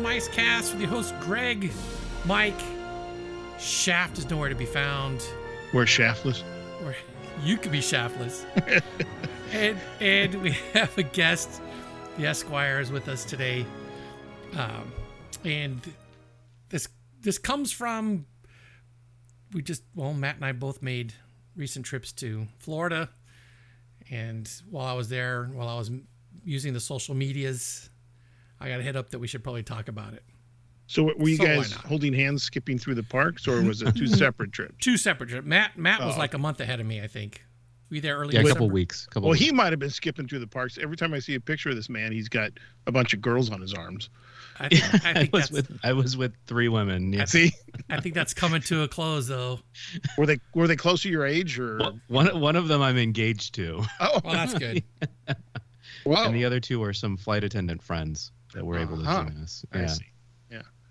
[0.00, 1.70] to Mike's Cast with your host Greg,
[2.24, 2.60] Mike.
[3.58, 5.22] Shaft is nowhere to be found.
[5.72, 6.42] We're shaftless.
[6.84, 6.94] Or
[7.44, 8.46] you could be shaftless.
[9.52, 11.60] and and we have a guest.
[12.16, 13.66] The Esquire is with us today.
[14.56, 14.92] Um,
[15.44, 15.80] and
[16.70, 16.88] this
[17.20, 18.26] this comes from
[19.52, 21.12] we just well Matt and I both made
[21.56, 23.10] recent trips to Florida,
[24.10, 25.90] and while I was there, while I was
[26.44, 27.90] using the social medias,
[28.60, 30.22] I got a hit up that we should probably talk about it.
[30.86, 34.06] So were you So guys holding hands, skipping through the parks, or was it two
[34.08, 34.74] separate trips?
[34.80, 35.46] Two separate trips.
[35.46, 36.18] Matt Matt was Oh.
[36.18, 37.44] like a month ahead of me, I think.
[37.90, 38.34] We there early.
[38.34, 38.54] Yeah, a December?
[38.58, 39.06] couple weeks.
[39.06, 39.44] Couple Well, weeks.
[39.44, 40.78] he might have been skipping through the parks.
[40.80, 42.52] Every time I see a picture of this man, he's got
[42.86, 44.10] a bunch of girls on his arms.
[44.60, 47.12] I think, I I was with I was with three women.
[47.12, 47.30] Yes.
[47.32, 47.52] See,
[47.88, 49.60] I think that's coming to a close though.
[50.18, 52.98] were they were they close to your age, or Well, one one of them I'm
[52.98, 54.82] engaged to, oh, Well, that's good.
[56.04, 59.24] wow, and the other two are some flight attendant friends that were able to Uh-huh.
[59.24, 59.64] join us.
[59.72, 59.86] I Yeah.
[59.88, 60.04] see.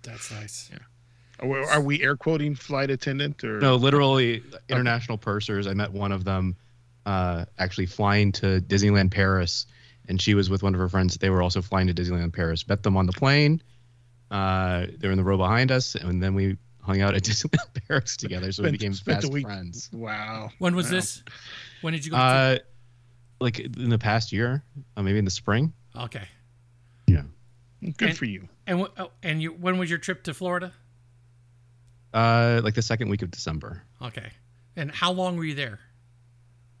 [0.02, 0.70] That's nice.
[1.40, 5.66] Are we, are we air quoting flight attendant or No, literally international pursers.
[5.66, 6.56] I met one of them
[7.04, 9.66] uh, actually flying to Disneyland Paris,
[10.08, 11.18] and she was with one of her friends.
[11.18, 12.66] They were also flying to Disneyland Paris.
[12.66, 13.62] Met them on the plane.
[14.30, 17.86] Uh, they were in the row behind us, and then we hung out at Disneyland
[17.86, 18.52] Paris together.
[18.52, 19.90] So we became spent a fast friends.
[19.92, 20.50] Wow.
[20.60, 20.92] When was Wow.
[20.92, 21.22] this?
[21.82, 22.16] When did you go?
[22.16, 22.58] to- Uh,
[23.38, 24.62] like in the past year,
[24.96, 25.74] uh, maybe in the spring.
[25.94, 26.26] okay.
[27.82, 28.48] Good And- for you.
[28.66, 30.72] And wh- oh, and you when was your trip to Florida?
[32.12, 33.82] Uh, like the second week of December.
[34.02, 34.30] Okay.
[34.76, 35.78] And how long were you there?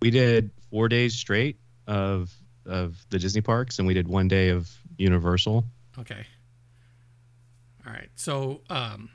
[0.02, 2.32] We did four days straight of
[2.66, 5.64] of the Disney parks, and we did one day of Universal.
[5.98, 6.26] Okay.
[7.86, 8.08] All right.
[8.16, 9.08] So um,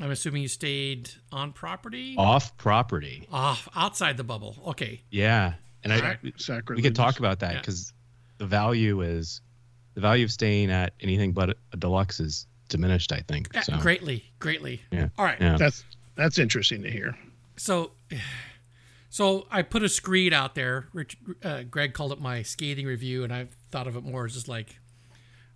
[0.00, 2.14] I'm assuming you stayed on property.
[2.18, 3.26] Off property.
[3.32, 4.56] Off outside the bubble.
[4.68, 5.00] Okay.
[5.10, 6.22] Yeah, and I Alright.
[6.22, 6.84] we Sacrilege.
[6.84, 7.60] could talk about that Yeah.
[7.60, 7.92] because
[8.38, 9.40] the value is
[10.00, 13.12] the value of staying at anything but a deluxe is diminished.
[13.12, 13.48] I think.
[13.52, 14.80] Yeah, So Greatly, greatly.
[14.90, 15.08] Yeah.
[15.18, 15.40] All right.
[15.40, 15.56] yeah.
[15.58, 15.84] That's
[16.16, 17.16] that's interesting to hear.
[17.56, 17.92] So,
[19.10, 20.88] so I put a screed out there.
[20.94, 24.34] Rich, uh, Greg called it my scathing review, and I thought of it more as
[24.34, 24.78] just like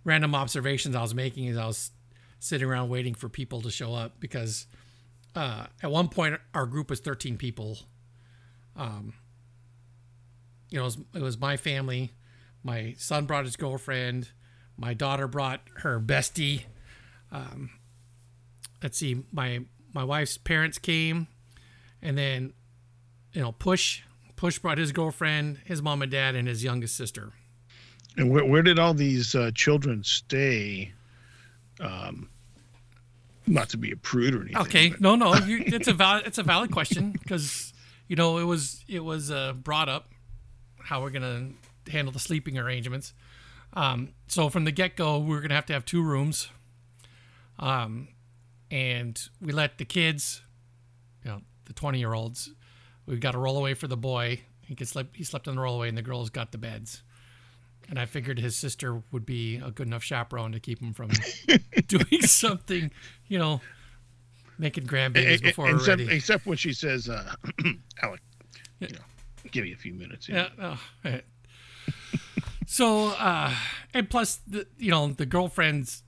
[0.03, 1.91] random observations I was making as I was
[2.39, 4.19] sitting around waiting for people to show up.
[4.19, 4.67] Because
[5.35, 7.79] uh, at one point our group was 13 people.
[8.75, 9.13] Um,
[10.69, 12.13] you know, it was, it was my family.
[12.65, 14.29] My son brought his girlfriend.
[14.75, 16.63] My daughter brought her bestie.
[17.31, 17.69] Um,
[18.81, 19.59] let's see, my
[19.93, 21.27] my wife's parents came,
[22.01, 22.53] and then
[23.33, 24.01] you know Push
[24.35, 27.33] Push brought his girlfriend, his mom and dad, and his youngest sister.
[28.17, 30.91] And where, where did all these uh, children stay?
[31.79, 32.29] Um,
[33.45, 34.57] not to be a prude or anything.
[34.57, 37.73] Okay, but- no, no, you, it's a valid it's a valid question because
[38.07, 40.09] you know it was it was uh, brought up
[40.79, 41.49] how we're gonna
[41.87, 43.13] handle the sleeping arrangements.
[43.73, 46.49] Um, so from the get go, we are gonna have to have two rooms.
[47.59, 48.09] Um,
[48.71, 50.41] and we let the kids,
[51.23, 52.51] you know, the twenty year olds,
[53.05, 54.41] We've got a rollaway for the boy.
[54.61, 55.15] He could sleep.
[55.15, 57.03] He slept on the rollaway, and the girls got the beds.
[57.87, 61.11] And I figured his sister would be a good enough chaperone to keep him from
[61.87, 62.91] doing something,
[63.27, 63.61] you know,
[64.57, 66.15] making grandbabies before we're except, ready.
[66.15, 67.35] except when she says, uh,
[68.01, 68.21] "Alec,
[68.79, 69.01] you know,
[69.51, 70.47] give me a few minutes." Yeah.
[70.59, 71.23] Oh, right.
[72.65, 73.53] So, uh,
[73.93, 76.03] and plus, the you know, the girlfriend's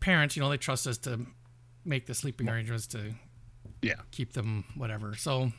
[0.00, 1.26] parents, you know, they trust us to
[1.84, 3.14] make the sleeping arrangements to
[3.82, 3.94] Yeah.
[4.10, 5.14] keep them whatever.
[5.16, 5.52] So,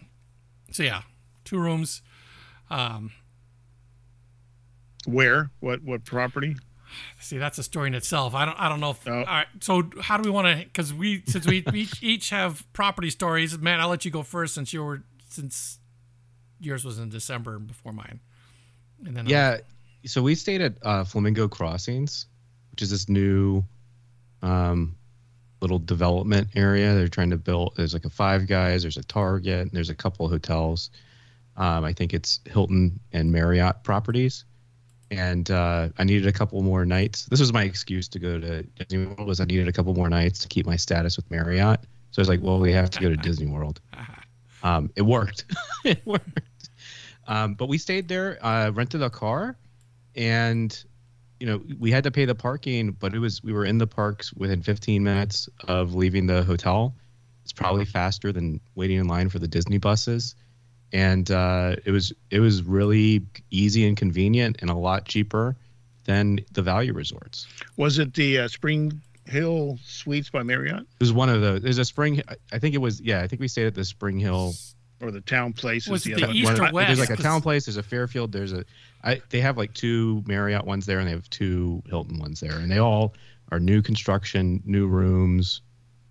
[0.72, 1.02] so yeah,
[1.46, 2.02] two rooms.
[2.70, 3.12] Um,
[5.06, 5.52] Where?
[5.60, 5.84] What?
[5.84, 6.56] What property?
[7.20, 8.34] see, that's a story in itself.
[8.34, 8.92] I don't, I don't know.
[8.92, 9.14] If, Oh.
[9.20, 9.48] All right.
[9.62, 10.66] So, how do we want to?
[10.66, 13.58] Because we, since we each each have property stories.
[13.58, 15.80] Matt, I'll let you go first since you were since
[16.60, 18.20] yours was in December before mine.
[19.06, 19.58] And then I'll- Yeah.
[20.06, 22.26] So we stayed at uh, Flamingo Crossings,
[22.72, 23.64] which is this new
[24.42, 24.96] um,
[25.62, 26.96] little development area.
[26.96, 27.74] They're trying to build.
[27.76, 28.84] There's like a Five Guys.
[28.84, 29.62] There's a Target.
[29.62, 30.90] And there's a couple of hotels.
[31.58, 34.46] Um, I think it's Hilton and Marriott properties.
[35.12, 37.26] And uh, I needed a couple more nights.
[37.26, 39.28] This was my excuse to go to Disney World.
[39.28, 41.82] Was I needed a couple more nights to keep my status with Marriott.
[42.12, 43.82] So I was like, well, we have to go to Disney World.
[44.62, 45.46] Um, it worked.
[45.86, 46.70] it worked.
[47.28, 49.56] Um, but we stayed there, uh, rented a car,
[50.20, 50.84] and
[51.40, 53.88] you know we had to pay the parking, but it was we were in the
[53.88, 56.94] parks within 15 minutes of leaving the hotel.
[57.44, 60.36] It's probably faster than waiting in line for the Disney buses,
[60.92, 65.56] and uh, it was it was really easy and convenient and a lot cheaper
[66.04, 67.48] than the value resorts.
[67.78, 71.78] Was it the uh, Spring Hill Suites by Marriott It was one of the there's
[71.78, 72.22] a spring.
[72.52, 73.22] I think it was yeah.
[73.22, 75.78] I think we stayed at the SpringHill or the TownePlace?
[75.78, 76.60] is Was the it other the one?
[76.60, 76.88] Or West?
[76.88, 77.66] There's like a town place.
[77.66, 78.32] There's a Fairfield.
[78.32, 78.66] There's a,
[79.04, 82.58] I they have like two Marriott ones there, and they have two Hilton ones there,
[82.58, 83.14] and they all
[83.52, 85.62] are new construction, new rooms,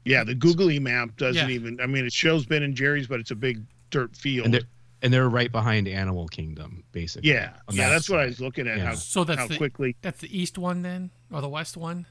[0.05, 1.55] Yeah, the googly map doesn't Yeah.
[1.55, 1.81] even.
[1.81, 4.47] I mean, it shows Ben and Jerry's, but it's a big dirt field.
[4.47, 4.63] and they're
[5.03, 7.31] and they're right behind Animal Kingdom, basically.
[7.31, 8.79] yeah, yeah, that that's what I was looking at.
[8.79, 8.87] Yeah.
[8.87, 9.95] How, So that's how the quickly.
[10.03, 12.07] that's the east one then, or the west one?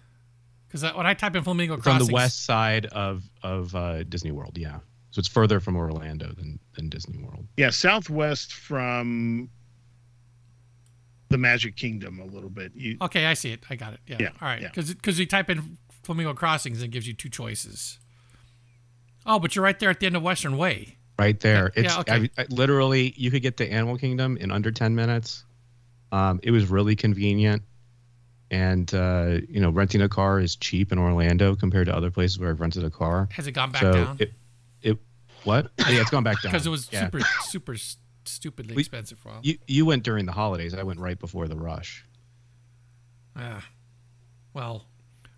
[0.67, 4.31] Because when I type in Flamingo It's on the west side of of uh, Disney
[4.31, 4.57] World.
[4.57, 4.79] Yeah,
[5.11, 7.47] so it's further from Orlando than than Disney World.
[7.57, 9.49] Yeah, southwest from
[11.29, 12.71] the Magic Kingdom a little bit.
[12.75, 13.63] You, Okay, I see it.
[13.69, 13.99] I got it.
[14.07, 14.17] Yeah.
[14.19, 14.61] Yeah, All right.
[14.61, 14.69] yeah.
[14.73, 17.99] Because you type in Flamingo Crossings and it gives you two choices.
[19.25, 20.95] Oh, but you're right there at the end of Western Way.
[21.19, 21.73] Right there.
[21.75, 22.29] Yeah, It's okay.
[22.37, 25.43] I, I, literally you could get to Animal Kingdom in under ten minutes.
[26.11, 27.63] Um, it was really convenient,
[28.51, 32.39] and uh, you know renting a car is cheap in Orlando compared to other places
[32.39, 33.27] where I've rented a car.
[33.31, 34.17] Has it gone back so down?
[34.19, 34.31] it
[34.81, 34.97] it
[35.43, 35.71] what?
[35.79, 37.05] Oh, yeah, it's gone back down Because it was Yeah.
[37.05, 39.41] super, super s- stupidly We- expensive for a while.
[39.43, 40.73] You you went during the holidays.
[40.73, 42.03] I went right before the rush.
[43.35, 43.65] Ah.
[44.53, 44.87] Well,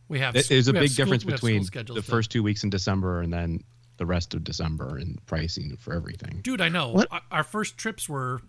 [0.08, 0.36] we have.
[0.36, 2.32] It- There's a we have big school- difference we have school between the to- first
[2.32, 3.64] two weeks in December and then
[3.98, 6.40] the rest of December and pricing for everything.
[6.42, 6.90] Dude, I know.
[6.90, 7.08] What?
[7.12, 8.42] Our- Our first trips were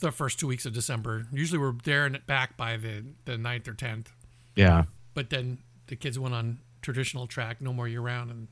[0.00, 1.26] the first two weeks of December.
[1.32, 4.08] Usually we're there and back by the, the 9th or 10th.
[4.56, 4.84] Yeah.
[5.14, 8.48] But then the kids went on traditional track, no more year round, and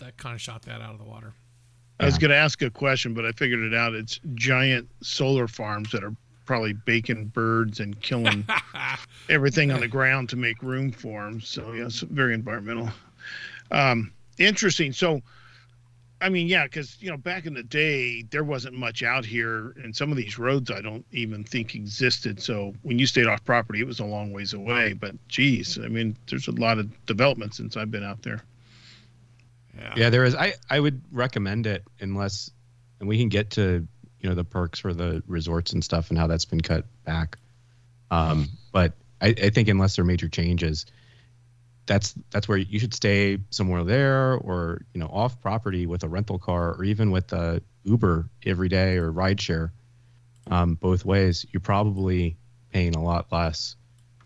[0.00, 1.34] that kind of shot that out of the water.
[1.98, 3.94] I was going to ask a question, but I figured it out.
[3.94, 6.14] It's giant solar farms that are
[6.44, 8.46] probably baking birds and killing
[9.28, 11.40] everything on the ground to make room for them.
[11.40, 12.90] So yeah, it's very environmental.
[13.70, 14.92] Um, interesting.
[14.92, 15.20] So,
[16.20, 19.74] I mean, yeah, because you know, back in the day, there wasn't much out here,
[19.82, 22.40] and some of these roads I don't even think existed.
[22.40, 24.92] So when you stayed off property, it was a long ways away.
[24.94, 28.42] But geez, I mean, there's a lot of development since I've been out there.
[29.76, 29.94] Yeah.
[29.96, 30.34] Yeah, there is.
[30.34, 32.50] I I would recommend it unless,
[33.00, 33.86] and we can get to
[34.20, 37.38] you know the perks for the resorts and stuff and how that's been cut back.
[38.10, 40.86] Um, but I, I think unless there are major changes,
[41.86, 46.08] that's that's where you should stay somewhere there or you know off property with a
[46.08, 49.70] rental car or even with a Uber every day or rideshare.
[50.48, 52.36] Um, both ways, you're probably
[52.72, 53.76] paying a lot less,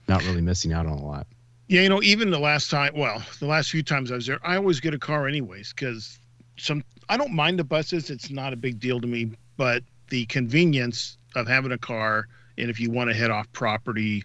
[0.09, 1.27] not really missing out on a lot.
[1.71, 4.41] Yeah, you know, even the last time, well, the last few times I was there,
[4.43, 6.19] I always get a car anyways because
[6.57, 9.31] some I don't mind the buses; it's not a big deal to me.
[9.57, 12.27] But the convenience of having a car,
[12.59, 14.25] and if you want to head off property,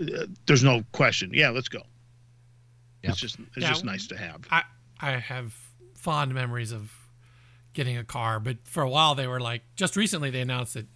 [0.00, 1.30] uh, there's no question.
[1.34, 1.82] Yeah, let's go.
[3.02, 3.10] Yeah.
[3.10, 3.68] It's just it's Yeah.
[3.68, 4.46] just nice to have.
[4.50, 4.62] I
[4.98, 5.54] I have
[5.94, 6.90] fond memories of
[7.74, 10.86] getting a car, but for a while they were like just recently they announced that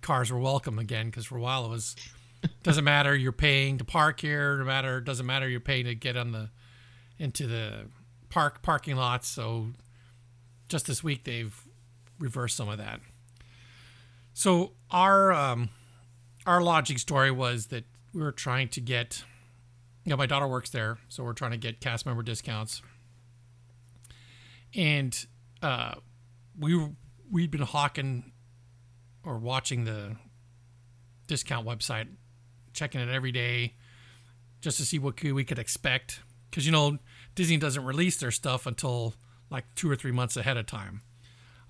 [0.00, 1.94] cars were welcome again because for a while it was
[2.62, 6.16] doesn't matter you're paying to park here, no matter doesn't matter you're paying to get
[6.16, 6.50] on the
[7.18, 7.86] into the
[8.28, 9.28] park parking lots.
[9.28, 9.68] So
[10.68, 11.54] just this week they've
[12.18, 13.00] reversed some of that.
[14.34, 15.70] So our um,
[16.44, 19.24] our lodging story was that we were trying to get
[20.06, 22.80] you know, my daughter works there, so we're trying to get cast member discounts.
[24.72, 25.26] And
[25.60, 25.94] uh,
[26.56, 26.90] we
[27.28, 28.32] we'd been hawking
[29.24, 30.14] or watching the
[31.26, 32.06] discount website,
[32.76, 33.74] checking it every day,
[34.60, 36.20] just to see what we could expect.
[36.50, 36.98] Because you know
[37.34, 39.14] Disney doesn't release their stuff until
[39.50, 41.02] like two or three months ahead of time.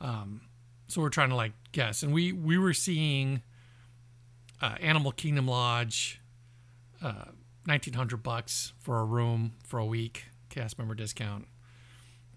[0.00, 0.42] Um,
[0.88, 3.42] so we're trying to like guess, and we we were seeing
[4.60, 6.20] uh, Animal Kingdom Lodge.
[7.02, 7.26] Uh,
[7.66, 11.46] 1900 bucks for a room for a week cast member discount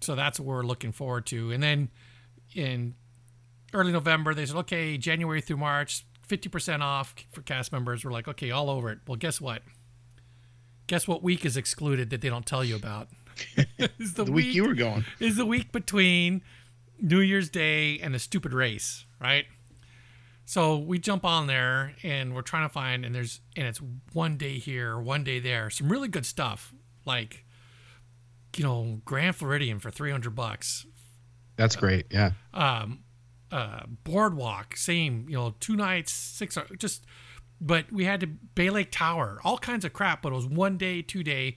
[0.00, 1.88] so that's what we're looking forward to and then
[2.54, 2.94] in
[3.72, 8.28] early november they said okay january through march 50% off for cast members we're like
[8.28, 9.62] okay all over it well guess what
[10.86, 13.08] guess what week is excluded that they don't tell you about
[13.98, 16.42] is the, The week you were going, is the week between
[17.00, 19.46] New Year's Day and the stupid race, right?
[20.44, 23.80] So we jump on there and we're trying to find and there's and it's
[24.12, 25.70] one day here, one day there.
[25.70, 26.72] Some really good stuff
[27.06, 27.44] like
[28.56, 30.84] you know, Grand Floridian for 300 bucks.
[31.56, 32.06] That's great.
[32.10, 32.32] Yeah.
[32.52, 33.04] Um
[33.52, 37.04] uh Boardwalk, same, you know, two nights, six just
[37.60, 40.78] but we had to Bay Lake Tower, all kinds of crap, but it was one
[40.78, 41.56] day, two day.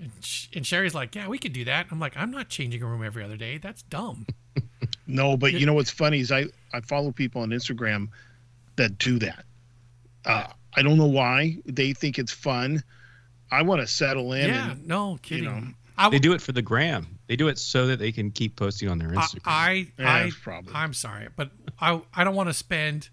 [0.00, 2.82] And, Sh- and Sherry's like, "Yeah, we could do that." I'm like, "I'm not changing
[2.82, 3.58] a room every other day.
[3.58, 4.26] That's dumb."
[5.06, 8.08] no, but you know what's funny is I I follow people on Instagram
[8.76, 9.44] that do that.
[10.24, 12.82] Uh, I don't know why they think it's fun.
[13.50, 14.48] I want to settle in.
[14.48, 15.44] yeah, and, no kidding.
[15.44, 15.62] know,
[15.96, 17.17] I, They do it for the gram.
[17.28, 19.40] They do it so that they can keep posting on their Instagram.
[19.44, 23.10] I, Yeah, I, that's probably- I'm sorry, but I, I don't want to spend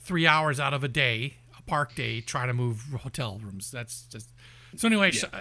[0.00, 3.70] three hours out of a day, a park day, trying to move hotel rooms.
[3.70, 4.30] That's just
[4.76, 4.86] so.
[4.86, 5.40] Anyway, so, uh,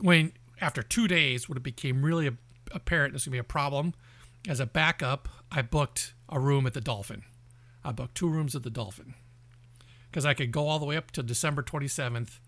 [0.00, 2.30] when after two days, when it became really
[2.72, 3.92] apparent this was gonna be a problem,
[4.48, 7.22] as a backup, I booked a room at the Dolphin.
[7.84, 9.14] I booked two rooms at the Dolphin
[10.10, 12.38] because I could go all the way up to December 27th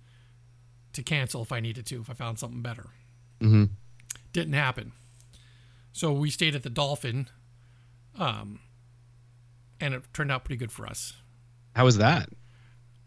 [0.95, 2.87] to cancel if I needed to, if I found something better.
[3.41, 3.65] hmm
[4.33, 4.93] Didn't happen.
[5.93, 7.29] So we stayed at the Dolphin,
[8.17, 8.61] um,
[9.81, 11.15] and it turned out pretty good for us.
[11.75, 12.29] How was that?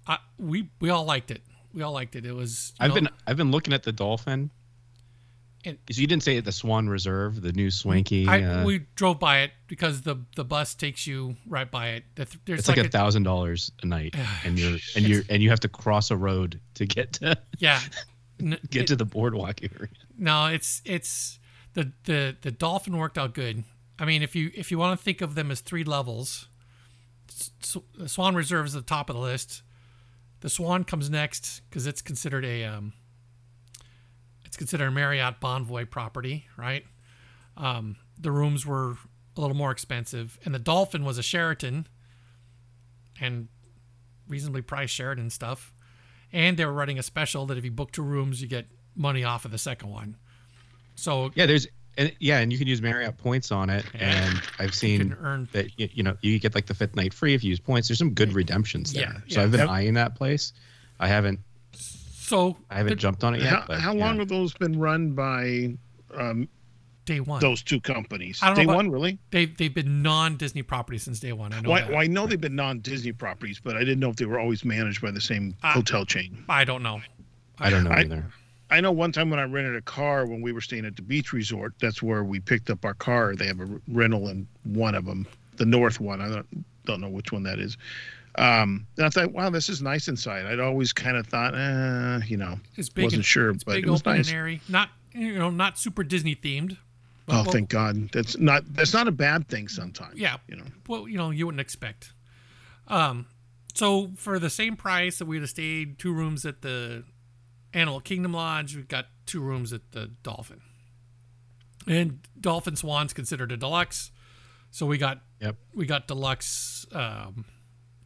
[0.07, 1.41] I, we we all liked it.
[1.73, 2.25] We all liked it.
[2.25, 2.73] It was.
[2.79, 4.51] I've know, been I've been looking at the dolphin.
[5.63, 8.27] And- Because you didn't say at the Swan Reserve, the new swanky.
[8.27, 12.03] I, uh, we drove by it because the the bus takes you right by it.
[12.15, 15.21] The th- There's it's like, a a, thousand dollars a night, and you're and you're
[15.29, 17.79] and you have to cross a road to get to yeah.
[18.41, 19.89] N- get it- to the boardwalk area.
[20.17, 21.39] No, it's it's
[21.73, 23.63] the the the dolphin worked out good.
[23.99, 26.47] I mean, if you if you want to think of them as three levels,
[27.29, 29.61] S- S- the Swan Reserve is at the top of the list.
[30.41, 32.93] The Swan comes next because it's considered a um,
[34.45, 36.83] it's considered a Marriott Bonvoy property, right?
[37.57, 38.97] Um, the rooms were
[39.37, 41.87] a little more expensive, and the Dolphin was a Sheraton,
[43.19, 43.47] and
[44.27, 45.73] reasonably priced Sheraton stuff.
[46.33, 49.23] And they were running a special that if you book two rooms, you get money
[49.23, 50.15] off of the second one.
[50.95, 54.27] So Yeah, there's and yeah, and you can use Marriott points on it, Yeah.
[54.29, 56.95] and I've you seen can earn that you, you know you get like the fifth
[56.95, 57.89] night free if you use points.
[57.89, 59.03] There's some good redemptions there.
[59.03, 59.43] Yeah, so yeah.
[59.43, 59.69] I've been Yep.
[59.69, 60.53] eyeing that place.
[61.01, 61.39] I haven't
[61.73, 63.49] so I haven't the- jumped on it yet.
[63.51, 64.05] How, but, how yeah.
[64.05, 65.75] long have those been run by
[66.15, 66.47] um,
[67.13, 67.39] day one.
[67.41, 68.39] those two companies?
[68.41, 69.17] I don't know Day about- one, really?
[69.31, 71.53] They've they've been non Disney properties since day one.
[71.53, 71.89] I know Well, that.
[71.91, 74.63] well, I know they've been non-Disney properties, but I didn't know if they were always
[74.65, 76.43] managed by the same hotel chain.
[76.49, 77.01] I don't know.
[77.59, 78.25] I don't know I- either.
[78.69, 81.01] I know one time when I rented a car when we were staying at the
[81.01, 83.35] beach resort, that's where we picked up our car.
[83.35, 85.27] They have a rental in one of them,
[85.57, 86.21] the north one.
[86.21, 87.77] I don't, don't know which one that is.
[88.35, 90.45] Um, and I thought, wow, this is nice inside.
[90.45, 93.03] I'd always kind of thought, eh, you know, It's big.
[93.03, 94.31] wasn't and, sure, it's but big, it was open nice.
[94.31, 94.61] airy.
[94.69, 96.77] Not you know not super Disney themed.
[97.31, 98.09] But Oh, well- thank God.
[98.11, 100.19] That's not that's not a bad thing sometimes.
[100.19, 100.37] Yeah.
[100.47, 100.65] You know.
[100.87, 102.13] Well, you know you wouldn't expect.
[102.87, 103.27] Um,
[103.73, 107.03] so for the same price that we'd have stayed two rooms at the
[107.73, 110.59] Animal Kingdom Lodge, we got two rooms at the Dolphin.
[111.87, 114.11] And Dolphin Swan's considered a deluxe,
[114.71, 115.55] so we got Yep.
[115.73, 117.45] we got deluxe um,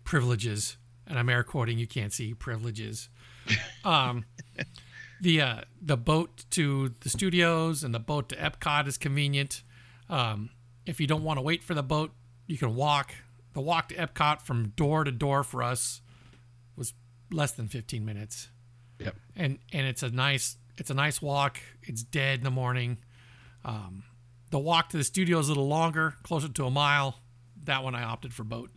[0.06, 0.78] privileges,
[1.08, 1.78] and I'm air quoting.
[1.80, 3.10] You can't see privileges.
[3.84, 4.26] Um,
[5.22, 9.64] the uh, the boat to the studios and the boat to Epcot is convenient.
[10.10, 10.50] Um,
[10.86, 12.12] if you don't want to wait for the boat,
[12.48, 13.14] you can walk.
[13.54, 16.02] The walk to Epcot from door to door for us
[16.76, 16.94] was
[17.32, 18.50] less than 15 minutes
[19.00, 19.16] Yep.
[19.36, 21.60] and and it's a nice it's a nice walk.
[21.84, 22.98] It's dead in the morning.
[23.64, 24.04] Um,
[24.52, 27.20] the walk to the studio is a little longer, closer to a mile.
[27.64, 28.70] That one I opted for boat.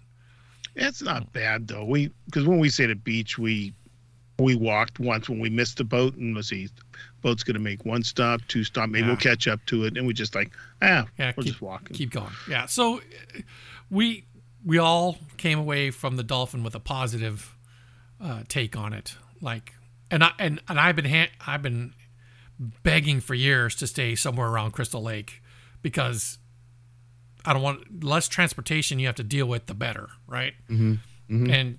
[0.74, 1.84] It's not bad though.
[1.84, 3.74] We because when we say at beach, we
[4.38, 6.68] we walked once when we missed the boat and let's see,
[7.22, 9.08] boat's gonna make one stop, two stop, maybe Yeah.
[9.08, 10.52] we'll catch up to it, and we just like
[10.82, 11.96] ah, Yeah, we're keep- just walking.
[11.96, 12.30] Keep going.
[12.48, 12.66] Yeah.
[12.66, 13.00] So uh,
[13.90, 14.24] we
[14.64, 17.54] we all came away from the dolphin with a positive
[18.20, 19.14] uh, take on it.
[19.40, 19.74] Like,
[20.10, 21.94] and I and and I've been ha- I've been
[22.82, 25.42] begging for years to stay somewhere around Crescent Lake
[25.82, 26.38] because
[27.44, 30.54] I don't want less transportation you have to deal with, the better, right?
[30.68, 30.94] mm-hmm
[31.50, 31.78] And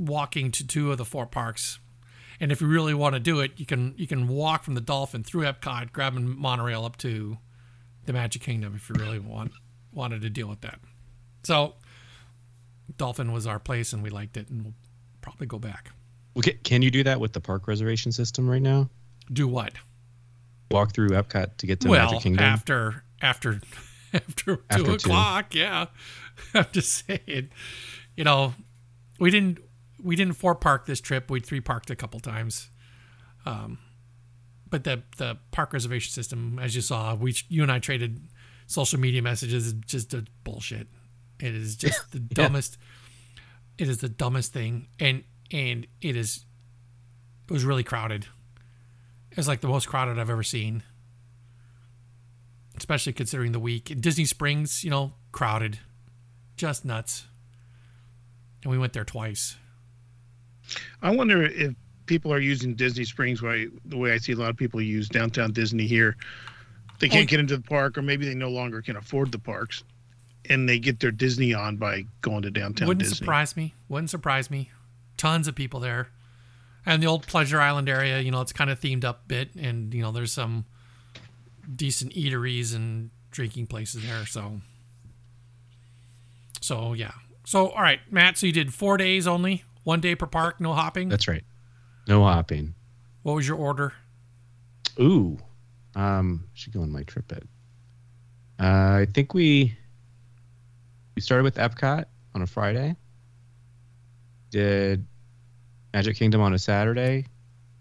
[0.00, 1.78] walking to two of the four parks.
[2.40, 4.80] And if you really want to do it, you can you can walk from the
[4.80, 7.36] Dolphin through Epcot, grabbing monorail up to
[8.06, 9.52] the Magic Kingdom if you really want
[9.92, 10.80] wanted to deal with that.
[11.44, 11.74] So
[12.96, 14.74] Dolphin was our place and we liked it and we'll
[15.20, 15.90] probably go back.
[16.64, 18.88] Can you do that with the park reservation system right now?
[19.30, 19.74] Do what?
[20.70, 22.44] Walk through Epcot to get to well, Magic Kingdom.
[22.44, 23.60] after after
[24.14, 24.92] after two After two.
[24.94, 25.86] o'clock, yeah.
[26.54, 27.50] I'm just saying,
[28.16, 28.54] you know,
[29.18, 29.58] we didn't
[30.02, 31.30] we didn't four park this trip.
[31.30, 32.70] We three parked a couple times.
[33.46, 33.78] Um,
[34.68, 38.28] but the the park reservation system, as you saw, we you and I traded
[38.66, 39.66] social media messages.
[39.66, 40.88] is Just a bullshit.
[41.38, 42.78] It is just the dumbest.
[43.78, 46.44] It is the dumbest thing, and and it is.
[47.48, 48.26] It was really crowded.
[49.30, 50.82] It was like the most crowded I've ever seen
[52.80, 53.90] especially considering the week.
[53.90, 55.78] In Disney Springs, you know, crowded,
[56.56, 57.26] just nuts.
[58.62, 59.56] And we went there twice.
[61.02, 61.74] I wonder if
[62.06, 65.08] people are using Disney Springs way the way I see a lot of people use
[65.08, 66.16] downtown Disney here.
[66.98, 69.84] They can't get into the park, or maybe they no longer can afford the parks,
[70.50, 72.86] and they get their Disney on by going to downtown Disney.
[72.88, 73.16] Wouldn't Disney.
[73.16, 73.74] surprise me.
[73.88, 74.70] Wouldn't surprise me.
[75.16, 76.08] Tons of people there.
[76.84, 79.54] And the old Pleasure Island area, you know, it's kind of themed up a bit,
[79.54, 80.66] and you know, there's some
[81.74, 84.26] decent eateries and drinking places there.
[84.26, 84.60] So,
[86.60, 87.12] so yeah.
[87.44, 88.36] So all right, Matt.
[88.38, 91.08] So you did four days only, one day per park, no hopping.
[91.08, 91.44] That's right.
[92.06, 92.74] No hopping.
[93.22, 93.92] What was your order?
[94.98, 95.38] Ooh,
[95.94, 97.46] um, should go on my trip it.
[98.58, 99.76] Uh, I think we
[101.14, 102.96] we started with Epcot on a Friday.
[104.50, 105.06] Did
[105.94, 107.26] Magic Kingdom on a Saturday,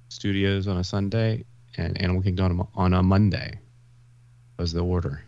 [0.10, 1.46] Studios on a Sunday,
[1.78, 3.60] and Animal Kingdom on a Monday.
[4.58, 5.24] Was the order.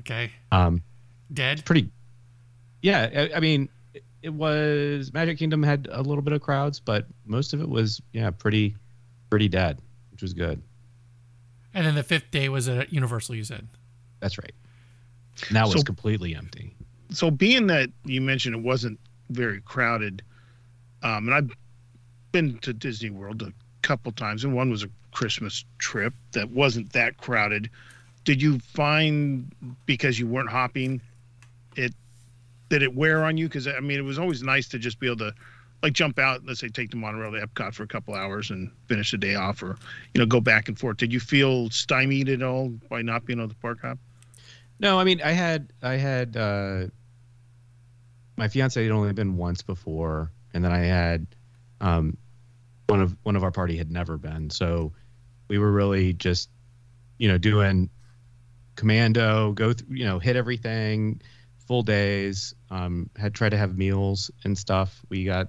[0.00, 0.30] Okay.
[0.50, 0.82] Um,
[1.32, 1.64] Dead.
[1.64, 1.90] pretty.
[2.80, 3.68] Yeah, I, I mean,
[4.22, 7.68] it, it was Magic Kingdom had a little bit of crowds, but most of it
[7.68, 8.76] was yeah pretty,
[9.30, 9.78] pretty dead,
[10.10, 10.62] which was good.
[11.74, 13.34] And then the fifth day was at Universal.
[13.34, 13.66] You said.
[14.20, 14.54] That's right.
[15.48, 16.74] And that was completely empty.
[17.10, 19.00] so being that you mentioned it wasn't
[19.30, 20.22] very crowded,
[21.02, 21.50] um, and I've
[22.32, 23.52] been to Disney World a
[23.82, 27.70] couple times, and one was a Christmas trip that wasn't that crowded.
[28.24, 29.52] Did you find
[29.86, 31.00] because you weren't hopping,
[31.76, 31.92] it
[32.72, 33.48] did it wear on you?
[33.48, 35.34] Because I mean, it was always nice to just be able to,
[35.82, 36.40] like, jump out.
[36.46, 39.34] Let's say take the monorail to Epcot for a couple hours and finish the day
[39.34, 39.76] off, or
[40.14, 40.96] you know, go back and forth.
[40.96, 43.98] Did you feel stymied at all by not being able to park hop?
[44.80, 46.86] No, I mean, I had I had uh,
[48.38, 51.26] my fiance had only been once before, and then I had
[51.82, 52.16] um,
[52.86, 54.94] one of one of our party had never been, so
[55.48, 56.48] we were really just
[57.18, 57.90] you know doing
[58.76, 61.20] commando, go through, you know, hit everything,
[61.66, 62.54] full days.
[62.70, 65.00] Um, had tried to have meals and stuff.
[65.08, 65.48] We got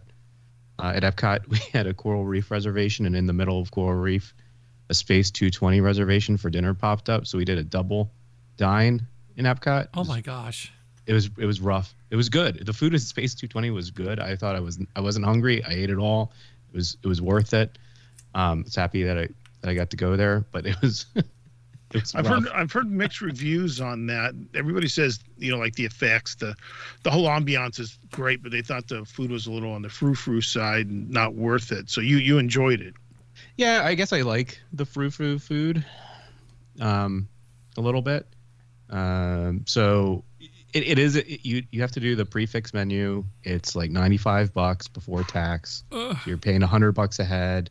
[0.79, 3.99] uh, at Epcot, we had a Coral Reef reservation, and in the middle of Coral
[3.99, 4.33] Reef,
[4.89, 7.25] a Space 220 reservation for dinner popped up.
[7.25, 8.11] So we did a double
[8.57, 9.05] dine
[9.37, 9.87] in Epcot.
[9.93, 10.71] Oh my gosh.
[11.05, 11.93] It was it was rough.
[12.11, 12.65] It was good.
[12.65, 14.19] The food at Space 220 was good.
[14.19, 15.63] I thought I was I wasn't hungry.
[15.63, 16.31] I ate it all.
[16.71, 17.77] It was it was worth it.
[18.35, 19.27] Um, I was happy that I
[19.61, 21.05] that I got to go there, but it was
[21.93, 22.43] it was I've rough.
[22.43, 24.33] heard I've heard mixed reviews on that.
[24.55, 26.55] Everybody says you know like the effects, the
[27.03, 29.89] the whole ambiance is great, but they thought the food was a little on the
[29.89, 31.89] frou frou side and not worth it.
[31.89, 32.93] So you you enjoyed it.
[33.57, 35.85] Yeah, I guess I like the frou frou food,
[36.79, 37.27] um,
[37.77, 38.27] a little bit.
[38.89, 40.23] Um, so
[40.73, 43.23] it, it is it, you you have to do the prix fixe menu.
[43.43, 45.83] It's like ninety five bucks before tax.
[45.91, 46.17] Ugh.
[46.25, 47.69] You're paying hundred bucks a head.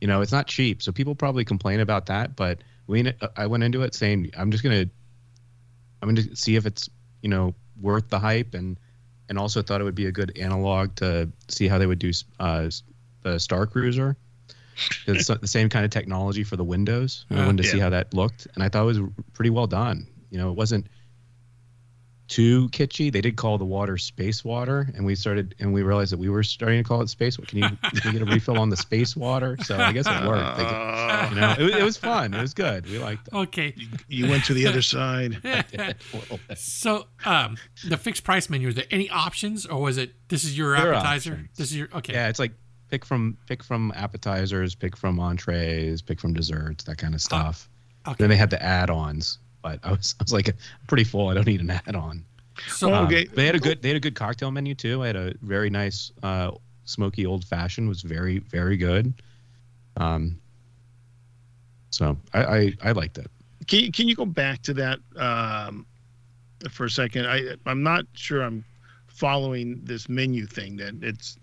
[0.00, 0.82] You know, it's not cheap.
[0.82, 4.62] So people probably complain about that, but we I went into it saying I'm just
[4.62, 4.86] gonna
[6.00, 6.88] I'm gonna see if it's
[7.22, 8.78] you know worth the hype and
[9.28, 12.10] and also thought it would be a good analog to see how they would do
[12.40, 12.68] uh,
[13.22, 14.16] the Star Cruiser.
[15.06, 17.24] It's the same kind of technology for the windows.
[17.30, 19.00] I Uh, wanted to see how that looked, and I thought it was
[19.32, 20.06] pretty well done.
[20.30, 20.86] You know, it wasn't
[22.32, 23.12] too kitschy.
[23.12, 26.28] They did call the water space water, and we started and we realized that we
[26.28, 27.36] were starting to call it space.
[27.36, 29.56] Can you can you get a refill on the space water?
[29.64, 30.56] So I guess it worked.
[30.58, 32.32] They, Uh, you know, it, was- it was fun.
[32.34, 32.86] It was good.
[32.86, 33.34] We liked it.
[33.34, 33.74] Okay.
[34.08, 35.38] you went to the other side.
[35.44, 36.58] A little bit.
[36.58, 38.68] So, um, the fixed price menu.
[38.68, 41.48] Is there any options, or was it this is your There appetizer?
[41.56, 42.14] This is your okay.
[42.14, 42.52] Yeah, it's like
[42.90, 47.68] pick from pick from appetizers, pick from entrees, pick from desserts, that kind of stuff.
[48.06, 48.16] Okay.
[48.18, 50.54] Then they had the add-ons, but I was I was like
[50.88, 51.28] pretty full.
[51.28, 52.24] I don't need an add-on.
[52.68, 53.24] So, Um, Okay.
[53.26, 55.02] they had a good they had a good cocktail menu too.
[55.02, 56.50] I had a very nice uh,
[56.84, 59.14] smoky old fashioned was very very good.
[59.96, 60.38] Um,
[61.90, 63.30] so I, I I liked it.
[63.68, 65.86] Can you, can you go back to that um,
[66.70, 67.26] for a second?
[67.26, 68.64] I I'm not sure I'm
[69.08, 70.76] following this menu thing.
[70.76, 71.38] That it's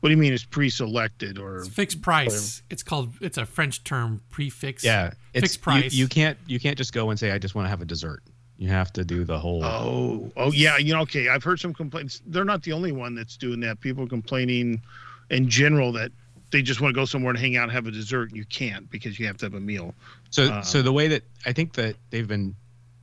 [0.00, 2.62] what do you mean it's pre-selected or it's fixed price.
[2.70, 3.12] It's called.
[3.20, 4.20] It's a French term.
[4.30, 4.82] Prix fixe.
[4.84, 5.94] Yeah, it's Fixed you- price.
[5.94, 8.22] You, can't you can't just go and say I just want to have a dessert.
[8.56, 9.64] You have to do the whole.
[9.64, 10.76] Oh, oh yeah.
[10.76, 11.28] You know, okay.
[11.28, 12.20] I've heard some complaints.
[12.26, 13.80] They're not the only one that's doing that.
[13.80, 14.82] People complaining
[15.30, 16.12] in general that
[16.50, 18.28] they just want to go somewhere and hang out and have a dessert.
[18.28, 19.94] And you can't because you have to have a meal.
[20.28, 22.54] So Uh, so the way that I think that they've been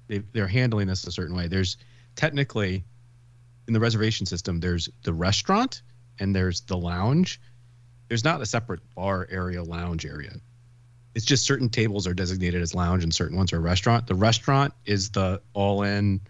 [0.08, 1.48] they they're handling this a certain way.
[1.48, 1.78] There's
[2.16, 2.84] technically
[3.68, 5.82] in the reservation system there's the restaurant
[6.20, 7.40] and there's the lounge.
[8.08, 10.34] There's not a separate bar area lounge area.
[11.16, 14.08] It's just certain tables are designated as lounge and certain ones are restaurant.
[14.08, 16.22] The restaurant is the all in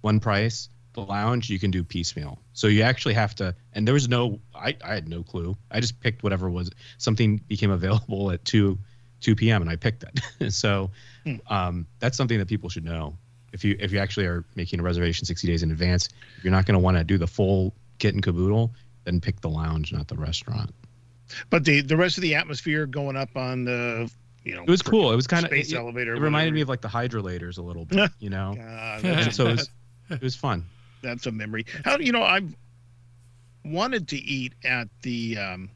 [0.00, 0.68] one price.
[0.94, 2.38] The lounge you can do piecemeal.
[2.52, 5.56] So you actually have to and there was no I, I had no clue.
[5.70, 8.78] I just picked whatever was something became available at two
[9.22, 9.62] 2 p.m.
[9.62, 10.52] and I picked it.
[10.52, 10.90] so
[11.24, 11.36] Hmm.
[11.46, 13.16] um, that's something that people should know.
[13.52, 16.08] If you if you actually are making a reservation 60 days in advance,
[16.42, 19.48] you're not going to want to do the full kit and caboodle, then pick the
[19.48, 20.70] lounge, not the restaurant.
[21.50, 24.10] But the the rest of the atmosphere going up on the
[24.44, 25.12] you know It was cool.
[25.12, 26.14] It was kind of space it, elevator.
[26.14, 28.54] it reminded me of like the hydrolators a little bit, you know.
[28.58, 29.70] Uh, and so it was,
[30.10, 30.64] it was fun.
[31.02, 31.64] that's a memory.
[31.84, 32.54] How you know I've
[33.64, 35.70] wanted to eat at the um,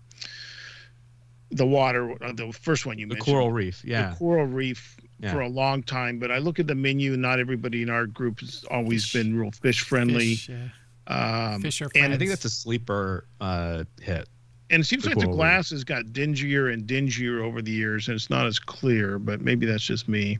[1.51, 3.27] the water uh, the first one you mentioned.
[3.27, 4.11] The mentioned coral reef, yeah.
[4.11, 5.33] the coral reef Yeah.
[5.33, 8.41] for a long time but i look at the menu not everybody in our group
[8.41, 9.13] has always Fish.
[9.23, 10.69] been real fish friendly Fish, yeah.
[11.09, 12.13] Um, Fish are and.
[12.13, 14.29] I think that's a sleeper uh, hit.
[14.71, 15.39] and it seems the like the coral reef.
[15.39, 19.41] glass has got dingier and dingier over the years and it's not as clear but
[19.41, 20.39] maybe that's just me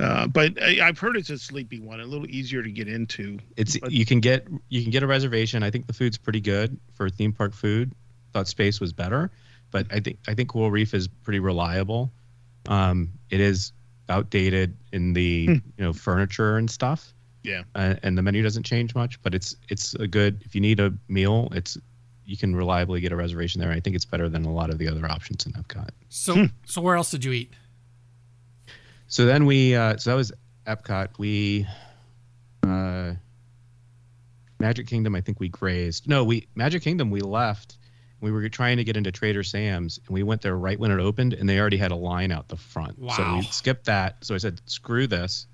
[0.00, 3.38] uh, but I, i've heard it's a sleepy one a little easier to get into
[3.56, 5.62] It's But- you can get you can get a reservation.
[5.62, 7.92] I think the food's pretty good for theme park food.
[8.32, 9.30] Thought space was better,
[9.70, 12.10] but I think I think Coral Reef is pretty reliable.
[12.66, 13.70] Um, it is
[14.08, 17.13] outdated in the you know furniture and stuff.
[17.44, 17.62] Yeah.
[17.74, 20.80] Uh, and the menu doesn't change much, but it's it's a good if you need
[20.80, 21.78] a meal, it's
[22.24, 23.70] you can reliably get a reservation there.
[23.70, 25.90] I think it's better than a lot of the other options in Epcot.
[26.08, 27.52] So so where else did you eat?
[29.06, 30.32] So then we uh, so that was
[30.66, 31.18] Epcot.
[31.18, 31.66] We
[32.62, 33.12] uh,
[34.58, 35.14] Magic Kingdom.
[35.14, 36.08] I think we grazed.
[36.08, 37.10] No, we Magic Kingdom.
[37.10, 37.76] We left.
[38.20, 40.98] We were trying to get into Trader Sam's, and we went there right when it
[40.98, 42.98] opened, and they already had a line out the front.
[42.98, 43.12] Wow.
[43.14, 44.24] So we skipped that.
[44.24, 45.46] So I said, "Screw this,"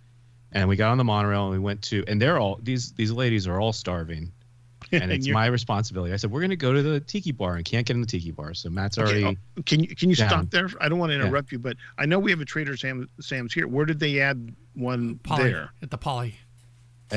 [0.52, 2.04] and we got on the monorail and we went to.
[2.08, 4.32] And they're all these these ladies are all starving,
[4.92, 6.12] and it's my responsibility.
[6.12, 8.06] I said, "We're going to go to the Tiki Bar and can't get in the
[8.06, 9.38] Tiki Bar." So Matt's Okay, already.
[9.58, 10.28] oh, can you can you down.
[10.28, 10.68] stop there?
[10.80, 13.52] I don't want to interrupt you, but I know we have a Trader Sam, Sam's
[13.54, 13.66] here.
[13.68, 15.70] Where did they add one Poly there?
[15.82, 16.34] at the Poly.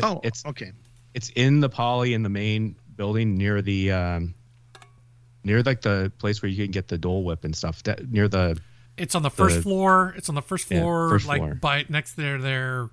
[0.02, 0.72] Oh, it's okay.
[1.14, 4.34] it's in the poly in the main building near the um
[5.44, 8.28] near like the place where you can get the dole whip and stuff that near
[8.28, 8.58] the
[8.98, 10.14] It's on the first The- floor.
[10.18, 11.56] It's on the first Yeah, floor, first like floor.
[11.56, 12.90] by next to their their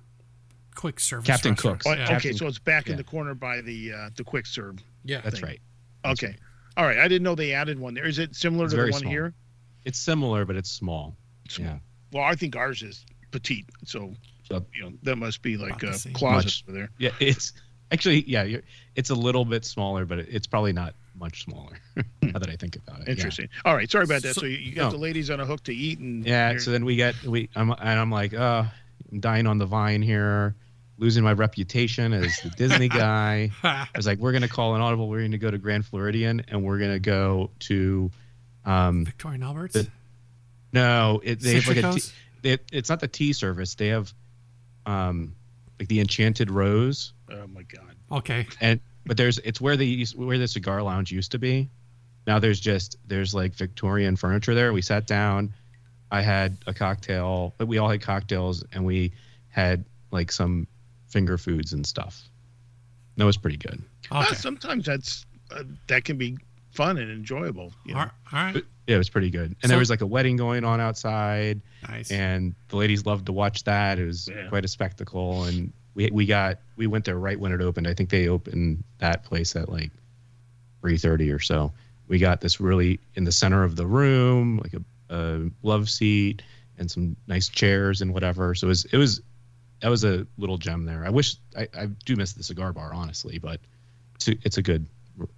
[0.81, 1.27] quick service.
[1.27, 1.83] Captain Cook.
[1.85, 2.03] Oh, Yeah.
[2.03, 4.77] okay, Captain- so it's back in the corner by the uh, the quick serve.
[5.05, 5.21] yeah.
[5.21, 5.47] that's thing.
[5.49, 5.59] right
[6.03, 6.39] That's Okay, right.
[6.77, 6.97] all right.
[6.97, 8.05] I didn't know they added one there.
[8.05, 9.11] Is it similar It's to the one small.
[9.11, 9.33] here?
[9.85, 11.15] it's similar but it's small
[11.49, 11.67] Small.
[11.69, 11.77] yeah
[12.13, 14.13] Well, I think ours is petite, so
[14.43, 16.13] So- you know that must be like a same.
[16.13, 16.63] closet Much.
[16.67, 16.89] over there.
[16.99, 17.53] yeah it's
[17.91, 18.61] actually yeah you're,
[18.95, 21.77] it's a little bit smaller but it, it's probably not much smaller
[22.21, 23.13] now that i think about it yeah.
[23.13, 23.49] Interesting.
[23.65, 24.35] All right, sorry about that.
[24.35, 24.97] So- So, you, you got No.
[24.97, 27.71] the ladies on a hook to eat, and Yeah, so then we get we I'm
[27.71, 28.63] and I'm like, uh,
[29.11, 30.55] I'm dying on the vine here,
[31.01, 33.51] losing my reputation as the Disney guy.
[33.63, 35.09] I was like, we're gonna call an audible.
[35.09, 38.11] We're gonna go to Grand Floridian, and we're gonna go to,
[38.63, 39.73] um, Victorian Alberts.
[39.73, 39.87] The-
[40.71, 42.13] no, it, they have like a tea, Citricos?
[42.43, 43.75] they, it's not the tea service.
[43.75, 44.13] They have,
[44.85, 45.35] um,
[45.79, 47.95] like the Enchanted Rose, oh my god.
[48.11, 48.47] okay.
[48.61, 51.69] and but there's it's where the where the cigar lounge used to be.
[52.27, 54.71] Now there's just there's like Victorian furniture there.
[54.71, 55.53] We sat down.
[56.11, 59.13] I had a cocktail, but we all had cocktails, and we
[59.49, 60.67] had like some
[61.11, 62.23] finger foods and stuff.
[63.17, 63.81] That was pretty good.
[64.09, 66.37] Uh, sometimes that's uh, that can be
[66.71, 67.73] fun and enjoyable.
[67.85, 67.99] You know?
[67.99, 68.13] All right.
[68.33, 68.53] All right.
[68.53, 69.47] But, yeah, it was pretty good.
[69.51, 72.09] And So- there was like a wedding going on outside, Nice.
[72.11, 73.99] and the ladies loved to watch that.
[73.99, 74.47] It was Yeah.
[74.49, 77.87] quite a spectacle, and we we got we went there right when it opened.
[77.87, 79.91] I think they opened that place at like
[80.81, 81.73] three thirty or so.
[82.07, 84.81] We got this really in the center of the room, like a,
[85.15, 86.41] a love seat
[86.77, 88.55] and some nice chairs and whatever.
[88.55, 89.21] So it was it was
[89.81, 91.05] that was a little gem there.
[91.05, 93.59] I wish I, I do miss the cigar bar honestly, but
[94.15, 94.85] it's a, it's a good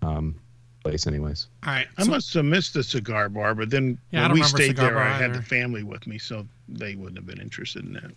[0.01, 0.35] um,
[0.83, 1.47] place anyways.
[1.65, 1.87] All right.
[1.97, 4.91] I so- must have missed the cigar bar, but then Yeah, when we stayed there,
[4.93, 5.39] bar I had either.
[5.39, 8.11] the family with me, so they wouldn't have been interested in that.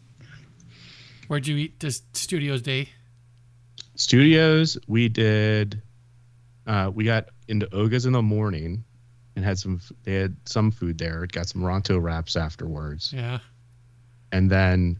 [1.28, 2.88] Where'd you eat this Studios Day?
[3.94, 5.80] Studios, we did.
[6.66, 8.84] Uh, we got into Oga's in the morning,
[9.36, 9.80] and had some.
[10.04, 11.24] They had some food there.
[11.24, 13.38] It got some Ronto wraps afterwards, Yeah.
[14.32, 14.98] and then,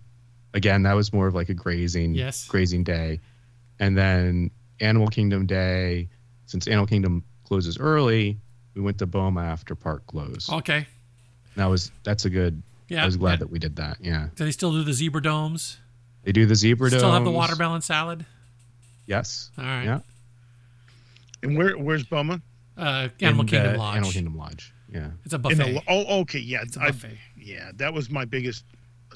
[0.57, 2.49] again, that was more of like a grazing, Yes.
[2.49, 3.21] grazing day,
[3.79, 6.09] and then Animal Kingdom Day.
[6.47, 8.39] Since Animal Kingdom closes early,
[8.75, 10.51] we went to Boma after park closed.
[10.51, 10.87] Okay.
[11.57, 12.63] That was that's a good.
[12.89, 13.03] Yeah.
[13.03, 13.37] I was glad yeah.
[13.39, 13.99] that we did that.
[14.01, 15.79] Yeah, Do they still do the zebra domes?
[16.23, 17.01] they do the zebra domes.
[17.03, 18.25] Still have the watermelon salad?
[19.07, 19.51] Yes.
[19.59, 19.85] All right.
[19.85, 20.01] Yeah.
[21.43, 22.41] And where where's Boma?
[22.77, 23.97] Uh, Animal In the Kingdom Lodge.
[23.97, 24.73] Animal Kingdom Lodge.
[24.93, 25.11] Yeah.
[25.25, 25.57] It's a In buffet.
[25.75, 27.19] the, oh, okay, yeah, it's a I, buffet.
[27.37, 28.65] yeah, that was my biggest.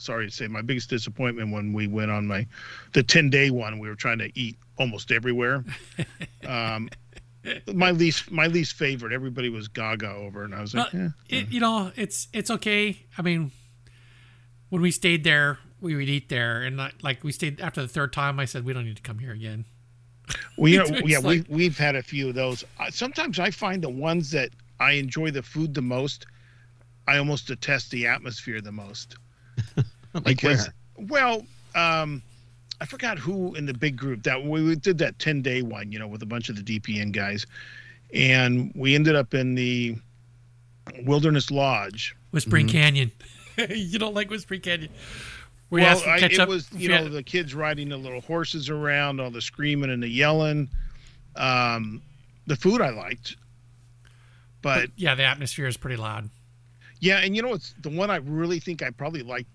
[0.00, 2.46] Sorry to say, my biggest disappointment when we went on my
[2.92, 3.78] the ten day one.
[3.78, 5.64] We were trying to eat almost everywhere.
[6.46, 6.88] um,
[7.72, 9.12] my least my least favorite.
[9.12, 11.08] Everybody was gaga over, and I was like, eh.
[11.28, 12.98] it, you know, it's it's okay.
[13.16, 13.52] I mean,
[14.70, 17.88] when we stayed there, we would eat there, and like, like we stayed after the
[17.88, 18.40] third time.
[18.40, 19.64] I said we don't need to come here again.
[20.56, 22.64] Well, you know, yeah, like- we we've had a few of those.
[22.90, 26.26] Sometimes I find the ones that I enjoy the food the most,
[27.06, 29.16] I almost detest the atmosphere the most.
[30.14, 31.06] Like Because- where?
[31.08, 32.20] Well, um,
[32.80, 35.92] I forgot who in the big group that we, we did that ten day one,
[35.92, 37.46] you know, with a bunch of the DPN guys,
[38.12, 39.96] and we ended up in the
[41.04, 42.14] Wilderness Lodge.
[42.32, 42.76] Whispering Mm-hmm.
[42.78, 43.12] Canyon.
[43.70, 44.90] you don't like Whispering Canyon?
[45.68, 46.40] Where you well, I, ketchup?
[46.40, 50.02] it was you know the kids riding the little horses around, all the screaming and
[50.02, 50.68] the yelling.
[51.36, 52.02] Um,
[52.46, 53.36] the food I liked,
[54.62, 56.28] but but yeah, the atmosphere is pretty loud.
[57.00, 59.46] Yeah, and you know what's the one I really think I probably like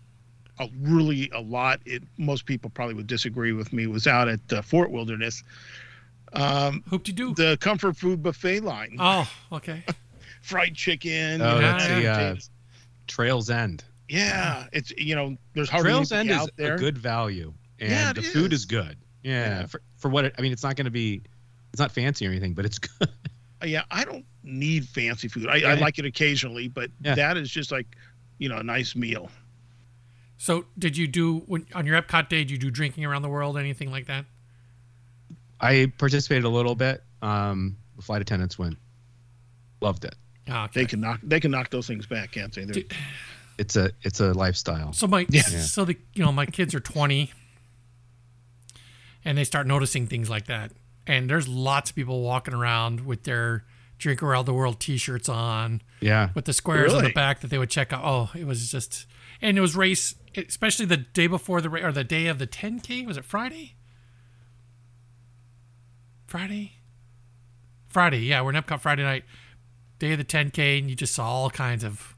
[0.60, 1.79] a really a lot.
[1.86, 3.88] It most people probably would disagree with me.
[3.88, 5.43] Was out at uh, Fort Wilderness,
[6.34, 7.34] um, Hope to do.
[7.34, 9.84] the comfort food buffet line, Oh, okay.
[10.41, 11.41] fried chicken.
[11.41, 12.36] Oh, that's yeah, the uh.
[13.08, 13.84] Trails End.
[14.10, 14.65] yeah.
[14.73, 16.75] It's you know there's hardly Trails anything End is out there.
[16.75, 18.62] a good value, and Yeah, it the food is.
[18.62, 18.97] is good.
[19.23, 19.65] Yeah, Yeah.
[19.67, 21.21] For, for what it, I mean, it's not going to be,
[21.73, 23.10] it's not fancy or anything, but it's good.
[23.63, 25.47] yeah, I don't need fancy food.
[25.47, 27.15] I, I like it occasionally, but Yeah.
[27.15, 27.88] that is just like,
[28.38, 29.29] you know, a nice meal.
[30.38, 32.39] So, did you do when on your Epcot day?
[32.39, 34.25] Did you do drinking around the world, anything like that?
[35.60, 37.03] I participated a little bit.
[37.21, 38.77] Um, the flight attendants went.
[39.81, 40.15] Loved it.
[40.49, 40.81] Ah, okay.
[40.81, 42.65] They can knock they can knock those things back, can't they?
[42.65, 42.84] They're-
[43.58, 44.91] It's a it's a lifestyle.
[44.93, 45.41] So my Yeah.
[45.43, 47.31] so the you know my kids are 20
[49.23, 50.71] and they start noticing things like that.
[51.08, 53.63] And there's lots of people walking around with their
[53.97, 56.29] drink around the world t-shirts on Yeah.
[56.36, 58.01] with the squares on the back that they would check out.
[58.03, 59.05] Oh, it was just
[59.41, 63.05] and it was race especially the day before the or the day of the 10k,
[63.05, 63.75] was it Friday?
[66.27, 66.73] Friday?
[67.88, 68.19] Friday.
[68.19, 69.23] Yeah, we're in Epcot Friday night.
[69.99, 72.15] Day of the 10k and you just saw all kinds of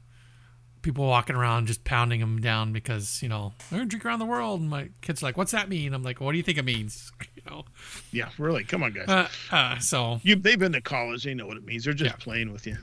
[0.82, 4.24] people walking around just pounding them down because you know they're gonna drink around the
[4.24, 6.56] world and my kids are like what's that mean i'm like what do you think
[6.56, 7.12] it means
[7.48, 7.64] know
[8.12, 8.64] yeah, really.
[8.64, 9.08] Come on, guys.
[9.08, 11.24] uh, uh, so you they've been to college.
[11.24, 11.84] They know what it means.
[11.84, 12.16] They're just Yeah.
[12.24, 12.76] playing with you.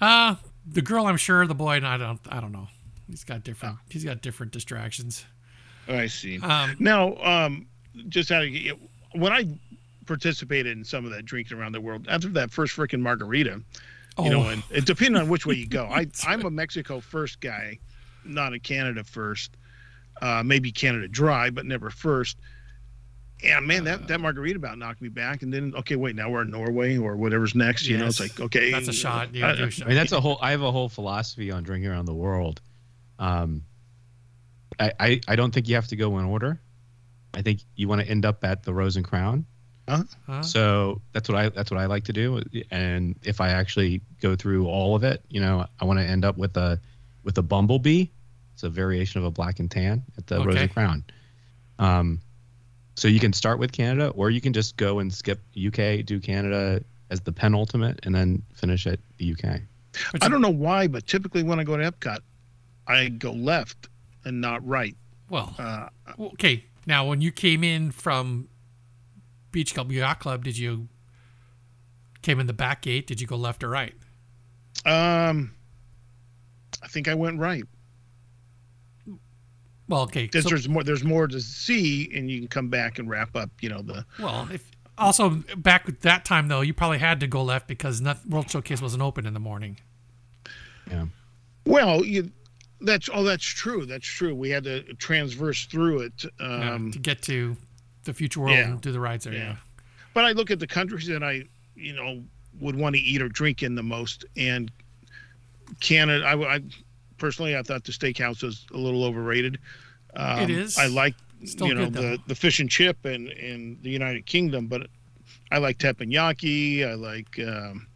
[0.00, 0.36] uh
[0.70, 2.68] the girl i'm sure the boy i don't i don't know
[3.08, 5.24] he's got different he's got different distractions
[5.88, 6.38] I see.
[6.40, 7.66] um Now, um,
[8.10, 8.50] just out of
[9.12, 9.46] when I
[10.04, 13.62] participated in some of that drinking around the world after that first freaking margarita,
[14.22, 15.86] you know, oh, and depending on which way you go.
[15.90, 17.78] I I'm a Mexico first guy,
[18.26, 19.56] not a Canada first.
[20.20, 22.36] Uh, maybe Canada dry, but never first.
[23.42, 25.42] Yeah, man, that, that margarita about knocked me back.
[25.42, 27.86] And then, okay, wait, now we're in Norway or whatever's next.
[27.86, 29.86] You know, it's like, okay, that's a shot you I- do a shot.
[29.86, 30.38] I mean, that's a whole.
[30.42, 32.60] I have a whole philosophy on drinking around the world.
[33.18, 33.62] Um,
[34.80, 36.60] I, I I don't think you have to go in order.
[37.34, 39.44] I think you want to end up at the Rose and Crown.
[39.88, 40.42] Huh?
[40.42, 42.42] So that's what I that's what I like to do.
[42.70, 46.24] And if I actually go through all of it, you know, I want to end
[46.24, 46.80] up with a
[47.24, 48.06] with a bumblebee.
[48.54, 50.64] It's a variation of a black and tan at the Rose Okay.
[50.64, 51.04] and Crown.
[51.78, 52.20] Um,
[52.98, 56.18] so you can start with Canada, or you can just go and skip UK, do
[56.18, 59.60] Canada as the penultimate, and then finish at the UK.
[60.12, 62.18] But I don't know why, but typically when I go to Epcot,
[62.88, 63.88] I go left
[64.24, 64.96] and not right.
[65.30, 68.48] well Uh, okay now when you came in from
[69.52, 70.88] beach club yacht club did you
[72.22, 73.94] came in the back gate did you go left or right
[74.86, 75.54] um,
[76.82, 77.64] I think I went right.
[79.88, 80.84] Well okay Because so- there's more.
[80.84, 83.50] There's more to see, and you can come back and wrap up.
[83.60, 84.04] You know the.
[84.18, 88.00] Well, if also back at that time though, you probably had to go left because
[88.00, 89.78] not, World Showcase wasn't open in the morning.
[90.90, 91.06] Yeah.
[91.64, 92.30] Well, you.
[92.80, 93.86] That's oh, that's true.
[93.86, 94.34] That's true.
[94.34, 96.24] We had to transverse through it.
[96.38, 97.56] Um, to get to
[98.04, 98.70] the future world yeah.
[98.70, 99.34] and do the rides there.
[99.34, 99.40] Yeah.
[99.40, 99.56] Yeah.
[100.14, 101.42] but I look at the countries that I,
[101.74, 102.22] you know,
[102.60, 104.70] would want to eat or drink in the most, and
[105.80, 106.24] Canada.
[106.24, 106.60] I, I
[107.18, 109.58] personally, I thought the steakhouse was a little overrated.
[110.14, 110.78] Um, It is.
[110.78, 114.66] I like Still you know the the fish and chip and in the United Kingdom,
[114.66, 114.88] but
[115.52, 116.84] I like teppanyaki.
[116.88, 117.86] I like um,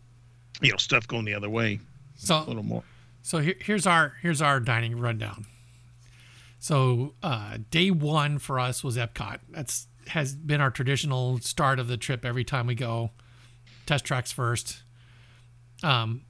[0.61, 1.81] you know stuff going the other way
[2.15, 2.85] So a little more.
[3.23, 5.47] so here, here's our here's our dining rundown.
[6.61, 9.41] So uh, day one for us was Epcot.
[9.51, 13.11] That's has been our traditional start of the trip every time we go.
[13.87, 14.83] Test tracks first.
[15.83, 16.23] Um,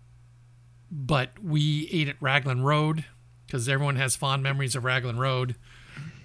[0.92, 3.06] but we ate at Raglan Road
[3.46, 5.56] because everyone has fond memories of Raglan Road.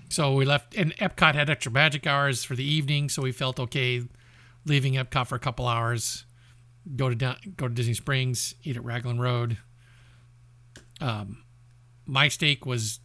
[0.10, 3.60] So we left, and Epcot had extra magic hours for the evening, so we felt
[3.60, 4.03] okay
[4.65, 6.25] leaving Epcot for a couple hours,
[6.95, 7.15] go to
[7.56, 9.58] go to Disney Springs, eat at Raglan Road.
[10.99, 11.43] Um,
[12.06, 12.99] my steak was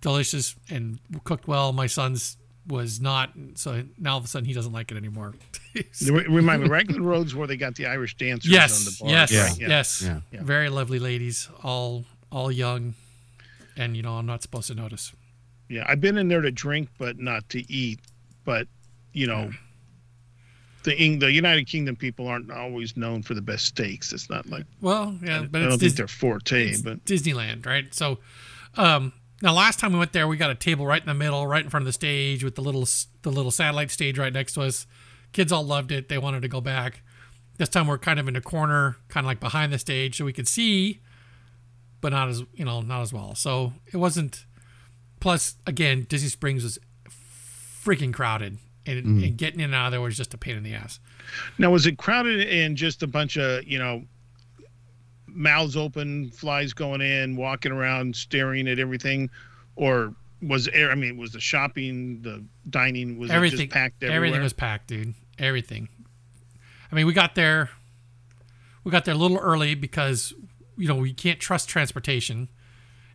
[0.00, 1.72] delicious and cooked well.
[1.72, 2.36] My son's
[2.68, 5.34] was not, so now all of a sudden he doesn't like it anymore.
[5.74, 9.20] Re- Remind me, Raglan Road's where they got the Irish dancers yes, on the bar.
[9.20, 9.42] yes, Yeah.
[9.46, 9.58] right?
[9.60, 9.68] Yeah.
[9.68, 10.20] yes, Yeah.
[10.32, 10.40] Yeah.
[10.42, 12.94] very lovely ladies, all all young,
[13.76, 15.12] and you know I'm not supposed to notice.
[15.68, 18.00] Yeah, I've been in there to drink, but not to eat.
[18.44, 18.68] But
[19.12, 19.50] you know,
[20.84, 24.12] the Eng- the United Kingdom people aren't always known for the best steaks.
[24.12, 26.68] It's not like Well, yeah, but I don't it's think Dis- they're forte.
[26.68, 27.92] it's But Disneyland, right?
[27.94, 28.18] So,
[28.76, 31.46] um, now last time we went there, we got a table right in the middle,
[31.46, 32.86] right in front of the stage, with the little
[33.22, 34.86] the little satellite stage right next to us.
[35.32, 37.02] Kids all loved it; they wanted to go back.
[37.58, 40.24] This time we're kind of in a corner, kind of like behind the stage, so
[40.24, 41.00] we could see,
[42.00, 43.34] but not as you know, not as well.
[43.34, 44.46] So it wasn't.
[45.18, 46.78] Plus, again, Disney Springs was
[47.82, 49.26] freaking crowded, and, mm.
[49.26, 51.00] and getting in and out of there was just a pain in the ass.
[51.58, 54.04] now, was it crowded and just a bunch of you know
[55.36, 59.30] mouths open, flies going in, walking around, staring at everything,
[59.76, 60.90] or was air?
[60.90, 64.16] I mean, was the shopping, the dining, was it everything just packed everywhere?
[64.16, 65.86] everything was packed dude everything
[66.90, 67.68] i mean we got there
[68.84, 70.32] we got there a little early because
[70.78, 72.48] you know we can't trust transportation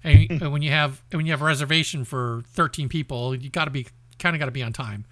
[0.04, 3.72] and when you have when you have a reservation for 13 people you got to
[3.72, 3.88] be
[4.20, 5.04] kind of got to be on time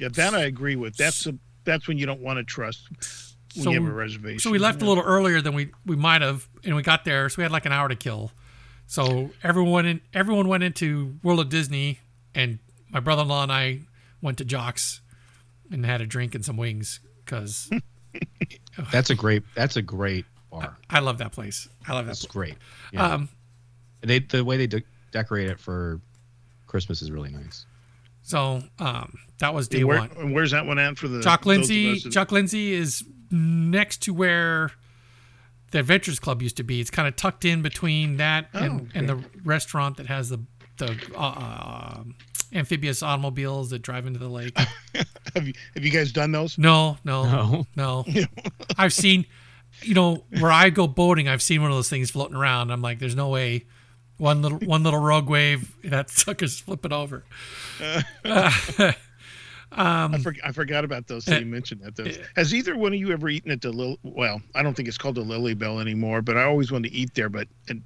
[0.00, 0.96] yeah, that I agree with.
[0.96, 2.88] That's a, that's when you don't want to trust.
[3.56, 4.38] When So you have a we- reservation.
[4.40, 7.28] So we left a little earlier than we, we might have, and we got there.
[7.28, 8.30] So we had like an hour to kill.
[8.86, 11.98] So everyone in, everyone went into World of Disney,
[12.34, 12.58] and
[12.90, 13.80] my brother-in-law and I
[14.22, 15.00] went to Jock's
[15.72, 17.68] and had a drink and some wings because
[18.92, 19.42] That's a great.
[19.54, 20.76] That's a great bar.
[20.88, 21.68] I love that place.
[21.88, 22.10] I love that.
[22.10, 22.32] That's Place.
[22.32, 22.54] great.
[22.92, 23.06] Yeah.
[23.14, 23.28] Um,
[24.02, 26.00] they the way they de- decorate it for
[26.66, 27.66] Christmas is really nice.
[28.22, 30.10] so um, that was day where, one.
[30.18, 31.92] and where's that one at for the Chuck those of Lindsay.
[31.92, 34.70] us that- Jock Lindsay is next to where
[35.72, 36.80] the Adventurers Club used to be.
[36.80, 40.40] It's kind of tucked in between that and, Oh, and the restaurant that has the
[40.78, 42.02] the uh, uh,
[42.52, 44.56] amphibious automobiles that drive into the lake.
[45.34, 46.58] have you have you guys done those?
[46.58, 47.66] No, no, No.
[47.74, 48.04] no.
[48.78, 49.24] I've seen,
[49.82, 52.70] you know, where I go boating, I've seen one of those things floating around.
[52.70, 53.64] I'm like, there's no way.
[54.18, 57.24] One little one little rogue wave, that sucker's flipping over.
[59.72, 61.24] I, for, I forgot about those.
[61.24, 61.96] So Uh, you mentioned that.
[61.96, 62.18] Those.
[62.36, 63.98] Has either one of you ever eaten at the Lily?
[64.02, 66.94] Well, I don't think it's called the Lily Bell anymore, but I always wanted to
[66.94, 67.28] eat there.
[67.28, 67.82] But and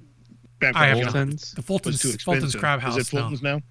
[0.59, 1.15] back I have was not.
[1.15, 1.51] young, Fulton's.
[1.53, 2.59] The Fulton's too Fulton's expensive.
[2.61, 3.61] Crab Is it Fulton's no, now?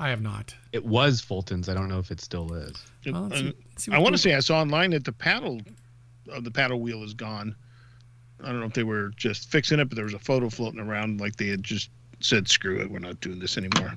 [0.00, 0.54] I have not.
[0.72, 1.68] It was Fulton's.
[1.68, 2.76] I don't know if it still is.
[3.04, 5.12] Well, let's Uh, see- let's see I want to say I saw online that the
[5.12, 5.60] paddle,
[6.32, 7.56] uh, the paddle wheel is gone.
[8.42, 10.78] I don't know if they were just fixing it, but there was a photo floating
[10.78, 11.90] around like they had just
[12.20, 13.94] said, "Screw it, we're not doing this anymore."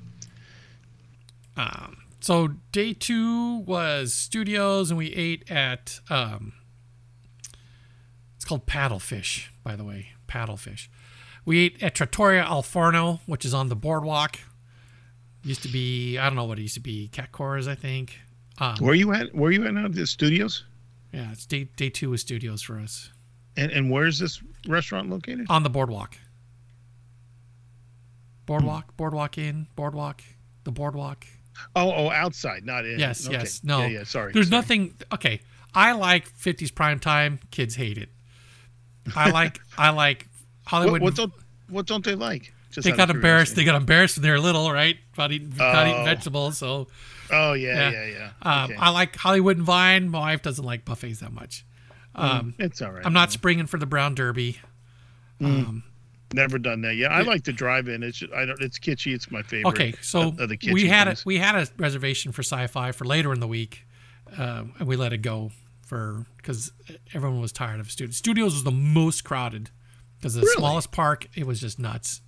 [1.58, 6.54] Um, so day two was studios, and we ate at um,
[8.36, 10.88] it's called Paddlefish, by the way, Paddlefish.
[11.46, 14.38] We ate at Trattoria Al Forno, which is on the boardwalk.
[15.44, 18.20] Used to be I don't know what it used to be, Cat Cora's, I think.
[18.60, 19.34] Um, Where you at?
[19.34, 19.88] Where you at now?
[19.88, 20.64] The studios.
[21.12, 23.10] yeah, it's day day two was studios for us
[23.58, 25.48] And and where is this restaurant located?
[25.50, 26.16] on the boardwalk.
[28.46, 30.22] Boardwalk, boardwalk in, boardwalk,
[30.64, 31.26] the boardwalk.
[31.76, 33.00] Oh, oh, outside, not in.
[33.00, 33.38] Yes, Okay.
[33.38, 33.64] yes.
[33.64, 33.80] No.
[33.82, 34.04] Yeah, yeah.
[34.04, 34.34] Sorry.
[34.34, 34.58] There's sorry.
[34.62, 34.96] nothing.
[35.14, 35.42] Okay.
[35.74, 37.40] I like 50s prime time.
[37.52, 38.10] Kids hate it.
[39.16, 39.60] I like.
[39.78, 40.28] I like
[40.66, 41.02] Hollywood.
[41.02, 41.34] What, what don't
[41.70, 42.54] What don't they like?
[42.72, 43.56] Just they got embarrassed.
[43.56, 44.98] They got embarrassed when they were little, right?
[45.14, 46.06] About eating, about eating Oh.
[46.06, 46.58] vegetables.
[46.58, 46.88] So
[47.30, 48.06] Oh yeah, Yeah.
[48.06, 48.32] yeah, yeah.
[48.64, 48.76] um, Okay.
[48.80, 50.10] I like Hollywood and Vine.
[50.10, 51.66] My wife doesn't like buffets that much.
[52.16, 53.06] Um, it's all right.
[53.06, 54.60] I'm not springing for the Brown Derby.
[55.42, 55.84] Um,
[56.34, 56.96] Never done that.
[56.96, 58.04] Yeah, I like the drive-in.
[58.04, 58.62] It's just, I don't.
[58.62, 59.14] It's kitschy.
[59.14, 59.70] It's my favorite.
[59.72, 63.34] okay, so of the we had a, we had a reservation for sci-fi for later
[63.34, 63.86] in the week,
[64.38, 65.52] um, and we let it go
[65.86, 66.72] for because
[67.14, 68.16] everyone was tired of studios.
[68.16, 69.70] Studios was the most crowded
[70.20, 70.56] because the Really?
[70.56, 71.28] smallest park.
[71.36, 72.22] It was just nuts,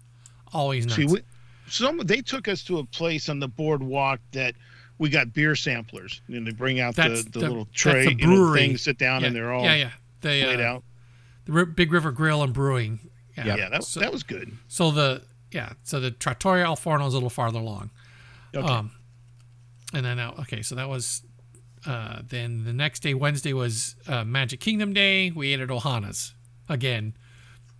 [0.51, 0.95] always nuts.
[0.97, 1.21] See, we,
[1.69, 4.55] some they took us to a place on the boardwalk that
[4.97, 8.27] we got beer samplers, and they bring out the, the, the- little tray, the you
[8.27, 8.59] know, brewery.
[8.59, 9.89] thing, sit down, yeah, and they're all yeah, yeah.
[10.19, 10.83] they laid uh, out.
[11.45, 12.99] the Ri- Big River Grill and Brewing.
[13.37, 14.51] Yeah, Yeah, that so, that was good.
[14.67, 17.91] so the yeah, so the Trattoria Al Forno is a little farther along.
[18.55, 18.67] Okay.
[18.67, 18.91] Um,
[19.93, 21.23] and then uh, okay, so that was
[21.85, 25.31] uh, then the next day, Wednesday was uh, Magic Kingdom Day.
[25.31, 26.33] We ate at Ohana's
[26.69, 27.15] again.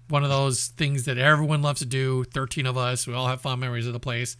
[0.09, 2.23] One of those things that everyone loves to do.
[2.25, 4.35] Thirteen of us, we all have fond memories of the place.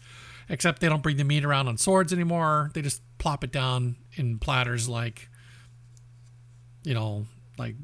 [0.48, 2.70] Except they don't bring the meat around on swords anymore.
[2.74, 5.30] They just plop it down in platters like,
[6.82, 7.76] you know, like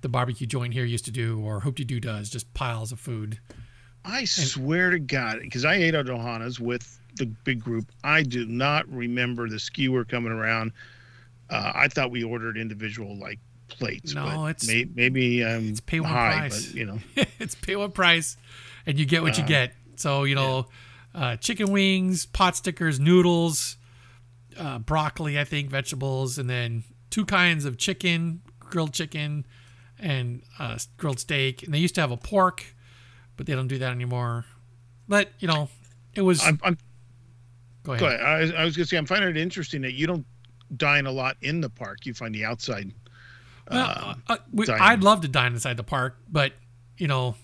[0.00, 3.38] the barbecue joint here used to do, or Hoop Doo does, just piles of food.
[4.04, 7.90] I swear to God, because I ate at Ohana's with the big group.
[8.02, 10.72] I do not remember the skewer coming around.
[11.50, 14.14] Uh, I thought we ordered individual like plates.
[14.14, 16.66] No, it's- may, maybe I'm it's pay one high, price.
[16.66, 16.98] but you know,
[17.38, 18.36] it's pay one price,
[18.86, 19.74] and you get what you Uh, get.
[19.96, 20.66] So you know,
[21.14, 23.76] uh, chicken wings, pot stickers, noodles,
[24.56, 29.44] uh, broccoli, I think vegetables, and then two kinds of chicken, grilled chicken,
[30.00, 31.62] and uh, grilled steak.
[31.62, 32.64] And they used to have a pork,
[33.36, 34.44] but they don't do that anymore.
[35.08, 35.68] But you know,
[36.14, 36.42] it was.
[36.44, 36.78] I'm, I'm
[37.82, 38.00] go ahead.
[38.00, 38.20] Go ahead.
[38.20, 40.26] I, was- I was going to say, I'm finding it interesting that you don't
[40.76, 42.06] dine a lot in the park.
[42.06, 42.92] You find the outside.
[43.70, 44.66] Well, uh, uh, we.
[44.68, 46.52] I'd love to dine inside the park, but
[46.98, 47.36] you know,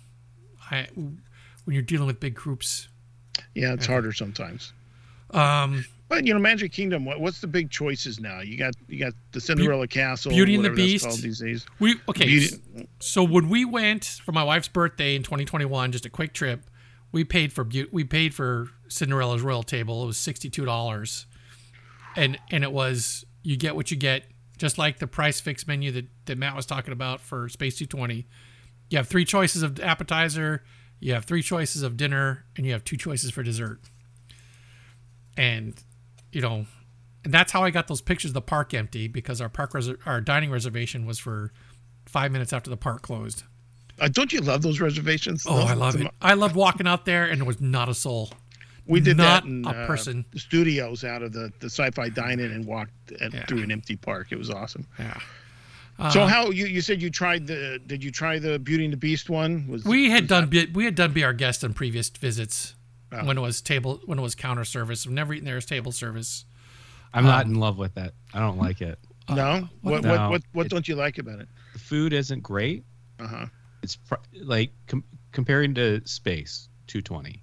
[0.71, 2.89] I when you're dealing with big groups.
[3.55, 4.73] yeah, it's harder sometimes.
[5.31, 7.05] Um, But you know, Magic Kingdom.
[7.05, 8.41] What, what's the big choices now?
[8.41, 11.23] You got you got the Cinderella Castle, Beauty and the Beast.
[11.23, 11.67] these days.
[11.81, 12.27] We okay.
[12.27, 16.71] Beauty- So when we went for my wife's birthday in 2021, just a quick trip,
[17.11, 20.05] we paid for we paid for Cinderella's royal table.
[20.05, 21.27] It was sixty two dollars,
[22.15, 24.27] and and it was you get what you get,
[24.59, 28.27] just like the prix fixe menu that that Matt was talking about for Space 220.
[28.91, 30.63] You have three choices of appetizer,
[31.01, 33.81] you have three choices of dinner, and you have two choices for dessert.
[35.37, 35.75] And
[36.37, 36.67] you know,
[37.25, 39.89] and that's how I got those pictures of the park empty because our park res-
[40.05, 41.51] our dining reservation was for
[42.05, 43.43] five minutes after the park closed.
[43.99, 45.45] Uh, don't you love those reservations?
[45.49, 46.07] Oh, Those- I love it.
[46.21, 48.31] I loved walking out there and there was not a soul.
[48.87, 50.27] We did Not that in a uh, person.
[50.37, 53.47] studios out of the the sci-fi dine-in and walked at, Yeah.
[53.47, 54.29] through an empty park.
[54.31, 54.87] It was awesome.
[54.99, 55.19] Yeah.
[56.13, 58.93] So Uh, how you you said you tried the did you try the Beauty and
[58.93, 59.67] the Beast one?
[59.67, 62.75] Was we had was done be, we had done be our guest on previous visits
[63.13, 63.25] Oh.
[63.25, 65.07] when it was table when it was counter service.
[65.07, 66.45] I've never eaten there as table service.
[67.15, 68.15] I'm not Um, in love with that.
[68.35, 68.99] I don't like it.
[69.29, 69.69] that- no?
[69.83, 71.49] What No, what what, what it- don't you like about it?
[71.73, 72.85] The food isn't great.
[73.19, 73.47] Uh huh.
[73.83, 77.43] It's pr- like com- comparing to Space 220.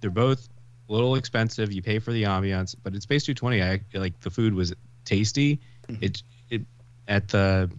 [0.00, 0.48] They're both
[0.88, 1.72] a little expensive.
[1.72, 4.72] You pay for the ambiance, but at Space 220, I like the food was
[5.04, 5.60] tasty.
[5.88, 6.02] Mhm.
[6.02, 6.62] It it
[7.08, 7.70] at the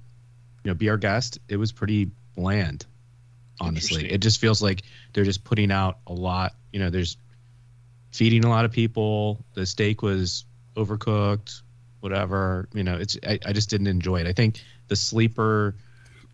[0.64, 1.40] you know be our guest.
[1.48, 2.86] It was pretty bland.
[3.60, 4.82] Honestly, it just feels like
[5.14, 6.56] they're just putting out a lot.
[6.74, 7.18] You know, there's
[8.12, 9.44] feeding a lot of people.
[9.54, 10.46] The steak was
[10.76, 11.62] overcooked.
[12.02, 12.68] Whatever.
[12.74, 14.28] You know, it's I, I just didn't enjoy it.
[14.28, 15.76] I think the sleeper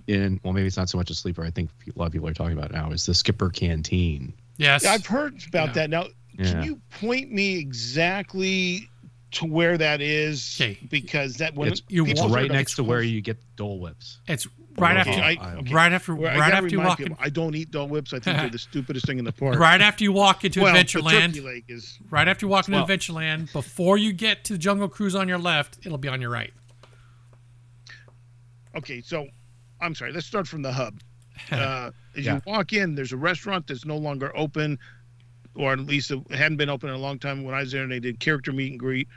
[0.07, 2.27] in well maybe it's not so much a sleeper i think a lot of people
[2.27, 5.73] are talking about it now is the skipper canteen Yes, I've heard about Yeah.
[5.73, 5.89] that.
[5.91, 6.07] Now,
[6.37, 6.45] Yeah.
[6.51, 8.89] can you point me exactly
[9.31, 10.55] to where that is?
[10.57, 10.77] 'Kay.
[10.89, 14.47] Because that when it's, you it's right next to where you get dole whips it's
[14.77, 15.73] right after I- okay.
[15.73, 18.13] right after Well, right after you remind walk people, in, I don't eat Dole Whips.
[18.13, 19.57] I think they're the stupidest thing in the park.
[19.59, 21.63] right after you walk into well, Adventureland.
[21.67, 25.15] is Right after you walk into Well- Adventureland, before you get to the Jungle Cruise
[25.15, 26.53] on your left, it'll be on your right.
[28.75, 29.01] okay.
[29.01, 29.27] So,
[29.79, 30.13] I'm sorry.
[30.13, 30.99] Let's start from the hub.
[31.51, 32.35] Uh, as Yeah.
[32.35, 34.77] you walk in, there's a restaurant that's no longer open,
[35.55, 37.43] or at least it hadn't been open in a long time.
[37.43, 39.07] When I was there, and they did character meet and greet.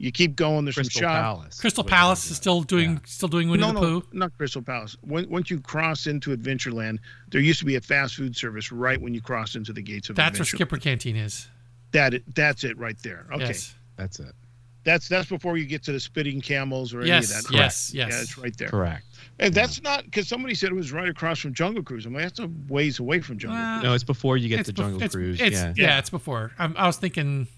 [0.00, 0.64] You keep going.
[0.64, 1.22] There's crystal some shop.
[1.22, 2.98] palace Crystal Palace is still doing Yeah.
[3.04, 4.06] still doing Winnie no, the no, Pooh.
[4.12, 4.96] not Crystal Palace.
[5.00, 6.98] When, once you cross into Adventureland,
[7.30, 10.08] there used to be a fast food service right when you cross into the gates
[10.08, 11.48] of That's where Skipper Canteen is.
[11.92, 13.26] That that's it right there.
[13.32, 13.74] Okay, Yes.
[13.96, 14.32] that's it
[14.84, 17.30] that's that's before you get to the spitting camels or Yes.
[17.30, 17.52] any of that.
[17.54, 17.92] Yes.
[17.92, 18.22] Yeah, Yes.
[18.22, 18.68] it's right there.
[18.68, 19.04] correct
[19.40, 22.06] And that's not because somebody said it was right across from Jungle Cruise.
[22.06, 23.58] I'm like, that's a ways away from Jungle.
[23.60, 23.84] Well, Cruise.
[23.84, 25.98] no it's before you get to jungle it's- cruise it's- yeah yeah, Yeah.
[25.98, 26.52] it's before.
[26.58, 27.48] I'm, I was thinking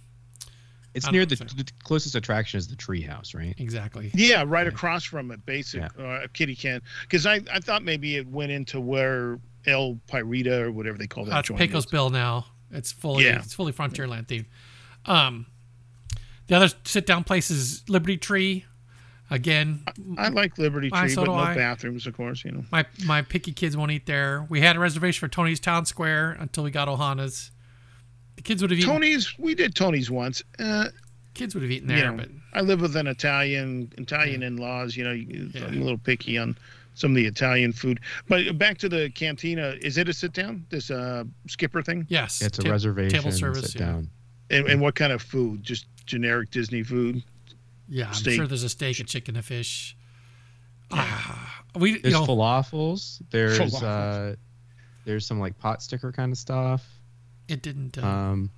[0.95, 4.11] it's near the, the closest attraction is the treehouse right exactly.
[4.15, 4.73] Yeah, right Yeah.
[4.73, 6.05] across from it, basic Yeah.
[6.05, 6.83] uh, kitty can.
[7.03, 11.25] Because I, I thought maybe it went into where El Pirata or whatever they call
[11.27, 11.31] that.
[11.31, 11.91] That's joint Pecos is.
[11.91, 12.47] Bill now.
[12.73, 13.39] It's fully Yeah.
[13.39, 14.47] it's fully Frontierland themed.
[15.07, 15.47] Um,
[16.47, 18.65] the other sit down place is Liberty Tree.
[19.33, 19.85] Again,
[20.19, 21.55] I like Liberty Tree, so but no I.
[21.55, 22.45] bathrooms, of course.
[22.45, 22.65] You know.
[22.73, 24.45] my my picky kids won't eat there.
[24.49, 27.53] We had a reservation for Tony's Town Square until we got Ohana's.
[28.37, 28.91] The kids would have eaten.
[28.91, 30.43] Tony's, we did Tony's once.
[30.59, 30.87] Uh,
[31.35, 34.97] Kids would have eaten you there, know, but I live with an Italian Italian in-laws.
[34.97, 35.67] You know, Yeah.
[35.67, 36.57] I'm a little picky on
[36.95, 38.01] some of the Italian food.
[38.29, 40.67] But back to the cantina, is it a sit down?
[40.71, 42.05] This uh, skipper thing?
[42.11, 43.73] yes, it's a ta- reservation table service.
[43.73, 43.87] sit yeah.
[43.87, 44.11] down
[44.51, 45.63] And, and what kind of food?
[45.63, 47.23] Just generic Disney food?
[47.89, 48.35] Yeah, I'm Steak.
[48.35, 49.97] sure there's a steak, a chicken, a fish.
[50.91, 54.33] Ah, we you know falafels there's Falafels.
[54.33, 54.37] uh
[55.05, 56.85] there's some like pot sticker kind of stuff
[57.51, 57.99] it didn't.
[57.99, 58.51] Uh, um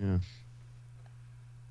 [0.00, 0.18] yeah.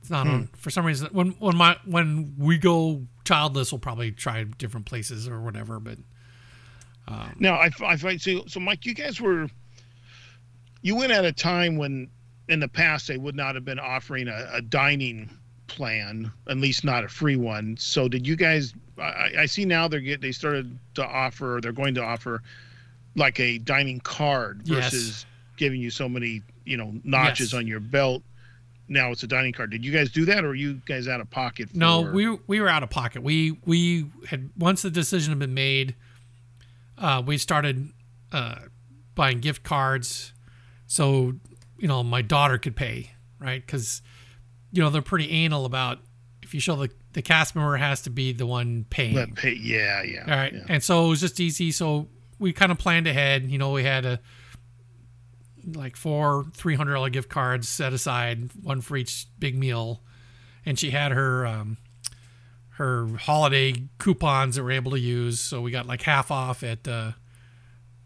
[0.01, 0.33] it's not hmm.
[0.33, 1.09] on for some reason.
[1.11, 5.79] When when my when we go childless, we'll probably try different places or whatever.
[5.79, 5.97] But
[7.07, 8.43] um, Now, I, I find so.
[8.47, 9.47] So, Mike, you guys were
[10.81, 12.09] you went at a time when,
[12.49, 15.29] in the past, they would not have been offering a, a dining
[15.67, 17.77] plan, at least not a free one.
[17.77, 18.73] So, did you guys?
[18.97, 21.59] I, I see now they're get they started to offer.
[21.61, 22.41] They're going to offer
[23.15, 24.91] like a dining card Yes.
[24.91, 25.25] versus
[25.57, 27.57] giving you so many you know notches Yes.
[27.59, 28.23] on your belt.
[28.89, 29.71] Now it's a dining card.
[29.71, 31.69] Did you guys do that, or are you guys out of pocket?
[31.69, 33.23] For, no, we we were out of pocket.
[33.23, 35.95] We we had once the decision had been made,
[36.97, 37.89] uh, we started
[38.31, 38.55] uh,
[39.15, 40.33] buying gift cards,
[40.85, 41.33] so
[41.77, 44.01] you know my daughter could pay right because
[44.71, 45.99] you know they're pretty anal about
[46.41, 49.15] if you show the the cast member has to be the one paying.
[49.15, 50.21] Let pay, yeah, yeah.
[50.23, 50.53] All right.
[50.53, 50.65] yeah.
[50.67, 51.71] And so it was just easy.
[51.71, 52.07] So
[52.39, 53.49] we kind of planned ahead.
[53.49, 54.19] You know, we had a
[55.65, 60.01] like four three hundred dollar gift cards set aside, one for each big meal,
[60.65, 61.77] and she had her um,
[62.71, 65.39] her holiday coupons that we're able to use.
[65.39, 67.11] So we got like half off at uh,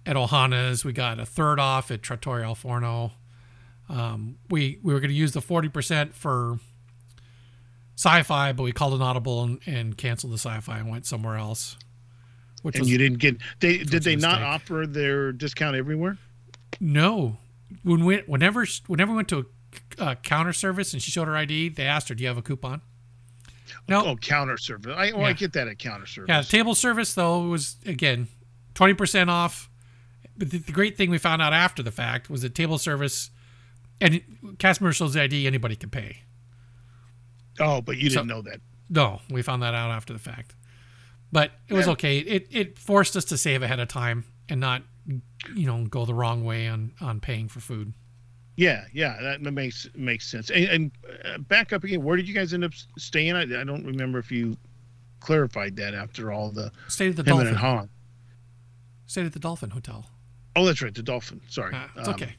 [0.05, 0.85] at Ohana's.
[0.85, 3.11] We got a third off at Trattoria Al Forno.
[3.89, 6.59] Um, we we were going to use the forty percent for
[7.95, 11.77] sci-fi, but we called an audible and, and canceled the sci-fi and went somewhere else.
[12.61, 14.45] Which and was you didn't get they did they not mistake.
[14.45, 16.17] offer their discount everywhere
[16.79, 17.37] no.
[17.83, 19.45] When we whenever whenever we went to
[19.99, 22.37] a uh, counter service and she showed her ID, they asked her, "Do you have
[22.37, 22.81] a coupon?"
[23.89, 24.05] No.
[24.05, 27.41] oh counter service i oh i get that at counter service Yeah, table service though
[27.41, 28.27] was again
[28.73, 29.69] twenty percent off.
[30.37, 33.29] But the, the great thing we found out after the fact was that table service
[33.99, 34.21] and
[34.59, 36.17] cast shows the ID, anybody can pay.
[37.59, 40.55] oh but you So- didn't know that No, we found that out after the fact.
[41.31, 41.91] But it was Yeah.
[41.93, 42.19] okay.
[42.19, 44.83] It it forced us to save ahead of time and not,
[45.55, 47.93] you know, go the wrong way on on paying for food.
[48.57, 50.91] yeah yeah that makes makes sense and, and
[51.25, 54.17] uh, back up again where did you guys end up staying i, I don't remember
[54.19, 54.57] if you
[55.19, 57.47] clarified that after all the Stayed at the Dolphin.
[57.47, 57.89] and Han.
[59.07, 60.05] Stayed at the Dolphin Hotel.
[60.55, 61.39] Oh, that's right, the Dolphin.
[61.49, 61.73] Sorry.
[61.73, 62.35] Uh, it's Um, okay.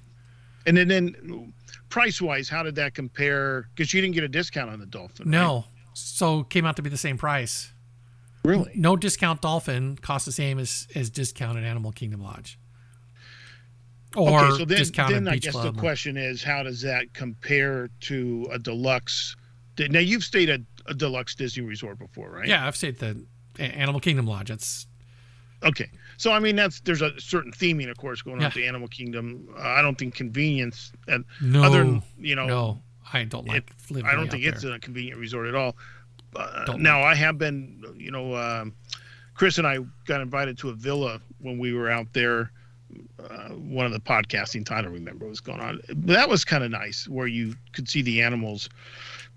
[0.66, 1.52] And then, then
[1.88, 3.68] price wise, how did that compare?
[3.74, 5.26] Because you didn't get a discount on the Dolphin.
[5.26, 5.30] right?
[5.32, 5.64] No.
[5.94, 7.72] So came out to be the same price.
[8.44, 8.72] Really.
[8.74, 12.58] No discount Dolphin costs the same as as discounted Animal Kingdom Lodge.
[14.16, 15.74] Or okay, so then, discounted then I Beach guess Club.
[15.74, 19.36] the question is, how does that compare to a deluxe?
[19.78, 22.48] Now you've stayed at a deluxe Disney resort before, right?
[22.48, 23.16] Yeah, I've stayed at
[23.54, 24.50] the Animal Kingdom Lodge.
[24.50, 24.86] It's
[25.62, 28.46] Okay, so I mean that's there's a certain theming, of course, going on Yeah.
[28.48, 29.48] with the Animal Kingdom.
[29.58, 32.82] Uh, I don't think convenience and no, other than you know, no.
[33.12, 34.06] I don't like living.
[34.06, 34.52] I don't think there.
[34.52, 35.76] it's a convenient resort at all.
[36.36, 38.74] Uh, now I have been, you know, um,
[39.34, 42.50] Chris and I got invited to a villa when we were out there.
[43.18, 45.80] Uh, one of the podcasting, time, I don't remember what was going on.
[45.88, 48.68] That was kind of nice, where you could see the animals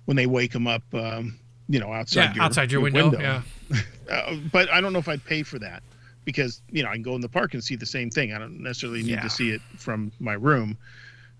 [0.05, 0.83] when they wake them up.
[0.93, 1.37] Um,
[1.67, 3.11] you know, outside yeah, your outside your window.
[3.19, 3.41] Yeah,
[4.09, 5.83] Uh, but I don't know if I'd pay for that
[6.25, 8.33] because you know I can go in the park and see the same thing.
[8.33, 9.21] I don't necessarily need Yeah.
[9.21, 10.77] to see it from my room.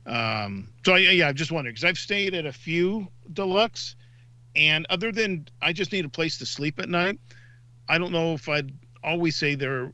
[0.06, 3.96] Um, so I, yeah, I'm just wondering because I've stayed at a few deluxe,
[4.56, 7.20] and other than I just need a place to sleep at night.
[7.90, 8.72] I don't know if I'd
[9.04, 9.92] always say they're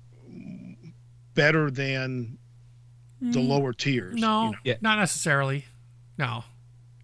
[1.33, 2.37] better than
[3.21, 4.15] the Mm, lower tiers.
[4.19, 4.57] No, you know.
[4.63, 4.75] Yeah.
[4.81, 5.65] not necessarily.
[6.17, 6.43] No,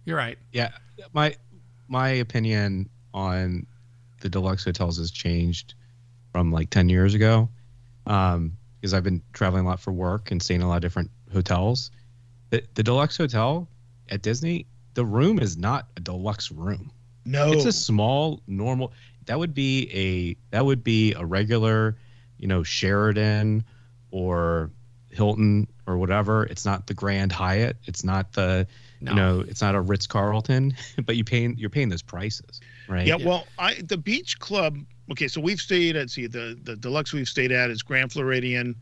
[0.04, 0.38] you're right.
[0.52, 0.70] Yeah,
[1.12, 1.34] my
[1.88, 3.66] my opinion on
[4.20, 5.74] the deluxe hotels has changed
[6.32, 7.48] from like 10 years ago
[8.06, 10.82] um, because I've been traveling a lot for work and staying in a lot of
[10.82, 11.90] different hotels.
[12.50, 13.68] The, the deluxe hotel
[14.08, 16.90] at Disney, the room is not a deluxe room.
[17.24, 18.92] No, It's a small, normal.
[19.26, 21.96] That would be a that would be a regular,
[22.38, 23.64] you know, Sheraton
[24.10, 24.70] or
[25.10, 26.44] Hilton or whatever.
[26.44, 27.76] It's not the Grand Hyatt.
[27.84, 28.66] It's not the
[29.00, 29.10] No.
[29.10, 33.06] you know, it's not a Ritz Carlton, but you paying you're paying those prices, right?
[33.06, 34.78] Yeah, well, I the beach club.
[35.10, 38.76] Okay, so we've stayed at see the the deluxe we've stayed at is Grand Floridian,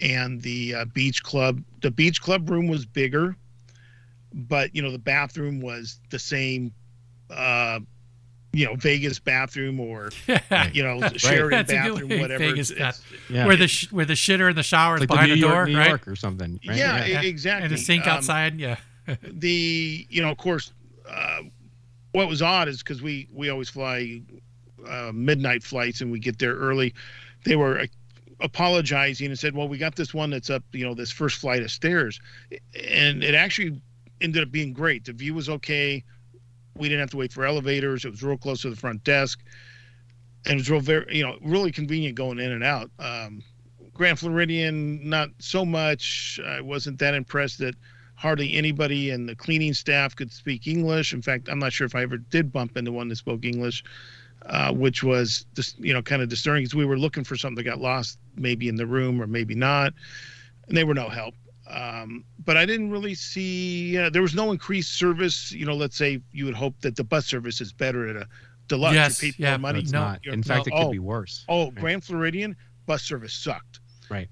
[0.00, 1.62] and the uh, beach club.
[1.80, 3.36] The beach club room was bigger,
[4.34, 6.72] but you know the bathroom was the same.
[7.32, 7.80] Uh,
[8.54, 10.10] you know Vegas bathroom or
[10.72, 12.38] you know Sheraton That's a bathroom, whatever.
[12.44, 13.46] Vegas It's- bath- it's- yeah.
[13.46, 15.46] where the sh- where the shitter and the shower is like behind the the, New
[15.46, 15.88] door, York, New right?
[15.88, 16.60] York or something.
[16.68, 16.76] Right?
[16.76, 17.22] yeah, Yeah.
[17.22, 17.64] exactly.
[17.64, 18.60] And the sink Um, outside.
[18.60, 18.76] Yeah.
[19.22, 20.72] the you know of course
[21.08, 21.38] uh,
[22.12, 24.20] what was odd is because we we always fly
[24.86, 26.92] uh, midnight flights and we get there early
[27.44, 27.86] they were uh,
[28.40, 31.62] apologizing and said well we got this one that's up you know this first flight
[31.62, 32.20] of stairs
[32.74, 33.80] and it actually
[34.20, 36.02] ended up being great the view was okay
[36.76, 38.04] we didn't have to wait for elevators.
[38.04, 39.40] It was real close to the front desk.
[40.44, 42.90] And it was real very you know really convenient going in and out.
[42.98, 43.42] Um,
[43.94, 46.40] grand floridian not so much.
[46.44, 47.74] I wasn't that impressed that
[48.16, 51.12] hardly anybody in the cleaning staff could speak English.
[51.12, 53.84] In fact, I'm not sure if I ever did bump into one that spoke English,
[54.46, 57.56] uh, which was just you know kind of disturbing because we were looking for something
[57.56, 59.92] that got lost maybe in the room or maybe not,
[60.66, 61.34] and they were no help.
[61.68, 65.52] Um, but I didn't really see uh, there was no increased service.
[65.52, 68.26] You know, let's say you would hope that the bus service is better at a
[68.68, 68.94] deluxe.
[68.94, 69.78] Yes, you yeah, more No, money.
[69.80, 70.20] it's No, not.
[70.24, 71.44] you're- In fact, no, it could oh, be worse.
[71.48, 71.74] Oh, Right.
[71.76, 72.56] Grand Floridian
[72.86, 73.80] bus service sucked.
[74.10, 74.28] Right.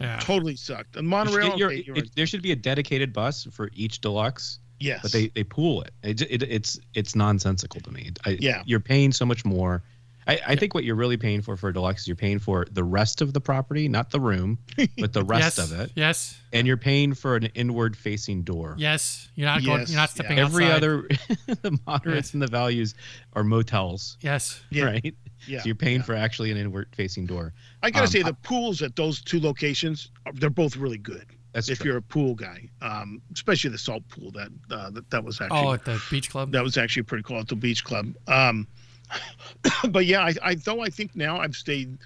[0.00, 0.18] Yeah.
[0.20, 0.96] Totally sucked.
[0.96, 3.70] And You should Monorail, your- okay, you're it- there should be a dedicated bus for
[3.72, 5.92] each deluxe, yes, but they they pool it.
[6.02, 8.10] It, it it's it's nonsensical to me.
[8.26, 8.62] I, Yeah.
[8.66, 9.82] you're paying so much more.
[10.28, 12.66] I, I think what you're really paying for for a deluxe is you're paying for
[12.70, 14.58] the rest of the property, not the room,
[14.98, 15.70] but the rest yes.
[15.72, 16.36] of it, Yes.
[16.52, 18.74] and you're paying for an inward facing door.
[18.76, 19.28] Yes.
[19.36, 19.86] You're not going.
[19.86, 20.06] You're not yeah.
[20.06, 20.76] stepping Every outside.
[20.78, 21.08] other
[21.46, 22.34] the moderates Yes.
[22.34, 22.94] and the values
[23.34, 24.60] are motels, Yes.
[24.70, 24.84] Yeah.
[24.84, 25.14] right?
[25.46, 25.60] yeah.
[25.60, 26.02] So you're paying yeah.
[26.06, 27.54] for actually an inward facing door.
[27.82, 30.98] I gotta Um, say I- the pools at those two locations, uh, they're both really
[30.98, 31.26] good.
[31.52, 31.86] That's if true.
[31.92, 35.58] you're a pool guy, um, especially the salt pool, that uh, that, that was actually
[35.60, 36.52] Oh, at the beach club.
[36.52, 38.12] that was actually pretty cool at the beach club.
[38.26, 38.66] Um,
[39.90, 41.98] but yeah, I, I though I think now I've stayed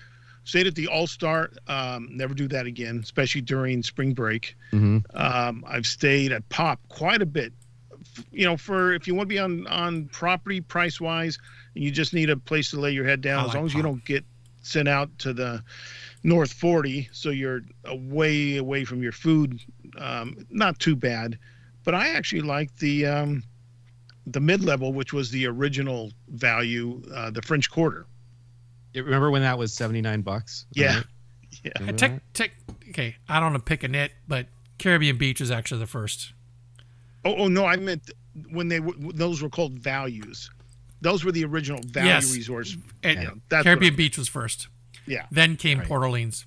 [0.44, 1.50] stayed at the All Star.
[1.68, 4.56] Um, never do that again, especially during spring break.
[4.72, 5.04] Mhm.
[5.14, 7.52] Um, I've stayed at Pop quite a bit.
[8.32, 11.38] You know, for if you want to be on on property price wise,
[11.74, 13.66] and you just need a place to lay your head down, I as like long
[13.66, 14.24] as you don't get
[14.62, 15.62] sent out to the
[16.22, 19.60] North 40, so you're away away from your food.
[19.96, 21.38] Um, not too bad,
[21.84, 23.42] but I actually like the um,
[24.32, 28.06] the mid level, which was the original value, uh, the French Quarter.
[28.94, 30.66] You Remember when that was 79 bucks?
[30.72, 30.96] Yeah.
[30.96, 31.04] right?
[31.64, 31.72] Yeah.
[31.80, 32.34] Remember Tech, that?
[32.34, 32.50] tech,
[32.90, 34.46] okay, I don't want to pick a nit, but
[34.78, 36.32] Caribbean Beach was actually the first.
[37.24, 38.08] Oh, oh no, I meant
[38.52, 40.48] when they were those were called values.
[41.00, 42.34] Those were the original value Yes.
[42.34, 42.76] resorts.
[43.02, 43.20] And
[43.50, 44.68] Yeah, Caribbean Beach was first.
[45.06, 45.26] Yeah.
[45.32, 45.88] Then came Right.
[45.88, 46.46] Port Orleans.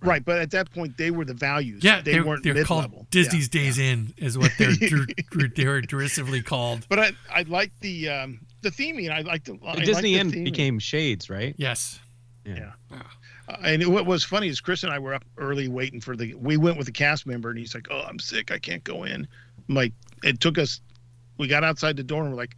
[0.00, 1.82] Right, but at that point they were the values.
[1.82, 3.06] Yeah, they they're, weren't they're mid called level.
[3.10, 6.86] Disney's Days Inn is what they're, dr- dr- they're derisively called.
[6.88, 9.10] But I I like the um, the theming.
[9.10, 11.54] I like the I like Disney the Inn became Shades, right?
[11.58, 11.98] Yes.
[12.44, 12.72] Yeah.
[12.92, 16.34] Uh, and what was funny is Chris and I were up early waiting for the.
[16.34, 18.50] We went with a cast member, and he's like, "Oh, I'm sick.
[18.52, 19.26] I can't go in."
[19.68, 19.92] I'm like,
[20.22, 20.80] it took us.
[21.38, 22.56] We got outside the door, and we're like,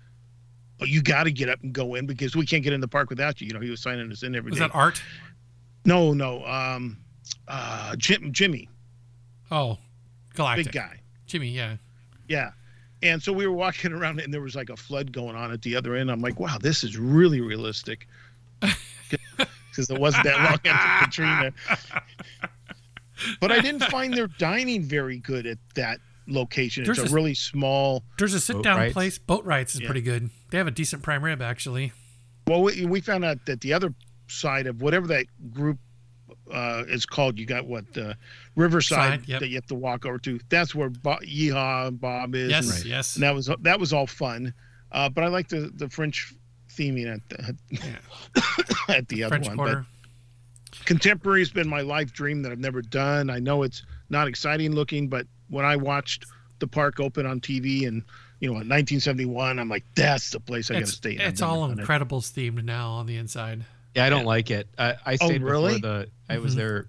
[0.81, 2.89] "Oh, you got to get up and go in because we can't get in the
[2.89, 4.67] park without you." You know, he was signing us in every Was day.
[4.67, 5.03] that Art?
[5.85, 6.99] no, no, um,
[7.49, 8.69] uh, Jim, Jimmy,
[9.51, 9.79] Oh,
[10.35, 10.67] Galactic.
[10.67, 11.01] big guy.
[11.27, 11.77] Jimmy, yeah.
[12.29, 12.51] Yeah.
[13.03, 15.63] And so we were walking around, and there was like a flood going on at
[15.63, 16.11] the other end.
[16.11, 18.07] I'm like, "Wow, this is really realistic."
[19.71, 21.53] Because it wasn't that long after Katrina.
[23.41, 26.89] But I didn't find their dining very good at that location.
[26.91, 28.03] It's a a- really small.
[28.19, 29.19] There's a sit down place.
[29.19, 29.87] Boatwright's is Yeah.
[29.87, 30.31] pretty good.
[30.51, 31.93] They have a decent prime rib, actually.
[32.49, 33.95] Well, we, we found out that the other
[34.29, 35.79] side of whatever that group
[36.53, 38.15] uh, is called, you got what uh,
[38.57, 39.41] Riverside Side, yep.
[39.41, 40.41] that you have to walk over to.
[40.49, 42.51] That's where Bo- Yeehaw and Bob is.
[42.51, 43.15] Yes, and, yes.
[43.17, 44.53] and that was that was all fun.
[44.93, 46.35] Uh, but I like the the French
[46.69, 47.57] theming at the,
[48.89, 49.57] at the other French one.
[49.57, 49.87] Quarter.
[50.71, 53.31] But contemporary has been my life dream that I've never done.
[53.31, 56.27] I know it's not exciting looking, but when I watched
[56.59, 58.03] the park open on TV and
[58.41, 61.15] you know in 1971, I'm like, that's the place I got to stay.
[61.15, 61.21] in.
[61.21, 61.87] It's all done it.
[61.87, 63.65] Incredibles themed now on the inside.
[63.95, 64.27] Yeah, I don't Yeah.
[64.27, 64.69] like it.
[64.79, 65.81] I, I Oh, stayed really?
[65.81, 66.11] before the.
[66.29, 66.59] I was Mhm.
[66.59, 66.89] there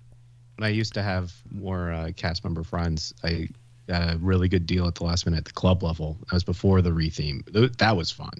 [0.57, 3.13] when I used to have more uh, cast member friends.
[3.23, 3.49] I
[3.87, 6.17] got a really good deal at the last minute at the club level.
[6.27, 7.51] That was before the retheme.
[7.51, 8.31] Th- That was fun.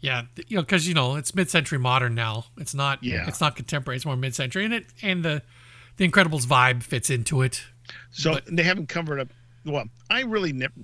[0.00, 2.44] Yeah, you know, because you know it's mid-century modern now.
[2.58, 3.02] It's not.
[3.02, 3.26] Yeah.
[3.26, 3.96] It's not contemporary.
[3.96, 5.42] It's more mid-century, and it and the
[5.96, 7.64] the Incredibles vibe fits into it.
[8.12, 9.28] So But- they haven't covered up.
[9.64, 10.74] Well, I really never.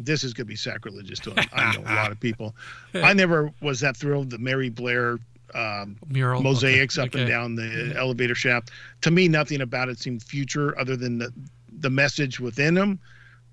[0.00, 2.54] This is going to be sacrilegious to I know a lot of people.
[2.94, 4.30] I never was that thrilled.
[4.30, 5.18] The Mary Blair
[5.54, 8.70] um, Mural mosaics okay, up and down the elevator shaft.
[9.02, 11.32] To me, nothing about it seemed future other than the
[11.80, 12.98] the message within them,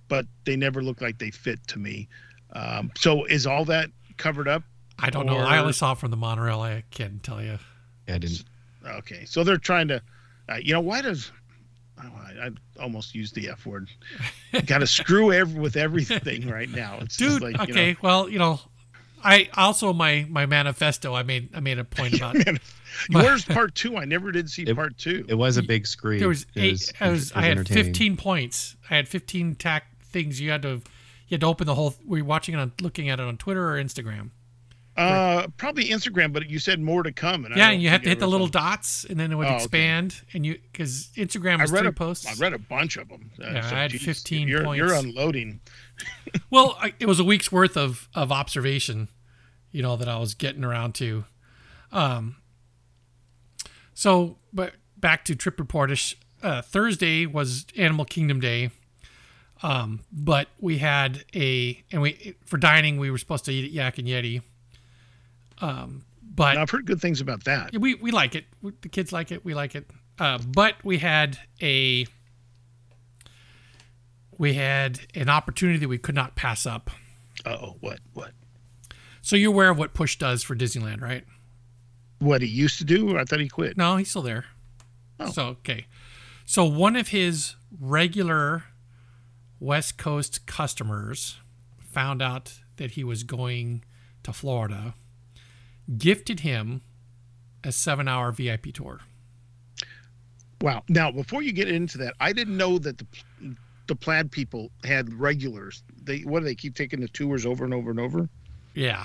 [0.07, 2.07] but they never looked like they fit to me.
[2.53, 4.63] Um, so is all that covered up?
[4.99, 5.37] I don't know.
[5.37, 6.61] I only saw it from the monorail.
[6.61, 7.59] I can't tell you.
[8.07, 8.43] Yeah, I didn't.
[8.85, 10.01] Okay, so they're trying to,
[10.47, 11.31] uh, you know, why does
[12.01, 12.49] oh, I, I
[12.81, 13.89] almost used the F word.
[14.65, 16.99] Got to screw every, with everything right now.
[17.01, 17.91] It's Dude, like, you okay.
[17.93, 18.59] know, well, you know,
[19.25, 21.13] I also my my manifesto.
[21.15, 22.35] I made I made a point about.
[22.45, 22.59] Man,
[23.11, 23.97] where's part two?
[23.97, 25.25] I never did see It- part two.
[25.27, 26.19] It was a big screen.
[26.19, 26.93] There was It eight.
[27.01, 27.31] I was.
[27.31, 28.75] it I had fifteen points.
[28.89, 30.39] I had fifteen tack things.
[30.39, 30.81] You had to.
[31.27, 31.95] You had to open the whole.
[32.05, 34.29] Were you watching it on, looking at it on Twitter or Instagram?
[34.97, 37.43] Uh, probably Instagram, but you said more to come.
[37.43, 39.29] And yeah, don't and you had think to hit the little saw- dots, and then
[39.31, 39.57] it would Oh, okay.
[39.57, 40.21] expand.
[40.33, 42.25] And you because Instagram I was read three a, posts.
[42.27, 43.29] I read a bunch of them.
[43.41, 45.59] Uh, Yeah, I had 15 you're, You're unloading.
[46.49, 49.09] Well, I, it was a week's worth of of observation,
[49.75, 51.25] you know, that I was getting around to.
[51.91, 52.37] Um.
[53.93, 56.15] So, but back to trip reportish.
[56.41, 58.71] Uh, Thursday was Animal Kingdom Day.
[59.63, 63.71] Um, but we had a and we for dining we were supposed to eat at
[63.71, 64.41] Yak and Yeti.
[65.59, 67.77] Um, but I've heard good things about that.
[67.77, 68.45] we we like it.
[68.61, 69.43] We, the kids like it.
[69.43, 69.89] We like it.
[70.19, 72.05] Uh, but we had a
[74.37, 76.89] we had an opportunity that we could not pass up.
[77.45, 78.31] Oh, what, what,
[79.25, 81.25] So you're aware of what Push does for Disneyland, right?
[82.19, 83.17] what he used to do?
[83.17, 83.75] I thought he quit.
[83.75, 84.45] No, he's still there.
[85.19, 85.31] Oh.
[85.31, 85.87] So okay.
[86.45, 88.65] So one of his regular
[89.59, 91.39] West Coast customers
[91.79, 93.83] found out that he was going
[94.21, 94.93] to Florida,
[95.97, 96.83] gifted him
[97.63, 98.99] a seven-hour VIP tour.
[100.61, 100.83] Wow.
[100.87, 103.07] Now, before you get into that, I didn't know that the
[103.87, 105.81] the plaid people had regulars.
[106.03, 108.29] They what do they keep taking the tours over and over and over?
[108.75, 109.03] Yeah,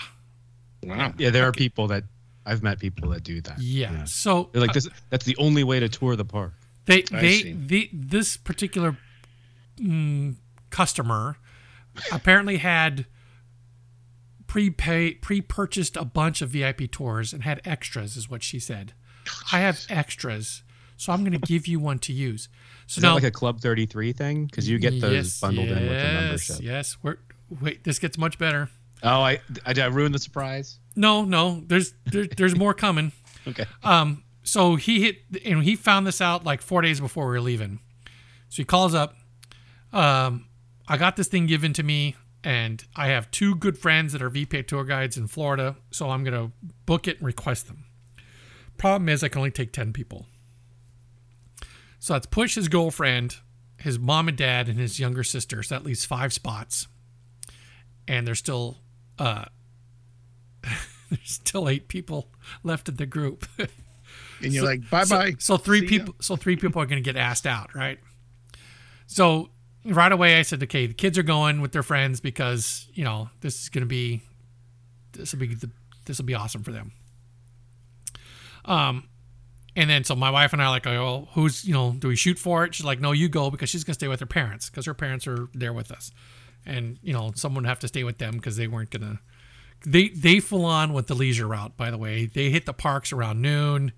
[0.83, 1.15] Wow.
[1.19, 2.05] Yeah, there are people that
[2.47, 3.61] I've met people that do that.
[3.61, 4.05] yeah.
[4.05, 4.89] So They're like this.
[5.11, 6.55] That's the only way to tour the park.
[6.87, 7.53] They I they see.
[7.53, 8.97] the this particular
[9.79, 10.37] mm,
[10.71, 11.37] customer
[12.11, 13.07] apparently had
[14.47, 18.95] prepay pre-purchased a bunch of VIP tours and had extras is what she said.
[19.53, 20.63] I have extras,
[20.97, 22.49] so I'm going to give you one to use.
[22.87, 24.47] So Is now that like a Club 33 thing?
[24.47, 26.57] Because you get those yes, bundled in with the membership.
[26.61, 27.19] Yes, we're
[27.61, 28.71] wait, this gets much better.
[29.03, 30.79] Oh, I, I did I ruin the surprise.
[30.97, 33.13] No, no, there's there, there's more coming.
[33.49, 33.65] Okay.
[33.83, 37.41] Um, so he hit and he found this out like four days before we were
[37.41, 37.81] leaving.
[38.51, 39.15] So he calls up.
[39.95, 40.47] Um,
[40.87, 44.29] I got this thing given to me, and I have two good friends that are
[44.29, 46.53] VPA tour guides in Florida, so I'm gonna
[46.85, 47.87] book it and request them.
[48.77, 50.27] Problem is, I can only take ten people.
[51.99, 53.37] So that's push his girlfriend,
[53.79, 55.63] his mom and dad, and his younger sister.
[55.63, 56.89] So that leaves five spots,
[58.07, 58.79] and there's still
[59.21, 59.45] uh,
[60.63, 62.29] there's still eight people
[62.65, 63.47] left in the group.
[64.43, 65.33] And you're like, bye bye.
[65.33, 65.89] So, so three See ya.
[65.89, 66.15] people.
[66.21, 67.99] So three people are going to get asked out, right?
[69.07, 69.51] So
[69.85, 73.29] right away, I said, okay, the kids are going with their friends because you know
[73.41, 74.23] this is going to be
[75.13, 75.71] this will be the
[76.07, 76.93] this will be awesome for them.
[78.65, 79.09] Um,
[79.77, 82.09] and then so my wife and I are like, oh, well, who's you know, do
[82.09, 82.75] we shoot for it?
[82.75, 85.27] She's like, no, you go because she's gonna stay with her parents because her parents
[85.27, 86.11] are there with us,
[86.67, 89.21] and you know, someone would have to stay with them because they weren't gonna.
[89.87, 91.77] They they full on with the leisure route.
[91.77, 93.93] By the way, they hit the parks around noon,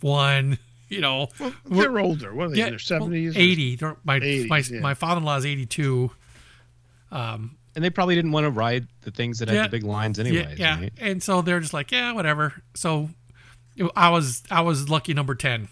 [0.00, 0.58] one.
[0.92, 2.34] You know, Well, We're- they're older.
[2.34, 2.58] What are they?
[2.58, 3.34] yeah, in their seventies.
[3.34, 3.76] well, eighty.
[3.76, 4.80] They're- My 80s, my yeah.
[4.80, 6.10] my father in law is eighty two.
[7.10, 9.62] Um, and they probably didn't want to ride the things that had Yeah.
[9.62, 10.54] the big lines anyway.
[10.58, 10.80] yeah, yeah.
[10.80, 10.92] Right?
[10.98, 12.62] And so they're just like, yeah, whatever.
[12.74, 13.08] So
[13.96, 15.68] I was I was lucky number ten.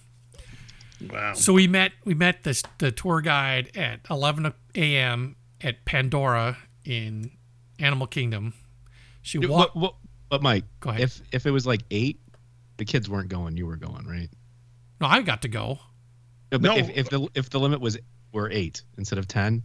[1.07, 1.35] Wow.
[1.35, 5.37] So we met we met the the tour guide at 11 a.m.
[5.63, 7.31] at Pandora in
[7.79, 8.55] Animal Kingdom.
[9.23, 9.75] She But, walked.
[9.81, 9.95] but,
[10.29, 11.03] but Mike, Go ahead.
[11.03, 12.21] if if it was like eight,
[12.79, 13.57] the kids weren't going.
[13.57, 14.29] You were going, right?
[15.01, 15.79] No, I got to go.
[16.53, 16.77] No, but No.
[16.77, 17.99] if, if the if the limit was
[18.33, 19.63] were eight instead of ten, th-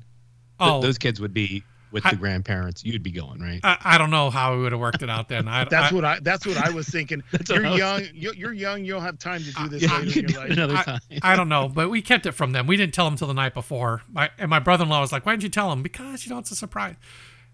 [0.60, 1.64] Oh, those kids would be
[1.96, 2.84] with I- the grandparents.
[2.84, 3.62] You'd be going, right?
[3.64, 5.48] I, I don't know how we would have worked it out then.
[5.48, 6.20] I, That's I, what I.
[6.20, 7.24] That's what I was thinking.
[7.50, 8.02] you're I was young.
[8.14, 8.84] You're, you're young.
[8.84, 10.50] You'll have time to do this yeah, later in your life.
[10.52, 11.00] another I, time.
[11.22, 12.68] I don't know, but we kept it from them.
[12.68, 14.04] We didn't tell them till the night before.
[14.12, 16.52] My, and my brother-in-law was like, "Why didn't you tell them?" Because you know it's
[16.52, 16.96] a surprise.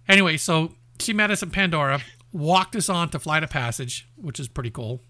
[0.09, 2.01] Anyway, so she met us in Pandora,
[2.33, 5.01] walked us on to Flight of Passage, which is pretty cool.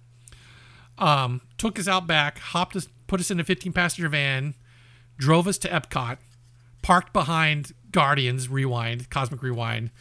[0.98, 4.56] Um, took us out back, hopped us, put us in a 15 passenger van,
[5.18, 6.18] drove us to Epcot,
[6.82, 9.92] parked behind Guardians Rewind, Cosmic Rewind,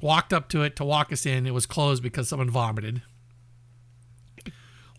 [0.00, 1.46] walked up to it to walk us in.
[1.46, 3.02] It was closed because someone vomited.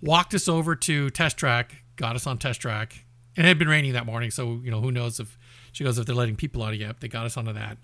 [0.01, 3.05] Walked us over to Test Track, got us on Test Track.
[3.35, 5.37] And it had been raining that morning, so you know who knows if
[5.71, 6.99] she goes if they're letting people out yet.
[6.99, 7.77] They got us onto that.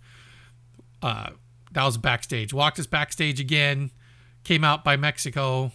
[1.01, 1.30] Uh,
[1.72, 2.53] that was backstage.
[2.53, 3.91] Walked us backstage again.
[4.43, 5.72] Came out by Mexico.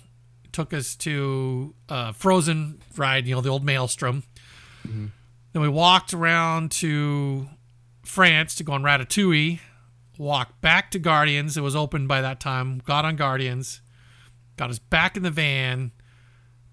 [0.53, 4.23] Took us to uh, Frozen ride, you know the old Maelstrom.
[5.53, 7.49] Then we walked around to
[8.05, 9.61] France to go on Ratatouille.
[10.19, 11.57] Walked back to Guardians.
[11.57, 12.81] It was open by that time.
[12.85, 13.81] Got on Guardians.
[14.57, 15.93] Got us back in the van.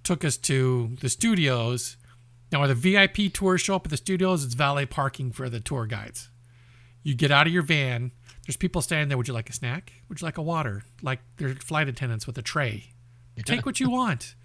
[0.04, 1.98] Took us to the studios.
[2.52, 5.60] Now, where the VIP tours show up at the studios, it's valet parking for the
[5.60, 6.30] tour guides.
[7.02, 8.12] You get out of your van.
[8.46, 9.18] There's people standing there.
[9.18, 9.94] Would you like a snack?
[10.10, 10.84] Would you like a water?
[11.02, 12.92] Like they're flight attendants with a tray.
[13.46, 14.36] Take what you want,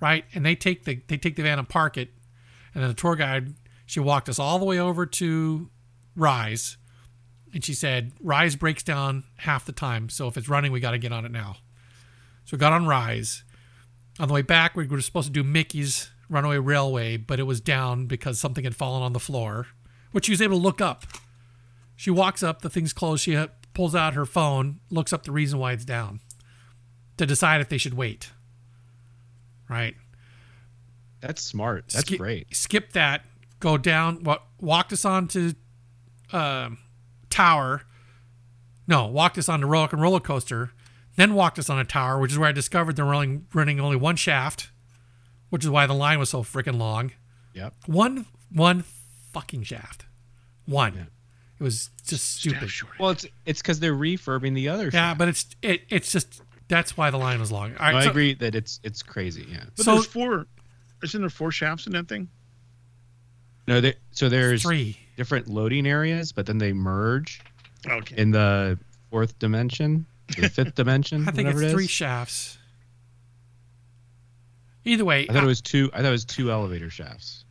[0.00, 0.24] right?
[0.34, 2.10] And they take the they take the van and park it.
[2.74, 3.54] And then the tour guide
[3.86, 5.70] she walked us all the way over to
[6.16, 6.76] Rise,
[7.52, 10.08] and she said Rise breaks down half the time.
[10.08, 11.56] So if it's running, we got to get on it now.
[12.44, 13.44] So we got on Rise.
[14.20, 17.60] On the way back, we were supposed to do Mickey's Runaway Railway, but it was
[17.60, 19.66] down because something had fallen on the floor,
[20.12, 21.04] which she was able to look up.
[21.96, 23.24] She walks up, the thing's closed.
[23.24, 26.20] She uh, pulls out her phone, looks up the reason why it's down
[27.16, 28.30] to decide if they should wait.
[29.68, 29.94] Right?
[31.20, 31.88] That's smart.
[31.88, 32.54] That's Skip- great.
[32.54, 33.22] Skip that.
[33.60, 34.24] Go down.
[34.24, 35.54] What walked us on to
[36.32, 36.78] um,
[37.30, 37.82] Tower.
[38.86, 40.70] No, walked us on the roller and roller coaster.
[41.16, 43.96] Then walked us on a tower, which is where I discovered they're running running only
[43.96, 44.70] one shaft,
[45.50, 47.12] which is why the line was so freaking long.
[47.54, 47.74] Yep.
[47.86, 48.84] One one
[49.32, 50.06] fucking shaft.
[50.66, 50.94] One.
[50.94, 51.02] Yeah.
[51.60, 52.58] It was just stupid.
[52.58, 52.98] Staff shortage.
[52.98, 54.84] Well, it's it's because they're refurbing the other.
[54.86, 55.18] Yeah, shaft.
[55.18, 57.72] but it's it, it's just that's why the line was long.
[57.76, 59.46] All right, No, I agree that it's it's crazy.
[59.48, 59.64] Yeah.
[59.76, 60.46] But so- there's four.
[61.02, 62.28] Isn't there four shafts in that thing?
[63.68, 64.98] No, there, so there's three.
[65.16, 67.40] Different loading areas, but then they merge
[67.88, 68.16] Okay.
[68.16, 68.78] in the
[69.10, 70.06] fourth dimension,
[70.38, 71.28] the fifth dimension.
[71.28, 72.58] I think whatever it's it three shafts.
[74.84, 75.90] Either way, I thought uh, it was two.
[75.92, 77.44] I thought it was two elevator shafts.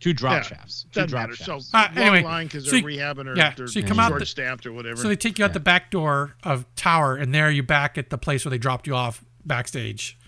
[0.00, 0.86] Two drop Yeah, shafts.
[0.92, 1.36] Two drop matter.
[1.36, 1.70] So shafts.
[1.72, 4.00] Uh, long anyway, line because so they're you- rehabbing or yeah, they're so you come
[4.00, 4.96] out the- short staffed or whatever.
[4.96, 5.54] So they take you out Yeah.
[5.54, 8.86] the back door of Tower, and there you back at the place where they dropped
[8.86, 10.18] you off backstage.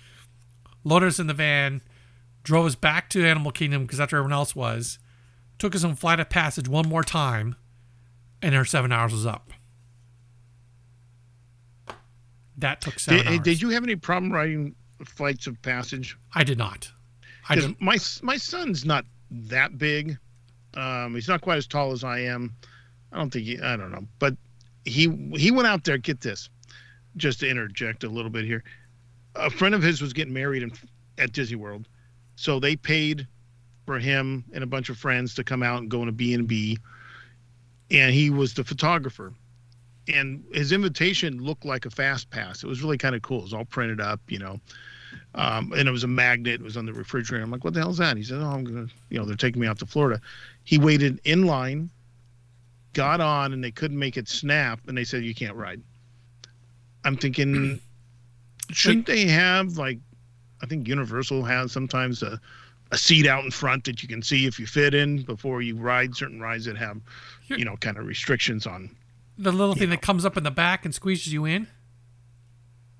[0.84, 1.82] Loaded us in the van,
[2.44, 4.98] drove us back to Animal Kingdom because that's where everyone else was.
[5.58, 7.56] Took us on Flight of Passage one more time,
[8.42, 9.52] and our seven hours was up.
[12.58, 13.40] That took seven did, hours.
[13.40, 16.16] did you have any problem riding flights of passage?
[16.34, 16.90] I did not.
[17.48, 17.80] I did.
[17.80, 20.18] my my son's not that big.
[20.74, 22.54] Um, he's not quite as tall as I am.
[23.12, 23.60] I don't think he.
[23.60, 24.36] I don't know, but
[24.84, 25.98] he he went out there.
[25.98, 26.48] Get this,
[27.16, 28.62] just to interject a little bit here.
[29.34, 30.72] A friend of his was getting married in,
[31.18, 31.88] at Disney World,
[32.36, 33.26] so they paid
[33.86, 36.34] for him and a bunch of friends to come out and go on a B
[37.90, 39.32] and he was the photographer.
[40.12, 42.62] And his invitation looked like a fast pass.
[42.62, 43.38] It was really kind of cool.
[43.38, 44.60] It was all printed up, you know
[45.34, 46.60] um, and it was a magnet.
[46.60, 47.44] It was on the refrigerator.
[47.44, 48.16] I'm like, what the hell's that?
[48.16, 50.20] He said, oh, I'm gonna, you know, they're taking me out to Florida.
[50.64, 51.90] He waited in line,
[52.94, 55.82] got on, and they couldn't make it snap, and they said you can't ride.
[57.04, 57.80] I'm thinking,
[58.70, 59.98] shouldn't they have like,
[60.62, 62.40] I think Universal has sometimes a,
[62.92, 65.76] a seat out in front that you can see if you fit in before you
[65.76, 67.00] ride certain rides that have,
[67.46, 68.94] you know, kind of restrictions on.
[69.38, 69.96] The little thing know.
[69.96, 71.66] that comes up in the back and squeezes you in.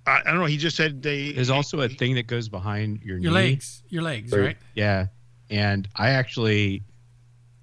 [0.06, 0.46] I, I don't know.
[0.46, 1.32] He just said they.
[1.32, 3.50] There's also a thing that goes behind your, Your knee.
[3.50, 4.56] legs, your legs, Or- right?
[4.74, 5.06] Yeah,
[5.50, 6.82] and I actually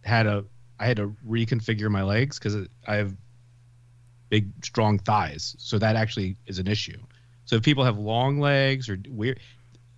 [0.04, 0.46] had a
[0.80, 3.16] I had to reconfigure my legs because I have
[4.30, 6.98] big, strong thighs, so that actually is an issue.
[7.46, 9.40] So if people have long legs or weird,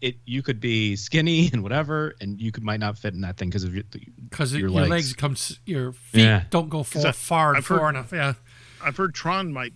[0.06, 3.38] it you could be skinny and whatever, and you could might not fit in that
[3.38, 3.84] thing because of your.
[4.30, 4.89] Because Your your, legs.
[4.89, 5.14] legs.
[5.14, 6.43] comes, your feet Yeah.
[6.49, 8.12] don't go far, I- far, I've heard- enough.
[8.12, 8.34] Yeah.
[8.84, 9.74] I've heard Tron might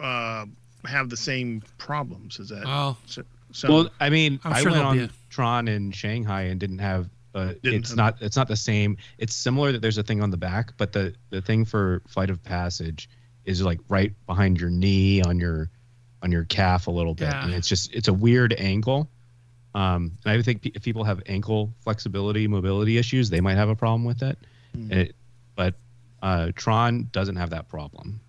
[0.00, 0.44] uh,
[0.84, 2.38] have the same problems.
[2.38, 3.22] Is that Oh, so?
[3.52, 6.78] so- Well, I mean, I'm I sure went on a- Tron in Shanghai and didn't
[6.80, 7.08] have.
[7.34, 8.16] Uh, Didn't it's have- not.
[8.20, 8.96] It's not the same.
[9.18, 12.28] It's similar that there's a thing on the back, but the the thing for Flight
[12.28, 13.08] of Passage
[13.44, 15.70] is like right behind your knee on your
[16.22, 17.44] on your calf a little bit, Yeah.
[17.44, 19.08] and it's just it's a weird angle.
[19.74, 23.68] Um, and I think pe- if people have ankle flexibility, mobility issues, they might have
[23.68, 24.38] a problem with it.
[24.74, 25.14] And it
[25.56, 25.74] but
[26.22, 28.20] uh, Tron doesn't have that problem.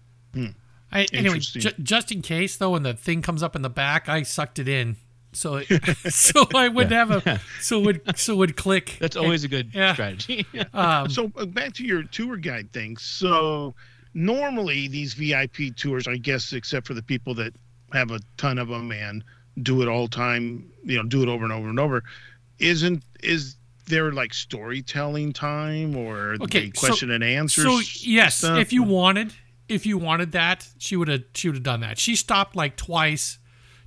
[0.94, 4.10] I, anyway, ju- just in case though, when the thing comes up in the back,
[4.10, 4.98] I sucked it in,
[5.32, 5.68] so it,
[6.14, 8.98] so I wouldn't have a so it would so it would click.
[9.00, 9.94] That's always a good Yeah.
[9.94, 10.46] strategy.
[10.74, 12.98] Um, so uh, back to your tour guide thing.
[12.98, 13.74] So
[14.14, 17.54] normally these VIP tours, I guess, except for the people that
[17.94, 19.24] have a ton of them and
[19.62, 22.04] do it all time, you know, do it over and over and over,
[22.60, 23.56] isn't is
[23.88, 27.64] there like storytelling time or Okay, the so- question and answers?
[27.66, 28.58] so yes, stuff?
[28.60, 29.34] if you wanted,
[29.68, 31.98] if you wanted that, she would have she would have done that.
[32.00, 33.40] She stopped like twice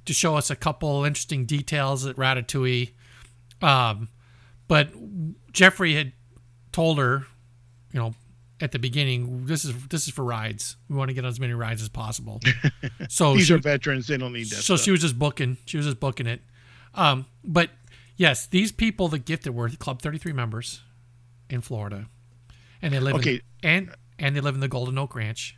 [0.04, 2.92] to show us a couple interesting details at Ratatouille.
[3.62, 4.08] Um,
[4.68, 4.90] but
[5.52, 6.12] Jeffrey had
[6.72, 7.26] told her,
[7.92, 8.14] you know,
[8.64, 10.76] at the beginning, this is this is for rides.
[10.88, 12.40] We want to get on as many rides as possible.
[13.08, 14.56] So these she, are veterans; they don't need that.
[14.56, 14.80] so stuff.
[14.84, 15.58] she was just booking.
[15.66, 16.40] She was just booking it.
[16.94, 17.70] Um, but
[18.16, 20.80] yes, these people that gifted were Club Thirty Three members
[21.50, 22.06] in Florida,
[22.82, 23.34] and they live Okay.
[23.34, 25.56] in, and and they live in the Golden Oak Ranch,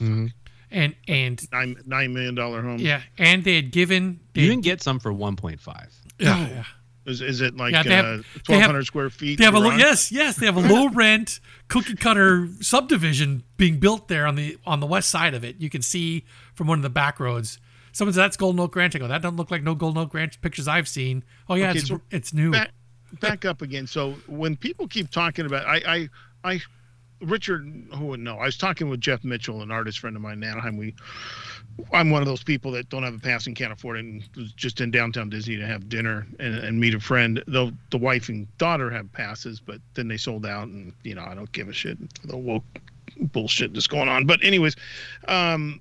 [0.00, 0.32] Mhm.
[0.70, 2.78] and and nine nine million dollar home.
[2.78, 5.60] yeah, and they had given they You had- can get some for 1.5.
[6.18, 6.64] yeah, yeah.
[7.06, 9.38] Is, is it like Yeah, have- uh, they have- twelve hundred square feet?
[9.38, 10.36] They have a yes, yes.
[10.36, 14.86] They have a low rent cookie cutter subdivision being built there on the on the
[14.86, 15.56] west side of it.
[15.58, 16.24] You can see
[16.54, 17.58] from one of the back roads.
[17.92, 18.96] Someone said that's Golden Oak Ranch.
[18.96, 21.22] I go, that doesn't look like no Golden Oak Ranch pictures I've seen.
[21.48, 22.50] Oh yeah, Okay, it's so it's new.
[22.50, 22.70] back
[23.20, 23.86] back up again.
[23.86, 26.08] So when people keep talking about, I,
[26.44, 26.60] I, I,
[27.20, 27.62] Richard,
[27.94, 28.38] who would know?
[28.38, 30.76] I was talking with Jeff Mitchell, an artist friend of mine in Anaheim.
[30.76, 30.94] We,
[31.92, 34.22] I'm one of those people that don't have a pass and can't afford it, and
[34.36, 37.42] was just in downtown Disney to have dinner and, and meet a friend.
[37.46, 41.24] Though the wife and daughter have passes, but then they sold out, and you know
[41.24, 42.64] I don't give a shit for the woke
[43.18, 44.24] bullshit that's going on.
[44.26, 44.76] But anyways,
[45.28, 45.80] um,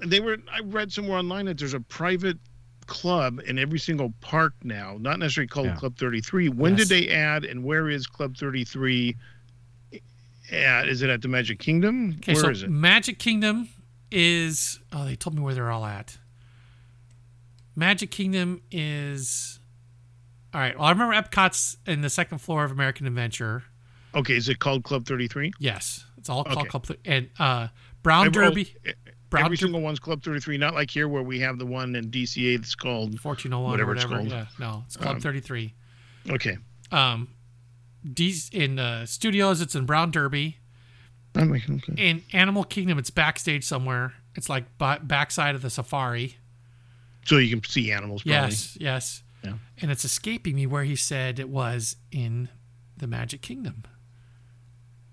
[0.00, 0.38] they were.
[0.52, 2.38] I read somewhere online that there's a private
[2.86, 5.76] club in every single park now, not necessarily called Yeah.
[5.76, 6.48] Club 33.
[6.48, 6.88] When Yes.
[6.88, 9.14] did they add and where is Club 33
[10.50, 10.88] at?
[10.88, 12.16] Is it at the Magic Kingdom?
[12.18, 12.70] Okay, Where so is it?
[12.70, 13.68] Magic Kingdom
[14.12, 16.18] is oh they told me where they're all at.
[17.74, 19.58] Magic Kingdom is
[20.54, 20.76] all right.
[20.76, 23.64] Well, I remember Epcot's in the second floor of American Adventure.
[24.14, 25.52] Okay, is it called Club 33?
[25.58, 26.68] Yes, it's all called Okay.
[26.68, 27.68] Club Th- and uh,
[28.02, 28.76] Brown Every- Derby,
[29.30, 31.94] Brown Every Der- single one's Club 33, not like here where we have the one
[31.96, 33.18] in DCA that's called.
[33.20, 34.28] fourteen oh one, whatever or it's called.
[34.28, 35.72] Yeah, no, it's Club Um, thirty three.
[36.28, 36.58] Okay.
[36.90, 37.28] Um,
[38.12, 40.58] D's in uh, studios, it's in Brown Derby.
[41.34, 41.94] I'm like, okay.
[41.96, 44.12] In Animal Kingdom, it's backstage somewhere.
[44.34, 46.36] It's like ba- backside of the safari.
[47.24, 48.22] So you can see animals.
[48.22, 48.50] Probably.
[48.50, 49.22] Yes, yes.
[49.44, 49.54] Yeah.
[49.80, 52.48] And it's escaping me where he said it was in
[52.96, 53.84] the Magic Kingdom.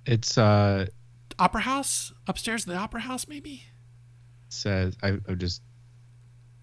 [0.05, 0.87] It's uh
[1.37, 2.11] Opera House?
[2.27, 3.63] Upstairs in the Opera House, maybe?
[4.51, 5.61] says I, I just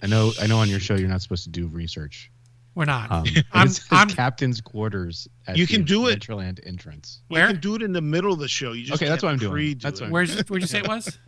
[0.02, 2.30] I know I know on your show you're not supposed to do research.
[2.76, 3.10] We're not.
[3.10, 5.26] Um, I'm- it I'm- captain's quarters.
[5.48, 6.20] At You the can do it.
[6.20, 7.22] Adventureland entrance.
[7.28, 7.46] Where?
[7.48, 8.70] You can do it in the middle of the show.
[8.72, 9.52] You just Okay, that's can't what I'm doing.
[9.52, 10.04] pre-do That's it.
[10.04, 11.06] what Where's where'd you say it was?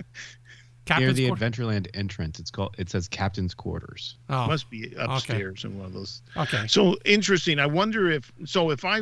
[0.89, 2.75] Near Captain's the Quarter- Adventureland entrance, it's called.
[2.79, 4.17] It says captain's quarters.
[4.31, 6.23] Oh, must be upstairs in one of those.
[6.37, 6.67] okay.
[6.67, 7.59] So interesting.
[7.59, 9.01] I wonder if so if I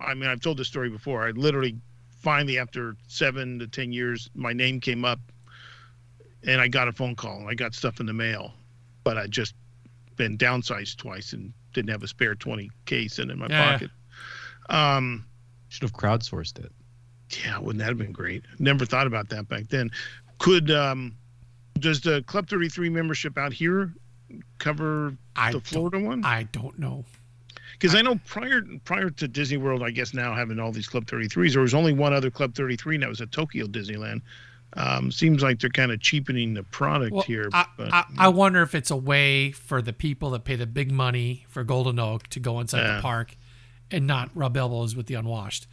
[0.00, 1.26] I mean I've told this story before.
[1.26, 1.76] I literally
[2.20, 5.18] finally after 7 to 10 years my name came up
[6.44, 8.52] and I got a phone call and I got stuff in the mail.
[9.04, 9.54] But I just
[10.16, 13.72] been downsized twice and didn't have a spare 20k sitting in my Yeah.
[13.72, 13.90] pocket.
[14.68, 15.24] Um
[15.68, 16.72] Should have crowdsourced it.
[17.44, 18.44] yeah, wouldn't that have been great?
[18.58, 19.90] Never thought about that back then.
[20.38, 21.16] Could um
[21.78, 23.92] does the Club 33 membership out here
[24.58, 26.24] cover I the Florida one?
[26.24, 27.04] I don't know.
[27.72, 31.06] Because I know prior prior to Disney World, I guess now having all these Club
[31.06, 34.22] 33s, there was only one other Club 33, and that was at Tokyo Disneyland.
[34.76, 37.48] Um, seems like they're kind of cheapening the product Well, here.
[37.52, 40.66] I, but I, I wonder if it's a way for the people that pay the
[40.66, 42.96] big money for Golden Oak to go inside Yeah.
[42.96, 43.36] the park
[43.92, 45.68] and not rub elbows with the unwashed.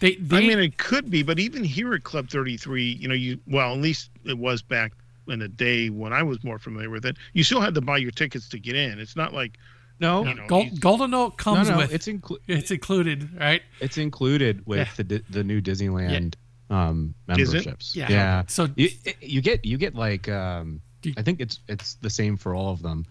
[0.00, 3.14] They, they I mean, it could be, but even here at Club 33, you know,
[3.14, 4.92] you well, at least it was back
[5.28, 7.16] in the day when I was more familiar with it.
[7.32, 8.98] You still had to buy your tickets to get in.
[8.98, 9.56] It's not like
[10.00, 11.78] No, You know, Gold, Golden Oak comes no.
[11.78, 13.62] with It's inclu- it's included, right?
[13.80, 15.04] it's included with Yeah.
[15.04, 16.34] the the new Disneyland
[16.70, 17.94] um memberships.
[17.94, 18.06] Yeah.
[18.10, 18.42] Yeah.
[18.48, 18.88] So You,
[19.20, 22.72] you get you get like um you- I think it's it's the same for all
[22.72, 23.04] of them.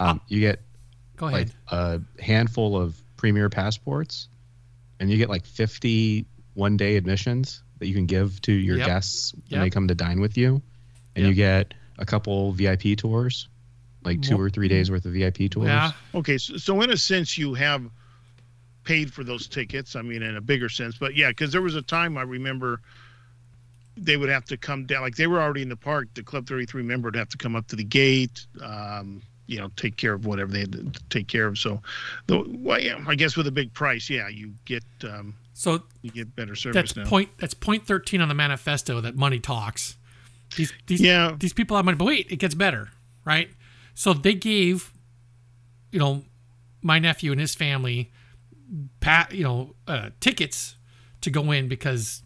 [0.00, 0.60] Um, you get
[1.16, 2.04] go like ahead.
[2.18, 4.28] a handful of premier passports
[5.00, 8.86] and you get like 50 one day admissions that you can give to your Yep.
[8.86, 9.60] guests when Yep.
[9.60, 10.62] they come to dine with you
[11.14, 11.28] and Yep.
[11.28, 13.48] you get a couple vip tours
[14.04, 15.92] like two Mo- or three days worth of vip tours yeah.
[16.14, 17.82] Okay, so, so in a sense, you have
[18.84, 19.96] paid for those tickets.
[19.96, 22.80] I mean, in a bigger sense, but yeah, because there was a time I remember
[23.96, 26.08] they would have to come down, like they were already in the park.
[26.14, 29.58] The Club Thirty Three member would have to come up to the gate, um, you
[29.58, 31.58] know, take care of whatever they had to take care of.
[31.58, 31.80] So,
[32.26, 36.10] the, well, yeah, I guess with a big price, yeah, you get um, So you
[36.10, 37.04] get better service that's now.
[37.08, 39.96] point that's point thirteen on the manifesto that money talks.
[40.56, 41.36] These these Yeah.
[41.38, 42.90] these people have money, but wait, it gets better,
[43.24, 43.48] right?
[43.94, 44.92] So they gave,
[45.92, 46.24] you know,
[46.82, 48.10] my nephew and his family,
[49.00, 50.76] pat, you know, uh, tickets
[51.20, 52.22] to go in because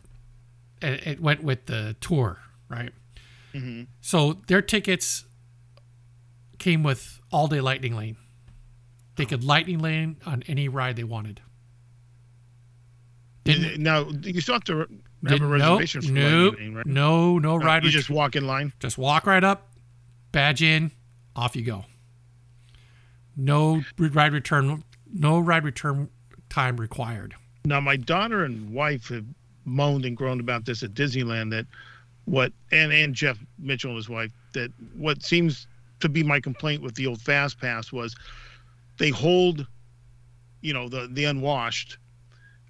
[0.82, 2.93] it, it went with the tour, right?
[3.55, 3.86] Mhm.
[4.01, 5.24] So their tickets
[6.59, 8.16] came with all day lightning lane.
[9.16, 11.41] They could lightning lane on any ride they wanted.
[13.45, 16.86] Didn't, Now you still have to have a didn't- reservation for no, Lightning Lane, right?
[16.86, 17.84] no, no No, ride.
[17.84, 18.72] you just walk in line.
[18.78, 19.72] just walk right up,
[20.32, 20.91] badge in,
[21.34, 21.84] off you go.
[23.36, 26.11] No ride return, no ride return
[26.51, 27.34] time required.
[27.64, 29.24] Now, my daughter and wife have
[29.64, 31.51] moaned and groaned about this at Disneyland.
[31.51, 31.66] That
[32.24, 35.66] what and and Jeff Mitchell and his wife that what seems
[36.01, 38.14] to be my complaint with the old Fast Pass was
[38.99, 39.66] they hold,
[40.62, 41.99] you know, the the unwashed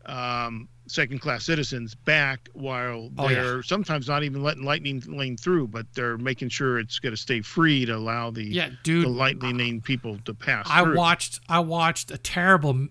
[0.06, 3.42] um, second class citizens back while Oh, yeah.
[3.42, 7.16] they're sometimes not even letting lightning lane through, but they're making sure it's going to
[7.20, 9.06] stay free to allow the Yeah, the dude.
[9.06, 10.66] lightning lane people to pass.
[10.70, 10.96] I through.
[10.96, 12.86] watched I watched a terrible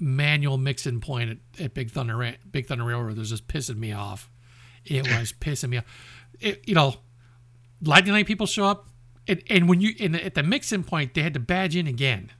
[0.00, 3.18] manual mixing point at, at Big Thunder Big Thunder Railroad.
[3.18, 4.30] Was just pissing me off.
[4.84, 5.84] It was pissing me off.
[6.40, 6.96] It, you know,
[7.82, 8.88] lightning lane people show up,
[9.28, 11.86] and, and when you in the, at the mixing point, they had to badge in
[11.86, 12.32] again.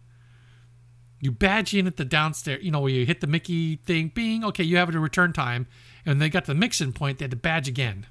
[1.22, 4.42] You badge in at the downstairs, you know, where you hit the Mickey thing, bing,
[4.42, 5.66] okay, you have a return time.
[6.06, 8.06] And when they got to the mixing point, they had to badge again,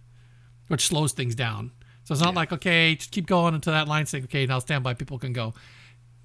[0.67, 1.71] which slows things down.
[2.03, 4.93] So it's not like, okay, just keep going until that line saying, okay, now standby
[4.93, 5.55] people can go.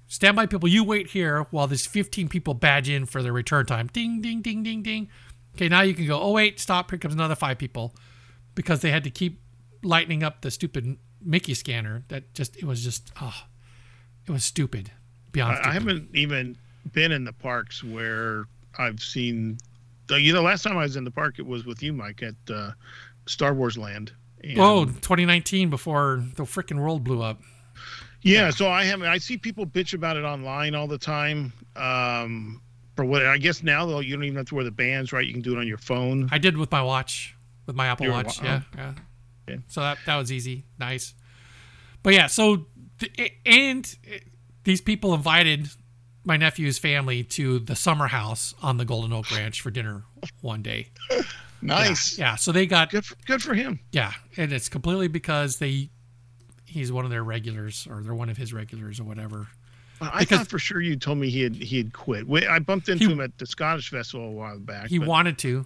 [0.07, 3.87] Standby people, you wait here while there's 15 people badge in for their return time.
[3.91, 5.09] Ding, ding, ding, ding, ding.
[5.55, 6.91] Okay, now you can go, oh, wait, stop.
[6.91, 7.95] Here comes another five people
[8.53, 9.41] because they had to keep
[9.83, 12.03] lightening up the stupid Mickey scanner.
[12.09, 13.33] That just, it was just, oh,
[14.27, 14.91] it was stupid.
[15.31, 16.57] Beyond I, I haven't even
[16.91, 18.45] been in the parks where
[18.77, 19.57] I've seen.
[20.07, 22.21] The, you know, last time I was in the park, it was with you, Mike,
[22.21, 22.71] at uh,
[23.25, 24.11] Star Wars Land.
[24.43, 27.41] And, Oh, 2019 before the freaking world blew up.
[28.25, 28.49] Yeah.
[28.49, 29.07] So I haven't.
[29.07, 31.53] I see people bitch about it online all the time.
[31.75, 32.61] Um,
[32.95, 35.25] for what I guess now though, you don't even have to wear the bands, right?
[35.25, 36.27] You can do it on your phone.
[36.31, 38.41] I did with my watch, with my Apple Your Watch.
[38.41, 38.77] wa- Yeah, oh.
[38.77, 38.93] yeah.
[39.49, 39.61] Okay.
[39.67, 41.13] So that that was easy, nice.
[42.03, 42.65] But yeah, so
[42.99, 43.95] th- and
[44.63, 45.69] these people invited
[46.23, 50.03] my nephew's family to the summer house on the Golden Oak Ranch for dinner
[50.41, 50.89] one day.
[51.61, 52.19] Nice.
[52.19, 53.05] Yeah, so they got Good.
[53.05, 53.79] For, good for him.
[53.91, 55.89] yeah, and it's completely because they
[56.75, 59.47] he's one of their regulars or they're one of his regulars or whatever.
[60.01, 62.27] I Because- thought for sure you told me he had he had quit.
[62.29, 64.89] I bumped into He- him at the Scottish Festival a while back.
[64.89, 65.65] He but, wanted to,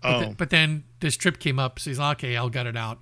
[0.00, 2.66] but, Oh, th- but then this trip came up, so he's like, okay, I'll gut
[2.66, 3.00] it out.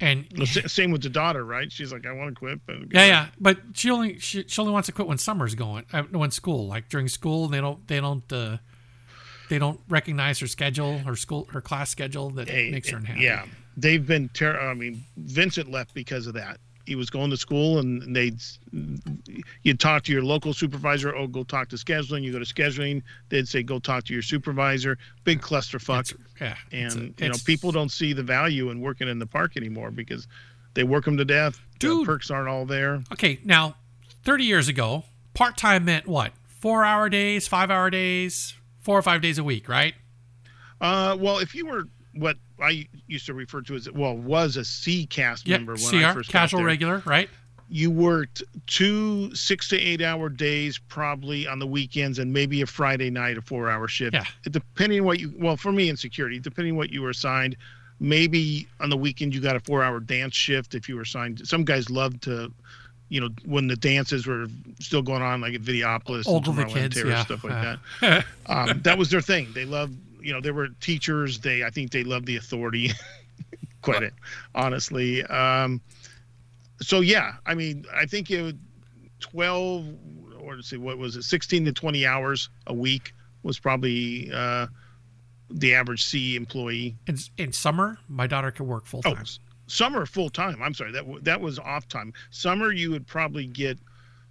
[0.00, 1.72] And Well, same with the daughter, right?
[1.72, 4.72] She's like, I want to quit, but Yeah, yeah, but she only she, she only
[4.72, 6.66] wants to quit when summer's going, uh, when school.
[6.68, 8.58] Like during school, they don't they don't uh,
[9.48, 13.20] they don't recognize her schedule, her school, her class schedule that Hey, makes her unhappy.
[13.22, 13.44] Yeah,
[13.76, 14.28] they've been.
[14.30, 16.58] Ter- I mean, Vincent left because of that.
[16.86, 18.40] He was going to school, and they'd
[19.62, 21.14] you'd talk to your local supervisor.
[21.14, 22.22] Oh, go talk to scheduling.
[22.22, 23.02] You go to scheduling.
[23.28, 24.96] They'd say, go talk to your supervisor.
[25.24, 26.12] Big clusterfuck.
[26.12, 29.26] It's- yeah, and a- you know, people don't see the value in working in the
[29.26, 30.28] park anymore because
[30.74, 31.58] they work them to death.
[31.80, 33.02] The perks aren't all there.
[33.12, 33.76] Okay, now
[34.22, 35.04] thirty years ago,
[35.34, 36.32] part time meant what?
[36.46, 39.94] Four hour days, five hour days, four or five days a week, right?
[40.80, 44.64] Uh, well, if you were what I used to refer to as well was a
[44.64, 47.28] C cast Yeah, member when I CR, first got casual regular, right?
[47.68, 52.66] you worked two six to eight hour days probably on the weekends and maybe a
[52.66, 54.24] friday night a four hour shift Yeah.
[54.48, 57.56] Depending what you well for me in security depending what you were assigned
[57.98, 61.46] maybe on the weekend you got a four hour dance shift if you were assigned
[61.48, 62.52] some guys loved to
[63.08, 64.46] you know when the dances were
[64.78, 67.24] still going on like at videopolis Old and kids, yeah.
[67.24, 69.92] stuff like Uh, that um, that was their thing they loved
[70.26, 72.90] you know they were teachers they i think they loved the authority
[73.82, 74.14] quite it
[74.54, 75.80] honestly um
[76.82, 78.60] so yeah, I mean, I think it would
[79.20, 79.86] 12
[80.40, 84.66] or let's see, what was it, 16 to 20 hours a week was probably uh,
[85.48, 86.94] the average C employee.
[87.06, 89.22] In, in summer, my daughter could work full Oh, time.
[89.22, 90.60] s- summer full time.
[90.62, 92.12] I'm sorry, that that was off time.
[92.28, 93.78] Summer, you would probably get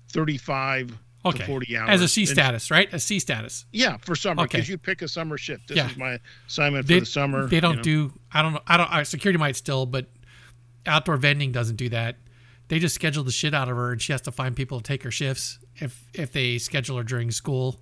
[0.10, 1.40] 35 okay.
[1.40, 2.94] to 40 hours As a C And- status, right?
[2.94, 3.66] A C status.
[3.72, 4.58] Yeah, for summer Okay.
[4.58, 5.68] because you pick a summer shift.
[5.68, 5.90] This Yeah.
[5.90, 7.48] is my assignment They, for the summer.
[7.48, 7.82] they don't know.
[7.84, 8.14] do.
[8.32, 8.62] I don't know.
[8.68, 8.92] I don't.
[8.92, 10.10] Uh, security might still, but
[10.86, 12.18] outdoor vending doesn't do that.
[12.68, 14.84] They just schedule the shit out of her, and she has to find people to
[14.84, 17.80] take her shifts if if they schedule her during school.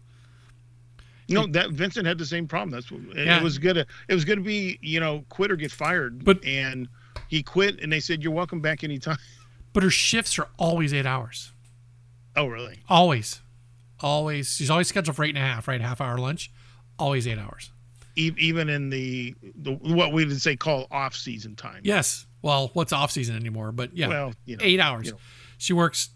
[1.30, 2.72] No, that Vincent had the same problem.
[2.72, 3.38] That's what it, Yeah.
[3.38, 6.24] it was gonna it was gonna be, you know, quit or get fired.
[6.26, 6.88] But- and
[7.30, 9.18] he quit and they said, You're welcome back anytime.
[9.72, 11.53] But her shifts are always eight hours.
[12.36, 12.80] Oh really?
[12.90, 13.42] Always,
[14.00, 14.56] always.
[14.56, 15.68] She's always scheduled for eight and a half.
[15.68, 16.52] Right, half hour lunch.
[17.00, 17.72] Always eight hours.
[18.16, 21.82] E- even in the, the what we would say call off season time.
[21.84, 22.26] Yes.
[22.42, 23.72] Well, what's off season anymore?
[23.72, 25.08] But yeah, Well, you know, eight hours.
[25.08, 25.18] you know.
[25.58, 26.10] She works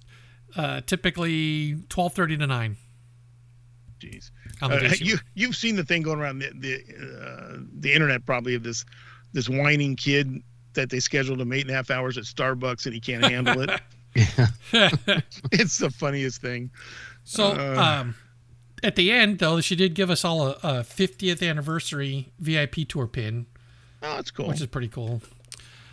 [0.56, 2.78] uh, typically twelve thirty to nine
[4.00, 4.30] Jeez.
[4.62, 6.76] Uh, you you've seen the thing going around the the,
[7.26, 8.86] uh, the internet probably of this
[9.34, 10.42] this whining kid
[10.74, 13.62] that they scheduled him eight and a half hours at Starbucks and he can't handle
[13.62, 13.70] it.
[15.52, 16.72] it's the funniest thing.
[17.24, 17.82] So, Uh.
[18.02, 18.16] um,
[18.84, 23.08] at the end, though, she did give us all a, a 50th anniversary VIP tour
[23.08, 23.48] pin,
[24.04, 24.48] Oh, that's cool.
[24.48, 25.22] which is pretty cool.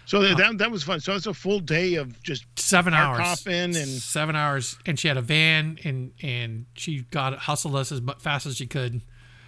[0.07, 1.01] So that, that that was fun.
[1.01, 3.21] So it's a full day of just Seven hours.
[3.21, 7.91] hopping and- seven hours, and she had a van, and and she got hustled us
[7.91, 9.01] as fast as she could.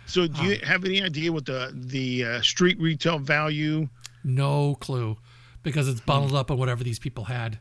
[0.06, 3.88] So do you have any idea what the the uh, street retail value?
[4.24, 5.18] No clue,
[5.62, 7.58] because it's bundled up in whatever these people had.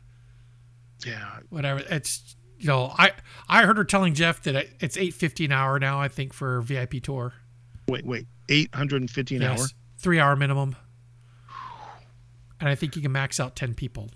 [1.04, 2.36] Yeah, Whatever it's.
[2.58, 3.10] You know, I
[3.50, 6.00] I heard her telling Jeff that it's eight fifty an hour now.
[6.00, 7.34] I think for VIP tour.
[7.86, 9.66] wait, wait, eight hundred and fifty an Yes, hour.
[9.98, 10.74] three hour minimum.
[12.58, 14.08] And I think you can max out ten people.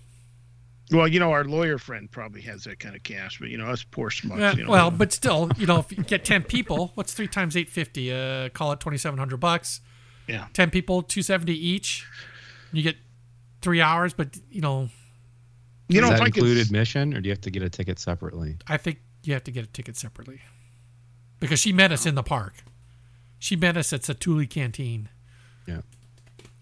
[0.91, 3.67] Well, you know, our lawyer friend probably has that kind of cash, but you know,
[3.67, 4.39] us poor schmucks.
[4.39, 7.27] Yeah, you know, well, but still, you know, if you get ten people, what's three
[7.27, 8.11] times eight fifty?
[8.11, 9.81] Uh, call it twenty seven hundred bucks.
[10.27, 12.07] yeah, Ten people, two seventy each.
[12.73, 12.95] You get
[13.61, 14.89] three hours, but you know,
[15.91, 17.69] you Is know, that if I could, admission, or do you have to get a
[17.69, 18.57] ticket separately?
[18.67, 20.39] I think you have to get a ticket separately
[21.39, 22.53] because she met us in the park.
[23.39, 25.09] She met us at Satu'li Canteen.
[25.67, 25.81] Yeah.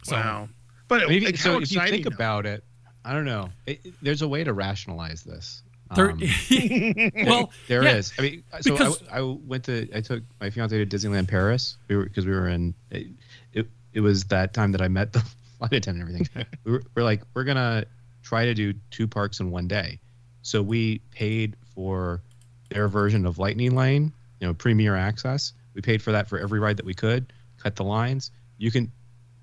[0.03, 0.49] So, wow.
[0.87, 2.63] But Maybe, like, so if you exciting, think about it,
[3.05, 3.49] I don't know.
[3.65, 5.61] It, it- there's a way to rationalize this.
[5.95, 6.19] There, Um,
[7.25, 8.13] well, There yeah, is.
[8.17, 9.89] I mean, so because- I, I went to.
[9.95, 11.77] I took my fiance to Disneyland Paris.
[11.87, 12.73] We were because we were in.
[12.91, 13.07] It,
[13.53, 15.19] it, it was that time that I met the
[15.57, 16.45] flight attendant and everything.
[16.63, 17.85] we were, we're like, we're gonna
[18.29, 19.99] try to do two parks in one day.
[20.43, 22.21] So we paid for
[22.69, 25.53] their version of Lightning Lane, you know, Premier Access.
[25.73, 27.33] We paid for that for every ride that we could.
[27.57, 28.29] Cut the lines.
[28.57, 28.91] You can.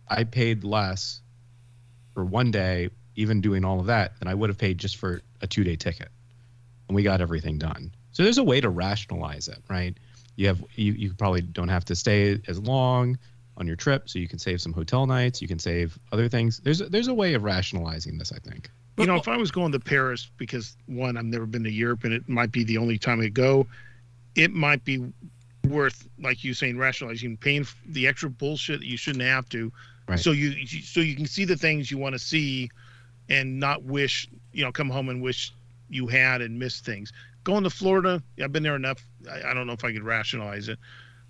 [0.09, 1.20] I paid less
[2.14, 5.20] for one day, even doing all of that, than I would have paid just for
[5.41, 6.09] a two day ticket
[6.89, 7.93] and we got everything done.
[8.12, 9.97] So there's a way to rationalize it, right?
[10.37, 13.18] You have you, you probably don't have to stay as long
[13.57, 15.41] on your trip, so you can save some hotel nights.
[15.41, 16.61] You can save other things.
[16.61, 18.70] There's there's a way of rationalizing this, I think.
[18.99, 22.04] you know, if I was going to Paris because one, I've never been to Europe
[22.04, 23.66] and it might be the only time I go,
[24.34, 25.04] it might be
[25.68, 29.72] worth, like you saying, rationalizing, paying the extra bullshit that you shouldn't have to,
[30.08, 30.20] Right.
[30.20, 32.70] so you so you can see the things you want to see,
[33.28, 35.53] and not wish you know come home and wish
[35.91, 37.12] you had and miss things.
[37.45, 39.04] Going to Florida, I've been there enough.
[39.30, 40.78] I, I don't know if I could rationalize it.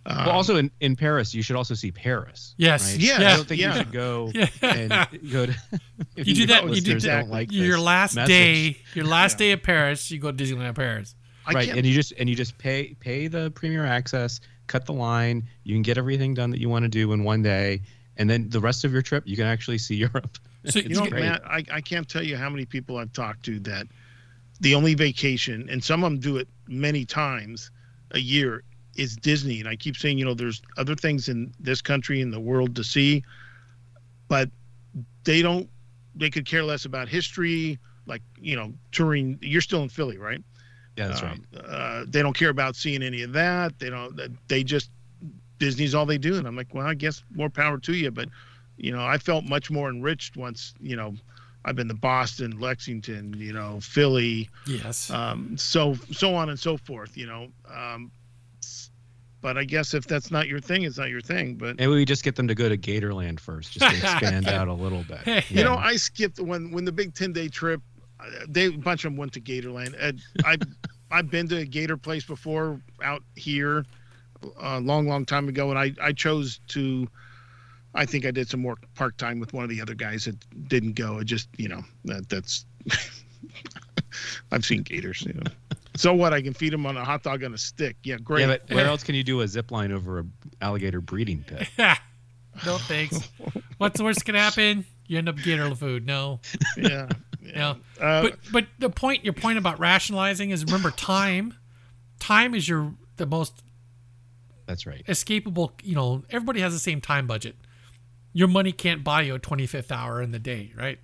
[0.08, 2.54] Um, well, also in, in Paris, you should also see Paris.
[2.56, 2.92] Yes.
[2.92, 3.00] right?
[3.00, 3.72] Yeah, I don't think yeah.
[3.72, 4.46] you should go Yeah.
[4.62, 5.54] and go to.
[6.16, 8.28] if You do that- you do that- don't like your this last message.
[8.28, 9.46] day, your last Yeah.
[9.46, 11.14] day of Paris, you go to Disneyland Paris.
[11.46, 14.84] I right can't- and you just and you just pay pay the premier access cut
[14.86, 17.82] the line you can get everything done that you want to do in one day
[18.16, 21.06] and then the rest of your trip you can actually see europe So you know,
[21.06, 21.22] great.
[21.22, 23.86] Matt, I, I can't tell you how many people I've talked to that
[24.58, 27.70] the only vacation, and some of them do it many times
[28.10, 28.64] a year,
[28.96, 29.60] is Disney.
[29.60, 32.74] And I keep saying, you know, there's other things in this country and the world
[32.76, 33.22] to see,
[34.28, 34.50] but
[35.24, 35.68] they don't,
[36.14, 39.38] they could care less about history, like, you know, touring.
[39.42, 40.42] You're still in Philly, right?
[40.96, 43.78] yeah that's right Um, Uh, they don't care about seeing any of that.
[43.78, 44.18] They don't.
[44.48, 44.90] They just
[45.58, 48.10] Disney's all they do, and I'm like, well, I guess more power to you.
[48.10, 48.28] But
[48.78, 51.14] you know, I felt much more enriched once you know
[51.66, 56.76] I've been to Boston, Lexington, you know, Philly, yes, um, so so on and so
[56.78, 57.16] forth.
[57.16, 58.10] You know, um,
[59.46, 61.54] but I guess if that's not your thing, it's not your thing.
[61.54, 64.66] But maybe we just get them to go to gatorland first just to expand out
[64.66, 67.80] a little bit you know, I skipped when when the big ten day trip.
[68.18, 69.94] uh, They a bunch of them went to Gatorland.
[70.00, 70.56] And I
[71.12, 73.86] I've been to a Gator place before out here,
[74.60, 77.06] a long long time ago, and I I chose to.
[77.94, 80.34] I think I did some more park time with one of the other guys that
[80.68, 81.18] didn't go.
[81.18, 82.66] It just you know that that's.
[84.50, 85.22] I've seen gators.
[85.22, 85.52] You know.
[85.96, 86.32] So what?
[86.32, 87.96] I can feed them on a hot dog on a stick.
[88.04, 88.42] Yeah, great.
[88.42, 90.24] Yeah, but where else can you do a zip line over a
[90.60, 91.68] alligator breeding pit?
[91.78, 93.28] no thanks.
[93.78, 94.84] What's the worst that can happen?
[95.06, 96.06] You end up getting gator food.
[96.06, 96.40] No.
[96.76, 97.08] yeah.
[97.40, 97.54] yeah.
[97.54, 97.76] No.
[98.00, 101.54] Uh, but but the point your point about rationalizing is remember time.
[102.18, 103.62] Time is your the most
[104.66, 105.04] That's right.
[105.06, 105.72] escapable.
[105.82, 107.56] You know, everybody has the same time budget.
[108.32, 110.98] Your money can't buy you a 25th hour in the day, right?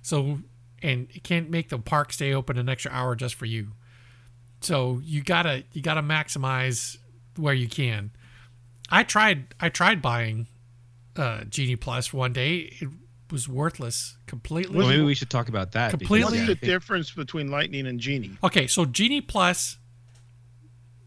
[0.00, 0.38] So,
[0.82, 3.72] and it can't make the park stay open an extra hour just for you.
[4.60, 6.96] So you gotta you gotta maximize
[7.36, 8.10] where you can.
[8.90, 10.46] I tried I tried buying
[11.16, 12.72] uh, Genie Plus one day.
[12.80, 12.88] It
[13.30, 14.76] was worthless completely.
[14.78, 15.90] Well, maybe we should talk about that.
[15.90, 18.38] Completely- what's because, the yeah, I think- difference between lightning and genie?
[18.42, 19.76] Okay, so Genie Plus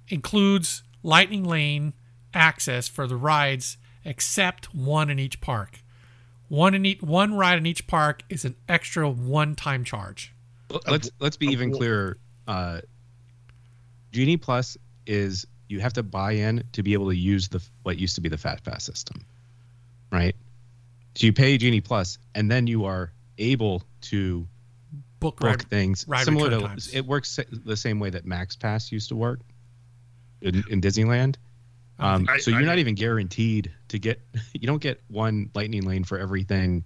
[0.07, 1.94] includes Lightning Lane
[2.34, 5.80] access for the rides, except one in each park.
[6.48, 10.34] One in each one ride in each park is an extra one-time charge.
[10.88, 12.18] let's let's be even clearer.
[12.48, 12.82] Uh,
[14.12, 17.98] Genie Plus is you have to buy in to be able to use the what
[17.98, 19.26] used to be the Fast Pass system,
[20.12, 20.36] right?
[21.16, 24.48] So you pay Genie Plus, and then you are able to
[25.20, 25.62] Book, book ride.
[25.70, 26.94] things ride similar to times.
[26.94, 29.40] it works the same way that Max Pass used to work
[30.42, 31.36] in, in Disneyland.
[32.00, 34.20] Um, think- so you're I- not even guaranteed to get.
[34.54, 36.86] You don't get one lightning lane for everything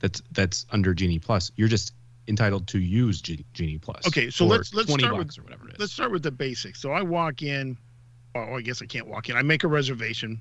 [0.00, 1.50] that's that's under Genie Plus.
[1.56, 1.92] You're just
[2.28, 4.06] entitled to use Genie Plus.
[4.06, 5.80] Okay, so for let's- let's 20 start with- or whatever it is.
[5.80, 6.80] Let's start with the basics.
[6.80, 7.76] So I walk in.
[8.34, 9.36] Oh, I guess I can't walk in.
[9.36, 10.40] I make a reservation.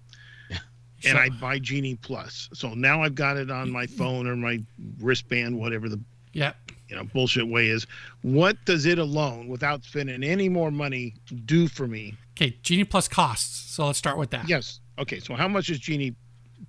[1.03, 2.49] And So- I buy Genie Plus.
[2.53, 4.59] So now I've got it on my phone or my
[4.99, 5.99] wristband, whatever the
[6.33, 6.53] yeah,
[6.89, 7.85] you know bullshit way is.
[8.23, 11.13] What does it alone, without spending any more money,
[11.45, 12.15] do for me?
[12.35, 12.57] okay.
[12.63, 13.71] Genie Plus costs.
[13.75, 14.49] So let's start with that.
[14.49, 14.79] Yes.
[14.97, 15.19] Okay.
[15.19, 16.15] So how much is Genie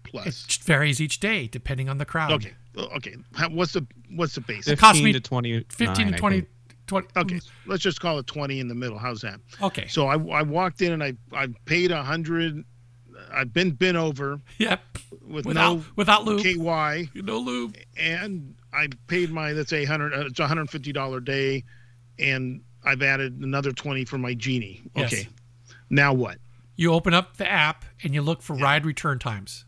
[0.04, 0.44] Plus?
[0.44, 2.32] It varies each day depending on the crowd.
[2.32, 2.52] Okay.
[2.76, 3.16] Okay.
[3.34, 4.74] How, what's the what's the basic?
[4.74, 5.64] It cost 15 me to 20.
[5.68, 6.46] 15 to 20,
[6.86, 7.40] 20 Okay.
[7.66, 8.98] Let's just call it twenty in the middle.
[8.98, 9.40] How's that?
[9.60, 9.86] Okay.
[9.88, 12.64] So I, I walked in and I I paid a hundred.
[13.32, 14.80] I've been been over Yep.
[15.26, 16.42] with Without no without lube.
[16.42, 17.76] KY, No lube.
[17.98, 20.14] and I paid my let's say hundred.
[20.14, 21.64] Uh, it's a hundred fifty dollar day,
[22.18, 24.80] and I've added another twenty for my genie.
[24.96, 25.12] Yes.
[25.12, 25.28] Okay.
[25.90, 26.38] Now what?
[26.76, 29.66] You open up the app and you look for ride return times.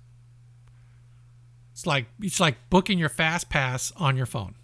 [1.80, 4.54] It's like it's like booking your fast pass on your phone.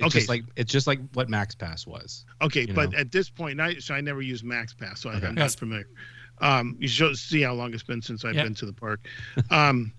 [0.00, 0.18] It's Okay.
[0.18, 2.24] just like it's just like what Max Pass was.
[2.42, 2.98] Okay, but know.
[2.98, 5.28] at this point, I, so I never use Max Pass, so I, Okay.
[5.28, 5.52] I'm Yes.
[5.54, 5.88] not familiar.
[6.40, 8.42] Um, you should see how long it's been since I've Yeah.
[8.42, 9.06] been to the park.
[9.50, 9.92] Um,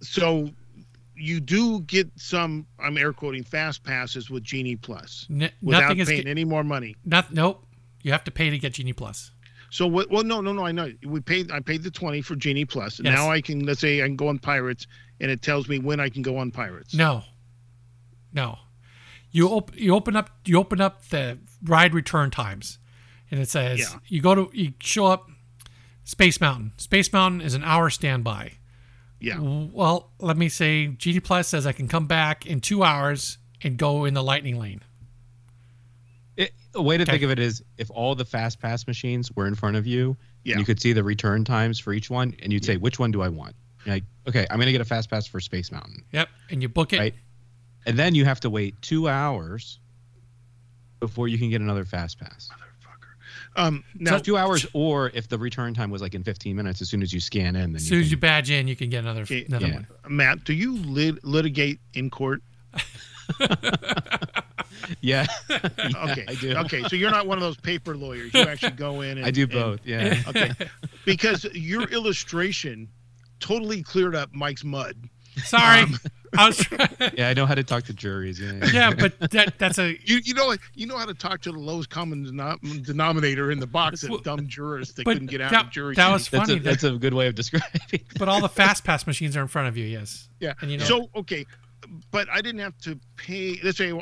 [0.00, 0.48] so
[1.14, 5.98] you do get some, I'm air quoting, fast passes with Genie Plus N- without nothing
[5.98, 6.96] is paying any more money.
[7.04, 7.66] not nope.
[8.02, 9.30] You have to pay to get Genie Plus.
[9.72, 10.10] So what?
[10.10, 10.66] Well, no, no, no.
[10.66, 11.50] I know we paid.
[11.50, 13.00] I paid the twenty for Genie Plus.
[13.02, 13.14] Yes.
[13.14, 14.86] Now I can let's say I can go on Pirates,
[15.18, 16.92] and it tells me when I can go on Pirates.
[16.92, 17.22] No.
[18.34, 18.58] No.
[19.30, 22.78] You op- you open up you open up the ride return times
[23.30, 23.98] and it says Yeah.
[24.08, 25.30] you go to you show up
[26.04, 26.72] Space Mountain.
[26.76, 28.52] Space Mountain is an hour standby.
[29.20, 29.38] Yeah.
[29.40, 33.78] Well, let me say Genie Plus says I can come back in 2 hours and
[33.78, 34.82] go in the lightning lane.
[36.74, 37.12] A way to Okay.
[37.12, 40.16] think of it is if all the Fast Pass machines were in front of you,
[40.44, 40.52] Yeah.
[40.54, 43.10] and you could see the return times for each one, and you'd say, which one
[43.10, 43.54] do I want?
[43.86, 46.92] Like, okay, I'm gonna get a Fast Pass for Space Mountain, Yep, and you book
[46.92, 46.98] it.
[46.98, 47.14] right?
[47.84, 49.80] And then you have to wait two hours
[51.00, 52.48] before you can get another Fast Pass.
[53.54, 53.84] Um.
[53.98, 56.88] Now, Now, two hours, or if the return time was like in 15 minutes, as
[56.88, 58.88] soon as you scan in, then As you soon as you badge in, you can
[58.88, 59.74] get another Okay, another yeah.
[59.74, 59.86] one.
[60.08, 62.42] Matt, do you lit- litigate in court?
[65.00, 65.58] yeah, Yeah,
[66.10, 66.24] Okay.
[66.28, 66.54] I do.
[66.56, 66.82] Okay.
[66.84, 68.32] So you're not one of those paper lawyers.
[68.34, 69.18] You actually go in.
[69.18, 69.80] And, I do and- both.
[69.84, 70.50] Yeah, okay.
[71.04, 72.88] Because your illustration
[73.40, 74.94] totally cleared up Mike's mud.
[75.44, 75.80] Sorry.
[75.82, 75.98] Um,
[76.38, 78.40] I was trying, yeah, I know how to talk to juries.
[78.40, 81.52] Yeah, Yeah, but that that's a You you know you know how to talk to
[81.52, 85.42] the lowest common denom- denominator in the box of dumb jurors that but couldn't get
[85.42, 85.94] out that, of jury.
[85.94, 86.12] that duty.
[86.14, 86.58] was that's funny.
[86.58, 88.00] a that's a good way of describing.
[88.18, 89.84] but all the fast pass machines are in front of you.
[89.84, 90.28] Yes.
[90.40, 90.54] Yeah.
[90.62, 91.44] And you know- so okay,
[92.10, 93.58] but I didn't have to pay.
[93.62, 93.92] Let's say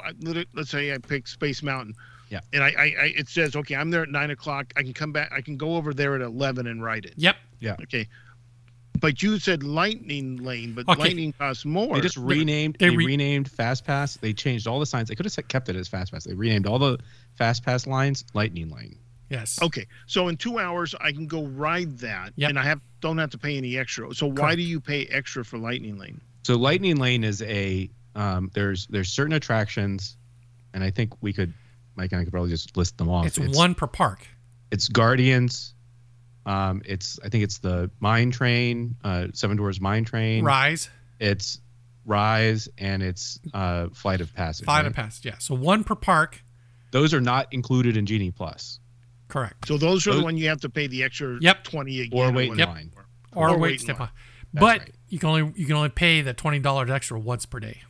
[0.54, 1.94] let's say I pick Space Mountain.
[2.28, 2.40] Yeah.
[2.52, 4.72] And I, I, I it says okay, I'm there at nine o'clock.
[4.76, 5.32] I can come back.
[5.34, 7.14] I can go over there at eleven and ride it.
[7.16, 7.36] Yep.
[7.60, 7.76] Yeah.
[7.82, 8.06] Okay.
[9.00, 11.00] But you said Lightning Lane, but Okay.
[11.00, 11.94] Lightning costs more.
[11.94, 12.76] They just renamed.
[12.78, 14.16] they They, re- renamed Fast Pass.
[14.16, 15.08] They changed all the signs.
[15.08, 16.24] They could have kept it as Fast Pass.
[16.24, 16.98] They renamed all the
[17.36, 18.96] Fast Pass lines Lightning Lane.
[19.30, 19.62] Yes.
[19.62, 22.50] Okay, so in two hours I can go ride that, Yep.
[22.50, 24.12] and I have don't have to pay any extra.
[24.12, 26.20] So why do you pay extra for Lightning Lane?
[26.42, 30.16] So Lightning Lane is a um, there's there's certain attractions,
[30.74, 31.52] and I think we could
[31.96, 33.26] Mike and I could probably just list them off.
[33.26, 34.26] It's, one per park.
[34.70, 35.74] It's Guardians.
[36.46, 40.44] Um, it's I think it's the Mine Train, uh, Seven Dwarfs Mine Train.
[40.44, 40.88] Rise,
[41.18, 41.60] It's
[42.06, 44.64] Rise and it's uh, Flight of Passage.
[44.64, 44.86] flight right?
[44.86, 45.38] of Passage, Yeah.
[45.38, 46.42] So one per park.
[46.92, 48.80] those are not included in Genie Plus.
[49.28, 49.68] Correct.
[49.68, 51.64] So those are the Those- one you have to pay the extra Yep.
[51.64, 52.18] twenty again.
[52.18, 52.72] Or wait in whatever.
[52.72, 52.90] line.
[53.34, 54.08] Or, Or wait wait in step line.
[54.52, 54.94] That's But right.
[55.08, 57.82] you can only you can only pay the twenty dollars extra once per day.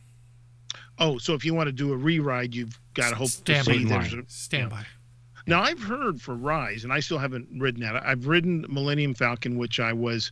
[0.99, 3.83] Oh, so if you want to do a re-ride, you've got to hope to see
[3.85, 4.85] there's a, Standby.
[5.47, 7.95] Now I've heard for Rise, and I still haven't ridden that.
[8.05, 10.31] I've ridden Millennium Falcon, which I was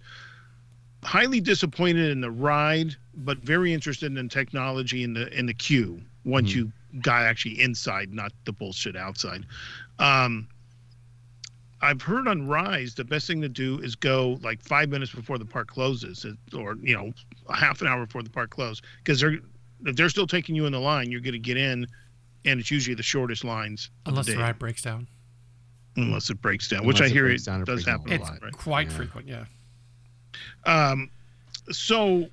[1.03, 6.01] highly disappointed in the ride, but very interested in technology in the in the queue
[6.26, 6.56] once Mhm.
[6.56, 9.45] you got actually inside, not the bullshit outside.
[9.97, 10.47] Um,
[11.81, 15.38] I've heard on Rise the best thing to do is go like five minutes before
[15.38, 17.14] the park closes, or you know,
[17.47, 19.38] a half an hour before the park closes, because they're
[19.85, 21.88] if they're still taking you in the line, you're going to get in,
[22.45, 23.89] and it's usually the shortest lines.
[24.06, 25.07] Unless the the ride breaks down.
[25.95, 28.18] unless it breaks down, which Unless I hear breaks it down, does happen a a
[28.18, 28.53] It's lot, right?
[28.53, 28.93] quite Yeah.
[28.93, 29.45] frequent, yeah.
[30.65, 31.10] Um,
[31.72, 32.27] so,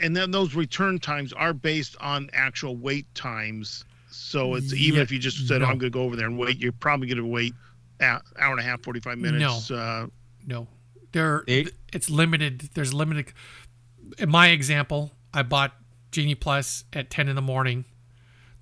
[0.00, 3.84] and then those return times are based on actual wait times.
[4.10, 5.66] So it's even Yeah, if you just said, no.
[5.66, 7.67] "I'm going to go over there and wait," you're probably going to wait a
[8.00, 9.70] hour and a half, forty five minutes.
[9.70, 10.06] Uh,
[10.46, 10.68] No,
[11.12, 11.44] there.
[11.46, 12.70] They- it's limited.
[12.74, 13.32] There's limited.
[14.18, 15.74] In my example, I bought
[16.12, 17.84] Genie Plus at ten in the morning.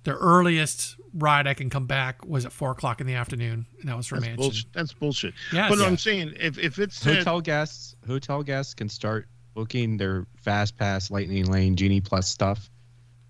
[0.03, 3.89] The earliest ride I can come back was at four o'clock in the afternoon, and
[3.89, 4.41] that was for that's Mansion.
[4.43, 4.73] bullshit.
[4.73, 5.33] That's bullshit.
[5.51, 5.69] Yes.
[5.69, 5.85] But Yeah.
[5.85, 10.77] I'm saying, if if it's said, hotel guests hotel guests can start booking their fast
[10.77, 12.69] pass lightning lane genie plus stuff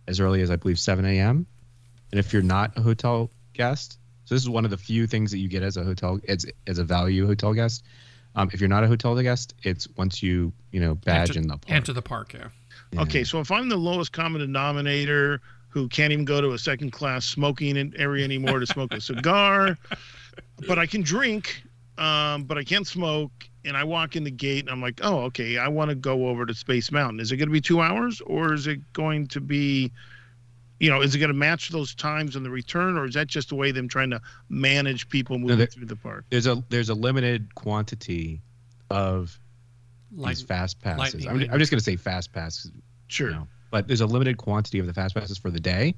[0.08, 1.48] as early as i believe 7 a.m
[2.12, 3.98] and if you're not a hotel guest
[4.28, 6.46] so this is one of the few things that you get as a hotel as,
[6.68, 7.84] as a value hotel guest
[8.36, 11.48] um, if you're not a hotel guest it's once you you know badge enter, in
[11.48, 12.34] the park enter the park.
[12.34, 12.50] Yeah.
[12.92, 13.02] Yeah.
[13.02, 16.92] okay, so if I'm the lowest common denominator who can't even go to a second
[16.92, 19.78] class smoking area anymore to smoke a cigar,
[20.68, 21.64] but I can drink,
[21.98, 23.32] um, but I can't smoke,
[23.66, 26.28] and I walk in the gate and I'm like, oh, okay, I want to go
[26.28, 27.20] over to Space Mountain.
[27.20, 29.92] Is it going to be two hours or is it going to be,
[30.80, 33.28] you know, is it going to match those times on the return or is that
[33.28, 36.26] just the way them trying to manage people moving there- through the park?
[36.30, 38.42] there's a there's a limited quantity
[38.90, 39.40] of
[40.16, 41.42] Like these fast passes I'm.
[41.52, 42.72] I'm just going to say fast passes.
[43.08, 43.30] Sure.
[43.30, 45.96] you know, but there's a limited quantity of the fast passes for the day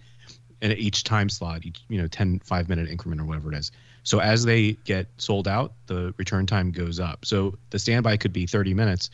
[0.61, 3.57] and at each time slot each you know 10 5 minute increment or whatever it
[3.57, 3.71] is
[4.03, 8.33] so as they get sold out the return time goes up so the standby could
[8.33, 9.09] be 30 minutes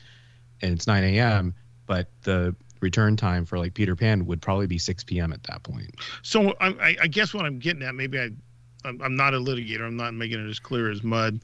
[0.61, 1.53] and it's 9 a.m
[1.85, 2.55] but the
[2.85, 6.53] return time for like peter pan would probably be 6 p.m at that point So
[6.61, 8.29] I, I- I guess what I'm getting at, maybe I,
[8.85, 9.81] I'm, I'm not a litigator.
[9.81, 11.39] I'm not making it as clear as mud.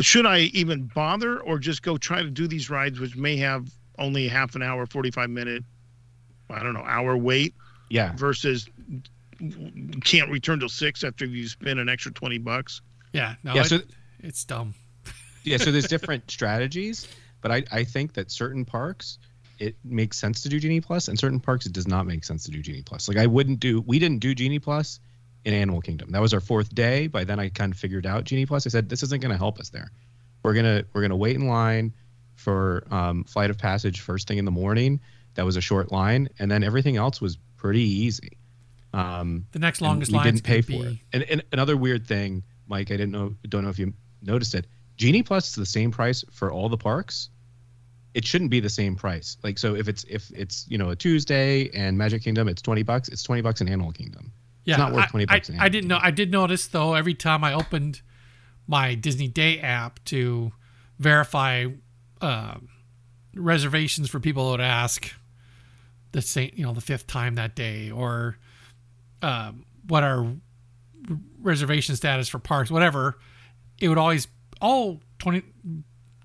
[0.00, 3.66] Should I even bother, or just go try to do these rides, which may have
[3.98, 5.62] only half an hour, 45 minute,
[6.50, 7.54] I don't know, hour wait,
[7.88, 8.68] yeah versus
[10.02, 12.80] can't return till six after you spend an extra 20 bucks?
[13.12, 13.34] yeah.
[13.42, 13.78] No, yeah it- so
[14.20, 14.74] it's dumb.
[15.44, 17.06] yeah so there's different strategies
[17.40, 19.18] but I, I think that certain parks
[19.58, 21.08] it makes sense to do genie plus.
[21.08, 23.08] And certain parks it does not make sense to do genie plus.
[23.08, 25.00] Like i wouldn't do we didn't do genie plus
[25.44, 26.10] in animal kingdom.
[26.10, 27.06] That was our fourth day.
[27.06, 28.66] By then i kind of figured out genie plus.
[28.66, 29.90] I said this isn't going to help us there.
[30.42, 31.94] We're going to we're going to wait in line
[32.34, 35.00] for um, flight of passage first thing in the morning.
[35.34, 38.38] That was a short line and then everything else was pretty easy.
[38.92, 40.98] Um, The next longest line didn't pay for be, it.
[41.12, 44.66] And, and another weird thing, Mike, I didn't know, don't know if you noticed it.
[44.96, 47.30] Genie Plus is the same price for all the parks.
[48.14, 49.36] It shouldn't be the same price.
[49.42, 52.82] Like so, if it's if it's you know a Tuesday and Magic Kingdom, it's twenty
[52.82, 53.08] bucks.
[53.08, 54.32] It's twenty bucks in Animal Kingdom.
[54.64, 55.98] Yeah, it's not worth I- 20 I, bucks an I, didn't know.
[56.00, 56.94] I did notice though.
[56.94, 58.00] Every time I opened
[58.66, 60.52] my Disney Day app to
[60.98, 61.66] verify
[62.20, 62.54] uh,
[63.34, 65.12] reservations for people that would ask
[66.12, 68.38] the same, you know, the fifth time that day, or
[69.20, 70.26] um, what our
[71.42, 73.18] reservation status for parks, whatever,
[73.80, 74.28] it would always
[74.62, 75.42] oh 20,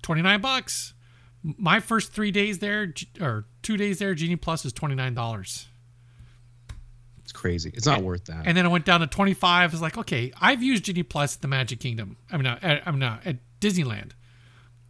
[0.02, 0.94] 29 bucks.
[1.42, 5.66] My first three days there, or two days there, Genie Plus is twenty nine dollars.
[7.30, 7.70] It's crazy.
[7.74, 8.44] It's not worth that.
[8.44, 9.72] And then it went down to 25.
[9.72, 12.16] It's like, okay, I've used Genie Plus at the Magic Kingdom.
[12.28, 14.10] I mean, at, I'm not at Disneyland.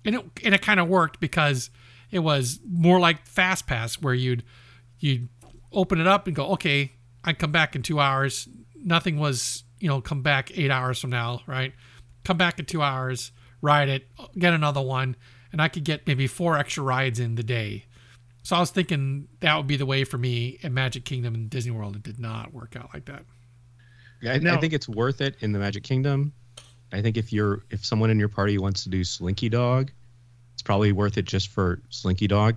[0.06, 1.68] And it, and it kind of worked because
[2.10, 4.42] it was more like Fast Pass where you'd,
[5.00, 5.28] you'd
[5.70, 8.48] open it up and go, okay, I come back in two hours.
[8.74, 11.74] Nothing was, you know, come back eight hours from now, right?
[12.24, 14.08] Come back in two hours, ride it,
[14.38, 15.14] get another one.
[15.52, 17.84] And I could get maybe four extra rides in the day.
[18.42, 21.50] So I was thinking that would be the way for me at Magic Kingdom and
[21.50, 21.96] Disney World.
[21.96, 23.22] It did not work out like that.
[24.26, 26.32] I, Now- I think it's worth it in the Magic Kingdom.
[26.92, 29.90] I think if you're if someone in your party wants to do Slinky Dog,
[30.54, 32.56] it's probably worth it just for Slinky Dog.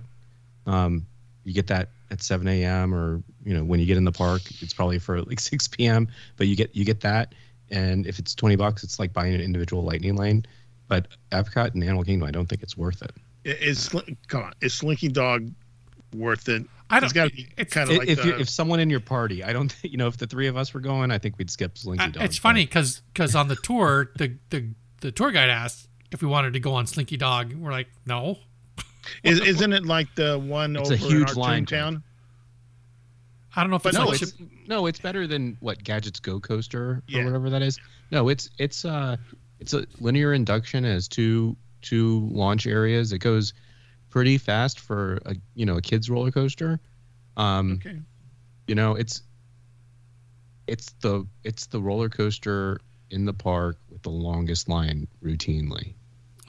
[0.66, 1.06] Um,
[1.44, 2.94] you get that at 7 a.m.
[2.94, 6.08] or you know when you get in the park, it's probably for like 6 p.m.
[6.36, 7.34] But you get you get that,
[7.70, 10.44] and if it's 20 bucks, it's like buying an individual Lightning Lane.
[10.94, 11.08] But
[11.46, 13.12] Epcot and Animal Kingdom, I don't think it's worth it.
[13.44, 14.52] Is Sli- come on?
[14.62, 15.50] Is Slinky Dog
[16.14, 16.64] worth it.
[16.90, 17.24] I It's don't.
[17.24, 19.42] got to be it's kind of like if, the, you if someone in your party,
[19.42, 21.76] I don't, you know, if the three of us were going, I think we'd skip
[21.76, 22.22] Slinky Dog.
[22.22, 24.68] it's funny because because on the tour, the, the
[25.00, 27.52] the tour guide asked if we wanted to go on Slinky Dog.
[27.54, 28.38] We're like, no.
[29.24, 32.02] is, isn't it like the one It's a huge in our line, town?
[33.56, 34.34] I don't know if But it's no, like it's
[34.66, 37.20] no, it's better than what Gadgets Go Coaster Yeah.
[37.20, 37.78] or whatever that is.
[38.10, 39.16] No, it's it's uh
[39.64, 40.84] it's a linear induction.
[40.84, 43.12] It has two two launch areas.
[43.14, 43.54] It goes
[44.10, 46.78] pretty fast for a you know a kids roller coaster.
[47.38, 47.98] Um, Okay.
[48.68, 49.22] you know it's
[50.66, 52.78] it's the it's the roller coaster
[53.10, 55.94] in the park with the longest line routinely.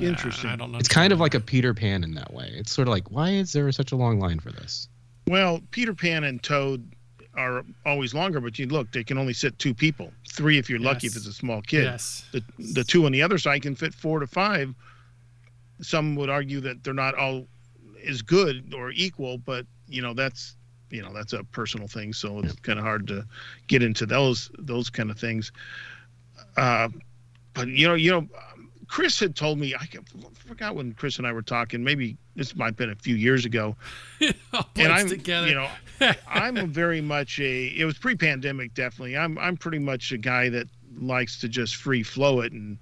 [0.02, 0.50] uh, Interesting.
[0.50, 0.78] I don't know.
[0.78, 2.52] It's kind of like a Peter Pan in that way.
[2.54, 4.90] It's sort of like why is there such a long line for this?
[5.28, 6.92] Well, Peter Pan and Toad
[7.38, 10.12] are always longer, but you look, they can only sit two people.
[10.30, 11.84] Three if you're lucky if it's a small kid.
[11.84, 12.26] yes.
[12.32, 12.44] The
[12.74, 14.74] the two on the other side can fit four to five.
[15.82, 17.48] Some would argue that they're not all
[18.08, 20.56] as good or equal, but you know that's
[20.90, 23.26] you know that's a personal thing, so it's kind of hard to
[23.68, 25.52] get into those those kind of things.
[26.58, 26.90] Uh,
[27.54, 28.28] but you know, you know,
[28.88, 29.88] Chris had told me I
[30.36, 31.84] forgot when Chris and I were talking.
[31.84, 33.76] Maybe this might have been a few years ago.
[34.78, 35.48] And I'm together.
[35.48, 35.70] you know
[36.28, 39.18] I'm very much a it was pre-pandemic definitely.
[39.18, 40.68] I'm I'm pretty much a guy that
[40.98, 42.78] likes to just free flow it and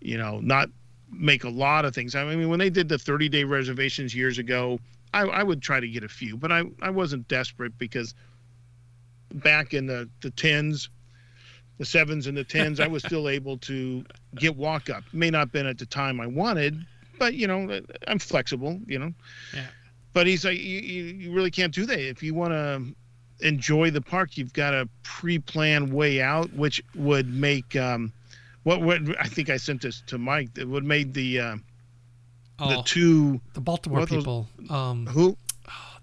[0.00, 0.68] you know not
[1.10, 2.14] make a lot of things.
[2.14, 4.80] I mean when they did the 30 day reservations years ago,
[5.14, 8.14] I, I would try to get a few, but I I wasn't desperate because
[9.34, 10.88] back in the the tens
[11.78, 14.04] the sevens and the tens, I was still able to
[14.36, 15.02] get walk up.
[15.12, 16.86] May not have been at the time I wanted,
[17.22, 19.12] but you know, I'm flexible, you know.
[19.54, 19.66] Yeah.
[20.12, 22.00] But he's like, you, you, you really can't do that.
[22.00, 27.32] If you want to enjoy the park, you've got to pre-plan way out, which would
[27.32, 28.12] make um,
[28.64, 30.52] what would I think I sent this to Mike.
[30.54, 31.56] That would made the uh,
[32.58, 34.48] the oh, two the Baltimore what those- people.
[34.68, 35.36] Um, who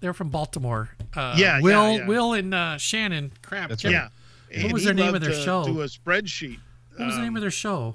[0.00, 0.88] they're from Baltimore.
[1.14, 2.06] Uh, Yeah, yeah, Will, yeah.
[2.06, 3.30] Will, and uh, Shannon.
[3.42, 3.68] Crap.
[3.68, 4.08] That's Kevin,
[4.50, 4.62] yeah.
[4.62, 5.64] What was he their name of their to show?
[5.64, 6.58] Do a spreadsheet.
[6.96, 7.94] What was the name Um, of their show?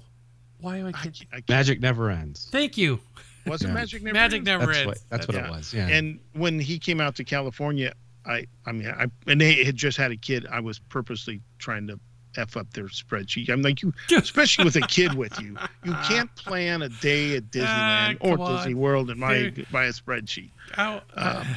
[0.61, 0.89] Why am I?
[0.89, 1.03] I Can't...
[1.03, 2.47] can't- I can't- Magic never ends.
[2.51, 2.99] Thank you.
[3.45, 3.73] Was it Yeah.
[3.73, 4.45] Magic Never Magic Ends?
[4.47, 4.87] never That's ends.
[4.87, 5.45] what that's what Yeah.
[5.47, 5.73] it was.
[5.73, 5.87] Yeah.
[5.87, 7.93] And when he came out to California,
[8.25, 10.45] I I mean I and they had just had a kid.
[10.51, 11.99] I was purposely trying to
[12.37, 13.49] f up their spreadsheet.
[13.49, 17.49] I'm like you, especially with a kid with you, you can't plan a day at
[17.51, 18.73] Disneyland Ah, or come Disney.
[18.73, 19.67] World and my Dude.
[19.71, 20.49] by a spreadsheet.
[20.77, 21.55] Ow, uh, Um,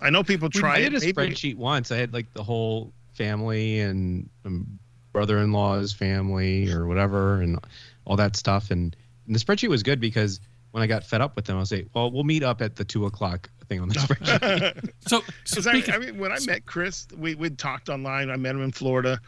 [0.00, 0.90] I know people We- try I it.
[0.90, 1.90] did a Maybe- spreadsheet once.
[1.92, 4.78] I had like the whole family and um,
[5.12, 7.58] brother-in-law's family or whatever, and
[8.04, 8.70] all that stuff.
[8.70, 8.96] And,
[9.26, 10.40] and the spreadsheet was good because
[10.72, 12.76] when I got fed up with them, I was like, "Well, we'll meet up at
[12.76, 16.32] the two o'clock thing on the spreadsheet." so, so 'Cause I, speaking, I mean, when
[16.32, 18.30] I met Chris, we we'd talked online.
[18.30, 19.20] I met him in Florida.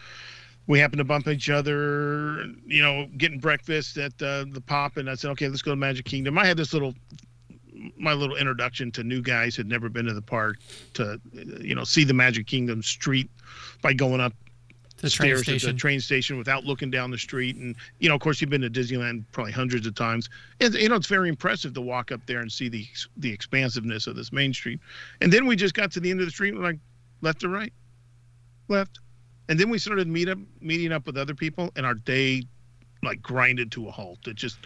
[0.67, 5.09] We happened to bump each other, you know, getting breakfast at uh, the Pop, and
[5.11, 6.95] I said, "Okay, let's go to Magic Kingdom." I had this little,
[7.99, 10.57] my little introduction to new guys who'd never been to the park
[10.95, 13.31] to, you know, see the Magic Kingdom street
[13.83, 14.33] by going up
[15.05, 15.77] the train stairs at the station.
[15.77, 17.57] train station without looking down the street.
[17.57, 20.29] And you know, of course, you've been to Disneyland probably hundreds of times.
[20.61, 22.87] And you know, it's very impressive to walk up there and see the
[23.17, 24.81] the expansiveness of this main street.
[25.21, 26.79] And then we just got to the end of the street, like
[27.21, 27.73] left or right,
[28.69, 28.99] left.
[29.49, 32.45] And then we started meet up meeting up with other people, and our day
[33.03, 34.27] like grinded to a halt.
[34.27, 34.59] It just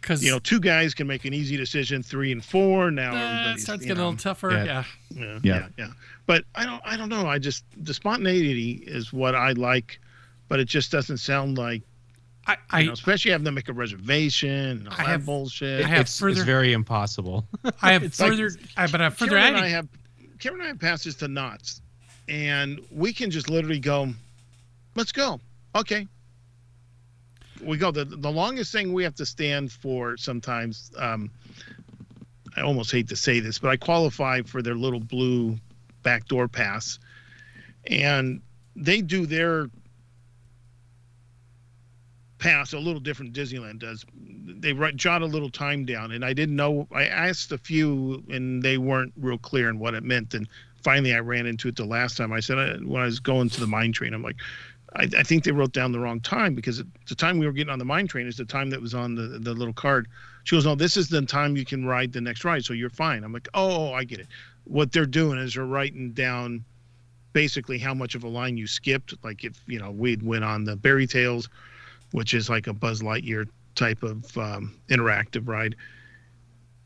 [0.00, 2.02] Because you know, two guys can make an easy decision.
[2.02, 3.12] Three and four now.
[3.12, 4.50] uh, it starts you getting a little tougher.
[4.52, 4.64] Yeah.
[4.64, 4.84] Yeah.
[5.10, 5.38] yeah, Yeah.
[5.42, 5.86] yeah, yeah.
[6.26, 7.26] But I don't, I don't know.
[7.28, 10.00] I just the spontaneity is what I like,
[10.48, 11.82] but it just doesn't sound like,
[12.46, 15.26] I, you I, know, especially having to make a reservation and all I that have-
[15.26, 15.84] bullshit.
[15.84, 17.46] I have it's, further- it's very impossible.
[17.82, 19.88] I have It's like- further, I, but I have further Karen and I have,
[20.38, 21.82] Karen and I have passes to Knott's,
[22.28, 24.08] and we can just literally go,
[24.94, 25.40] let's go.
[25.76, 26.06] Okay.
[27.62, 27.90] We go.
[27.90, 30.90] The the longest thing we have to stand for sometimes.
[30.96, 31.30] Um,
[32.56, 35.56] I almost hate to say this, but I qualify for their little blue
[36.02, 36.98] backdoor pass,
[37.86, 38.40] and
[38.74, 39.70] they do their
[42.40, 44.04] pass a little different Disneyland does.
[44.16, 46.88] They write, jot a little time down, and I didn't know.
[46.92, 50.34] I asked a few, and they weren't real clear in what it meant.
[50.34, 50.48] And
[50.82, 52.32] finally, I ran into it the last time.
[52.32, 54.36] I said uh, when I was going to the mine train, I'm like,
[54.96, 57.72] I, I think they wrote down the wrong time because the time we were getting
[57.72, 60.08] on the mine train is the time that was on the the little card.
[60.44, 62.90] She goes, no, this is the time you can ride the next ride, so you're
[62.90, 63.24] fine.
[63.24, 64.28] I'm like, oh, I get it.
[64.64, 66.64] What they're doing is they're writing down
[67.32, 69.14] basically how much of a line you skipped.
[69.22, 71.48] Like if you know we went on the Bear-y Tales,
[72.12, 75.76] which is like a Buzz Lightyear type of um, interactive ride,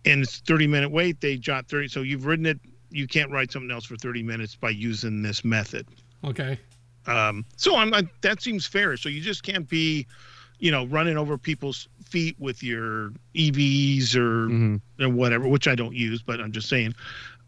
[0.05, 1.21] and it's 30 minute wait.
[1.21, 2.61] They jot 30, so you've ridden it.
[2.91, 5.87] You can't ride something else for 30 minutes by using this method.
[6.23, 6.59] Okay.
[7.07, 8.97] Um, so I'm like, that seems fair.
[8.97, 10.07] So you just can't be,
[10.59, 14.81] you know, running over people's feet with your EVs or Mhm.
[15.01, 16.95] or whatever, which I don't use, but I'm just saying.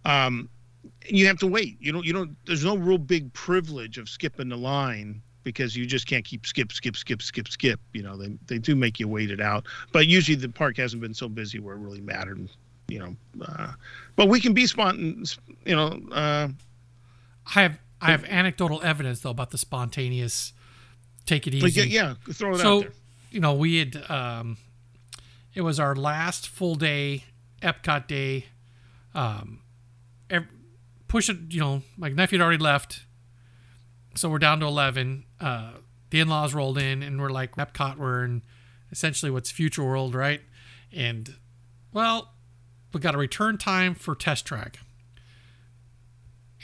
[0.04, 0.48] Um,
[1.08, 1.76] you have to wait.
[1.80, 2.04] You don't.
[2.04, 2.36] You don't.
[2.46, 6.72] There's no real big privilege of skipping the line because you just can't keep skip,
[6.72, 7.80] skip, skip, skip, skip.
[7.92, 11.00] You know, they they do make you wait it out, but usually the park hasn't
[11.00, 12.48] been so busy where it really mattered.
[12.88, 13.16] You know,
[13.46, 13.72] uh,
[14.16, 15.38] but we can be spontaneous.
[15.64, 16.48] You know, uh,
[17.54, 20.52] I have I have anecdotal evidence though about the spontaneous
[21.24, 21.80] take it easy.
[21.80, 22.92] like, yeah, throw it out so there.
[23.30, 24.58] you know we had um,
[25.54, 27.24] it was our last full day
[27.62, 28.46] Epcot day.
[29.14, 29.60] Um,
[30.28, 30.46] ev-
[31.08, 33.04] push it, you know, my nephew had already left,
[34.14, 35.24] so we're down to eleven.
[35.40, 35.72] Uh,
[36.10, 37.96] the in-laws rolled in, and we're like Epcot.
[37.96, 38.42] We're in
[38.92, 40.42] essentially what's Future World, right?
[40.92, 41.34] And
[41.92, 42.34] well,
[42.92, 44.78] we got a return time for test track.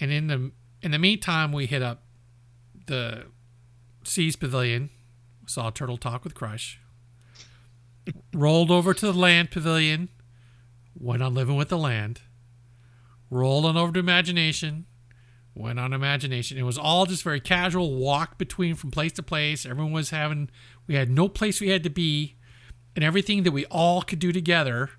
[0.00, 0.52] And in the
[0.82, 2.02] in the meantime, we hit up
[2.86, 3.26] the
[4.04, 4.90] Seas Pavilion,
[5.46, 6.80] saw Turtle Talk with Crush,
[8.34, 10.08] rolled over to the Land Pavilion,
[10.98, 12.22] went on Living with the Land,
[13.30, 14.86] rolled on over to Imagination,
[15.54, 16.58] went on Imagination.
[16.58, 19.64] It was all just very casual, walk between from place to place.
[19.64, 20.50] Everyone was having,
[20.86, 22.36] we had no place we had to be,
[22.96, 24.90] and everything that we all could do together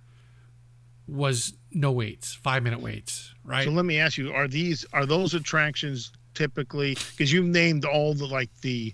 [1.08, 3.66] was no waits, five minute waits, right?
[3.66, 8.14] So let me ask you: Are these are those attractions typically because you've named all
[8.14, 8.94] the like the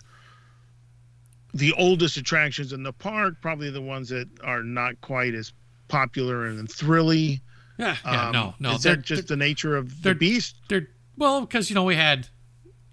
[1.53, 5.51] the oldest attractions in the park, probably the ones that are not quite as
[5.87, 7.41] popular and thrilly.
[7.79, 8.71] yeah, yeah, Um, no, no.
[8.75, 10.55] Is they're- that just the nature of the beast?
[10.67, 12.27] they're well because you know we had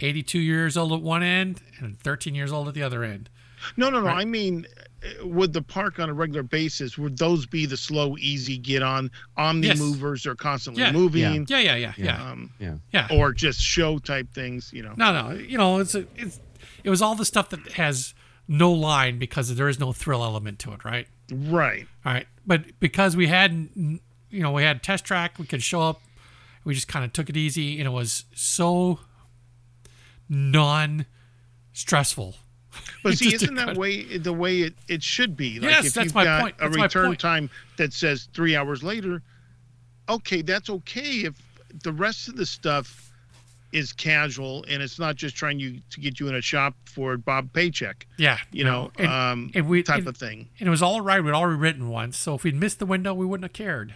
[0.00, 3.28] 82 years old at one end and 13 years old at the other end
[3.76, 4.06] No, no, no.
[4.06, 4.18] Right.
[4.22, 4.66] I mean,
[5.22, 9.10] would the park on a regular basis would those be the slow, easy get on
[9.36, 9.78] omni Yes.
[9.78, 10.92] movers are constantly Yeah.
[10.92, 12.74] moving, yeah yeah yeah yeah um, Yeah.
[12.92, 14.72] yeah or just show type things?
[14.72, 14.94] You know.
[14.96, 16.40] no no you know it's a, it's
[16.82, 18.14] it was all the stuff that has
[18.48, 21.86] no line because there is no thrill element to it right Right.
[22.04, 24.00] all right but because we had you
[24.42, 26.00] know we had test track we could show up
[26.64, 28.98] we just kind of took it easy and it was so
[30.28, 31.06] non
[31.72, 32.36] stressful
[33.02, 35.60] But see, isn't that way the way it, it should be?
[35.60, 36.56] Like Yes, if that's you've my got point.
[36.58, 39.22] a That's my return time that says three hours later,
[40.08, 41.34] okay, that's okay if
[41.84, 43.12] the rest of the stuff
[43.72, 47.16] is casual and it's not just trying you to get you in a shop for
[47.16, 50.48] Bob paycheck, yeah you know, and, um, and we type and- of thing.
[50.58, 51.22] and it was all right.
[51.22, 53.94] We'd already written once, so if we'd missed the window, we wouldn't have cared.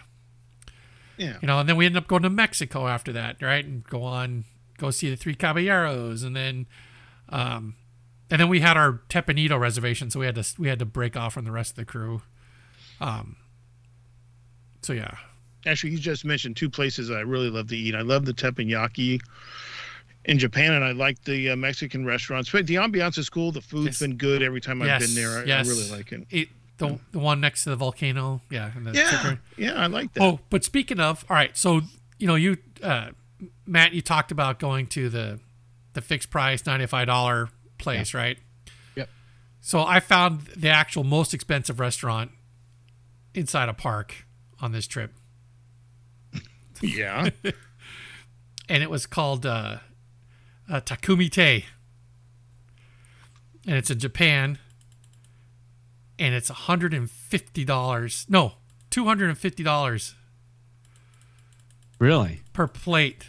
[1.17, 1.37] Yeah.
[1.41, 3.63] You know, and then we ended up going to Mexico after that, right?
[3.65, 4.45] And go on,
[4.77, 6.65] go see the Three Caballeros, and then,
[7.29, 7.75] um,
[8.31, 10.85] and then we had our Teppan Edo reservation, so we had to we had to
[10.85, 12.21] break off from the rest of the crew.
[12.99, 13.35] Um.
[14.81, 15.15] So yeah,
[15.67, 17.93] Actually, you just mentioned two places I really love to eat.
[17.93, 19.21] I love the teppanyaki
[20.25, 22.49] in Japan, and I like the uh, Mexican restaurants.
[22.51, 23.51] But the ambiance is cool.
[23.51, 23.99] The food's Yes.
[23.99, 25.39] been good every time I've yes, been there.
[25.39, 25.67] I, yes.
[25.67, 26.25] I really like it.
[26.31, 28.71] It, the the one next to the volcano, yeah.
[28.75, 30.23] The Yeah, chicken- yeah, I like that.
[30.23, 31.81] Oh, but speaking of, all right, so
[32.17, 33.09] you know, you uh,
[33.67, 35.39] Matt, you talked about going to the
[35.93, 37.49] the fixed price ninety five dollar
[37.81, 38.37] place, right?
[38.95, 39.09] Yep.
[39.59, 42.31] So I found the actual most expensive restaurant
[43.33, 44.25] inside a park
[44.59, 45.13] on this trip,
[46.81, 47.29] yeah.
[48.69, 49.77] and it was called uh,
[50.69, 51.65] uh, Takumi-Tei,
[53.67, 54.57] and it's in Japan,
[56.19, 58.25] and it's hundred and fifty dollars.
[58.29, 58.53] No,
[58.89, 60.15] two hundred and fifty dollars
[61.99, 62.41] Really?
[62.51, 63.27] per plate.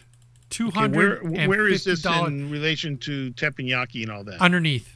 [0.53, 1.16] Two Okay, where
[1.49, 4.41] where is this dollars in relation to teppanyaki and all that?
[4.41, 4.95] underneath.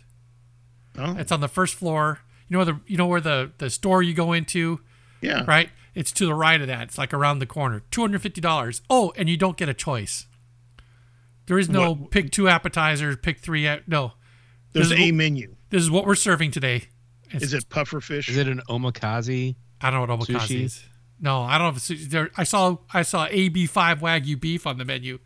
[0.99, 2.21] oh, It's on the first floor.
[2.49, 4.81] You know where the you know where the the store you go into,
[5.21, 5.45] yeah.
[5.47, 5.71] right?
[5.95, 6.83] It's to the right of that.
[6.83, 7.83] It's like around the corner.
[7.91, 8.83] Two hundred fifty dollars.
[8.91, 10.27] Oh, and you don't get a choice.
[11.47, 13.69] There is no What- pick two appetizers, pick three.
[13.87, 14.13] No,
[14.73, 15.57] There's a what- menu.
[15.71, 16.83] this is what we're serving today.
[17.29, 18.29] It's- Is it puffer fish?
[18.29, 19.57] Is it an omakase?
[19.81, 20.65] I don't know what omakase sushi?
[20.65, 20.85] is.
[21.21, 22.31] No, I don't know if it's there.
[22.37, 25.19] I saw I saw AB five wagyu beef on the menu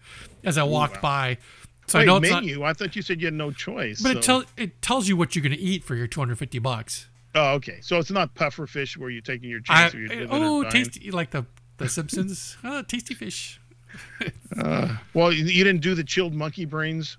[0.44, 1.00] as I walked wow.
[1.00, 1.38] by.
[1.86, 2.44] So I Wait, know it's not.
[2.44, 2.62] menu.
[2.62, 4.00] I thought you said you had no choice.
[4.00, 7.08] But it tells it tells you what you're going to eat for your 250 bucks.
[7.34, 7.78] Oh, okay.
[7.80, 9.94] So it's not puffer fish where you're taking your I, chance.
[9.94, 11.10] of your eh, dividend oh, tasty!
[11.10, 11.46] Like the
[11.78, 12.56] the Simpsons?
[12.62, 13.60] oh, tasty fish.
[14.60, 17.18] Uh, well, you, you didn't do the chilled monkey brains.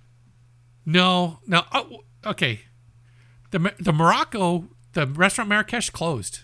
[0.86, 1.64] No, no.
[1.72, 2.62] Oh, okay.
[3.52, 6.42] The the Morocco, the restaurant Marrakesh closed.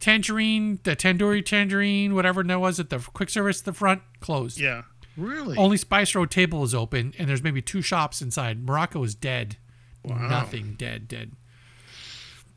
[0.00, 4.58] Tangerine, the tandoori tangerine, whatever that was at the quick service at the front, closed.
[4.60, 4.82] Yeah.
[5.16, 5.56] Really?
[5.56, 8.64] Only Spice Road table is open, and there's maybe two shops inside.
[8.64, 9.56] Morocco is dead.
[10.04, 10.28] Wow.
[10.28, 11.32] Nothing dead, dead.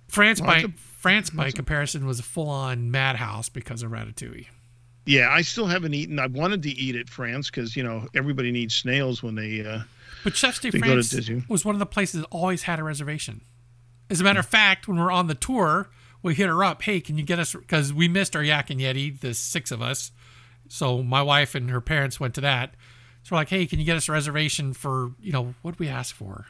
[0.08, 4.48] France by France by comparison was a full on madhouse because of Ratatouille.
[5.06, 6.20] Yeah, I still haven't eaten.
[6.20, 9.66] I wanted to eat at France because you know everybody needs snails when they.
[9.66, 9.80] Uh,
[10.24, 11.16] But Chefs de France
[11.50, 13.42] was one of the places that always had a reservation.
[14.12, 15.90] As a matter of fact, when we're on the tour,
[16.23, 16.81] we hit her up.
[16.81, 17.53] Hey, can you get us?
[17.53, 20.11] Because we missed our Yak and Yeti, the six of us.
[20.68, 22.76] So my wife and her parents went to that.
[23.23, 25.88] So we're like, hey, can you get us a reservation for, you know, what we
[25.88, 26.45] ask for?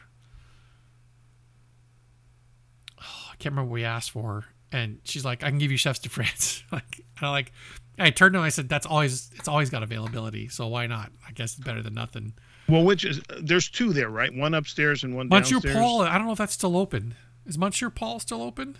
[2.99, 4.45] Oh, I can't remember what we asked for.
[4.71, 6.63] And she's like, I can give you chefs de France.
[6.71, 7.51] like, and I like,
[7.99, 10.47] I turned to her and I said, that's always, it's always got availability.
[10.47, 11.11] So why not?
[11.27, 12.33] I guess it's better than nothing.
[12.69, 14.33] Well, which is there's two there, right?
[14.33, 15.75] One upstairs and one Monsieur downstairs.
[15.75, 17.15] Paul, I don't know if that's still open.
[17.45, 18.77] Is Monsieur Paul still open?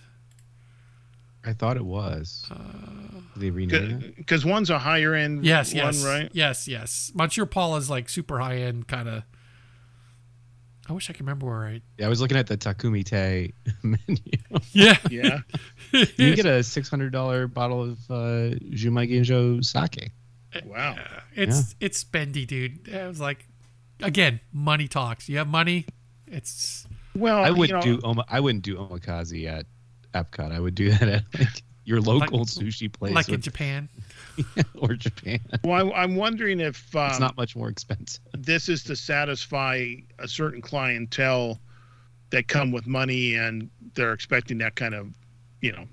[1.45, 2.45] I thought it was.
[2.51, 2.55] Uh,
[3.33, 4.15] Did they rename it?
[4.15, 6.29] Because one's a higher end Yes, one, yes, right?
[6.33, 7.11] yes, yes.
[7.15, 9.23] Monsieur Paul is like super high end kind of.
[10.89, 11.81] I wish I could remember where I.
[11.97, 13.53] Yeah, I was looking at the Takumi-Tei
[13.83, 13.97] menu.
[14.71, 15.39] Yeah, Yeah.
[15.93, 20.11] you can get a six hundred dollar bottle of uh, Junmai Ginjo sake.
[20.65, 20.97] Wow.
[21.33, 22.93] it's it's spendy, dude.
[22.93, 23.47] I was like,
[24.01, 25.29] again, money talks.
[25.29, 25.85] You have money,
[26.27, 26.85] it's
[27.15, 29.65] Well, I wouldn't know, do oma- I wouldn't do omakase at
[30.13, 30.51] Epcot.
[30.51, 33.89] I would do that at like your local sushi place like in Japan.
[34.79, 35.39] or Japan.
[35.63, 38.21] Well, I, I'm wondering if um, it's not much more expensive.
[38.37, 41.59] this is to satisfy a certain clientele
[42.29, 45.07] that come with money and they're expecting that kind of,
[45.61, 45.85] you know,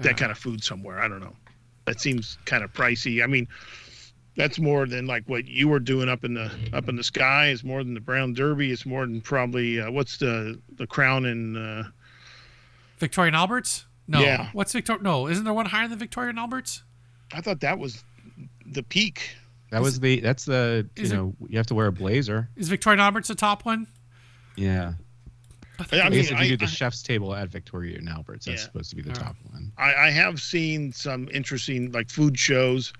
[0.00, 1.00] that Uh, kind of food somewhere.
[1.00, 1.34] I don't know.
[1.86, 3.22] That seems kind of pricey.
[3.24, 3.48] I mean,
[4.36, 7.46] that's more than like what you were doing up in the up in the sky.
[7.48, 8.70] It's more than the Brown Derby.
[8.70, 11.84] It's more than probably uh, what's the the crown in uh,
[12.98, 13.86] Victorian Alberts.
[14.06, 14.48] No, Yeah.
[14.52, 14.98] what's Victor?
[14.98, 16.82] No, isn't there one higher than Victorian Alberts?
[17.32, 18.02] I thought that was
[18.66, 19.30] the peak.
[19.70, 22.48] That was the that's the you is it- know you have to wear a blazer.
[22.56, 23.86] Is Victorian Alberts the top one?
[24.56, 24.94] Yeah.
[25.92, 28.46] I I, mean, if you I- do the I- chef's table at Victoria and Albert's,
[28.46, 28.66] that's Yeah.
[28.66, 29.14] supposed to be the Oh.
[29.14, 29.70] top one.
[29.76, 32.92] I, I have seen some interesting like food shows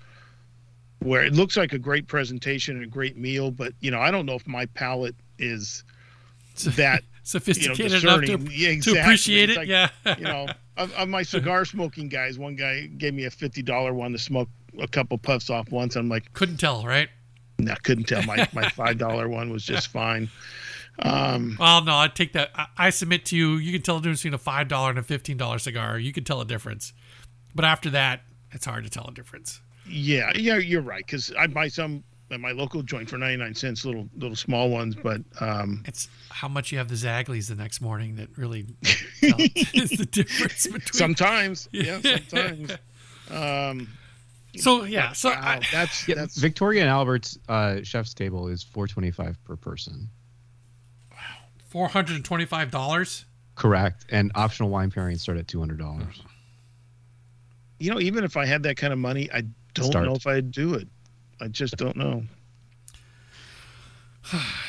[0.99, 4.11] where it looks like a great presentation and a great meal, but you know, I
[4.11, 5.83] don't know if my palate is
[6.75, 9.67] that you know Sophisticated enough to, Yeah, to appreciate It's it.
[9.67, 9.89] yeah.
[10.17, 10.47] you know,
[10.77, 14.17] of, of my cigar smoking guys, one guy gave me a fifty dollar one to
[14.17, 15.95] smoke a couple puffs off once.
[15.95, 17.09] I'm like, Couldn't tell, right?
[17.57, 18.23] nah, couldn't tell.
[18.23, 20.29] My my five dollar one was just fine.
[20.99, 22.51] Um, Well, no, I take that.
[22.55, 23.55] I, I submit to you.
[23.55, 25.99] You can tell the difference between a five dollar and a fifteen dollar cigar.
[25.99, 26.93] You can tell a difference,
[27.55, 28.21] but after that,
[28.51, 29.61] it's hard to tell a difference.
[29.87, 31.05] yeah, yeah, you're right.
[31.05, 34.69] Because I buy some at my local joint for ninety nine cents, little little small
[34.69, 38.65] ones, but um, It's how much you have the Zaglies the next morning that really
[39.73, 40.81] is the difference between.
[40.93, 42.71] sometimes, yeah, sometimes.
[43.31, 43.87] Um,
[44.57, 48.63] so yeah, so wow, I, that's Yeah, that's Victoria and Albert's uh, chef's table is
[48.63, 50.09] four twenty five per person.
[51.11, 51.17] Wow,
[51.67, 53.25] four hundred and twenty five dollars.
[53.55, 54.05] Correct.
[54.09, 56.21] And optional wine pairings start at two hundred dollars.
[57.79, 59.43] you know, even if I had that kind of money, I
[59.73, 60.05] don't Start.
[60.05, 60.87] know if I'd do it.
[61.41, 62.23] I just don't know.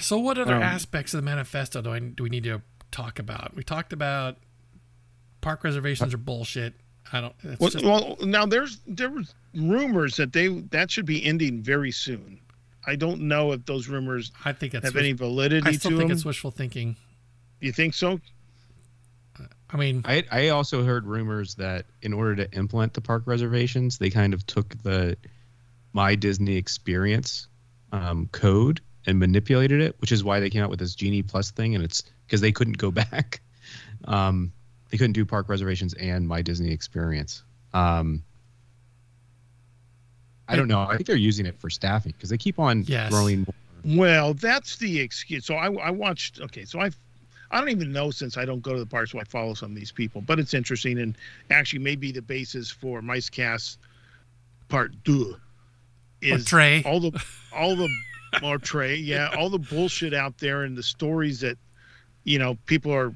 [0.01, 3.19] So what other Um, aspects of the manifesto do I do we need to talk
[3.19, 3.55] about?
[3.55, 4.39] We talked about
[5.43, 6.75] park reservations are bullshit.
[7.13, 7.35] I don't.
[7.59, 11.91] Well, just, well, now there's there was rumors that they that should be ending very
[11.91, 12.41] soon.
[12.87, 14.85] I don't know if those rumors I think it's.
[14.87, 15.75] have any validity to it.
[15.75, 16.17] I still to think them.
[16.17, 16.97] it's wishful thinking.
[17.61, 18.21] you think so?
[19.69, 23.99] I mean, I I also heard rumors that in order to implement the park reservations,
[23.99, 25.17] they kind of took the
[25.93, 27.49] My Disney Experience
[27.93, 31.51] um, code and manipulated it, which is why they came out with this Genie Plus
[31.51, 33.41] thing, and it's because they couldn't go back.
[34.05, 34.53] Um,
[34.91, 37.43] they couldn't do park reservations and My Disney Experience.
[37.73, 38.23] Um,
[40.49, 40.81] I don't know.
[40.81, 43.11] I think they're using it for staffing because they keep on Yes.
[43.11, 43.47] throwing.
[43.85, 45.47] Well, that's the excuse.
[45.47, 46.41] So I, I watched.
[46.41, 46.91] Okay, so I,
[47.53, 49.71] I don't even know since I don't go to the parks, so I follow some
[49.71, 50.21] of these people.
[50.21, 51.17] But it's interesting and
[51.51, 53.77] actually may be the basis for MiceCast
[54.69, 55.37] Part Two.
[56.23, 56.83] Is Trey.
[56.85, 57.25] all the
[57.55, 57.89] all the
[58.43, 61.59] or Trey, yeah, all the bullshit out there and the stories that
[62.25, 63.13] you know people are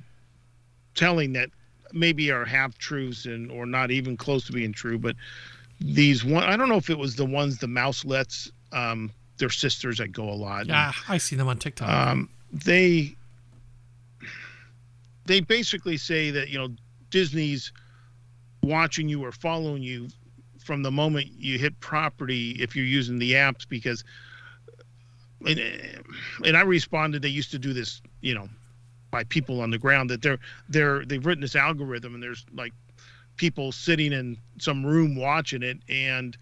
[0.95, 1.51] telling that
[1.93, 5.17] maybe are half truths and or not even close to being true, but
[5.81, 9.99] these one I don't know if it was the ones the mouselets um their sisters
[9.99, 10.67] that go a lot.
[10.67, 11.89] yeah, I see them on TikTok.
[11.89, 13.17] Um, they
[15.27, 16.69] they basically say that you know
[17.11, 17.73] Disney's
[18.63, 20.09] watching you or following you
[20.65, 24.05] from the moment you hit property if you're using the apps because
[24.69, 28.49] uh, and, uh, and I responded they used to do this you know
[29.11, 32.73] by people on the ground that they're they're they've written this algorithm and there's like
[33.37, 36.37] people sitting in some room watching it and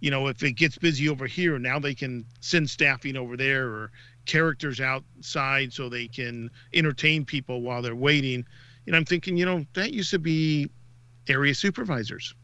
[0.00, 3.66] you know if it gets busy over here now they can send staffing over there
[3.66, 3.90] or
[4.26, 8.44] characters outside so they can entertain people while they're waiting.
[8.86, 10.70] And I'm thinking, you know, that used to be
[11.28, 12.34] area supervisors.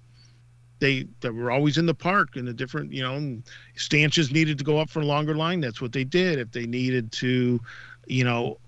[0.80, 3.42] They that were always in the park in the different, you know,
[3.76, 5.60] stanches needed to go up for a longer line.
[5.60, 6.38] That's what they did.
[6.38, 7.60] If they needed to,
[8.06, 8.58] you know,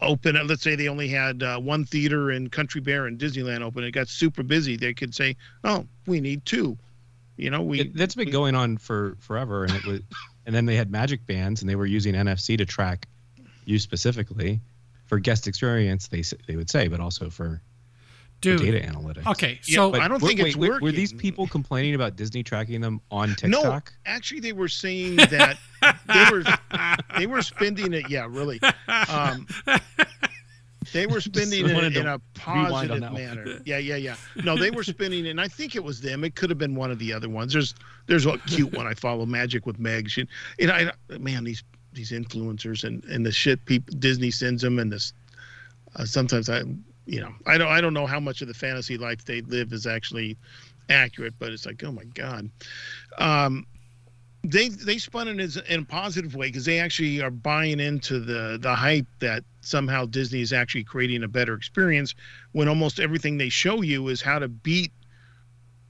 [0.00, 3.62] open it, let's say they only had uh, one theater in Country Bear and Disneyland
[3.62, 4.76] open, it got super busy.
[4.76, 6.76] They could say, oh, we need two.
[7.36, 10.00] You know, we It- that's been we- going on for forever, and it was,
[10.46, 13.08] and then they had magic bands, and they were using NFC to track
[13.64, 14.60] you specifically
[15.06, 16.08] for guest experience.
[16.08, 17.62] They they would say, but also for
[18.40, 18.60] Dude.
[18.60, 19.26] data analytics.
[19.32, 21.94] Okay, Yeah, so but I don't were- think it's wait, wait, Were these people complaining
[21.94, 23.48] about Disney tracking them on TikTok?
[23.50, 23.92] No, TikTok?
[24.06, 26.44] actually, they were saying that they were
[27.18, 28.10] they were spending it.
[28.10, 28.60] Yeah, really.
[29.08, 29.46] Um,
[30.92, 33.22] they were spending it in a positive that one.
[33.22, 33.60] manner.
[33.64, 34.16] Yeah, yeah, yeah.
[34.44, 36.22] No, they were spending it, and I think it was them.
[36.22, 37.52] It could have been one of the other ones.
[37.52, 37.74] There's
[38.06, 40.10] there's a cute one I follow, Magic with Meg.
[40.10, 40.28] She,
[40.60, 44.92] and I, man, these these influencers and and the shit people Disney sends them, and
[44.92, 45.12] this
[45.96, 46.62] uh, sometimes I,
[47.06, 49.72] you know, I don't I don't know how much of the fantasy life they live
[49.72, 50.36] is actually
[50.88, 52.50] accurate, but it's like, oh my god.
[53.18, 53.66] Um,
[54.44, 58.20] they they spun it as in a positive way because they actually are buying into
[58.20, 62.14] the the hype that somehow Disney is actually creating a better experience
[62.52, 64.92] when almost everything they show you is how to beat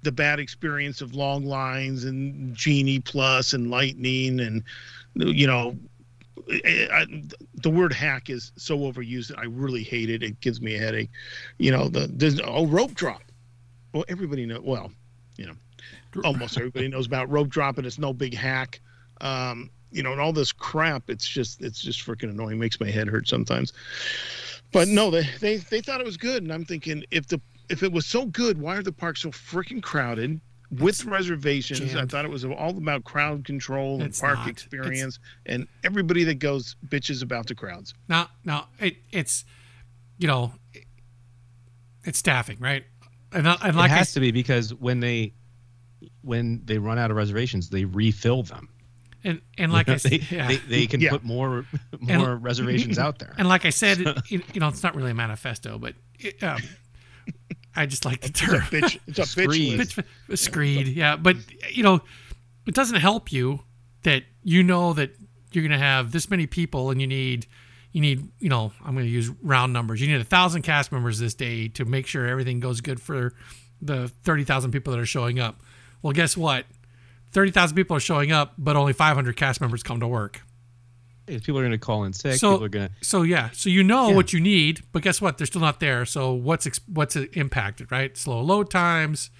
[0.02, 4.62] the bad experience of long lines and Genie Plus and Lightning and
[5.14, 5.76] you know
[6.50, 7.22] I, I-
[7.54, 10.22] the word hack is so overused I really hate it.
[10.22, 11.10] It gives me a headache.
[11.58, 13.22] You know the Disney, oh rope drop.
[13.92, 14.90] Well, everybody know well,
[15.36, 15.54] you know
[16.24, 18.80] almost everybody knows about rope drop and it's no big hack
[19.20, 22.88] um you know and all this crap it's just it's just freaking annoying makes my
[22.88, 23.72] head hurt sometimes
[24.72, 27.82] but no they they they thought it was good and i'm thinking if the if
[27.82, 30.40] it was so good why are the parks so freaking crowded
[30.78, 34.48] with reservations i thought it was all about crowd control and It's park not.
[34.48, 39.44] It's- experience and everybody that goes bitches about the crowds now now it, it's
[40.18, 40.84] you know it-
[42.06, 42.84] it's staffing, right?
[43.32, 45.32] And, I- and it like I has s- to be because when they
[46.20, 48.68] when they run out of reservations, they refill them.
[49.24, 50.48] and, and like I they, said, yeah.
[50.48, 51.10] they, they can Yeah.
[51.10, 51.64] put more
[52.06, 53.32] And- more reservations out there.
[53.38, 56.42] And like I said, it, you you know, it's not really a manifesto, but it,
[56.42, 56.60] um,
[57.76, 58.60] I just like the term.
[58.62, 59.78] bitch it's a bitch Screed.
[59.78, 59.96] list.
[60.28, 61.16] Bitch, screed, yeah.
[61.16, 61.36] But
[61.70, 62.00] you know,
[62.66, 63.60] it doesn't help you
[64.02, 65.10] that you know that
[65.52, 67.46] you're going to have this many people, and you need,
[67.92, 70.00] you need, you know, I'm going to use round numbers.
[70.00, 73.32] You need a thousand cast members this day to make sure everything goes good for
[73.80, 75.60] the thirty thousand people that are showing up.
[76.02, 76.66] Well, guess what?
[77.32, 80.42] Thirty thousand people are showing up, but only 500 cast members come to work.
[81.26, 82.34] People are going to call in sick.
[82.34, 84.14] So- people are going to So yeah, so you know Yeah.
[84.16, 85.38] what you need, but guess what?
[85.38, 86.04] They're still not there.
[86.04, 88.16] So what's ex- what's it impacted, right?
[88.16, 89.30] Slow load times,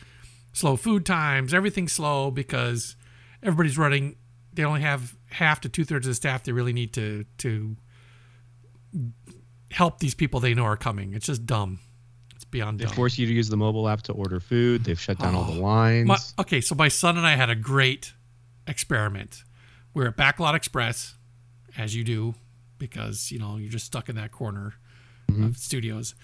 [0.52, 2.97] slow food times, everything's slow because
[3.43, 4.16] everybody's running.
[4.52, 7.77] They only have half to two thirds of the staff they really need to to
[9.70, 11.15] help these people they know are coming.
[11.15, 11.81] It's just dumb.
[12.35, 12.94] It's beyond they dumb.
[12.94, 14.85] force you to use the mobile app to order food.
[14.85, 16.06] They've shut down all the Oh, lines.
[16.06, 18.12] My, okay, so my son and I had a great
[18.66, 19.43] experiment.
[19.93, 21.15] We're at Backlot Express,
[21.77, 22.35] as you do,
[22.79, 24.75] because you know you're just stuck in that corner
[25.29, 25.53] of mm-hmm.
[25.53, 26.15] studios,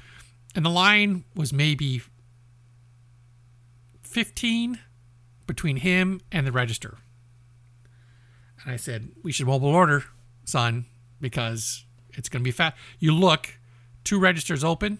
[0.55, 2.03] and the line was maybe
[4.03, 4.79] 15
[5.47, 6.99] between him and the register.
[8.63, 10.05] And I said, "We should mobile order,
[10.45, 10.87] son,
[11.21, 13.59] because it's going to be fast." You look,
[14.05, 14.99] two registers open,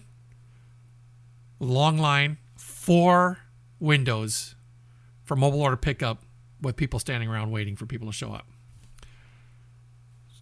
[1.59, 3.39] long line, four
[3.79, 4.55] windows
[5.23, 6.23] for mobile order pickup
[6.61, 8.50] with people standing around waiting for people to show up.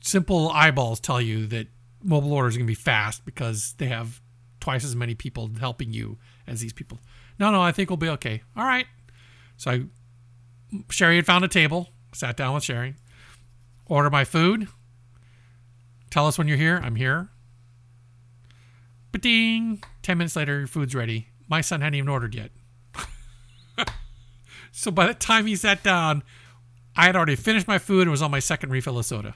[0.09, 1.67] Simple eyeballs tell you that
[2.03, 4.19] mobile orders are going to be fast because they have
[4.59, 6.17] twice as many people helping you
[6.47, 6.97] as these people.
[7.37, 8.41] No, no, I think we'll be okay.
[8.57, 8.87] All right.
[9.57, 9.83] So I,
[10.89, 12.95] Sherry had found a table, sat down with Sherry,
[13.85, 14.67] order my food.
[16.09, 16.81] Tell us when you're here.
[16.83, 17.29] I'm here.
[19.11, 21.27] But ding, 10 minutes later, your food's ready.
[21.47, 22.49] My son hadn't even ordered yet.
[24.71, 26.23] so by the time he sat down,
[26.95, 29.35] I had already finished my food and was on my second refill of soda.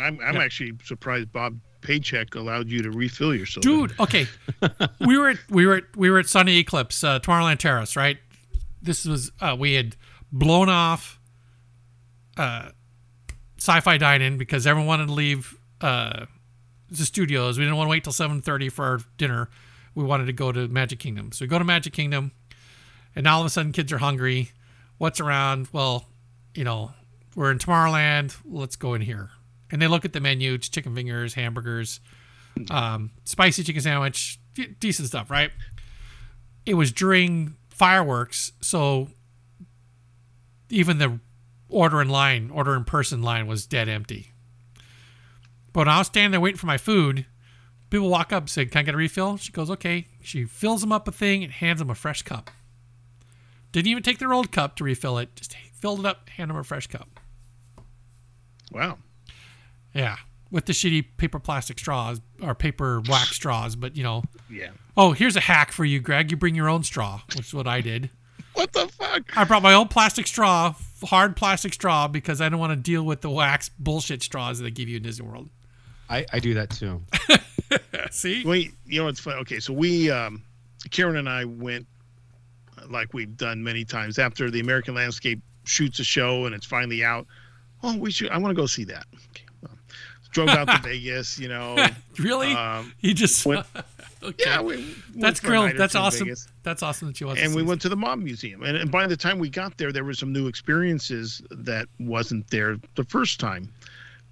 [0.00, 0.42] I'm, I'm Yeah.
[0.42, 4.26] actually surprised bob paycheck allowed you to refill your soda Dude, okay.
[5.06, 8.18] we were at we were at we were at Sonny Eclipse, uh, Tomorrowland Terrace, right?
[8.82, 9.96] This was uh, we had
[10.32, 11.18] blown off
[12.36, 12.70] uh,
[13.58, 16.26] sci-fi dine-in because everyone wanted to leave uh,
[16.90, 17.58] the studios.
[17.58, 19.48] We didn't want to wait till seven thirty for our dinner.
[19.94, 22.32] We wanted to go to Magic Kingdom, so we go to Magic Kingdom,
[23.16, 24.50] and now all of a sudden kids are hungry.
[24.98, 25.68] What's around?
[25.72, 26.06] Well,
[26.54, 26.92] you know,
[27.34, 28.36] we're in Tomorrowland.
[28.44, 29.30] Let's go in here.
[29.70, 32.00] And they look at the menu: it's chicken fingers, hamburgers,
[32.70, 35.50] um, spicy chicken sandwich, d- decent stuff, right?
[36.66, 39.08] It was during fireworks, so
[40.70, 41.20] even the
[41.68, 44.32] order in line, order in person line was dead empty.
[45.72, 47.26] But when I was standing there waiting for my food,
[47.90, 49.36] people walk up and say, Can I get a refill?
[49.36, 50.08] She goes, Okay.
[50.20, 52.50] She fills them up a thing and hands them a fresh cup.
[53.72, 56.56] Didn't even take their old cup to refill it, just filled it up, hand them
[56.56, 57.20] a fresh cup.
[58.72, 58.98] wow
[59.94, 60.16] Yeah.
[60.50, 65.12] With the shitty paper plastic straws or paper wax straws, but you know, yeah Oh,
[65.12, 66.32] here's a hack for you, Greg.
[66.32, 68.10] You bring your own straw, which is what I did.
[68.54, 69.22] what the fuck?
[69.36, 70.74] I brought my own plastic straw,
[71.04, 74.64] hard plastic straw, because I don't want to deal with the wax bullshit straws that
[74.64, 75.50] they give you in Disney World.
[76.10, 77.00] I, I do that too.
[78.10, 78.44] See?
[78.44, 79.36] Wait, you know, it's funny.
[79.42, 80.42] Okay, so we, um,
[80.90, 81.86] Karen and I went,
[82.88, 87.04] like we've done many times, after the American Landscape shoots a show and it's finally
[87.04, 87.24] out.
[87.84, 88.30] Oh, we should.
[88.30, 89.06] I want to go see that.
[89.30, 89.44] Okay.
[90.30, 91.38] Drove out to Vegas.
[91.38, 91.86] You know.
[92.18, 92.52] really?
[92.52, 93.66] Um, you just went-
[94.22, 94.44] okay.
[94.46, 95.70] yeah, we, we That's grill.
[95.76, 96.30] That's awesome.
[96.62, 97.38] That's awesome that you went.
[97.38, 99.90] and we went to the mob museum and, and by the time we got there
[99.92, 103.72] there were some new experiences that wasn't there the first time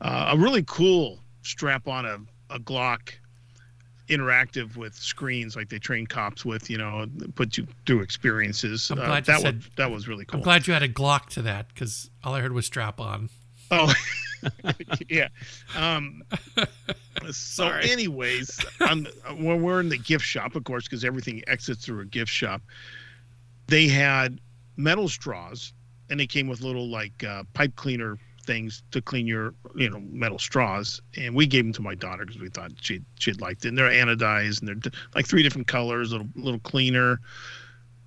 [0.02, 2.18] uh, a really cool strap on a,
[2.51, 3.12] a glock
[4.09, 9.01] interactive with screens like they train cops with you know put you through experiences I'm
[9.01, 10.89] Uh, glad you that said- was that was really cool I'm glad you had a
[10.89, 13.31] Glock to that because all I heard was strap on.
[13.70, 13.93] oh
[15.09, 15.29] yeah.
[15.77, 16.23] Um
[17.31, 18.65] so anyways
[19.39, 22.63] when we're in the gift shop of course because everything exits through a gift shop.
[23.69, 24.41] They had
[24.77, 25.73] metal straws
[26.11, 30.01] and they came with little like uh, pipe cleaner things to clean your you know
[30.01, 31.03] metal straws.
[31.17, 33.79] And we gave them to my daughter because we thought she'd she'd liked it and
[33.79, 37.21] they're anodized and they're like three different colors a little, little cleaner.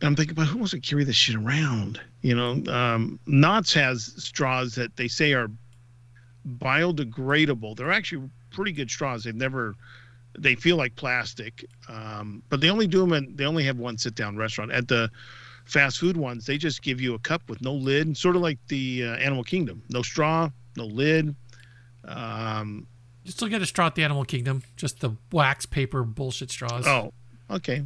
[0.02, 2.00] And i'm thinking but who wants to carry this shit around?
[2.22, 5.52] You know um, Knott's has straws that they say are
[6.50, 7.76] biodegradable.
[7.76, 9.24] They're actually pretty good straws.
[9.24, 9.76] They've never
[10.38, 13.98] they feel like plastic um, but they only do them and they only have one
[13.98, 14.72] sit down restaurant.
[14.72, 15.10] At the
[15.66, 18.58] fast food ones they just give you a cup with no lid sort of like
[18.68, 19.82] the uh, animal kingdom.
[19.90, 21.36] No straw no lid
[22.06, 22.88] um,
[23.24, 26.88] You still get a straw at the Animal Kingdom, just the wax paper bullshit straws.
[26.88, 27.12] oh
[27.50, 27.84] okay.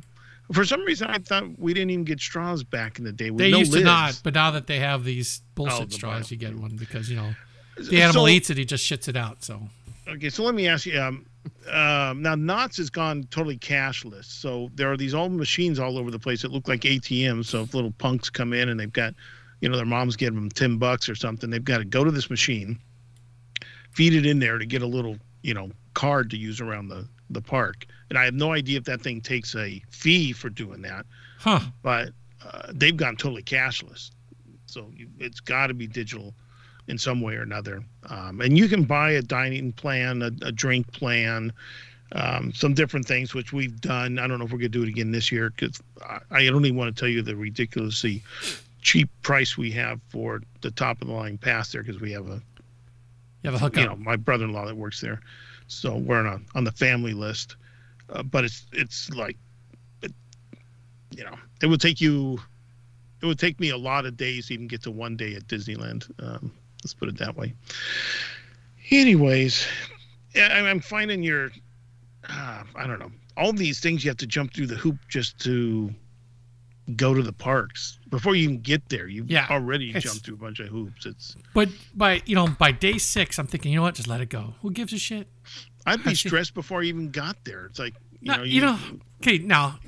[0.52, 3.40] For some reason i thought we didn't even get straws back in the day with
[3.40, 6.24] they no used to not, but now that they have these bullshit Oh, the straws,
[6.24, 7.34] bio- you get one because you know
[7.78, 9.44] the animal So- eats it, he just shits it out.
[9.44, 9.70] So
[10.08, 11.00] Okay, so let me ask you.
[11.00, 11.26] Um,
[11.72, 14.26] um, now Knott's has gone totally cashless.
[14.26, 17.46] So there are these old machines all over the place that look like ATMs.
[17.46, 19.14] So if little punks come in and they've got,
[19.62, 22.12] you know, their mom's giving them ten bucks or something, they've got to go to
[22.12, 22.78] this machine,
[23.92, 27.08] feed it in there to get a little, you know, card to use around the
[27.30, 27.86] the park.
[28.10, 31.06] And I have no idea if that thing takes a fee for doing that,
[31.40, 31.62] huh?
[31.82, 32.10] but
[32.46, 34.12] uh, they've gone totally cashless.
[34.66, 36.34] So you, it's got to be digital
[36.88, 37.84] in some way or another.
[38.10, 41.52] Um, and you can buy a dining plan, a, a drink plan,
[42.12, 44.20] um, some different things, which we've done.
[44.20, 46.46] I don't know if we're going to do it again this year because I, I
[46.46, 48.22] don't even want to tell you the ridiculously
[48.82, 52.28] cheap price we have for the top of the line pass there because we have
[52.28, 52.42] a
[53.44, 53.82] You have a hookup.
[53.82, 55.22] you know my brother-in-law that works there
[55.68, 57.56] so we're on a, on the family list
[58.10, 59.38] uh, but it's it's like
[60.02, 60.12] it,
[61.16, 62.38] you know it would take you
[63.22, 65.48] it would take me a lot of days to even get to one day at
[65.48, 66.52] disneyland um,
[66.84, 67.54] let's put it that way
[68.92, 69.66] anyways
[70.36, 71.52] i'm finding your
[72.30, 75.40] uh, i don't know all these things you have to jump through the hoop just
[75.40, 75.94] to
[76.96, 80.38] go to the parks before you even get there you've Yeah, already jumped through a
[80.38, 83.84] bunch of hoops it's But by you know by day six, I'm thinking, you know
[83.84, 83.96] what?
[83.96, 84.56] Just let it go.
[84.62, 85.30] Who gives a shit?
[85.86, 87.66] I'd be I stressed before I even got there.
[87.68, 88.78] It's like you No, know, you know.
[89.22, 89.80] Okay, now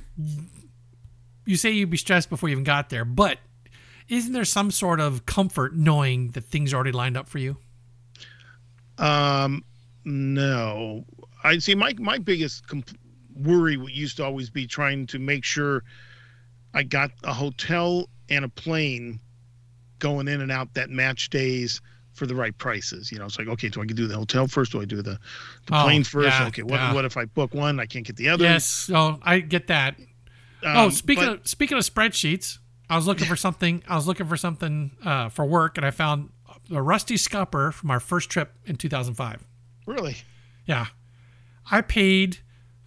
[1.46, 3.40] you say you'd be stressed before you even got there, but
[4.08, 7.58] isn't there some sort of comfort knowing that things are already lined up for you?
[8.98, 9.64] Um,
[10.06, 11.06] no,
[11.44, 11.76] I see.
[11.76, 12.98] My my biggest comp-
[13.36, 15.84] worry used to always be trying to make sure
[16.74, 19.20] I got a hotel and a plane
[20.00, 21.82] going in and out that match days
[22.14, 23.12] for the right prices.
[23.12, 24.72] You know, it's like okay, do I do the hotel first?
[24.72, 25.20] Do I do the,
[25.68, 26.28] the Oh, plane first?
[26.40, 26.94] yeah, okay, what yeah.
[26.94, 28.44] what if I book one, I can't get the other?
[28.46, 28.90] Yes.
[28.94, 29.98] Oh, I get that.
[30.64, 32.60] Um, oh, speaking but- of speaking of spreadsheets,
[32.90, 33.84] I was looking for something.
[33.88, 36.30] I was looking for something uh, for work, and I found
[36.72, 39.44] a rusty scupper from our first trip in 2005.
[39.86, 40.18] really,
[40.68, 40.88] Yeah,
[41.70, 42.40] I paid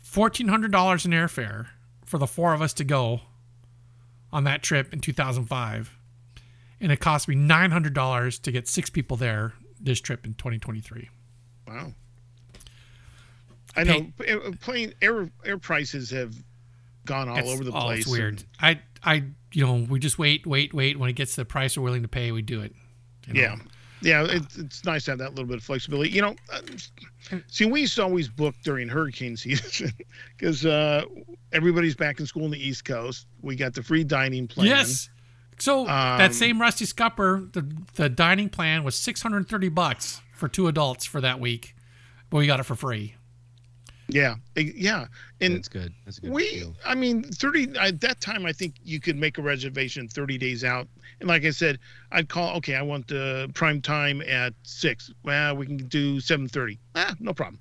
[0.02, 1.68] fourteen hundred dollars in airfare
[2.04, 3.22] for the four of us to go
[4.32, 5.96] on that trip in 2005,
[6.80, 10.34] and it cost me nine hundred dollars to get six people there this trip in
[10.34, 11.08] 2023.
[11.66, 11.92] wow.
[13.76, 16.34] I know uh, plane air air prices have
[17.04, 18.00] gone all over the oh, place.
[18.00, 18.44] It's weird.
[18.60, 20.98] I, I, you know, we just wait, wait, wait.
[20.98, 22.74] When it gets to the price we're willing to pay, we do it.
[23.26, 23.40] you know?
[23.40, 23.56] Yeah.
[24.00, 26.10] Yeah, it's, it's nice to have that little bit of flexibility.
[26.10, 26.60] You know, uh,
[27.48, 29.90] see, we used to always book during hurricane season
[30.36, 31.02] because uh,
[31.50, 33.26] everybody's back in school on the East Coast.
[33.42, 34.68] We got the free dining plan.
[34.68, 35.10] Yes.
[35.58, 40.68] So that Um, same Rusty Scupper, the the dining plan was 630 bucks for two
[40.68, 41.74] adults for that week,
[42.30, 43.16] but we got it for free.
[44.08, 44.36] Yeah.
[44.56, 45.06] Yeah.
[45.40, 45.92] And That's good.
[46.04, 46.74] That's a good we, deal.
[46.84, 50.64] I mean, 30, at that time, I think you could make a reservation 30 days
[50.64, 50.88] out.
[51.20, 51.78] And like I said,
[52.12, 55.12] I'd call, okay, I want the prime time at six.
[55.24, 56.78] Well, we can do 730.
[56.94, 57.60] Ah, no problem.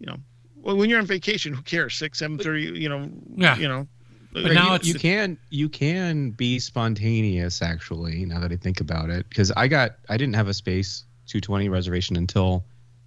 [0.00, 0.16] You know,
[0.56, 1.94] well, when you're on vacation, who cares?
[1.94, 3.56] Six, 730, you know, Yeah.
[3.56, 3.86] you know,
[4.32, 8.26] But now you, it's you can you can be spontaneous actually.
[8.26, 11.68] Now that I think about it, because I got I didn't have a space 220
[11.68, 12.64] reservation until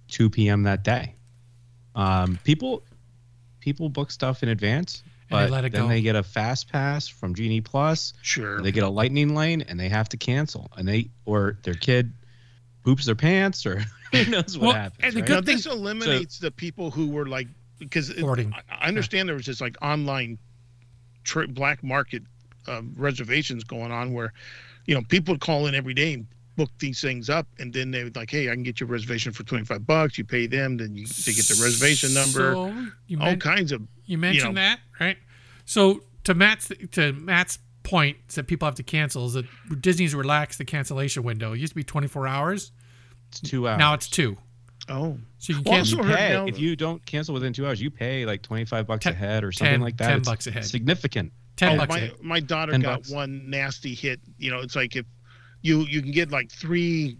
[0.08, 0.62] 2 p.m.
[0.64, 1.14] that day.
[2.00, 2.82] Um, people
[3.60, 5.88] people book stuff in advance, And they but let it then go.
[5.88, 8.14] they get a fast pass from Genie Plus.
[8.22, 8.60] Sure.
[8.62, 12.12] They get a lightning lane and they have to cancel, and they or their kid
[12.84, 15.00] poops their pants or who knows what Well, happens.
[15.04, 15.26] and the right?
[15.28, 17.48] good thing- this eliminates the people who were like
[17.78, 20.38] because it- I- I understand there was this like online
[21.24, 22.22] tra- black market
[22.66, 24.32] uh, reservations going on where
[24.86, 26.26] you know people would call in every day and
[26.60, 29.32] book these things up and then they would like hey i can get your reservation
[29.32, 32.66] for 25 bucks you pay them then you they get the reservation number So
[33.06, 34.60] you, all men- kinds of you mentioned know.
[34.60, 35.16] that, right?
[35.64, 39.46] So to Matt's to Matt's point that people have to cancel is that
[39.80, 41.52] Disney's relaxed the cancellation window.
[41.54, 42.72] It used to be 24 hours.
[43.28, 43.78] it's two hours.
[43.78, 44.36] Now it's two.
[44.88, 45.98] oh So you can Well, cancel.
[46.06, 46.28] you pay.
[46.34, 49.16] now- if you don't cancel within two hours, you pay like 25 bucks Ten- a
[49.16, 50.08] head or something 10 like that.
[50.08, 50.64] 10 It's bucks a head.
[50.64, 51.32] Significant.
[51.56, 52.24] 10 oh, bucks my, hit.
[52.24, 53.10] my daughter 10 got bucks.
[53.10, 55.04] one nasty hit you know it's like if
[55.62, 57.16] you you can get like three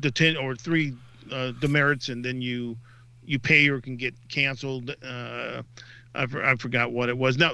[0.00, 0.94] detain or three
[1.32, 2.76] uh, demerits and then you
[3.24, 5.62] you pay or can get canceled uh
[6.14, 7.52] I, for- I forgot what it was now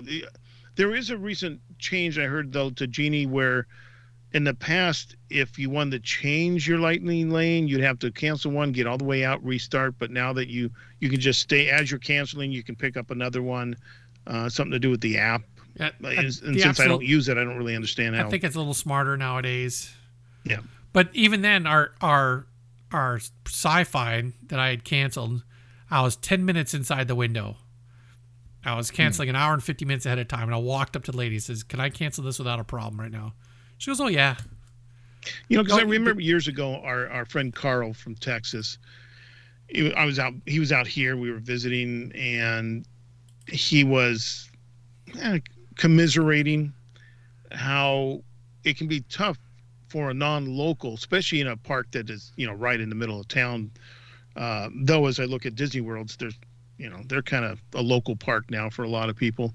[0.76, 3.66] there is a recent change i heard though to genie where
[4.32, 8.50] in the past if you wanted to change your lightning lane you'd have to cancel
[8.52, 10.70] one get all the way out restart but now that you
[11.00, 13.74] you can just stay as you're canceling you can pick up another one
[14.26, 15.42] uh, something to do with the app
[15.78, 16.08] and, uh,
[16.44, 18.26] and the since I don't use it, I don't really understand how.
[18.26, 19.90] I think it's a little smarter nowadays.
[20.44, 20.60] Yeah.
[20.92, 22.46] But even then, our our
[22.92, 25.44] our sci-fi that I had canceled,
[25.90, 27.56] I was 10 minutes inside the window.
[28.64, 31.04] I was canceling an hour and 50 minutes ahead of time, and I walked up
[31.04, 33.34] to the lady and says, "Can I cancel this without a problem right now?"
[33.78, 34.36] She goes, "Oh yeah."
[35.48, 38.78] you know, because Oh, I you- remember years ago, our, our friend Carl from Texas,
[39.68, 42.86] he- I was out, he was out here, we were visiting, and
[43.46, 44.48] he was
[45.20, 45.38] eh,
[45.76, 46.72] commiserating
[47.52, 48.22] how
[48.64, 49.38] it can be tough
[49.90, 53.20] for a non-local, especially in a park that is, you know, right in the middle
[53.20, 53.70] of town.
[54.36, 56.38] Uh, though, as I look at Disney Worlds, there's,
[56.78, 59.54] you know, they're kind of a local park now for a lot of people.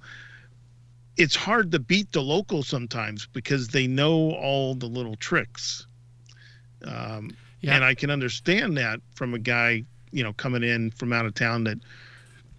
[1.17, 5.87] It's hard to beat the locals sometimes because they know all the little tricks.
[6.85, 7.31] Um,
[7.61, 7.75] Yeah.
[7.75, 11.33] And I can understand that from a guy, you know, coming in from out of
[11.33, 11.79] town that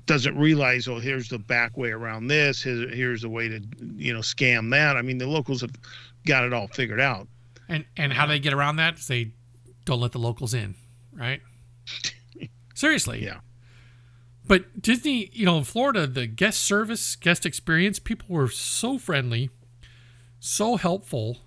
[0.06, 2.62] doesn't realize, oh, here's the back way around this.
[2.62, 3.60] Here's, here's a way to,
[3.96, 4.96] you know, scam that.
[4.96, 5.70] I mean, the locals have
[6.26, 7.28] got it all figured out.
[7.68, 8.98] And and how do they get around that?
[8.98, 9.32] Is they
[9.84, 10.74] don't let the locals in,
[11.12, 11.40] right?
[12.74, 13.24] Seriously.
[13.24, 13.40] Yeah.
[14.46, 19.50] But Disney, you know, in Florida, the guest service, guest experience, people were so friendly,
[20.38, 21.38] so helpful.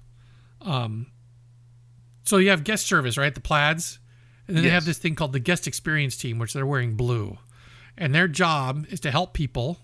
[0.61, 1.07] Um,
[2.23, 3.33] so you have guest service, right?
[3.33, 3.99] The plaids.
[4.47, 7.37] And then they have this thing called the guest experience team, which they're wearing blue.
[7.97, 9.77] And their job is to help people,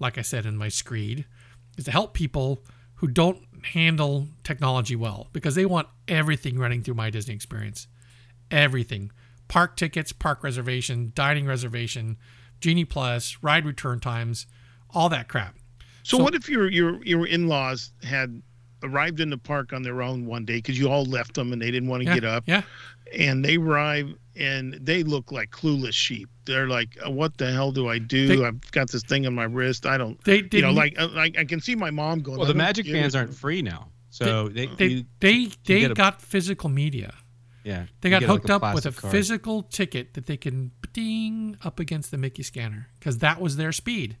[0.00, 1.26] like I said in my screed,
[1.76, 2.64] is to help people
[2.94, 7.86] who don't handle technology well because they want everything running through my Disney experience.
[8.50, 9.10] Everything.
[9.48, 12.16] Park tickets, park reservation, dining reservation,
[12.60, 14.46] Genie Plus, ride return times,
[14.90, 15.56] all that crap.
[16.02, 18.42] So, So- what if your your your in-laws had
[18.82, 21.60] arrived in the park on their own one day because you all left them and
[21.60, 22.62] they didn't want to Yeah, get up, Yeah.
[23.16, 26.28] And they arrive and they look like clueless sheep.
[26.44, 28.26] They're like, "Uh, "What the hell do I do?
[28.28, 29.84] They- I've got this thing on my wrist.
[29.86, 32.38] I don't." They did You know, like, uh, like I can see my mom going.
[32.38, 35.90] Well, the magic get bands aren't free now, so they, they you, they they get
[35.90, 37.14] a- got physical media.
[37.64, 39.12] yeah They got get, like, hooked up with a card.
[39.12, 43.72] physical ticket that they can ding up against the Mickey scanner because that was their
[43.72, 44.16] speed.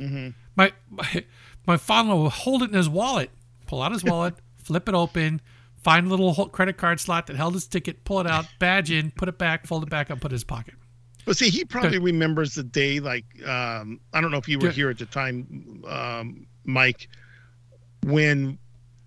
[0.00, 0.34] Mhm.
[0.56, 1.24] My, my
[1.66, 3.30] my father will hold it in his wallet,
[3.66, 5.40] pull out his wallet, flip it open,
[5.82, 9.10] find a little credit card slot that held his ticket, pull it out, badge in,
[9.12, 10.74] put it back, fold it back up, put it in his pocket.
[11.24, 12.98] But see, he probably remembers the day.
[13.00, 17.08] Like, um, I don't know if you were here at the time, um, Mike,
[18.04, 18.58] when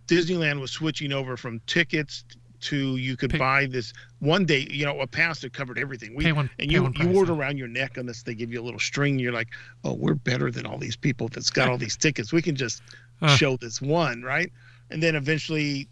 [0.07, 2.23] Disneyland was switching over from tickets
[2.61, 4.65] to you could Pay- buy this one day.
[4.72, 6.15] You know, a pass that covered everything.
[6.15, 8.23] We, one- and you you wore it around your neck on this.
[8.23, 9.19] They give you a little string.
[9.19, 9.49] You're like,
[9.84, 12.31] oh, we're better than all these people that's got all these tickets.
[12.31, 12.81] We can just
[13.22, 13.35] Uh.
[13.35, 14.52] show this one, right?
[14.89, 15.89] And then eventually,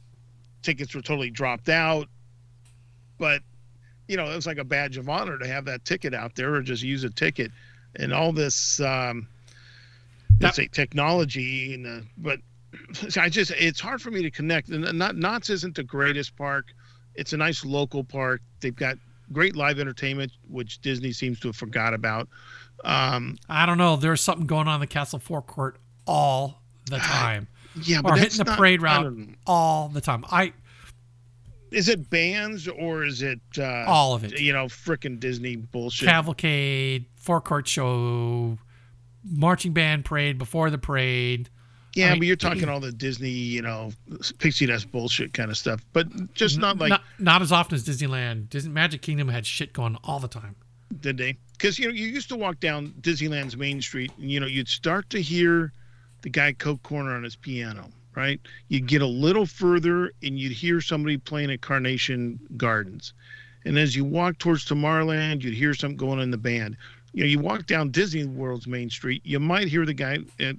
[0.64, 2.08] tickets were totally dropped out.
[3.18, 3.42] But
[4.08, 6.54] you know, it was like a badge of honor to have that ticket out there
[6.56, 7.52] or just use a ticket
[7.96, 9.28] and all this um
[10.40, 12.40] let's say technology and uh, but
[13.18, 16.74] I just it's hard for me to connect and not Knott's isn't the greatest park.
[17.16, 18.42] It's a nice local park.
[18.60, 18.98] They've got
[19.32, 22.28] great live entertainment, which Disney seems to have forgot about.
[22.84, 23.96] Um, I don't know.
[23.96, 27.48] There's something going on in the Castle Forecourt all the time,
[27.82, 29.14] yeah, but or hitting the not- parade route
[29.48, 30.24] all the time.
[30.32, 30.54] I
[31.72, 34.40] Is it bands or is it uh, all of it.
[34.40, 36.08] you know frickin' Disney bullshit?
[36.08, 38.58] cavalcade, Forecourt show,
[39.24, 41.50] marching band parade before the parade,
[41.96, 43.92] Yeah, I mean, but you're talking all the Disney, you know,
[44.40, 47.88] pixie dust bullshit kind of stuff, but just not like not, not as often as
[47.88, 48.50] Disneyland.
[48.50, 50.56] Disney Magic Kingdom had shit going all the time.
[51.00, 51.38] did they?
[51.54, 54.68] Because you know, you used to walk down Disneyland's Main Street, and you know, you'd
[54.68, 55.72] start to hear
[56.24, 58.42] the guy Coke Corner on his piano, right?
[58.70, 63.14] You'd get a little further, and you'd hear somebody playing at Carnation Gardens,
[63.66, 66.76] and as you walk towards Tomorrowland, you'd hear something going in the band.
[67.14, 70.56] You know, you walk down Disney World's Main Street, you might hear the guy at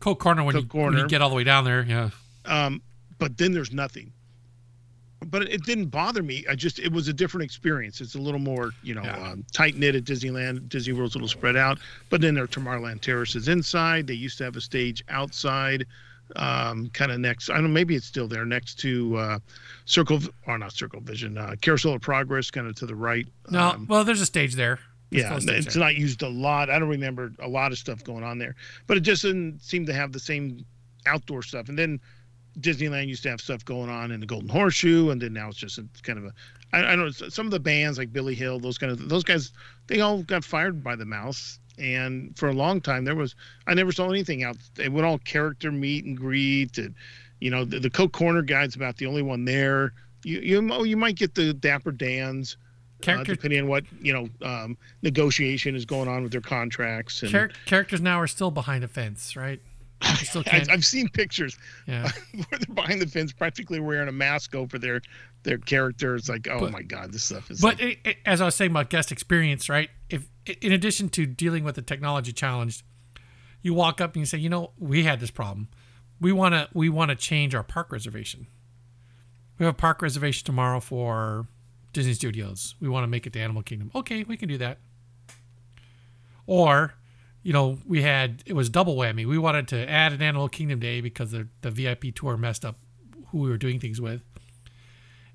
[0.00, 0.98] Coke Corner when, Coke you, when Corner.
[1.00, 1.82] you get all the way down there.
[1.86, 2.10] Yeah.
[2.46, 2.80] um,
[3.18, 4.12] but then there's nothing.
[5.30, 6.44] But it didn't bother me.
[6.48, 8.00] I just it was a different experience.
[8.00, 9.16] It's a little more you know Yeah.
[9.30, 10.68] um, tight knit at Disneyland.
[10.68, 11.78] Disney World's a little spread out.
[12.10, 14.06] But then there are Tomorrowland terraces inside.
[14.06, 15.86] They used to have a stage outside,
[16.36, 17.50] um, kind of next.
[17.50, 17.68] I don't know.
[17.70, 19.38] Maybe it's still there next to uh,
[19.84, 21.36] Circle or not Circle Vision.
[21.38, 23.26] Uh, Carousel of Progress, kind of to the right.
[23.50, 24.78] No, Um, well, there's a stage there.
[25.10, 25.84] There's yeah, stage it's there.
[25.84, 26.68] not used a lot.
[26.68, 28.54] I don't remember a lot of stuff going on there,
[28.86, 30.64] but it just didn't seem to have the same
[31.06, 31.70] outdoor stuff.
[31.70, 31.98] And then
[32.60, 35.58] Disneyland used to have stuff going on in the Golden Horseshoe, and then now it's
[35.58, 36.32] just a, kind of a.
[36.72, 39.24] I, I don't know some of the bands like Billy Hill, those kind of those
[39.24, 39.52] guys,
[39.86, 41.58] they all got fired by the mouse.
[41.78, 43.34] And for a long time, there was
[43.66, 44.56] I never saw anything out.
[44.74, 46.94] They would all character meet and greet, and
[47.40, 49.92] you know the, the Coke Corner guy's about the only one there.
[50.24, 52.56] You you oh, you might get the Dapper Dans
[53.00, 57.22] uh, Character, depending on what you know um, negotiation is going on with their contracts.
[57.22, 59.60] And char- characters now are still behind a fence, right?
[60.02, 60.64] I.
[60.70, 61.56] I've seen pictures
[61.86, 62.10] yeah.
[62.34, 65.00] where they're behind the fence, practically wearing a mask over their
[65.42, 66.14] their character.
[66.16, 67.60] It's like, oh But- my god, this stuff is.
[67.60, 69.90] But like, it, it- as I was saying about guest experience, right?
[70.08, 70.28] If
[70.60, 72.84] in addition to dealing with the technology challenge,
[73.60, 75.68] you walk up and you say, you know, we had this problem.
[76.20, 78.46] We want to we want to change our park reservation.
[79.58, 81.46] We have a park reservation tomorrow for
[81.92, 82.76] Disney Studios.
[82.80, 83.90] We want to make it to Animal Kingdom.
[83.94, 84.78] Okay, we can do that.
[86.46, 86.94] Or,
[87.42, 89.26] you know, we had it was double whammy.
[89.26, 92.76] We wanted to add an Animal Kingdom day because the the VIP tour messed up
[93.28, 94.22] who we were doing things with.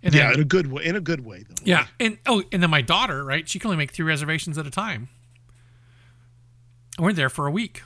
[0.01, 0.83] And yeah, then- in a good way.
[0.85, 1.55] In a good way, though.
[1.63, 3.47] yeah, and oh, and then my daughter, right?
[3.47, 5.09] She can only make three reservations at a time.
[6.97, 7.81] And we're there for a week.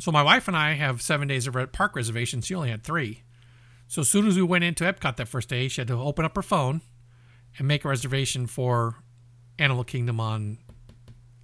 [0.00, 2.46] So my wife and I have seven days of park reservations.
[2.46, 3.22] She only had three.
[3.88, 6.24] So as soon as we went into Epcot that first day, she had to open
[6.24, 6.82] up her phone
[7.56, 8.96] and make a reservation for
[9.58, 10.58] Animal Kingdom on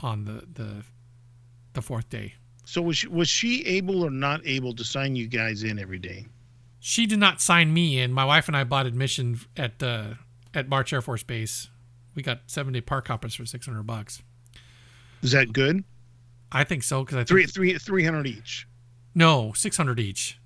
[0.00, 0.84] on the the
[1.74, 2.34] the fourth day.
[2.64, 5.98] So was she, was she able or not able to sign you guys in every
[5.98, 6.26] day?
[6.80, 8.12] She did not sign me in.
[8.12, 10.14] My wife and I bought admission at uh,
[10.54, 11.68] at March Air Force Base.
[12.14, 14.22] We got seven day park hoppers for six hundred bucks.
[15.22, 15.84] Is that good?
[16.52, 18.66] I think so because I think Three three three hundred each.
[19.14, 20.38] No, six hundred each.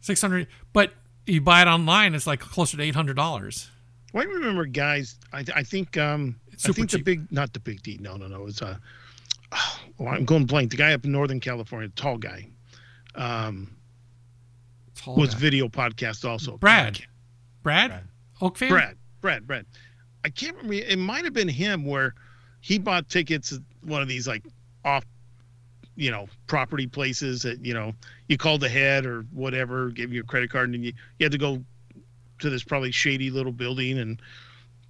[0.00, 0.92] Six hundred, but
[1.26, 3.70] you buy it online, it's like closer to eight hundred dollars.
[4.12, 5.16] Well, I remember guys.
[5.32, 7.98] I, I think um I think the big not the big D.
[8.00, 8.46] No, no, no.
[8.46, 8.76] It's uh,
[9.52, 10.70] oh, I'm going blank.
[10.70, 12.48] The guy up in Northern California, tall guy,
[13.14, 13.76] um,
[15.06, 16.56] was video podcast also.
[16.56, 17.00] Brad.
[17.62, 18.04] Brad, Brad.
[18.40, 18.58] Oak.
[18.58, 19.66] Brad, Brad, Brad.
[20.24, 20.74] I can't remember.
[20.74, 22.14] It might have been him where
[22.60, 24.44] he bought tickets at one of these like
[24.84, 25.04] off,
[25.96, 27.94] you know, property places that you know
[28.28, 31.38] you called ahead or whatever, gave you a credit card, and you you had to
[31.38, 31.62] go
[32.38, 34.20] to this probably shady little building and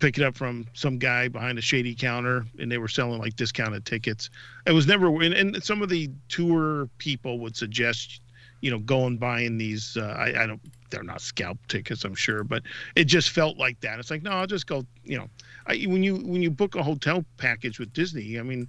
[0.01, 3.37] pick it up from some guy behind a shady counter, and they were selling like
[3.37, 4.31] discounted tickets.
[4.67, 8.21] It was never, and, and some of the tour people would suggest,
[8.63, 9.97] you know, going buying these.
[9.97, 10.61] Uh, I, I don't,
[10.91, 12.63] they're not scalp tickets, I'm sure, but
[12.97, 13.99] it just felt like that.
[14.01, 14.85] It's like, no, I'll just go.
[15.05, 15.29] You know,
[15.67, 18.69] I, when you when you book a hotel package with Disney, I mean,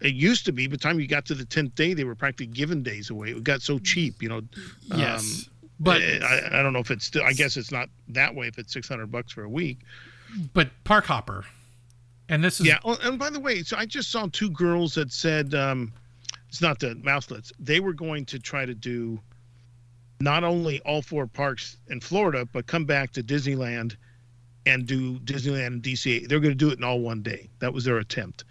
[0.00, 0.66] it used to be.
[0.66, 3.30] By the time you got to the tenth day, they were practically giving days away.
[3.30, 4.40] It got so cheap, you know.
[4.94, 7.22] Yes, Um, but I, I don't know if it's still.
[7.22, 9.78] I guess it's not that way if it's six hundred bucks for a week.
[10.54, 11.44] But park hopper,
[12.28, 12.78] and this is Yeah.
[12.84, 15.92] Oh, and by the way, so I just saw two girls that said um,
[16.48, 17.52] it's not the mouselets.
[17.58, 19.20] They were going to try to do
[20.20, 23.96] not only all four parks in Florida, but come back to Disneyland
[24.66, 26.28] and do Disneyland and DCA.
[26.28, 27.48] They're going to do it in all one day.
[27.60, 28.44] That was their attempt.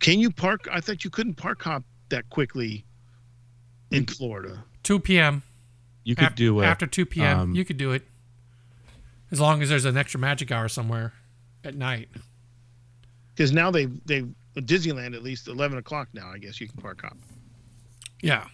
[0.00, 0.68] Can you park?
[0.72, 2.84] I thought you couldn't park hop that quickly
[3.90, 4.64] in Florida.
[4.82, 5.42] two p.m.
[6.02, 7.38] You could Af- do it after two p.m.
[7.38, 8.02] um, you could do it
[9.34, 11.12] as long as there's an extra magic hour somewhere
[11.64, 12.08] at night.
[13.34, 14.24] Because now they they
[14.56, 16.30] Disneyland at least eleven o'clock now.
[16.30, 17.16] I guess you can park up.
[18.22, 18.46] Yeah.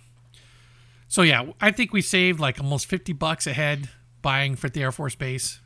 [1.07, 3.90] So yeah, I think we saved like almost fifty bucks a head
[4.23, 5.61] buying for the Air Force Base.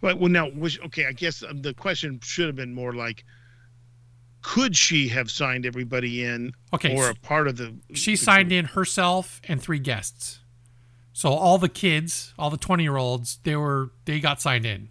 [0.00, 3.24] Well, well, now, was, okay, I guess um, the question should have been more like,
[4.40, 7.72] could she have signed everybody in Okay, or a part of the?
[7.94, 10.40] She the signed in herself and three guests.
[11.12, 14.88] So all the kids, all the twenty year olds, they were they got signed in.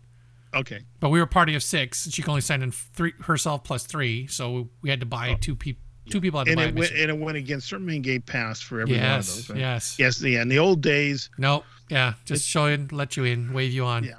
[0.53, 3.13] Okay, But we were a party of six, and she could only sign in three
[3.21, 4.27] herself plus three.
[4.27, 5.37] So we had to buy oh.
[5.39, 5.81] two people.
[6.09, 8.25] two people had to and buy it went and it went against certain main gate
[8.25, 9.49] pass for every one of yes, those.
[9.49, 9.59] right?
[9.59, 9.95] yes.
[9.97, 10.41] Yes, yeah.
[10.41, 14.03] In the old days, No, yeah, just show in, let you in, wave you on.
[14.03, 14.15] Yeah.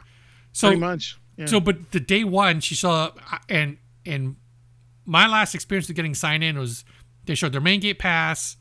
[0.52, 1.18] So pretty much.
[1.36, 1.46] Yeah.
[1.46, 3.10] So, but the day one, she saw,
[3.48, 3.76] and
[4.06, 4.36] and
[5.04, 6.84] my last experience with getting signed in was
[7.26, 8.56] they showed their main gate pass,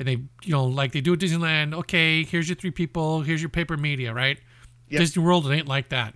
[0.00, 0.12] and they,
[0.42, 1.74] you know, like they do at Disneyland.
[1.74, 3.20] Okay, here's your three people.
[3.20, 4.40] Here's your paper media, right?
[4.88, 4.98] Yep.
[4.98, 6.14] Disney World, it ain't like that.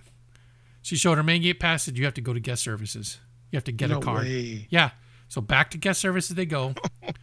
[0.82, 1.84] She showed her main gate pass.
[1.84, 3.20] Said you have to go to guest services.
[3.52, 4.24] You have to get no a card.
[4.24, 4.66] way.
[4.70, 4.90] Yeah.
[5.28, 6.74] So back to guest services they go.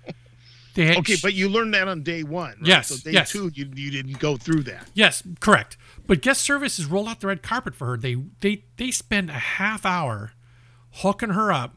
[0.73, 2.51] They had, Okay, but you learned that on day one.
[2.51, 2.65] Right?
[2.65, 3.29] Yes, So day yes.
[3.29, 4.89] two, you, you didn't go through that.
[4.93, 5.75] Yes, correct.
[6.07, 7.97] But guest services rolled out the red carpet for her.
[7.97, 10.31] They they they spend a half hour
[10.91, 11.75] hooking her up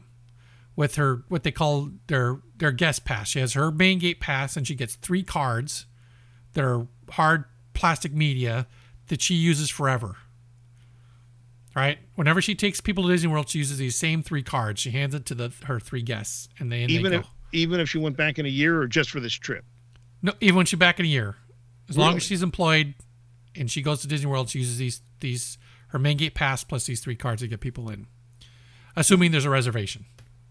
[0.75, 3.29] with her what they call their their guest pass.
[3.29, 5.85] She has her main gate pass and she gets three cards
[6.53, 8.67] that are hard plastic media
[9.07, 10.17] that she uses forever.
[11.75, 11.97] Right?
[12.15, 14.79] Whenever she takes people to Disney World, she uses these same three cards.
[14.79, 17.79] She hands it to the her three guests and they, and Even they if even
[17.79, 19.65] if she went back in a year or just for this trip.
[20.21, 21.35] No, even when she's back in a year,
[21.89, 22.95] as long as she's employed
[23.55, 25.57] and she goes to Disney World, she uses these these
[25.89, 28.07] her main gate pass plus these three cards to get people in,
[28.95, 30.05] assuming there's a reservation,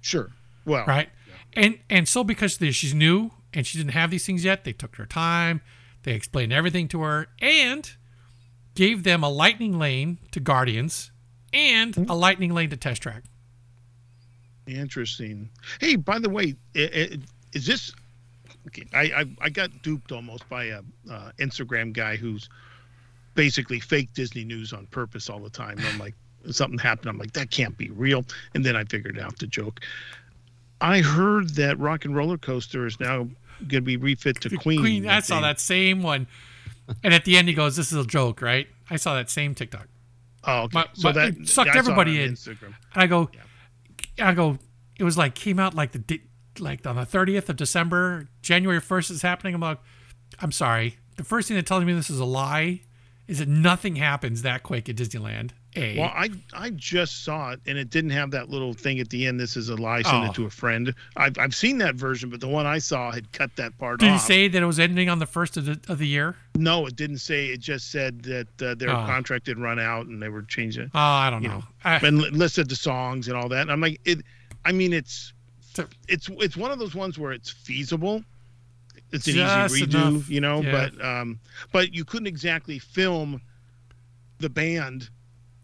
[0.04, 0.30] Sure.
[0.66, 1.08] Well, right?
[1.54, 4.96] And and so because she's new and she didn't have these things yet, they took
[4.96, 5.62] her time,
[6.02, 7.90] they explained everything to her, and
[8.74, 11.10] gave them a lightning lane to Guardians
[11.54, 12.04] and Hmm.
[12.10, 13.22] a lightning lane to Test Track.
[14.66, 15.48] Interesting.
[15.80, 17.92] Hey, by the way, is this?
[18.66, 22.48] Okay, I, I I got duped almost by a uh, Instagram guy who's
[23.34, 25.78] basically fake Disney news on purpose all the time.
[25.86, 26.14] I'm like,
[26.50, 27.08] something happened.
[27.10, 28.24] I'm like, that can't be real.
[28.54, 29.80] And then I figured out the joke.
[30.80, 33.28] I heard that Rock and Roller Coaster is now
[33.60, 34.80] going to be refit to Queen.
[34.80, 36.26] Queen, I saw that same one,
[37.02, 39.54] and at the end he goes, "This is a joke, right?" I saw that same
[39.54, 39.88] TikTok.
[40.44, 40.74] Oh, okay.
[40.78, 42.32] My- so my- that sucked I it everybody in.
[42.34, 42.74] Instagram.
[42.92, 43.30] And I go,
[44.20, 44.58] I go,
[44.98, 46.20] it was like came out like the
[46.58, 49.54] like on the 30th of December, January 1st is happening.
[49.54, 49.78] I'm like,
[50.40, 50.98] I'm sorry.
[51.16, 52.82] The first thing that tells me this is a lie
[53.26, 55.50] is that nothing happens that quick at Disneyland.
[55.76, 55.98] A.
[55.98, 59.26] Well, I I just saw it and it didn't have that little thing at the
[59.26, 59.40] end.
[59.40, 60.02] This is a lie.
[60.02, 60.30] Send Oh.
[60.30, 60.94] it to a friend.
[61.16, 63.98] I've I've seen that version, but the one I saw had cut that part off.
[64.00, 64.24] Did he off.
[64.26, 66.36] say that it was ending on the first of the, of the year?
[66.56, 67.46] no, it didn't say.
[67.46, 69.04] It just said that uh, their Oh.
[69.06, 70.90] contract had run out and they were changing.
[70.94, 71.58] Oh, I don't know.
[71.58, 73.62] know, I- and li- listed the songs and all that.
[73.62, 74.20] And I'm like, it.
[74.64, 75.32] I mean, it's
[76.08, 78.22] it's it's one of those ones where it's feasible.
[79.10, 80.70] It's an Just easy redo, enough, you know, yeah.
[80.96, 81.38] but um,
[81.72, 83.40] but you couldn't exactly film
[84.38, 85.08] the band,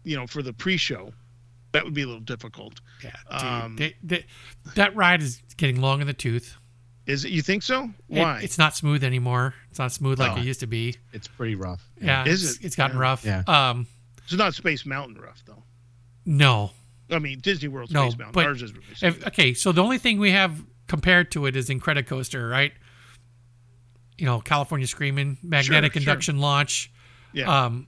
[0.03, 1.13] you know, for the pre-show.
[1.73, 2.81] That would be a little difficult.
[3.01, 4.25] yeah, dude, um, they- they-
[4.75, 6.57] that ride is getting long in the tooth.
[7.05, 7.31] Is it?
[7.31, 7.85] You think so?
[8.09, 8.41] It- Why?
[8.41, 9.55] it's not smooth anymore.
[9.69, 10.41] It's not smooth like Oh.
[10.41, 10.97] it used to be.
[11.13, 11.81] It's pretty rough.
[12.01, 12.65] Yeah, Is it's, it?
[12.65, 13.01] it's gotten Yeah.
[13.01, 13.23] rough.
[13.25, 13.43] Yeah.
[13.47, 13.87] Um,
[14.23, 15.63] it's not Space Mountain rough though.
[16.25, 16.73] no,
[17.09, 18.33] I mean, Disney World No, Space Mountain.
[18.33, 21.55] but Ours is really If, okay, so the only thing we have compared to it
[21.55, 22.73] is Incredicoaster, right?
[24.17, 26.09] You know, California Screaming, magnetic Sure, sure.
[26.11, 26.91] induction launch.
[27.33, 27.65] yeah.
[27.65, 27.87] Um,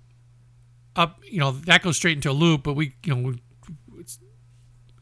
[0.96, 3.42] up, you know, that goes straight into a loop, but we, you know, we,
[4.00, 4.20] it's,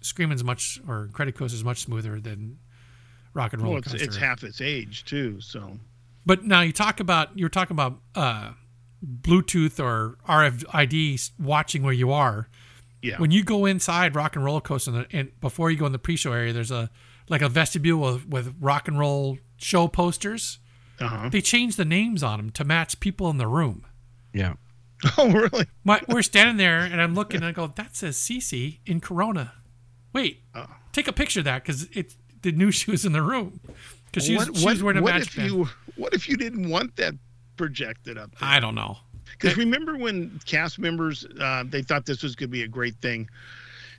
[0.01, 2.57] Screaming's much, or Incredicoaster is much smoother than
[3.33, 3.73] Rock and Roll.
[3.73, 5.39] well, it's, it's half its age too.
[5.41, 5.77] So
[6.25, 8.53] But now you talk about you're talking about uh,
[9.05, 12.49] Bluetooth or RFID watching where you are.
[13.01, 13.17] yeah.
[13.17, 15.99] When you go inside Rock and Roller Coaster, and, and before you go in the
[15.99, 16.89] pre-show area, there's a
[17.29, 20.59] like a vestibule with, with rock and roll show posters.
[20.99, 21.29] uh-huh.
[21.29, 23.85] They changed the names on them to match people in the room.
[24.33, 24.53] Yeah.
[25.17, 25.65] Oh, really?
[25.83, 29.53] My, we're standing there, and I'm looking, and I go, "That says CC in Corona."
[30.13, 30.67] Wait, Oh.
[30.91, 33.59] take a picture of that because it the new shoes in the room
[34.05, 35.49] because she was, what she was wearing a what match if band.
[35.51, 37.13] you what if you didn't want that
[37.57, 38.49] projected up there?
[38.49, 38.97] I don't know.
[39.31, 42.95] Because remember when cast members uh, they thought this was going to be a great
[43.01, 43.27] thing,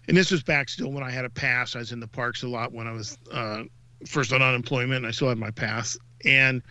[0.07, 1.75] and this was back still when I had a pass.
[1.75, 3.63] I was in the parks a lot when I was uh,
[4.07, 4.99] first on unemployment.
[4.99, 6.63] And I still had my pass, and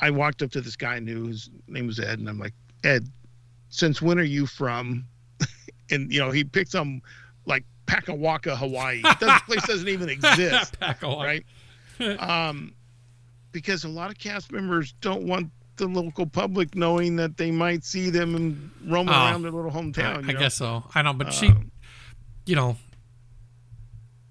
[0.00, 2.54] I walked up to this guy I knew his name was Ed, and I'm like,
[2.84, 3.06] Ed,
[3.72, 5.04] since when are you from?
[5.90, 7.02] and you know he picked some
[7.46, 9.02] like Pakawaka, Hawaii.
[9.02, 11.44] That place doesn't even exist right?
[12.20, 12.74] um,
[13.50, 17.82] because a lot of cast members don't want the local public knowing that they might
[17.84, 19.18] see them and roaming Oh.
[19.18, 20.16] around their little hometown.
[20.18, 20.38] I you know?
[20.38, 20.84] guess so.
[20.94, 21.72] I know, but she, Um,
[22.46, 22.76] you know,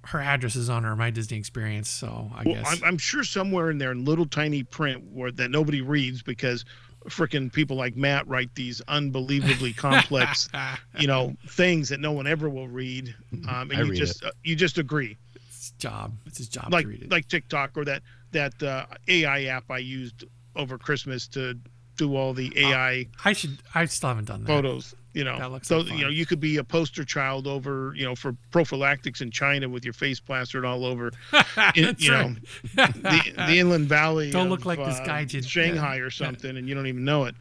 [0.05, 2.67] her address is on her My Disney Experience, so I well, guess.
[2.81, 6.63] I'm, I'm sure somewhere in there, in little tiny print, where that nobody reads because
[7.09, 10.49] freaking people like Matt write these unbelievably complex,
[10.99, 13.13] you know, things that no one ever will read.
[13.49, 16.13] Um, and I you read just uh, you just agree, it's his job.
[16.25, 17.11] It's his job like to read it.
[17.11, 20.25] like TikTok or that that uh, AI app I used
[20.55, 21.57] over Christmas to
[21.97, 23.59] do all the AI I should.
[23.75, 24.47] I still haven't done that.
[24.47, 24.95] photos.
[25.13, 28.15] You know, so like you know you could be a poster child over you know
[28.15, 31.07] for prophylactics in China with your face plastered all over
[31.75, 32.29] in, That's you right.
[32.29, 32.35] know
[32.75, 34.31] the, the inland valley.
[34.31, 35.43] Don't of, look like this uh, guy did.
[35.43, 36.01] Shanghai Yeah.
[36.03, 37.35] or something, and you don't even know it.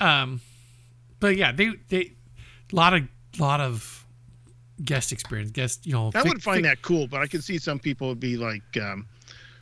[0.00, 0.40] Um,
[1.20, 2.12] but yeah, they they
[2.72, 3.02] a lot of
[3.38, 4.04] lot of
[4.84, 5.52] guest experience.
[5.52, 8.08] Guest, you know, I would find fi- that cool, but I could see some people
[8.08, 9.06] would be like, um,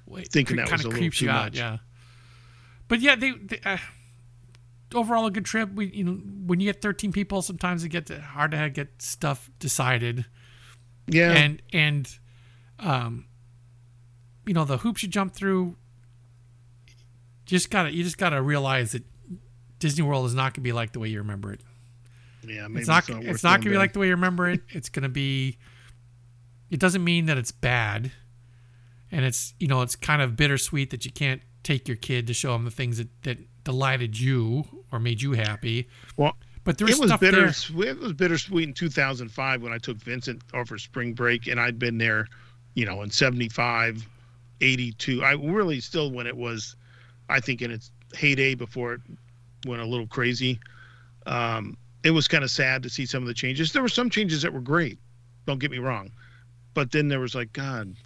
[0.07, 1.59] wait, thinking that was a little too out, much.
[1.59, 1.79] Yeah,
[2.89, 3.77] but yeah, they, they uh,
[4.95, 5.73] overall a good trip.
[5.75, 6.13] We you know
[6.47, 10.25] when you get 13 people, sometimes it gets hard to get stuff decided.
[11.07, 12.09] yeah, and and
[12.79, 13.27] um
[14.47, 15.77] you know the hoops you jump through
[17.45, 19.05] just gotta you just gotta realize that
[19.79, 21.61] disney world is not gonna be like the way you remember it.
[22.47, 24.61] Yeah, maybe it's not worth it's not gonna be like the way you remember it.
[24.71, 25.59] It's gonna be
[26.71, 28.13] it doesn't mean that it's bad.
[29.11, 32.35] And it's you know it's kind of bittersweet that you can't take your kid to
[32.35, 36.93] show them the things that that delighted you or made you happy Well, but there's
[36.93, 37.89] it was stuff there bittersweet.
[37.89, 41.99] It was bittersweet in 2005 when I took Vincent over spring break, and I'd been
[41.99, 42.29] there,
[42.75, 44.07] you know, in 75,
[44.61, 45.25] 82.
[45.25, 46.77] I really still when it was,
[47.29, 49.01] I think in its heyday before it
[49.67, 50.61] went a little crazy.
[51.27, 53.73] Um, it was kind of sad to see some of the changes.
[53.73, 54.99] There were some changes that were great.
[55.47, 56.11] Don't get me wrong,
[56.75, 57.97] but then there was like, God,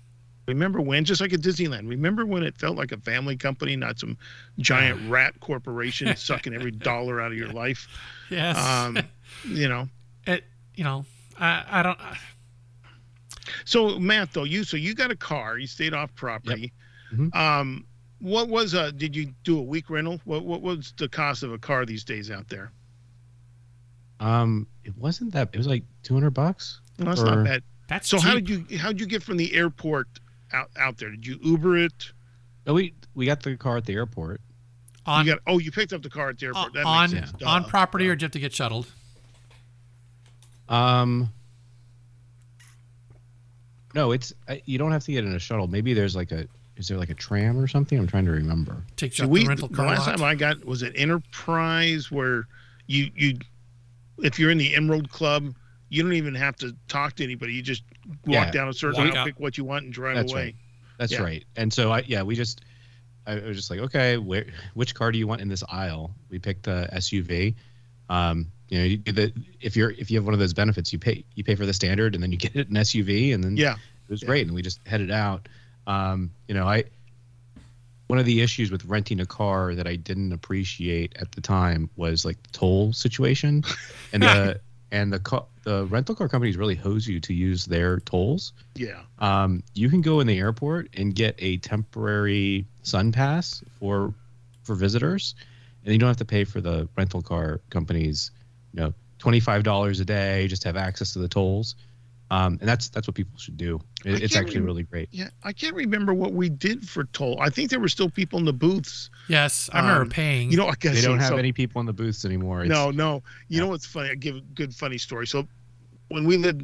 [0.46, 1.04] remember when?
[1.04, 4.16] Just like at Disneyland, remember when it felt like a family company, not some
[4.58, 7.88] giant rat corporation sucking every dollar out of your life.
[8.30, 8.98] yes Um,
[9.44, 9.88] you know.
[10.26, 10.44] it
[10.74, 11.04] you know
[11.38, 11.98] i i don't
[13.64, 16.72] So Matt, though you so you got a car, you stayed off property.
[17.14, 17.34] Mhm.
[17.34, 17.84] Um,
[18.18, 18.90] what was uh?
[18.92, 20.20] Did you do a week rental?
[20.24, 22.72] What what was the cost of a car these days out there?
[24.20, 25.50] Um, it wasn't that.
[25.52, 26.80] It was like 200 bucks.
[26.98, 27.62] Well, that's Or- not bad.
[27.88, 30.08] that's So how did you how did you get from the airport
[30.52, 31.10] out out there?
[31.10, 32.12] Did you Uber it?
[32.66, 34.40] No, we we got the car at the airport.
[35.06, 36.72] on you got oh you picked up the car at the airport.
[36.74, 37.42] That on makes sense.
[37.44, 37.68] on Duh.
[37.68, 38.86] property or do you have to get shuttled?
[40.68, 41.28] Um,
[43.94, 44.32] no, it's
[44.64, 45.66] you don't have to get in a shuttle.
[45.66, 46.46] Maybe there's like a
[46.76, 47.98] is there like a tram or something?
[47.98, 48.76] I'm trying to remember.
[48.96, 50.16] Take you So up we the rental the last lot.
[50.16, 52.46] time I got was it Enterprise where
[52.86, 53.38] you you
[54.18, 55.54] if you're in the Emerald Club
[55.88, 57.54] you don't even have to talk to anybody.
[57.54, 57.84] You just
[58.26, 60.42] walk Yeah, down a certain aisle, pick what you want, and drive That's away.
[60.44, 60.54] right.
[60.98, 61.22] That's Yeah.
[61.22, 61.44] right.
[61.56, 62.62] And so I yeah, we just
[63.26, 66.14] I was just like, okay, where which car do you want in this aisle?
[66.30, 67.54] We picked the SUV.
[68.08, 70.98] Um, you know, you, the, if you're if you have one of those benefits, you
[70.98, 73.56] pay you pay for the standard, and then you get it an SUV, and then
[73.56, 73.74] Yeah.
[73.74, 74.28] it was Yeah.
[74.28, 75.48] great, and we just headed out.
[75.86, 76.84] Um, you know, I
[78.08, 81.90] one of the issues with renting a car that I didn't appreciate at the time
[81.96, 83.64] was like the toll situation,
[84.12, 84.60] and the
[84.96, 88.52] and the co- the rental car companies really hose you to use their tolls.
[88.74, 89.02] Yeah.
[89.18, 94.14] Um, you can go in the airport and get a temporary SunPass for
[94.64, 95.34] for visitors,
[95.84, 98.30] and you don't have to pay for the rental car companies.
[98.72, 101.76] You know, twenty five dollars a day just to have access to the tolls,
[102.30, 103.80] um, and that's that's what people should do.
[104.04, 105.08] It, it's actually rem- really great.
[105.12, 107.38] Yeah, I can't remember what we did for toll.
[107.40, 109.10] I think there were still people in the booths.
[109.28, 110.50] Yes, I remember Um, paying.
[110.50, 112.62] You know, I guess They don't have so, any people in the booths anymore.
[112.62, 113.22] It's, No, no.
[113.48, 113.60] You Yeah.
[113.60, 114.10] know what's funny?
[114.10, 115.26] I give a good funny story.
[115.26, 115.46] So,
[116.08, 116.62] when we lived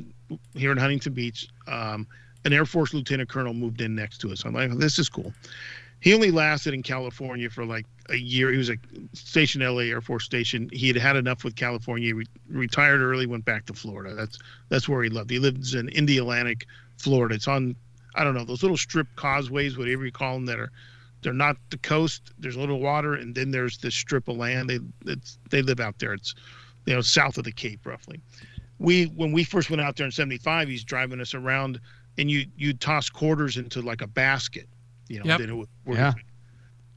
[0.55, 2.07] here in Huntington Beach, um,
[2.45, 4.45] an Air Force lieutenant colonel moved in next to us.
[4.45, 5.33] I'm like, this is cool.
[6.03, 8.51] He only lasted in California for like a year.
[8.51, 8.77] He was a
[9.13, 10.69] station LA Air Force Station.
[10.73, 12.09] He had had enough with California.
[12.09, 14.13] He re- retired early, went back to Florida.
[14.13, 14.37] That's
[14.69, 15.31] that's where he lived.
[15.31, 16.65] He lives in Indialantic,
[16.99, 17.37] Florida.
[17.37, 17.77] It's on
[18.17, 20.73] I don't know those little strip causeways, whatever you call them, that are
[21.23, 22.33] they're not the coast.
[22.37, 24.69] There's a little water, and then there's this strip of land.
[24.69, 25.15] They
[25.51, 26.15] they live out there.
[26.15, 26.35] It's
[26.85, 28.21] you know south of the Cape roughly.
[28.81, 31.81] We when we first went out there in '75, he's driving us around,
[32.19, 34.67] and you you toss quarters into like a basket,
[35.09, 35.27] you know.
[35.27, 35.41] Yep.
[35.41, 35.69] It would.
[35.87, 36.13] Yeah.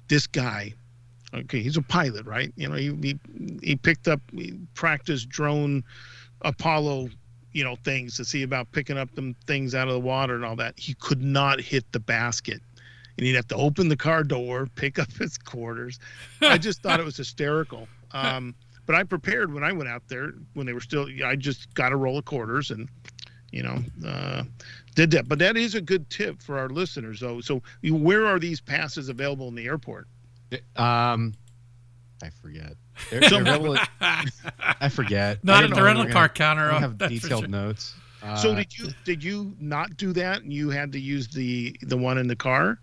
[0.07, 0.73] This guy,
[1.34, 2.53] okay, he's a pilot, right?
[2.56, 3.19] You know, he he,
[3.61, 5.84] he picked up he practiced drone
[6.41, 7.10] Apollo
[7.56, 10.44] you know things to see about picking up them things out of the water and
[10.44, 12.61] all that he could not hit the basket
[13.18, 15.98] and he'd have to open the car door pick up his quarters
[16.41, 18.53] i just thought it was hysterical um,
[18.86, 21.94] but i prepared when i went out there when they were still i just got
[21.94, 22.90] a roll of quarters and
[23.52, 23.78] you know
[24.08, 24.44] uh,
[24.96, 28.26] did that but that is a good tip for our listeners though so you, where
[28.26, 30.08] are these passes available in the airport
[30.76, 31.34] Um,
[32.24, 32.74] I forget.
[33.10, 35.44] They're, they're available- I forget.
[35.44, 36.70] Not didn't at the rental car gonna- counter.
[36.72, 37.48] I don't have detailed sure.
[37.50, 37.94] notes.
[38.24, 41.76] Uh, so did you did you not do that and you had to use the
[41.84, 42.80] the one in the car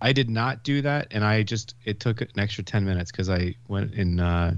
[0.00, 3.28] I did not do that, and I just it took an extra ten minutes because
[3.28, 4.54] I went in uh,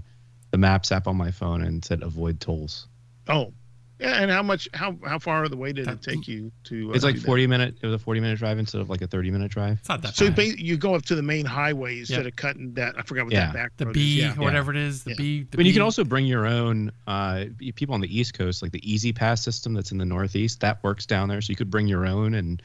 [0.50, 2.86] the Maps app on my phone and said avoid tolls.
[3.28, 3.52] oh
[4.00, 4.66] Yeah, and how much?
[4.72, 6.90] How how far of the way did it take you to?
[6.90, 7.26] Uh, It's like do that?
[7.26, 7.74] 40 minute.
[7.82, 9.78] It was a 40 minute drive instead of like a 30 minute drive.
[9.78, 10.58] It's not that So you, bad.
[10.58, 12.26] you go up to the main highway instead Yep.
[12.26, 12.94] of cutting that.
[12.98, 13.46] I forgot what Yeah.
[13.46, 14.36] that back the road B is.
[14.36, 15.04] or whatever it is.
[15.04, 15.16] The Yeah.
[15.18, 15.42] B.
[15.50, 16.90] The I mean, you can also bring your own.
[17.06, 17.44] Uh,
[17.76, 21.04] people on the East Coast, like the E-ZPass system that's in the Northeast, that works
[21.04, 21.40] down there.
[21.42, 22.62] So you could bring your own and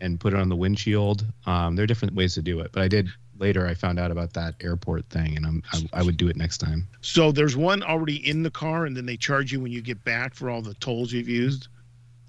[0.00, 1.24] and put it on the windshield.
[1.46, 3.08] Um, there are different ways to do it, but I did
[3.38, 3.66] later.
[3.66, 6.58] I found out about that airport thing, and I'm, I, I would do it next
[6.58, 6.88] time.
[7.00, 10.04] So there's one already in the car, and then they charge you when you get
[10.04, 11.68] back for all the tolls you've used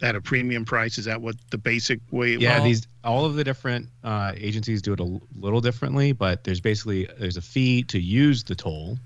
[0.01, 0.97] at a premium price.
[0.97, 2.35] Is that what the basic way?
[2.35, 6.43] Yeah, Well- these all of the different uh, agencies do it a little differently, but
[6.43, 8.97] there's basically there's a fee to use the toll,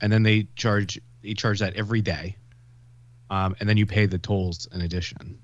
[0.00, 2.36] and then they charge they charge that every day,
[3.30, 5.38] um, and then you pay the tolls in addition.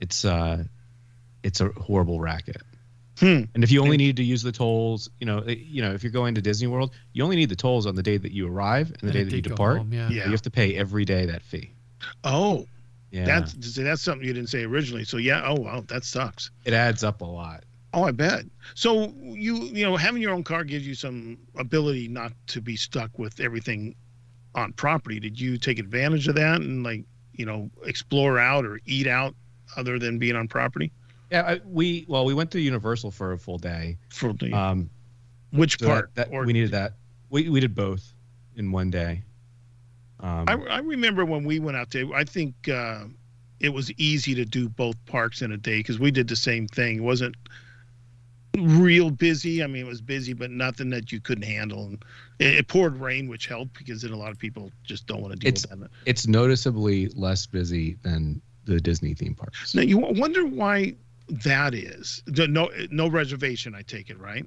[0.00, 0.64] It's uh,
[1.42, 2.62] it's a horrible racket.
[3.22, 3.44] Hmm.
[3.54, 6.10] And if you only need to use the tolls, you know, you know, if you're
[6.10, 8.88] going to Disney World, you only need the tolls on the day that you arrive
[8.88, 9.78] and the and day that you depart.
[9.78, 10.08] home, yeah.
[10.08, 10.24] Yeah.
[10.24, 11.72] You have to pay every day that fee.
[12.24, 12.66] Oh,
[13.12, 15.04] Yeah, that's that's something you didn't say originally.
[15.04, 15.42] So yeah.
[15.44, 16.50] Oh wow, that sucks.
[16.64, 17.62] it adds up a lot.
[17.94, 18.44] Oh, I bet.
[18.74, 22.74] So you you know having your own car gives you some ability not to be
[22.74, 23.94] stuck with everything
[24.56, 25.20] on property.
[25.20, 27.04] Did you take advantage of that and like
[27.34, 29.36] you know explore out or eat out
[29.76, 30.90] other than being on property?
[31.32, 33.96] Yeah, I, we well, we went to Universal for a full day.
[34.10, 34.90] For the, Um,
[35.50, 36.14] which so part?
[36.14, 36.94] that, that or we needed that.
[37.30, 38.12] We we did both
[38.56, 39.22] in one day.
[40.20, 42.04] Um, I, I remember when we went out there.
[42.14, 43.04] I think uh,
[43.60, 46.68] it was easy to do both parks in a day because we did the same
[46.68, 46.98] thing.
[46.98, 47.34] It wasn't
[48.58, 49.62] real busy.
[49.64, 51.86] I mean, it was busy, but nothing that you couldn't handle.
[51.86, 52.04] And
[52.38, 55.32] it, it poured rain, which helped because then a lot of people just don't want
[55.32, 55.90] to deal It's- with that.
[56.06, 59.74] it's noticeably less busy than the Disney theme parks.
[59.74, 60.94] Now you wonder why
[61.28, 62.22] that is.
[62.26, 63.74] No, no reservation.
[63.74, 64.46] I take it right.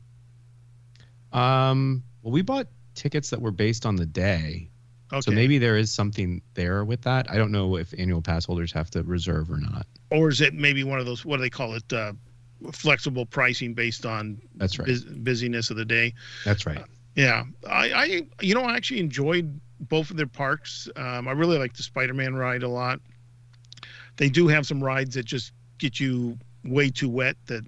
[1.31, 4.69] Um, well, we bought tickets that were based on the day,
[5.11, 5.21] Okay.
[5.21, 7.29] so maybe there is something there with that.
[7.29, 9.85] I don't know if annual pass holders have to reserve or not.
[10.11, 11.25] or is it maybe one of those?
[11.25, 11.91] What do they call it?
[11.91, 12.13] Uh,
[12.71, 14.87] flexible pricing based on That's right.
[14.87, 16.13] bus- busyness of the day.
[16.45, 16.83] That's right.
[17.15, 20.87] Yeah, I, I, you know, I actually enjoyed both of their parks.
[20.95, 22.99] Um, I really like the Spider-Man ride a lot.
[24.17, 27.35] They do have some rides that just get you way too wet.
[27.47, 27.63] That,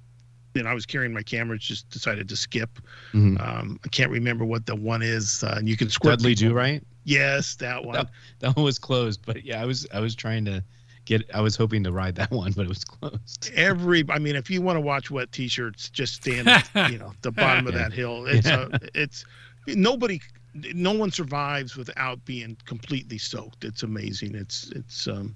[0.54, 2.80] you know, I was carrying my camera, just decided to skip.
[3.14, 3.40] Mhm.
[3.40, 5.44] Um, I can't remember what the one is.
[5.44, 6.20] Uh, and you can squirt.
[6.20, 6.50] Dudley people.
[6.50, 6.84] Do Right.
[7.04, 7.94] Yes, that one.
[7.96, 8.10] That,
[8.40, 10.62] that one was closed, but yeah, I was I was trying to
[11.06, 11.24] get.
[11.34, 13.50] I was hoping to ride that one, but it was closed.
[13.56, 17.14] Every, I mean, if you want to watch wet T-shirts, just stand, at, you know,
[17.22, 18.26] the bottom of that hill.
[18.26, 18.68] It's, Yeah.
[18.74, 19.24] uh, it's
[19.68, 20.20] nobody,
[20.54, 23.64] no one survives without being completely soaked.
[23.64, 24.36] It's amazing.
[24.36, 25.34] It's, it's, um,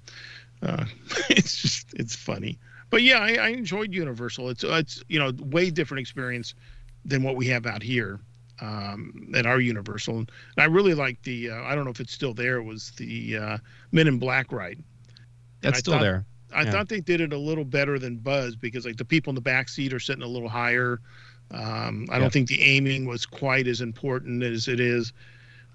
[0.62, 0.84] uh,
[1.30, 2.58] it's just, it's funny.
[2.92, 4.50] But yeah, I, I enjoyed Universal.
[4.50, 6.54] It's, it's, you know, way different experience
[7.06, 8.20] than what we have out here.
[8.60, 11.50] Um, at our Universal, and I really like the.
[11.50, 12.58] Uh, I don't know if it's still there.
[12.58, 13.58] It was the uh,
[13.90, 14.78] Men in Black ride.
[15.62, 16.26] That's still thought- there.
[16.54, 16.70] I Yeah.
[16.70, 19.40] thought they did it a little better than Buzz because like the people in the
[19.40, 21.00] back seat are sitting a little higher.
[21.50, 22.18] Um, I Yeah.
[22.20, 25.12] don't think the aiming was quite as important as it is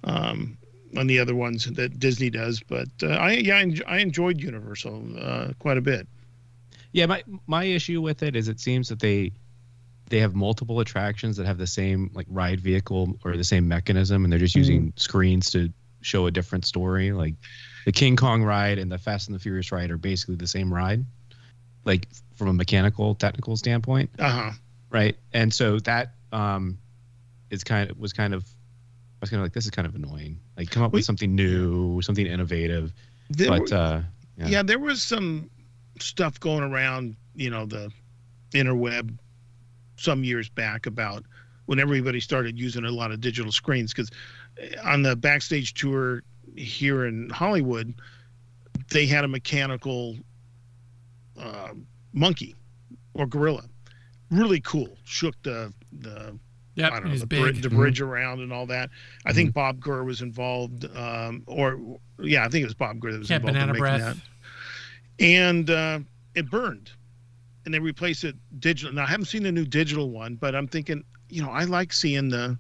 [0.06, 0.56] um,
[0.96, 2.62] on the other ones that Disney does.
[2.62, 6.08] But uh, I yeah I enjoyed Universal uh, quite a bit.
[6.94, 9.32] Yeah, my my issue with it is it seems that they
[10.10, 14.24] they have multiple attractions that have the same like ride vehicle or the same mechanism,
[14.24, 17.12] and they're just using screens to show a different story.
[17.12, 17.36] Like
[17.86, 20.74] the King Kong ride and the Fast and the Furious ride are basically the same
[20.74, 21.04] ride,
[21.86, 24.52] like from a mechanical technical standpoint, Uh huh.
[24.92, 25.18] right?
[25.34, 26.78] And so that um
[27.50, 29.96] is kind of was kind of I was kind of like this is kind of
[29.96, 30.40] annoying.
[30.58, 32.94] Like come up We- with something new, something innovative,
[33.30, 34.02] There, but uh
[34.38, 34.48] yeah.
[34.48, 34.64] yeah.
[34.64, 35.50] there was some
[36.02, 37.92] stuff going around, you know, the
[38.52, 39.18] interweb
[39.98, 41.24] some years back about
[41.66, 44.10] when everybody started using a lot of digital screens because
[44.84, 46.24] on the backstage tour
[46.56, 47.94] here in Hollywood,
[48.90, 50.16] they had a mechanical
[51.40, 51.70] uh,
[52.14, 52.56] monkey
[53.14, 53.64] or gorilla,
[54.32, 54.98] really cool.
[55.04, 56.38] Shook the the
[56.76, 57.40] Yep, I don't know the, big.
[57.40, 57.52] Mm-hmm.
[57.54, 58.92] bri- the bridge around and all that.
[59.26, 63.14] I think Bob Gurr was involved, um, or yeah, I think it was Bob Gurr
[63.14, 64.16] that was yeah, involved banana in making breath.
[64.16, 64.18] that
[65.20, 66.00] and uh,
[66.36, 66.92] it burned
[67.66, 70.68] and they replaced it digital now i haven't seen the new digital one but i'm
[70.68, 72.58] thinking you know i like seeing the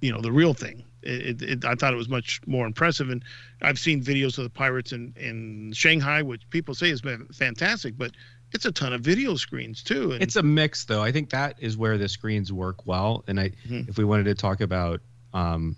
[0.00, 3.10] you know the real thing it, it, it, i thought it was much more impressive
[3.10, 3.24] and
[3.62, 7.96] i've seen videos of the pirates in, in shanghai which people say is been fantastic
[7.98, 8.12] but
[8.52, 11.02] it's a ton of video screens too and It's a mix, though.
[11.02, 13.22] I think that is where the screens work well.
[13.28, 13.86] And I, Mhm.
[13.90, 15.02] if we wanted to talk about
[15.34, 15.76] um,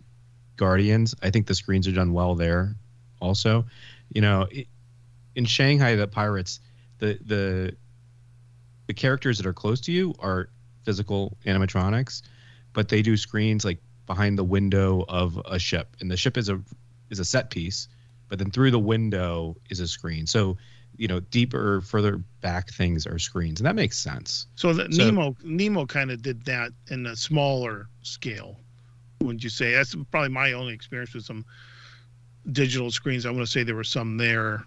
[0.57, 2.77] Guardians, I think the screens are done well there.
[3.21, 3.67] Also,
[4.15, 4.65] you know, i
[5.35, 6.61] in Shanghai, the pirates,
[6.99, 7.77] the the
[8.87, 10.49] the characters that are close to you are
[10.85, 12.23] physical animatronics,
[12.73, 16.49] but they do screens like behind the window of a ship, and the ship is
[16.49, 16.61] a
[17.11, 17.89] is a set piece,
[18.29, 20.27] but then through the window is a screen.
[20.27, 20.57] So,
[20.97, 24.47] you know, deeper, further back things are screens, and that makes sense.
[24.57, 28.59] So that So- Nemo Nemo kind of did that in a smaller scale.
[29.21, 29.73] Wouldn't you say?
[29.73, 31.45] That's probably my only experience with some
[32.53, 33.27] digital screens.
[33.27, 34.65] I want to say there were some there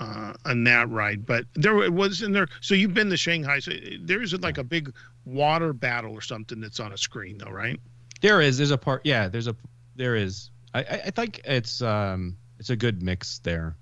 [0.00, 2.48] uh, on that ride, but there was in there.
[2.60, 3.58] So you've been to Shanghai.
[3.58, 3.72] So
[4.02, 4.94] there's like a big
[5.24, 7.78] water battle or something that's on a screen, though, right?
[8.20, 9.56] There is, there's a part, yeah, there's a,
[9.96, 10.50] there is.
[10.74, 13.76] I, I, I think it's, um, it's a good mix there.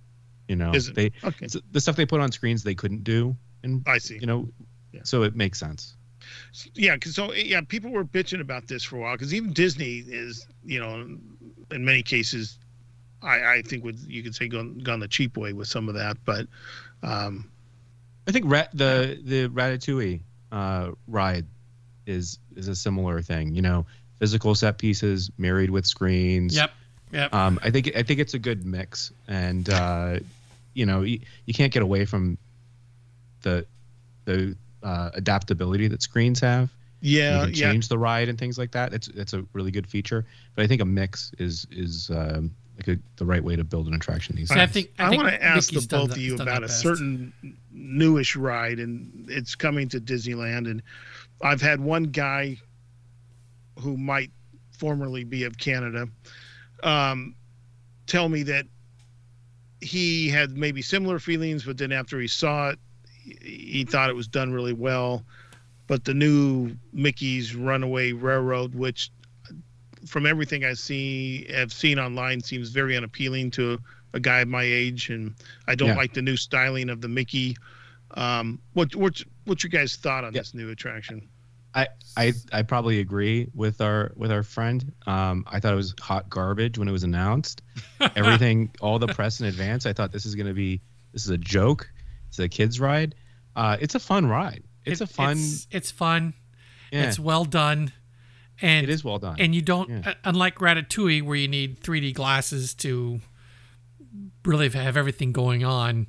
[0.48, 0.94] You know, Is it?
[0.94, 4.18] they Okay, the stuff they put on screens they couldn't do, and I see.
[4.20, 4.48] you know,
[4.92, 5.00] Yeah.
[5.02, 5.96] so it makes sense.
[6.74, 10.04] Yeah, 'cause so yeah, people were bitching about this for a while because even Disney
[10.06, 11.00] is, you know,
[11.72, 12.58] in many cases,
[13.22, 15.94] I I think would you could say gone gone the cheap way with some of
[15.94, 16.46] that, but
[17.02, 17.50] um,
[18.28, 20.20] I think rat, the the Ratatouille
[20.52, 21.46] uh, ride
[22.06, 23.54] is is a similar thing.
[23.54, 23.86] You know,
[24.18, 26.56] physical set pieces married with screens.
[26.56, 26.70] Yep.
[27.12, 27.34] Yep.
[27.34, 30.18] Um, I think I think it's a good mix, and uh,
[30.74, 32.36] you know, you, you can't get away from
[33.42, 33.64] the
[34.24, 36.70] the uh, adaptability that screens have.
[37.00, 38.92] yeah, you can yeah, change the ride and things like that.
[38.92, 40.26] It's it's a really good feature.
[40.54, 43.86] But I think a mix is is um, like a, the right way to build
[43.88, 46.16] an attraction these See, I think I, think want to ask Mickey's the both that-
[46.16, 46.80] of you about a best.
[46.80, 47.32] certain
[47.72, 50.70] newish ride, and it's coming to Disneyland.
[50.70, 50.82] And
[51.42, 52.58] I've had one guy
[53.78, 54.30] who might
[54.72, 56.06] formerly be of Canada
[56.82, 57.34] um,
[58.06, 58.66] tell me that
[59.80, 62.78] he had maybe similar feelings, but then after he saw it,
[63.22, 65.24] he, he thought it was done really well.
[65.86, 69.10] But the new Mickey's Runaway Railroad, which
[70.06, 73.78] from everything I see have seen online, seems very unappealing to
[74.14, 75.34] a guy of my age, and
[75.66, 75.96] I don't Yeah.
[75.96, 77.56] like the new styling of the Mickey.
[78.12, 80.40] Um, what what's what's your guys' thought on Yeah.
[80.40, 81.28] this new attraction?
[81.74, 84.92] I, I I probably agree with our with our friend.
[85.06, 87.60] Um, I thought it was hot garbage when it was announced.
[88.16, 89.84] Everything, all the press in advance.
[89.84, 90.80] I thought this is going to be
[91.12, 91.90] this is a joke.
[92.28, 93.14] It's a kids ride.
[93.54, 94.62] Uh, it's a fun ride.
[94.86, 95.36] It's It- a fun.
[95.36, 96.32] It's, it's fun.
[96.92, 97.92] yeah, It's well done.
[98.62, 99.36] And it is well done.
[99.38, 100.10] and you don't Yeah.
[100.10, 103.20] uh, unlike Ratatouille where you need 3D glasses to
[104.44, 106.06] really have everything going on.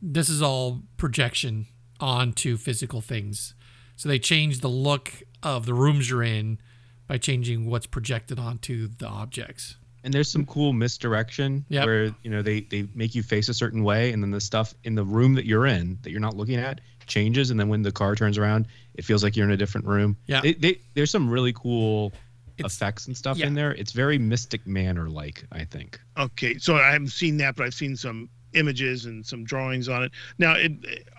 [0.00, 1.66] This is all projection
[2.00, 3.54] onto physical things.
[3.96, 5.12] So they change the look
[5.42, 6.58] of the rooms you're in
[7.06, 9.76] by changing what's projected onto the objects.
[10.04, 11.86] and there's some cool misdirection Yep.
[11.86, 14.74] where you know they they make you face a certain way and then the stuff
[14.82, 17.82] in the room that you're in that you're not looking at changes and then when
[17.82, 20.40] the car turns around it feels like you're in a different room Yeah.
[20.40, 22.12] they, they, there's some really cool
[22.58, 23.46] It's- effects and stuff yeah.
[23.46, 27.56] in there it's very mystic manor like i think Okay, so I haven't seen that,
[27.56, 30.12] but I've seen some images and some drawings on it.
[30.36, 30.72] Now, it,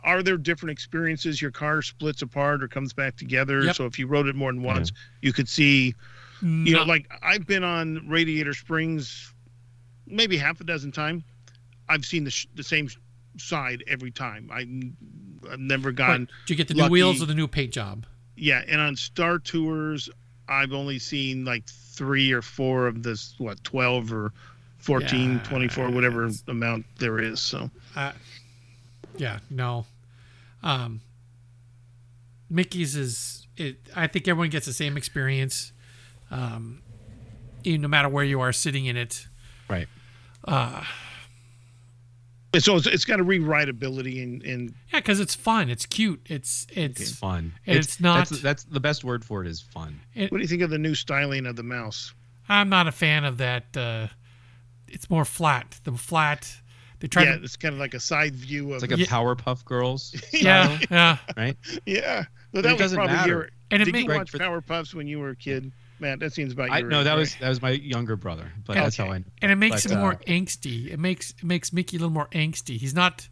[0.03, 1.41] are there different experiences?
[1.41, 3.64] Your car splits apart or comes back together.
[3.64, 3.76] Yep.
[3.76, 4.91] So if you rode it more than once,
[5.23, 5.95] you could see.
[6.43, 9.34] You know, like I've been on Radiator Springs,
[10.05, 11.23] maybe half a dozen times.
[11.89, 12.88] I've seen the sh- the same
[13.38, 14.49] side every time.
[14.53, 14.68] I,
[15.51, 15.95] I've never Right.
[15.95, 16.29] gone.
[16.45, 18.05] Did you get the new wheels or the new paint job?
[18.35, 20.09] Yeah, and on Star Tours,
[20.47, 24.33] I've only seen like three or four of this, what, 12 or
[24.79, 27.39] 14, Yeah, 24, whatever amount there is.
[27.39, 28.11] So, Uh,
[29.17, 29.85] yeah, no.
[30.63, 31.01] Um,
[32.49, 33.77] Mickey's is it.
[33.95, 35.71] I think everyone gets the same experience,
[36.31, 36.81] um,
[37.63, 39.27] even no matter where you are sitting in it.
[39.69, 39.87] right
[40.45, 40.83] Uh,
[42.59, 45.69] so it's, it's got a rewritability and, and yeah, because it's fun.
[45.69, 46.21] It's cute.
[46.30, 47.01] It's it's.
[47.01, 50.30] it's fun And it's not- that's, that's the best word for it is fun what
[50.31, 52.13] do you think of the new styling of the mouse?
[52.49, 53.75] I'm not a fan of that.
[53.75, 54.07] Uh,
[54.88, 55.80] it's more flat.
[55.85, 56.53] The flat.
[56.99, 57.43] They try Yeah, to.
[57.43, 59.07] it's kind of like a side view of it's like a Yeah.
[59.07, 61.17] powerpuff girls Yeah, yeah.
[61.35, 62.25] right yeah.
[62.25, 63.30] Well, But it that was doesn't probably matter.
[63.30, 63.49] your.
[63.71, 65.71] And it did you make- watch for- Powerpuffs when you were a kid?
[66.03, 67.17] Matt, that seems about i your no that right?
[67.19, 69.13] was that was my younger brother but that's how Okay.
[69.13, 70.91] i and it makes But, him more uh, angsty.
[70.91, 72.77] It makes it makes Mickey a little more angsty.
[72.77, 73.27] He's not.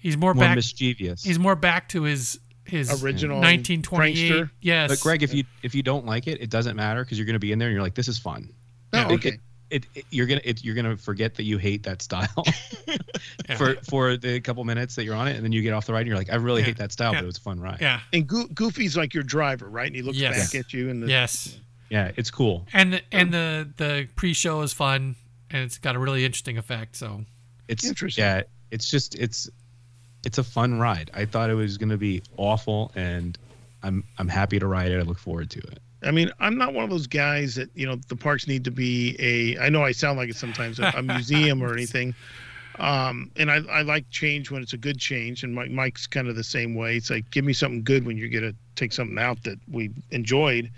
[0.00, 0.56] He's more, more back.
[0.56, 4.30] mischievous He's more back to his his Original 1928.
[4.32, 4.50] prankster?
[4.60, 4.90] Yes.
[4.90, 7.34] But Greg, if you if you don't like it, it doesn't matter because you're going
[7.34, 8.50] to be in there and you're like, this is fun.
[8.92, 9.08] Oh, Yeah.
[9.14, 9.38] okay.
[9.70, 12.42] It, it you're gonna it, you're gonna forget that you hate that style
[12.86, 13.56] Yeah.
[13.58, 15.92] for for the couple minutes that you're on it, and then you get off the
[15.92, 16.66] ride and you're like, I really Yeah.
[16.68, 17.18] hate that style, Yeah.
[17.20, 17.78] but it was a fun ride.
[17.80, 18.00] yeah.
[18.14, 19.86] And Go- Goofy's like your driver, right?
[19.86, 20.52] And he looks Yes.
[20.52, 21.58] back at you and the, Yes.
[21.90, 22.66] Yeah, it's cool.
[22.72, 25.16] And the, and the the pre-show is fun,
[25.50, 26.96] and it's got a really interesting effect.
[26.96, 27.24] So
[27.68, 28.24] It's Interesting.
[28.24, 29.48] Yeah, it's just it's
[30.24, 31.10] it's a fun ride.
[31.14, 33.38] I thought it was gonna be awful, and
[33.82, 34.98] I'm I'm happy to ride it.
[34.98, 35.80] I look forward to it.
[36.02, 38.70] I mean, I'm not one of those guys that you know the parks need to
[38.70, 39.58] be a.
[39.58, 42.14] I know I sound like it sometimes a, a museum or anything,
[42.78, 45.42] um, and I, I like change when it's a good change.
[45.42, 46.96] And Mike, Mike's kind of the same way.
[46.96, 50.70] It's like give me something good when you're gonna take something out that we enjoyed.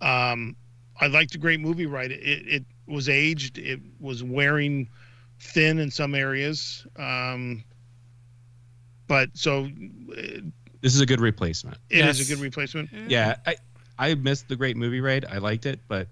[0.00, 0.56] Um,
[1.00, 2.10] I liked the great movie ride.
[2.12, 3.58] It, it was aged.
[3.58, 4.88] It was wearing
[5.38, 6.86] thin in some areas.
[6.96, 7.64] Um,
[9.06, 10.22] but so uh,
[10.80, 11.78] This is a good replacement.
[11.88, 12.28] it is Yes.
[12.28, 12.90] a good replacement.
[13.08, 13.56] Yeah, I
[13.98, 15.24] I missed the Great Movie Ride.
[15.30, 16.08] I liked it, but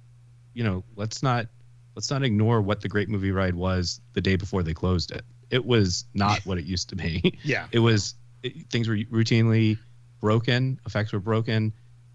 [0.54, 1.46] you know, let's not
[1.94, 5.24] let's not ignore what the Great Movie Ride was the day before they closed it.
[5.50, 7.38] It was not what it used to be.
[7.44, 7.66] Yeah.
[7.72, 9.78] It was it, things were routinely
[10.20, 11.72] broken, effects were broken,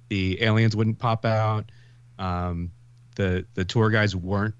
[0.09, 1.71] the aliens wouldn't pop out,
[2.19, 2.71] um,
[3.15, 4.55] the the tour guys weren't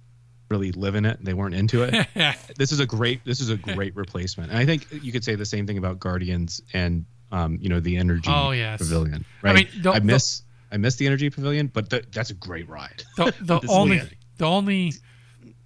[0.49, 1.23] really living it.
[1.23, 2.07] They weren't into it.
[2.57, 5.35] this is a great this is a great replacement, and I think you could say
[5.35, 8.79] the same thing about Guardians and um, you know the Energy Oh, yes.
[8.79, 9.25] Pavilion.
[9.43, 9.55] I Right?
[9.73, 12.67] mean, the- I the- miss I miss the Energy Pavilion, but th- that's a great
[12.69, 13.03] ride.
[13.17, 14.01] the, the only
[14.37, 14.93] the only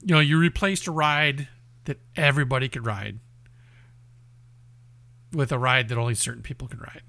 [0.01, 1.47] you know you replaced a ride
[1.85, 3.19] that everybody could ride
[5.33, 7.01] with a ride that only certain people can ride.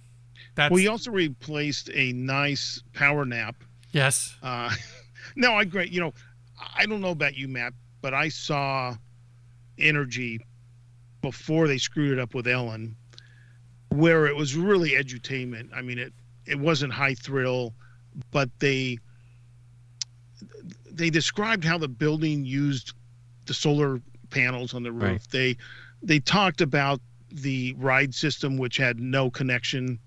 [0.59, 3.55] That's We also replaced a nice power nap.
[3.93, 4.35] yes.
[4.43, 4.75] Uh,
[5.37, 5.93] no, I great.
[5.93, 6.15] You know,
[6.77, 8.97] I don't know about you, Matt, but I saw
[9.79, 10.45] Energy
[11.23, 12.97] before they screwed it up with Ellen,
[13.91, 15.69] where it was really edutainment.
[15.73, 16.13] I mean, it
[16.45, 17.73] it wasn't high thrill,
[18.33, 18.99] but they
[20.91, 22.95] they described how the building used
[23.47, 25.03] the solar panels on the roof.
[25.03, 25.31] Right.
[25.31, 25.57] They
[26.03, 30.01] they talked about the ride system, which had no connection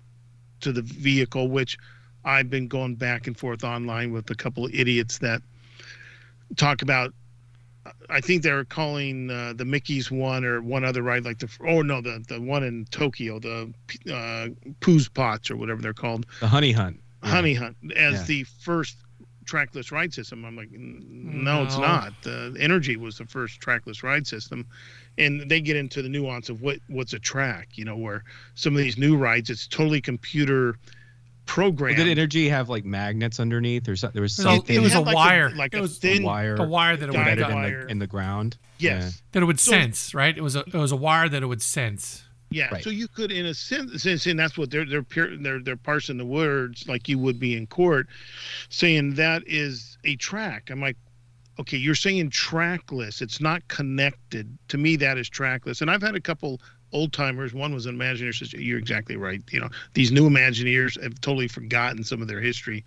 [0.62, 1.78] to the vehicle, which
[2.24, 5.42] I've been going back and forth online with a couple of idiots that
[6.56, 7.12] talk about.
[8.08, 11.82] I think they're calling uh, the Mickey's one or one other ride, like the oh
[11.82, 13.72] no, the the one in Tokyo, the
[14.12, 14.48] uh,
[14.80, 17.00] Pooh's Pots or whatever they're called, The Honey Hunt.
[17.24, 17.30] Yeah.
[17.30, 18.24] Honey Hunt, as Yeah.
[18.26, 18.96] the first
[19.46, 20.44] trackless ride system.
[20.44, 21.02] I'm like, "N-
[21.44, 22.12] no, it's not.
[22.22, 24.64] The Energy was the first trackless ride system,
[25.18, 27.68] and they get into the nuance of what what's a track.
[27.74, 28.24] You know, where
[28.54, 30.76] some of these new rides, it's totally computer
[31.46, 31.98] programmed.
[31.98, 34.14] Well, did Energy have like magnets underneath or something?
[34.14, 35.50] There was It was, something it was a had like a- wire.
[35.50, 37.86] like it a was thin wire a wire that it would guide embedded in the,
[37.92, 38.56] in the ground.
[38.78, 39.22] yes.
[39.32, 40.36] that it would So- sense, right?
[40.36, 42.24] It was a it was a wire that it would sense.
[42.50, 42.84] Yeah, Right.
[42.84, 45.74] so you could, in a sense, sense, and that's what they're they're pure, they're they're
[45.76, 48.08] parsing the words like you would be in court,
[48.68, 50.68] saying that is a track.
[50.70, 50.98] I'm like,
[51.60, 53.22] okay, you're saying trackless.
[53.22, 54.56] It's not connected.
[54.68, 55.80] To me, that is trackless.
[55.80, 56.60] And I've had a couple
[56.92, 57.54] old timers.
[57.54, 58.34] One was an Imagineer.
[58.34, 59.42] Says you're exactly right.
[59.50, 62.84] You know, these new Imagineers have totally forgotten some of their history.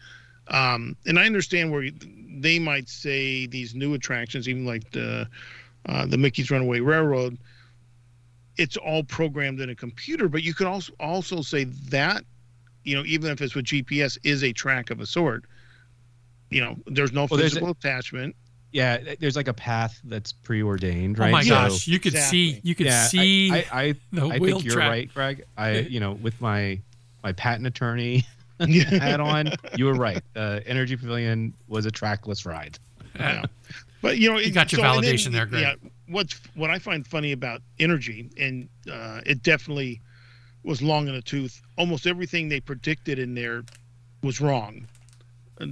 [0.48, 1.90] Um, and I understand where
[2.38, 5.28] they might say these new attractions, even like the
[5.88, 7.38] uh, the Mickey's Runaway Railroad
[8.58, 12.24] it's all programmed in a computer but you could also also say that
[12.84, 15.46] you know even if it's with gps is a track of a sort
[16.50, 18.36] you know there's no Well, there's physical attachment
[18.76, 21.30] Yeah, there's like a path that's preordained, right?
[21.30, 24.38] Oh my So- gosh, you could see you could yeah, see I, I, the I,
[24.38, 24.90] wheel think you're track.
[24.90, 25.44] right, Greg.
[25.58, 26.80] I, you know, with my
[27.24, 28.26] my patent attorney
[28.60, 28.84] yeah.
[29.00, 30.22] hat on, you were right.
[30.36, 32.78] Uh, Energy Pavilion was a trackless ride.
[33.18, 33.46] Yeah.
[34.02, 35.62] but you know You it- got your and then, validation there, Greg.
[35.62, 40.02] yeah what's what i find funny about energy and uh, it definitely
[40.64, 43.64] was long in the tooth almost everything they predicted in there
[44.22, 44.86] was wrong
[45.62, 45.66] uh,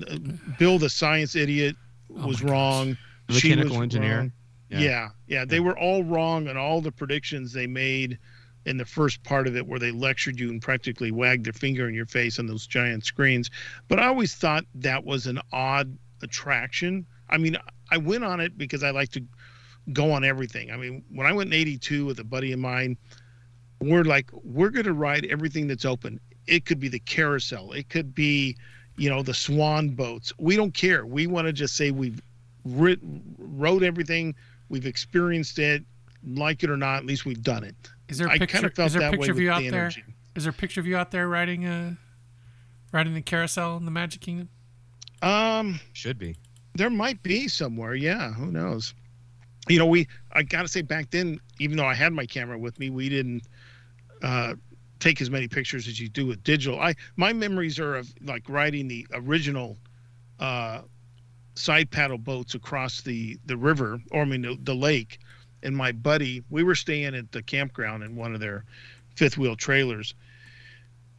[0.58, 1.83] bill the science idiot Oh
[2.18, 4.32] Oh was my wrong The She mechanical was engineer.
[4.70, 4.80] Yeah.
[4.80, 5.10] Yeah.
[5.28, 8.18] yeah, They were all wrong on all the predictions they made
[8.66, 11.88] in the first part of it, where they lectured you and practically wagged their finger
[11.88, 13.50] in your face on those giant screens.
[13.88, 17.06] But I always thought that was an odd attraction.
[17.30, 17.58] I mean,
[17.92, 19.24] I went on it because I like to
[19.92, 20.72] go on everything.
[20.72, 22.98] I mean, when I went in '82 with a buddy of mine,
[23.82, 26.20] we're like, we're going to ride everything that's open.
[26.48, 27.74] It could be the carousel.
[27.74, 28.56] It could be,
[28.98, 30.34] you know, the swan boats.
[30.38, 31.06] We don't care.
[31.06, 32.22] We want to just say we've
[32.66, 33.00] writ,
[33.38, 34.36] wrote everything.
[34.70, 35.84] We've experienced it,
[36.26, 36.98] like it or not.
[36.98, 37.76] At least we've done it.
[38.10, 38.58] Is there a I picture?
[38.58, 39.82] kind of felt is there a that way picture of with you the out there?
[39.82, 40.04] energy.
[40.36, 41.94] Is there a picture of you out there riding uh
[42.92, 44.50] riding the carousel in the Magic Kingdom?
[45.22, 46.36] Um, Should be.
[46.76, 47.96] there might be somewhere.
[47.96, 48.94] Yeah, who knows?
[49.70, 50.08] You know, we.
[50.34, 53.44] I gotta say, back then, even though I had my camera with me, we didn't
[54.22, 54.56] uh,
[55.04, 56.80] take as many pictures as you do with digital.
[56.80, 59.78] I my memories are of like riding the original
[60.40, 60.82] uh,
[61.56, 65.20] side paddle boats across the the river, or I mean the, the lake.
[65.62, 68.66] And my buddy, we were staying at the campground in one of their
[69.16, 70.14] fifth wheel trailers,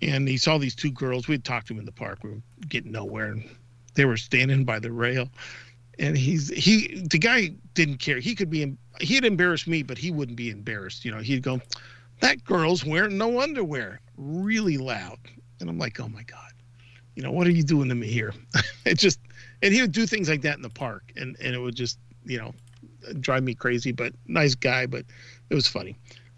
[0.02, 1.28] and he saw these two girls.
[1.28, 2.18] We'd talked to him in the park.
[2.22, 3.48] We were getting nowhere, and
[3.94, 5.28] they were standing by the rail
[5.98, 10.10] and he's he the guy didn't care he could be he'd embarrass me but he
[10.10, 11.60] wouldn't be embarrassed you know he'd go
[12.24, 14.00] that girl's wearing no underwear.
[14.16, 15.18] Really loud.
[15.60, 16.52] And i'm like oh my god.
[17.14, 18.34] You know what are you doing to me here?
[18.86, 19.20] It just
[19.62, 21.12] and he would do things like that in the park.
[21.16, 22.54] And and it would just you know
[23.20, 25.04] drive me crazy but nice guy but
[25.50, 25.96] it was funny.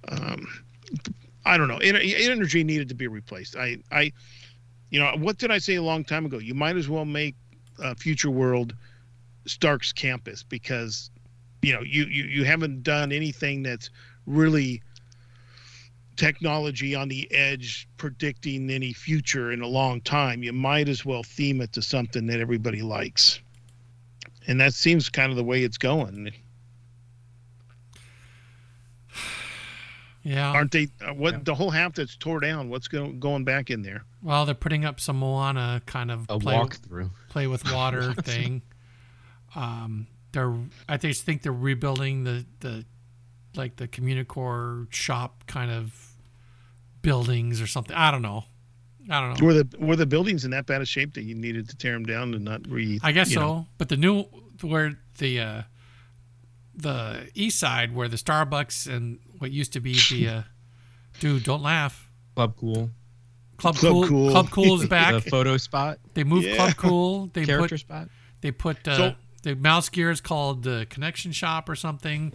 [0.09, 0.47] Um
[1.45, 1.79] i don't know.
[1.79, 3.57] Energy needed to be replaced.
[3.57, 4.13] I i
[4.91, 6.39] you know what did i say a long time ago?
[6.39, 7.37] You might as well make
[7.83, 8.75] uh, future world
[9.47, 11.11] Stark's campus because
[11.63, 13.91] you know you you, you haven't done anything that's
[14.27, 14.83] really
[16.17, 21.23] technology on the edge predicting any future in a long time you might as well
[21.23, 23.41] theme it to something that everybody likes
[24.47, 26.31] and that seems kind of the way it's going
[30.23, 30.51] Yeah.
[30.51, 31.41] aren't they uh, what Yeah.
[31.45, 34.85] the whole half that's tore down what's going going back in there Well, they're putting
[34.85, 37.11] up some Moana kind of A play, walkthrough.
[37.29, 38.63] play with water thing.
[39.55, 40.53] Um, they're
[40.89, 42.85] I just think they're rebuilding the the
[43.55, 46.06] like the Communicore shop kind of
[47.07, 47.97] buildings or something.
[47.97, 48.45] I don't know.
[49.09, 49.47] I don't know.
[49.47, 51.93] were the were the buildings in that bad a shape that you needed to tear
[51.93, 53.41] them down and not re I guess so.
[53.41, 53.67] know?
[53.79, 54.25] But the new
[54.61, 55.63] where the uh,
[56.75, 60.43] the east side where the Starbucks and what used to be the uh,
[61.21, 62.11] dude, don't laugh.
[62.35, 62.91] Club Cool.
[63.57, 64.31] Club, Club Cool, Cool.
[64.33, 65.23] Club Cool is The back.
[65.25, 65.99] photo spot.
[66.15, 66.57] They moved Yeah.
[66.57, 67.31] Club Cool.
[67.33, 68.09] They Character put spot.
[68.41, 72.33] they put uh, So- the mouse gear is called the Connection Shop or something.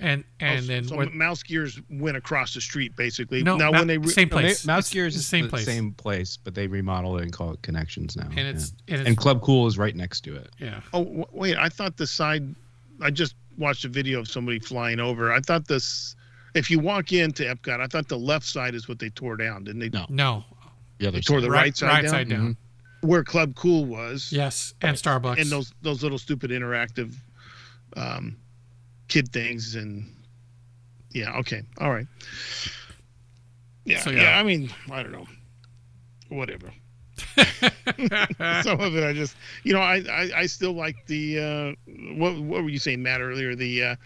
[0.00, 0.08] Yeah.
[0.12, 3.70] And and Oh, then so what, mouse gears went across the street basically no, now
[3.70, 4.66] ma- when they re- same No, Ma- place.
[4.66, 5.64] Mouse It's Gears the is same the place.
[5.66, 8.28] same place, but they remodeled it and call it Connections now.
[8.36, 8.94] and it's yeah.
[8.94, 10.50] and, it's, and Club Cool is right next to it.
[10.58, 10.80] yeah.
[10.92, 12.54] Oh w- wait, I thought the side.
[13.02, 15.32] I just watched a video of somebody flying over.
[15.32, 16.16] I thought this.
[16.54, 19.64] If you walk into Epcot, I thought the left side is what they tore down,
[19.64, 19.88] didn't they?
[19.88, 20.06] No.
[20.08, 20.44] No,
[20.98, 22.10] The other They tore the right, right side right down?
[22.10, 22.56] side down.
[23.00, 24.30] Where Club Cool was.
[24.32, 25.40] Yes, and Starbucks.
[25.40, 27.14] And those those little stupid interactive,
[27.96, 28.36] um,
[29.08, 30.10] kid things and.
[31.10, 31.36] Yeah.
[31.38, 31.62] Okay.
[31.78, 32.06] All right.
[33.84, 34.00] Yeah.
[34.00, 34.22] So, yeah.
[34.22, 34.38] yeah.
[34.38, 35.26] I mean, I don't know.
[36.28, 36.72] Whatever.
[38.62, 42.38] some of it I just you know I I, I still like the uh what
[42.40, 43.96] what were you saying Matt earlier the uh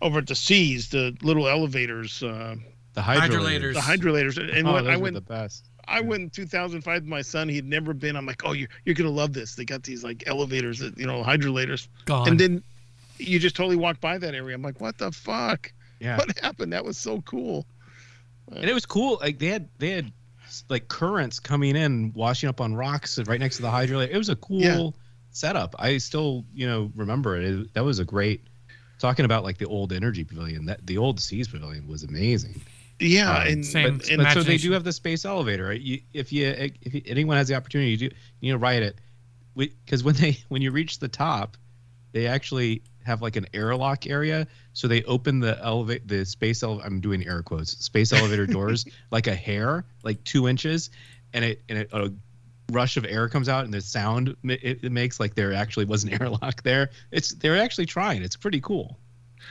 [0.00, 2.56] over at the seas the little elevators uh
[2.94, 3.28] The Hydrolators.
[3.28, 3.74] hydrolators.
[3.74, 5.66] the hydrolators and oh, when those I went the best.
[5.86, 8.94] I went in 2005 with my son he'd never been I'm like oh you're you're
[8.94, 12.28] gonna love this they got these like elevators that you know hydrolators gone.
[12.28, 12.62] and then
[13.18, 16.16] you just totally walk by that area I'm like what the fuck Yeah.
[16.18, 17.66] what happened that was so cool
[18.52, 19.18] and it was cool.
[19.20, 20.12] Like they had they had
[20.68, 24.08] like currents coming in, washing up on rocks right next to the hydrolator.
[24.10, 24.88] It was a cool Yeah.
[25.32, 25.74] setup.
[25.80, 27.44] I still you know remember it.
[27.44, 27.74] it.
[27.74, 28.42] That was a great.
[29.00, 32.60] Talking about like the old energy pavilion, that the old seas pavilion was amazing.
[33.00, 35.64] yeah Um, and same- but, but so they do have the space elevator.
[35.66, 35.80] Right?
[35.80, 38.96] You, if you if you, anyone has the opportunity, you, do, you know, ride it.
[39.56, 41.56] Because when they when you reach the top,
[42.12, 44.46] they actually have like an airlock area.
[44.72, 48.84] So they open the elevate the space ele- I'm doing air quotes space elevator doors
[49.10, 50.90] like a hair, like two inches,
[51.32, 52.12] and it and it, a
[52.72, 56.04] rush of air comes out and the sound it, it makes like there actually was
[56.04, 56.90] an airlock there.
[57.12, 58.22] It's they're actually trying.
[58.22, 58.98] It's pretty cool.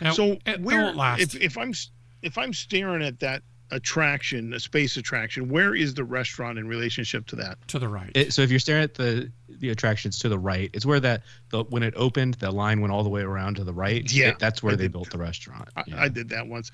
[0.01, 1.22] And so it, it where last.
[1.22, 1.74] if if I'm
[2.22, 7.25] if I'm staring at that attraction, a space attraction, where is the restaurant in relationship
[7.27, 7.57] to that?
[7.67, 8.11] to the right.
[8.15, 11.23] It, so if you're staring at the the attractions to the right, it's where that
[11.49, 14.11] the when it opened, the line went all the way around to the right.
[14.11, 15.69] Yeah, It- that's where I they did- built the restaurant.
[15.75, 16.01] I, Yeah.
[16.01, 16.71] I did that once.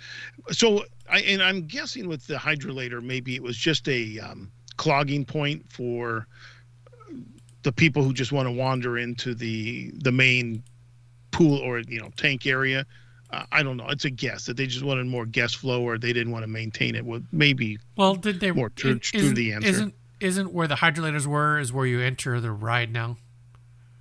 [0.52, 5.26] So I and I'm guessing with the hydrolator, maybe it was just a um, clogging
[5.26, 6.28] point for
[7.64, 10.64] the people who just want to wander into the the main
[11.32, 12.86] pool or you know tank area.
[13.52, 13.88] I don't know.
[13.90, 16.48] It's a guess that they just wanted more guest flow, or they didn't want to
[16.48, 17.06] maintain it.
[17.06, 19.68] Well, maybe well, did they more true- it- true isn't, the answer.
[19.70, 23.18] Isn't isn't where the hydrolators were is where you enter the ride now?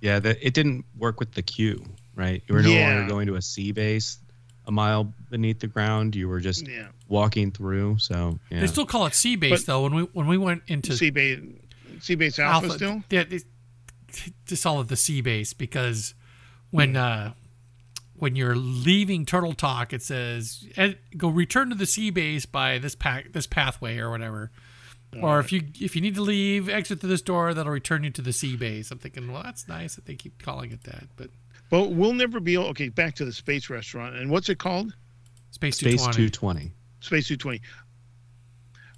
[0.01, 1.83] yeah, the, it didn't work with the queue,
[2.15, 2.43] right?
[2.47, 2.95] You were no Yeah.
[2.95, 4.17] longer going to a sea base
[4.67, 6.15] a mile beneath the ground.
[6.15, 6.87] You were just yeah.
[7.07, 7.97] walking through.
[7.99, 9.81] So yeah, They still call it sea base But- though.
[9.83, 11.39] When we when we went into Sea base,
[11.99, 13.03] sea base alpha, still.
[13.09, 13.39] Yeah, they,
[14.45, 16.13] just all of the sea base because
[16.69, 17.33] when uh,
[18.21, 22.77] when you're leaving Turtle Talk, it says eh, go return to the sea base by
[22.77, 24.51] this pack this pathway or whatever.
[25.19, 27.55] or if you if you need to leave, exit through this door.
[27.55, 28.91] That'll return you to the sea base.
[28.91, 31.05] I'm thinking, well, that's nice that they keep calling it that.
[31.17, 31.31] But
[31.71, 32.65] But we'll never be able.
[32.65, 34.15] Okay, back to the space restaurant.
[34.15, 34.93] And what's it called?
[35.49, 36.29] Space, Space 220.
[36.29, 36.71] 220.
[36.99, 37.61] Space 220.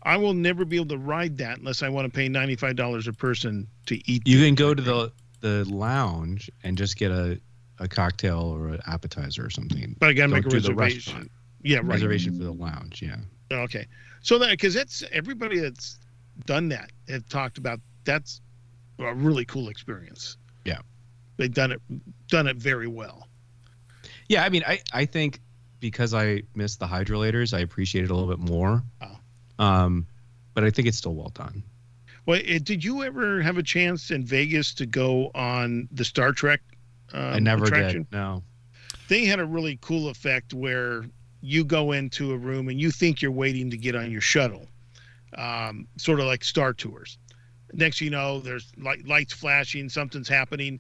[0.04, 3.14] I will never be able to ride that unless I want to pay $95 a
[3.14, 4.28] person to eat.
[4.28, 7.40] You can go to the the lounge and just get a,
[7.80, 9.96] a cocktail or an appetizer or something.
[10.00, 11.30] But I got to make a reservation.
[11.64, 11.86] Yeah, right.
[11.86, 13.02] Reservation for the lounge.
[13.02, 13.18] Yeah.
[13.52, 13.88] Okay.
[14.22, 16.00] So that because that's everybody that's
[16.46, 18.42] done that have talked about that's
[19.00, 20.38] a really cool experience.
[20.66, 20.80] Yeah.
[21.38, 21.82] They've done it
[22.28, 23.28] done it very well.
[24.30, 25.42] Yeah, I mean, I, I think
[25.80, 28.84] because I missed the hydrolators, I appreciate it a little bit more.
[29.02, 29.64] Oh.
[29.64, 30.08] Um,
[30.54, 31.64] but I think it's still well done.
[32.26, 36.32] Well, eh, did you ever have a chance in Vegas to go on the Star
[36.32, 36.62] Trek
[37.14, 38.04] um, I never attraction?
[38.04, 38.12] did.
[38.12, 38.44] No.
[39.10, 41.06] They had a really cool effect where
[41.42, 44.66] you go into a room and you think you're waiting to get on your shuttle,
[45.38, 47.18] um, sort of like Star Tours.
[47.74, 50.80] Next, you know, there's light, lights flashing, something's happening.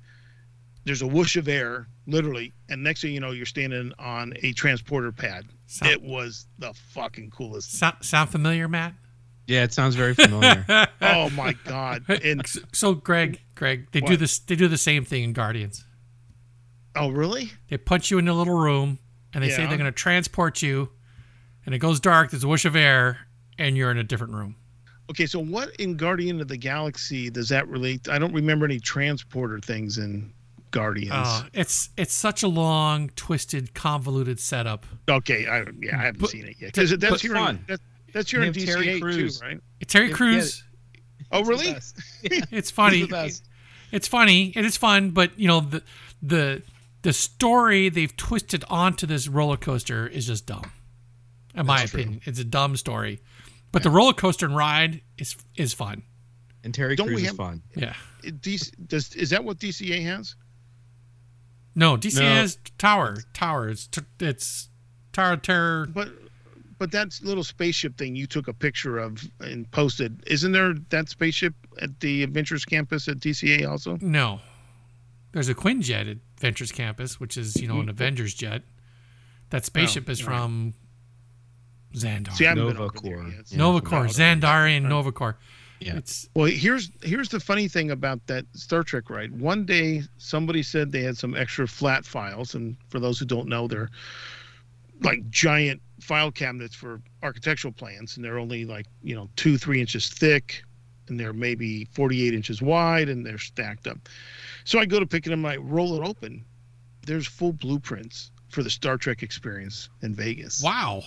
[0.85, 4.53] there's a whoosh of air, literally, and next thing you know, you're standing on a
[4.53, 5.45] transporter pad.
[5.67, 7.71] Sound, It was the fucking coolest.
[7.77, 8.93] sound, sound familiar, Matt?
[9.47, 10.65] Yeah, it sounds very familiar.
[11.01, 12.03] Oh my god!
[12.23, 14.39] And So, so Greg, Greg, they do this.
[14.39, 15.83] They do the same thing in Guardians.
[16.95, 17.51] Oh really?
[17.69, 18.99] They put you in a little room,
[19.33, 20.89] and they say they're going to transport you,
[21.65, 22.31] and it goes dark.
[22.31, 23.19] There's a whoosh of air,
[23.57, 24.55] and you're in a different room.
[25.09, 28.07] Okay, so what in Guardian of the Galaxy does that relate?
[28.09, 30.31] I don't remember any transporter things in
[30.71, 31.11] Guardians.
[31.13, 34.85] Oh, it's it's such a long, twisted, convoluted setup.
[35.09, 37.33] okay, I yeah, I haven't But- seen it yet because that's but here.
[37.35, 37.63] fun.
[37.67, 37.79] That,
[38.13, 39.39] that's here They in have Terry DCA Crews.
[39.39, 39.57] too, right?
[39.57, 40.63] Uh, Terry Yeah, Crews.
[41.31, 41.67] Oh really?
[41.69, 41.91] It's
[42.21, 42.47] the.
[42.51, 43.05] It's funny.
[43.05, 43.41] He's.
[43.91, 44.53] It's funny.
[44.55, 45.83] It is fun, but you know the
[46.21, 46.61] the
[47.03, 50.71] the story they've twisted onto this roller coaster is just dumb.
[51.55, 52.01] In my true.
[52.01, 53.21] opinion, it's a dumb story.
[53.71, 56.03] But the roller coaster and ride is is fun.
[56.63, 57.61] And Terry Don't we Crews is have- fun.
[57.75, 57.93] Yeah.
[58.25, 60.35] Uh, DC, does is that what DCA has?
[61.75, 62.35] No, DCA No.
[62.35, 63.17] has Tower.
[63.33, 63.69] Tower.
[63.69, 64.69] It's t- it's
[65.11, 65.87] Tower Terror.
[65.87, 66.09] But
[66.77, 71.09] but that little spaceship thing you took a picture of and posted, isn't there that
[71.09, 73.97] spaceship at the Avengers campus at DCA also?
[74.01, 74.39] No,
[75.31, 77.89] there's a Quinjet at Avengers Campus, which is you know an mm-hmm.
[77.91, 78.63] Avengers jet.
[79.51, 80.39] That oh, spaceship is all right.
[80.39, 80.73] from
[81.95, 82.33] Xandar.
[82.33, 83.27] See, I haven't been Nova Corps.
[83.29, 83.45] yet.
[83.47, 83.57] Yeah.
[83.57, 84.39] Nova Corps, Valkyrie.
[84.41, 85.37] Xandarian Nova Corps.
[85.79, 85.95] Yeah.
[85.95, 89.39] It's Well, here's here's the funny thing about that Star Trek ride.
[89.39, 93.47] One day, somebody said they had some extra flat files, and for those who don't
[93.47, 93.89] know, they're
[95.01, 99.79] like giant file cabinets for architectural plans, and they're only like you know two three
[99.79, 100.63] inches thick,
[101.07, 103.97] and they're maybe 48 inches wide, and they're stacked up.
[104.65, 106.45] So I go to pick it up, and I roll it open.
[107.05, 111.01] There's full blueprints for the Star Trek experience in Vegas wow.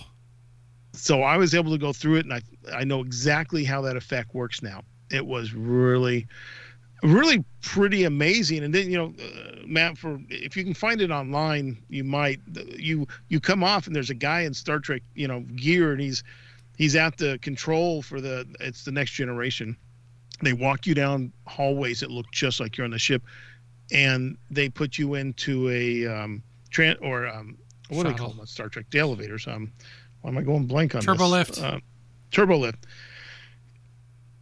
[0.93, 2.41] so I was able to go through it, and I
[2.73, 4.83] I know exactly how that effect works now.
[5.09, 6.27] It was really,
[7.01, 8.63] really pretty amazing.
[8.63, 12.41] And then you know, uh, Matt, for if you can find it online, you might
[12.75, 16.01] you you come off and there's a guy in Star Trek you know gear, and
[16.01, 16.23] he's
[16.77, 19.77] he's at the control for the it's the next generation.
[20.41, 23.23] They walk you down hallways that look just like you're on the ship,
[23.91, 27.57] and they put you into a um, tran or um,
[27.89, 28.29] what do they call Shuttle.
[28.29, 28.85] them on Star Trek?
[28.91, 29.47] The elevators.
[29.47, 29.71] Um,
[30.21, 31.31] why am I going blank on Turbo this?
[31.31, 31.61] lift.
[31.61, 31.79] Uh,
[32.31, 32.85] turbo lift.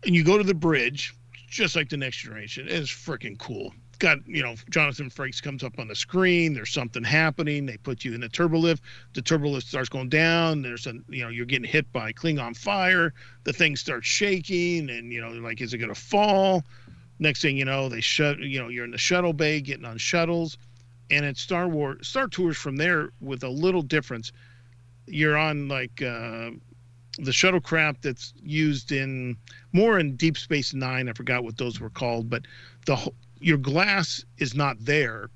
[0.05, 1.13] And you go to the bridge,
[1.49, 2.67] just like the next generation.
[2.69, 3.73] It's freaking cool.
[4.05, 6.53] Got you know, Jonathan Frakes comes up on the screen.
[6.53, 7.65] There's something happening.
[7.65, 8.83] They put you in the turbo lift.
[9.15, 10.61] The turbo lift starts going down.
[10.61, 13.15] There's a you know, you're getting hit by Klingon fire.
[13.45, 16.63] The thing starts shaking, and you know, like, is it gonna fall?
[17.17, 18.37] Next thing you know, they shut.
[18.37, 20.59] You know, you're in the shuttle bay, getting on shuttles,
[21.09, 24.31] and it's Star Wars Star Tours from there with a little difference.
[25.07, 26.51] You're on like uh,
[27.17, 29.37] the shuttlecraft that's used in
[29.73, 31.09] more in Deep Space Nine.
[31.09, 32.43] I forgot what those were called, but
[32.85, 35.29] the your glass is not there,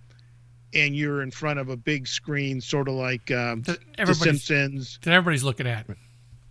[0.73, 4.99] and you're in front of a big screen, sort of like um, The everybody's, Simpsons.
[5.03, 5.85] that everybody's looking at.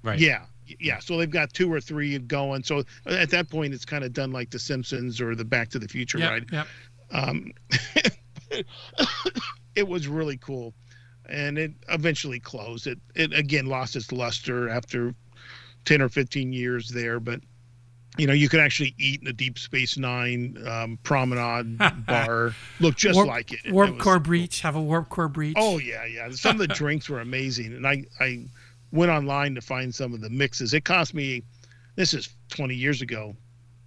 [0.03, 0.19] Right.
[0.19, 0.45] Yeah,
[0.79, 0.99] yeah.
[1.01, 2.63] So they've got two or three going.
[2.63, 5.79] So at that point, it's kind of done like The Simpsons or the Back to
[5.79, 6.47] the Future Yep, ride.
[6.53, 6.67] yep.
[7.11, 7.53] Um,
[9.75, 10.75] it was really cool,
[11.29, 12.87] and it eventually closed.
[12.87, 15.15] It it again lost its luster after
[15.85, 17.41] ten or fifteen years there, but.
[18.17, 22.53] You know, you could actually eat in a Deep Space Nine um, promenade bar.
[22.81, 23.61] Look just warp, like it.
[23.65, 24.61] It Warp was- core breach.
[24.63, 25.55] Have a warp core breach.
[25.57, 26.29] Oh yeah, yeah.
[26.33, 28.47] Some of the drinks were amazing, and I I
[28.91, 30.75] went online to find some of the mixes.
[30.75, 31.45] It cost me,
[31.95, 33.37] this is 20 years ago,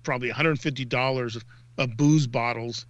[0.04, 1.38] probably 150 dollars
[1.78, 2.86] of booze bottles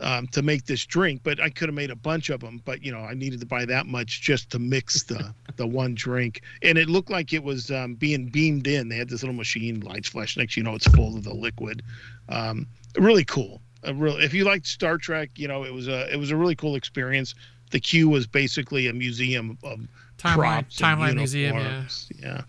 [0.00, 1.20] um, to make this drink.
[1.22, 2.60] But I could have made a bunch of them.
[2.64, 5.94] But you know, I needed to buy that much just to mix the the one
[5.94, 8.88] drink, and it looked like it was um, being beamed in.
[8.88, 10.36] They had this little machine, lights flash.
[10.36, 11.82] Next, you know, it's full of the liquid.
[12.28, 12.66] Um,
[12.96, 13.60] really cool.
[13.84, 16.36] A real, if you liked Star Trek, you know, it was a it was a
[16.36, 17.34] really cool experience.
[17.70, 19.80] The queue was basically a museum of
[20.18, 20.34] timeline.
[20.36, 21.56] props Timeline museum.
[21.56, 21.84] Yeah.
[22.20, 22.42] Yeah,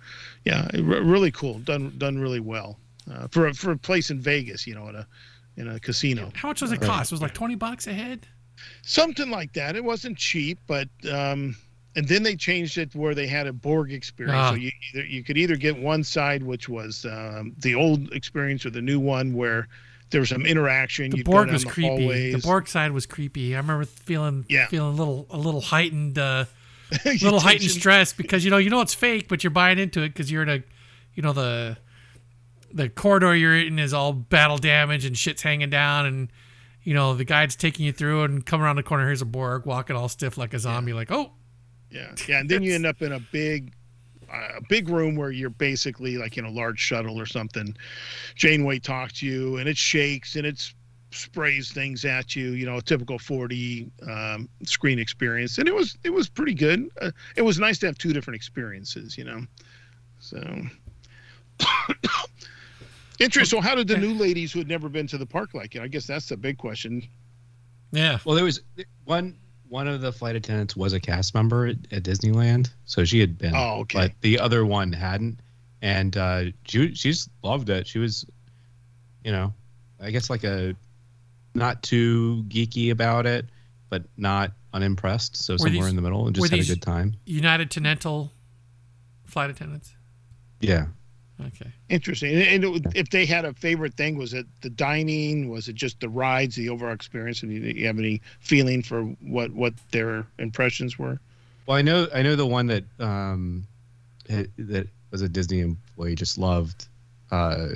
[0.46, 1.60] yeah, re- really cool.
[1.60, 2.78] Done done really well
[3.12, 4.66] uh, for a, for a place in Vegas.
[4.66, 5.08] You know, in a
[5.58, 7.12] in a casino, How much does it cost?
[7.12, 8.28] It was like twenty bucks a head.
[8.84, 9.76] something like that.
[9.76, 11.56] It wasn't cheap, but um,
[11.96, 14.36] and then they changed it where they had a Borg experience.
[14.38, 14.50] Ah.
[14.52, 18.66] So you either, you could either get one side, which was um, the old experience,
[18.66, 19.68] or the new one where
[20.10, 21.10] there was some interaction.
[21.12, 22.34] The You'd Borg was the creepy.
[22.34, 22.40] The.
[22.40, 23.56] Borg side was creepy.
[23.56, 24.68] I remember feeling Yeah.
[24.68, 26.46] feeling a little a little heightened uh,
[27.06, 30.10] little heightened stress because you know you know it's fake, but you're buying into it
[30.10, 30.64] because you're in a
[31.14, 31.78] you know the
[32.74, 36.32] the corridor you're in is all battle damage and shit's hanging down and
[36.84, 39.66] you know the guide's taking you through and come around the corner here's a Borg
[39.66, 41.32] walking all stiff like a zombie like oh
[41.96, 43.74] Yeah, yeah, and then you end up in a big,
[44.32, 47.76] uh, a big room where you're basically like in a large shuttle or something.
[48.36, 50.74] Janeway talks to you, and it shakes, and it
[51.12, 52.52] sprays things at you.
[52.52, 56.90] You know, a typical 4D um, screen experience, and it was it was pretty good.
[57.02, 59.18] Uh, it was nice to have two different experiences.
[59.18, 59.42] You know,
[60.20, 60.62] so.
[63.20, 63.62] Interesting.
[63.62, 65.82] So, how did the new ladies who had never been to the park like it?
[65.82, 67.08] I guess that's the big question.
[67.92, 68.20] Yeah.
[68.26, 68.62] Well, there was
[69.06, 69.38] one
[69.70, 73.38] one of the flight attendants was a cast member at, at Disneyland, so she had
[73.38, 73.54] been.
[73.56, 74.00] Oh, okay.
[74.00, 75.40] But the other one hadn't,
[75.82, 77.88] and uh, she she's loved it.
[77.88, 78.26] She was,
[79.24, 79.54] you know,
[80.02, 80.76] I guess like a
[81.54, 83.46] not too geeky about it,
[83.90, 85.38] but not unimpressed.
[85.38, 87.16] So somewhere these- in the middle, and just had a good time.
[87.26, 88.32] United Continental
[89.26, 89.96] flight attendants.
[90.60, 90.88] Yeah.
[91.48, 91.70] Okay.
[91.90, 92.34] Interesting.
[92.36, 95.50] And and it, if they had a favorite thing, was it the dining?
[95.50, 97.44] Was it just the rides, the overall experience?
[97.44, 101.20] And you, you have any feeling for what what their impressions were?
[101.66, 103.68] Well, I know I know the one that um
[104.30, 106.88] ha- that was a Disney employee just loved.
[107.32, 107.70] Uh,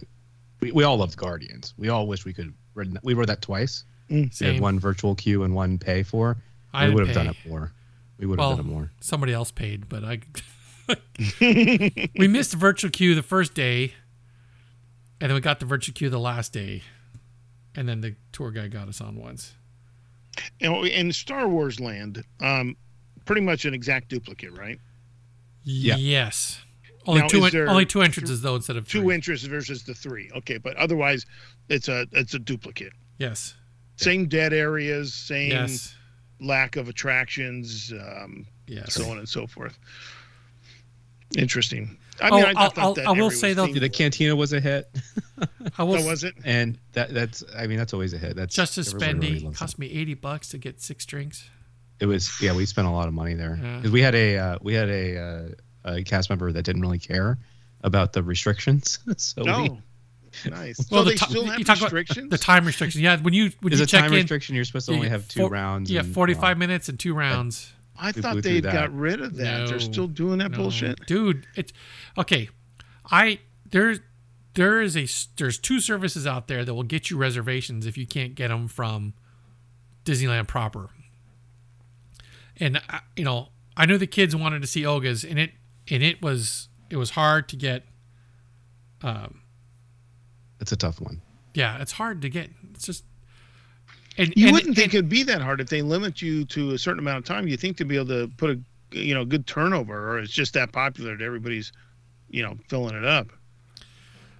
[0.61, 1.73] we we all loved Guardians.
[1.77, 2.53] We all wish we could.
[2.75, 3.83] Read, we rode that twice.
[4.09, 6.37] We had one virtual queue and one pay for.
[6.73, 7.71] I we would have done it more.
[8.17, 8.91] We would have Well, done it more.
[9.01, 10.19] Somebody else paid, but I.
[11.41, 13.93] we missed the virtual queue the first day,
[15.21, 16.83] and then we got the virtual queue the last day,
[17.75, 19.53] and then the tour guide got us on once.
[20.59, 22.75] You know, in Star Wars Land, um,
[23.25, 24.79] pretty much an exact duplicate, right?
[25.63, 25.95] Yeah.
[25.97, 26.61] Yes.
[27.05, 27.45] Only Now, two.
[27.45, 29.15] en- only two entrances though instead of Two three.
[29.15, 30.29] interests versus the three.
[30.35, 31.25] Okay, but otherwise,
[31.69, 32.93] it's a it's a duplicate.
[33.17, 33.55] yes.
[33.97, 35.93] Same dead areas, same Yes.
[36.39, 38.93] lack of attractions, um, Yes.
[38.93, 39.77] so on and so forth.
[41.37, 41.97] Interesting.
[42.21, 44.51] I Oh, mean, I, I'll- thought I'll- that I will say, though, The cantina was
[44.51, 44.89] a hit,
[45.77, 45.95] I will.
[45.97, 46.35] Oh, was it?
[46.43, 48.35] and that that's I mean that's always a hit.
[48.35, 51.49] That's Justice everyone really Spendy loves cost me eighty bucks to get six drinks.
[51.99, 53.77] It It was yeah we spent a lot of money there Yeah.
[53.77, 55.49] because we had a uh, we had a, uh,
[55.93, 57.37] a cast member that didn't really care
[57.83, 58.99] about the restrictions.
[59.17, 59.77] so we, Oh,
[60.49, 60.77] nice.
[60.91, 62.29] Well, so the they ti- still have you about restrictions.
[62.29, 62.99] The time restriction.
[63.01, 64.55] Yeah, when you when there's you a check time in, restriction.
[64.55, 65.89] You're supposed to only have two four- rounds.
[65.89, 67.71] Yeah, forty five minutes and two rounds.
[67.99, 69.59] I we thought they through got rid of that.
[69.61, 69.67] No.
[69.67, 71.05] They're still doing that No, bullshit.
[71.05, 71.45] dude.
[71.55, 71.73] It's
[72.17, 72.49] okay.
[73.11, 73.99] I there's
[74.53, 78.07] there is a there's two services out there that will get you reservations if you
[78.07, 79.13] can't get them from
[80.05, 80.89] Disneyland proper.
[82.57, 85.51] And I, you know, I know the kids wanted to see Oga's, and it
[85.89, 87.85] and it was it was hard to get.
[89.01, 89.41] Um,
[90.59, 91.21] It's a tough one.
[91.53, 92.49] yeah, it's hard to get.
[92.71, 93.03] It's just.
[94.19, 96.71] And, You and- wouldn't think and- it'd be that hard if they limit you to
[96.73, 97.47] a certain amount of time.
[97.47, 98.59] You think to be able to put a
[98.91, 101.71] you know good turnover, or it's just that popular that everybody's
[102.29, 103.27] you know filling it up.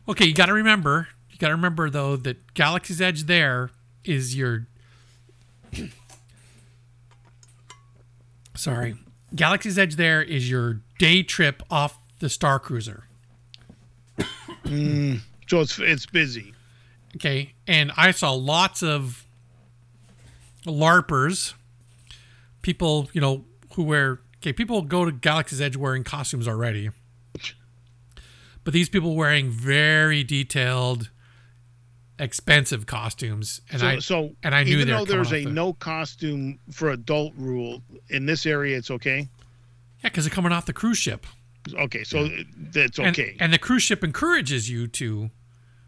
[0.08, 1.08] Okay, you got to remember.
[1.32, 3.70] You got to remember though that Galaxy's Edge there
[4.04, 4.68] is your.
[8.56, 8.96] Sorry,
[9.36, 13.06] Galaxy's Edge there is your day trip off the Star Cruiser.
[14.66, 16.54] Mm, so it's it's busy.
[17.16, 19.26] Okay, and I saw lots of
[20.66, 21.54] LARPers,
[22.62, 24.20] people you know who wear.
[24.38, 26.90] Okay, people go to Galaxy's Edge wearing costumes already,
[28.64, 31.10] but these people wearing very detailed,
[32.18, 35.74] expensive costumes, and so, I so and I knew even though there's a the- no
[35.74, 39.28] costume for adult rule in this area, it's okay.
[40.04, 41.26] yeah, because they're coming off the cruise ship.
[41.74, 43.36] Okay, so that's okay.
[43.40, 45.30] and the cruise ship encourages you to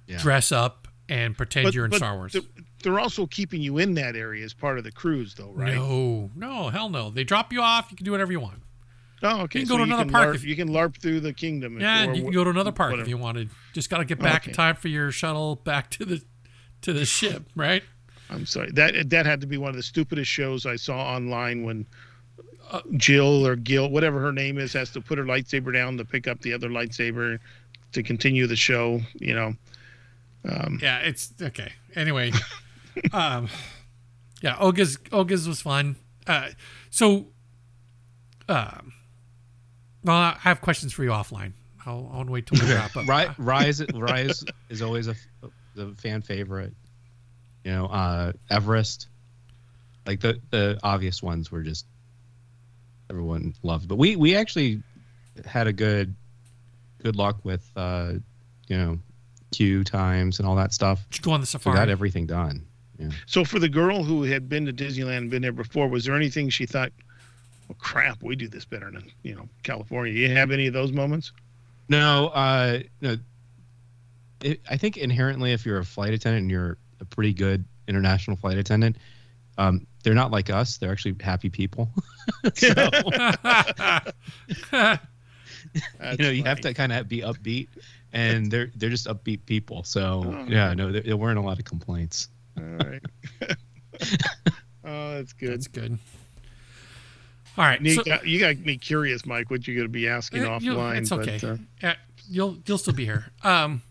[0.08, 0.17] Yeah.
[0.22, 2.33] dress up and pretend you're in Star Wars.
[2.33, 2.45] th-
[2.82, 5.76] They're also keeping you in that area as part of the cruise, though, right?
[5.76, 7.10] No, no, hell no.
[7.10, 7.88] They drop you off.
[7.92, 8.61] You can do whatever you want.
[9.24, 9.60] Oh, okay.
[9.60, 11.76] You can so go to another park LARP, if- you can LARP through the kingdom.
[11.76, 13.03] if- Yeah, and you can go to another park whatever.
[13.06, 13.50] if you wanted.
[13.74, 16.22] Just got to get back in time for your shuttle back to the
[16.82, 17.84] to the ship, right?
[18.32, 18.72] I'm sorry.
[18.72, 21.85] That that had to be one of the stupidest shows I saw online when
[22.72, 26.06] Uh, Jill or Gil, whatever her name is, has to put her lightsaber down to
[26.06, 27.38] pick up the other lightsaber
[27.92, 29.01] to continue the show.
[29.19, 29.56] You know.
[30.50, 31.74] Um, Yeah, it's okay.
[31.95, 32.32] Anyway,
[33.14, 33.48] um,
[34.42, 35.95] yeah, Oga's Oga's was fun.
[36.28, 36.50] Uh,
[36.90, 37.28] so,
[38.48, 38.94] um,
[40.03, 41.53] well, I have questions for you offline.
[41.86, 43.08] I'll, I'll wait till we wrap up.
[43.08, 45.16] Rise, Rise, Rise is always a,
[45.76, 46.74] the fan favorite.
[47.64, 49.08] You know, uh, Everest,
[50.06, 51.86] like the the obvious ones were just
[53.10, 53.88] everyone loved.
[53.88, 54.82] But we we actually
[55.45, 56.16] had a good
[57.03, 58.14] good luck with uh,
[58.68, 59.00] you know
[59.52, 61.06] queue times and all that stuff.
[61.10, 61.74] Did you go on the safari?
[61.74, 62.66] We got everything done.
[63.02, 63.10] Yeah.
[63.26, 66.16] so for the girl who had been to Disneyland and been there before, was there
[66.16, 66.92] anything she thought,
[67.68, 70.14] "Well, crap, we do this better than you know California"?
[70.14, 71.32] You have any of those moments?
[71.90, 73.18] No, uh, no.
[74.44, 78.38] It, I think inherently, if you're a flight attendant and you're a pretty good international
[78.38, 78.96] flight attendant,
[79.58, 80.78] um, they're not like us.
[80.78, 81.90] They're actually happy people.
[82.56, 82.70] so,
[84.74, 87.68] you know, you have to kind of be upbeat,
[88.14, 89.84] and they're they're just upbeat people.
[89.84, 90.46] So Oh.
[90.48, 92.30] yeah, no, there, there weren't a lot of complaints.
[92.58, 93.02] All right.
[94.86, 95.52] oh, that's good.
[95.54, 95.98] That's good.
[97.58, 97.82] All right.
[97.82, 99.50] You, so- got, you got me curious, Mike.
[99.52, 100.98] What you going to be asking Uh, you'll- offline?
[101.00, 101.40] It's okay.
[101.42, 101.50] But,
[101.88, 101.96] uh, Uh,
[102.30, 103.26] you'll you'll still be here.
[103.44, 103.82] Um,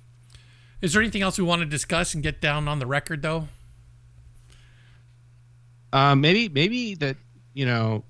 [0.81, 3.49] is there anything else we want to discuss and get down on the record though?
[5.93, 7.17] Um, maybe maybe that
[7.55, 8.05] you know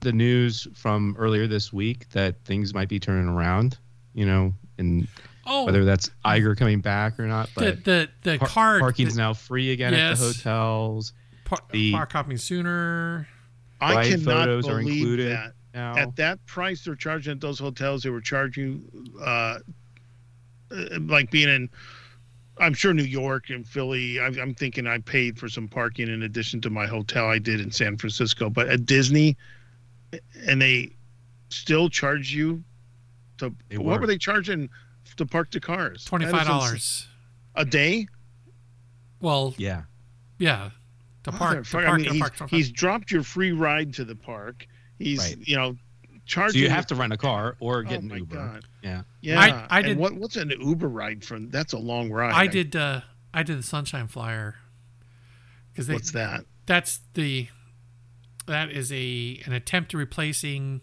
[0.00, 3.78] the news from earlier this week that things might be turning around.
[4.14, 5.06] You know, and
[5.46, 9.22] Oh, whether that's Iger coming back or not, but the the par- card parking's the,
[9.22, 11.12] now free again at the hotels.
[11.44, 13.26] par, the- park hopping sooner.
[13.80, 15.52] I cannot photos are believe included that.
[15.74, 18.84] Now, At that price they're charging at those hotels, they were charging
[19.20, 19.58] uh,
[20.70, 21.70] uh, like being in.
[22.58, 24.20] I'm sure New York and Philly.
[24.20, 27.60] I, I'm thinking I paid for some parking in addition to my hotel I did
[27.60, 28.50] in San Francisco.
[28.50, 29.36] But at Disney,
[30.46, 30.90] and they
[31.48, 32.62] still charge you
[33.38, 33.52] to.
[33.70, 34.00] They what were.
[34.02, 34.68] were they charging
[35.16, 36.04] to park the cars?
[36.04, 37.06] Twenty five That is dollars.
[37.54, 38.06] a day.
[39.20, 39.82] Well, yeah,
[40.38, 40.70] yeah.
[41.24, 44.04] To park, to park, I mean, to he's, park, he's dropped your free ride to
[44.04, 44.66] the park.
[44.98, 45.36] He's Right.
[45.46, 45.76] you know
[46.26, 46.60] charging.
[46.60, 48.34] so you have to rent a car or Oh get an my Uber.
[48.34, 48.64] god.
[48.82, 51.50] Yeah, Yeah, I- I and did- What, what's an Uber ride from?
[51.50, 52.32] That's a long ride.
[52.32, 52.74] I did.
[52.74, 54.56] Uh, I did the Sunshine Flyer.
[55.72, 56.44] Because What's that?
[56.66, 57.48] that's the
[58.46, 60.80] that is a an attempt to replacing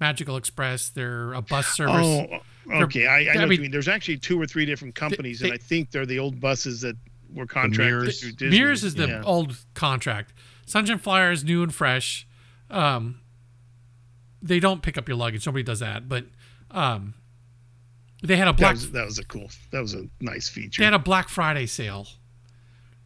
[0.00, 0.88] Magical Express.
[0.88, 1.94] They're a bus service.
[2.06, 2.38] Oh,
[2.70, 3.06] okay.
[3.06, 3.70] I, I know I what you mean- mean.
[3.70, 6.96] There's actually two or three different companies, and I think they're the old buses that
[7.32, 8.20] were contracted Mears.
[8.20, 8.58] through Disney.
[8.58, 9.22] Mears is the Yeah.
[9.24, 10.32] old contract.
[10.66, 12.26] Sunshine Flyer is new and fresh.
[12.70, 13.20] Um,
[14.42, 15.46] they don't pick up your luggage.
[15.46, 16.08] Nobody does that.
[16.08, 16.26] But
[16.70, 17.14] um,
[18.22, 19.50] they had a That black was, that was a cool.
[19.70, 20.80] That was a nice feature.
[20.80, 22.06] they had a Black Friday sale.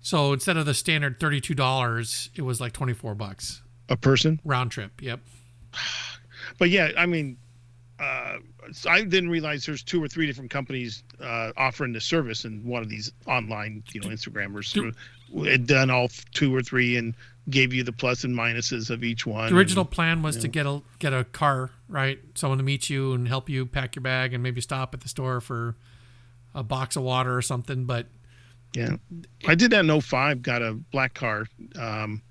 [0.01, 3.97] So instead of the standard thirty two dollars, it was like twenty four bucks a
[3.97, 5.01] person, round trip.
[5.01, 5.21] Yep.
[6.59, 7.37] but yeah, I mean,
[8.01, 8.39] uh,
[8.89, 12.83] I didn't realize there's two or three different companies uh, offering the service, and one
[12.83, 17.15] of these online, you know, Instagrammers Do- had done all two or three and
[17.51, 19.51] gave you the plus and minuses of each one.
[19.51, 22.19] The original and- plan was to get a get a car, right?
[22.35, 25.09] Someone to meet you and help you pack your bag and maybe stop at the
[25.09, 25.75] store for
[26.55, 27.85] a box of water or something.
[27.85, 28.07] But
[28.75, 28.97] Yeah,
[29.47, 31.47] I did that in 05, Got a black car.
[31.79, 32.23] Um,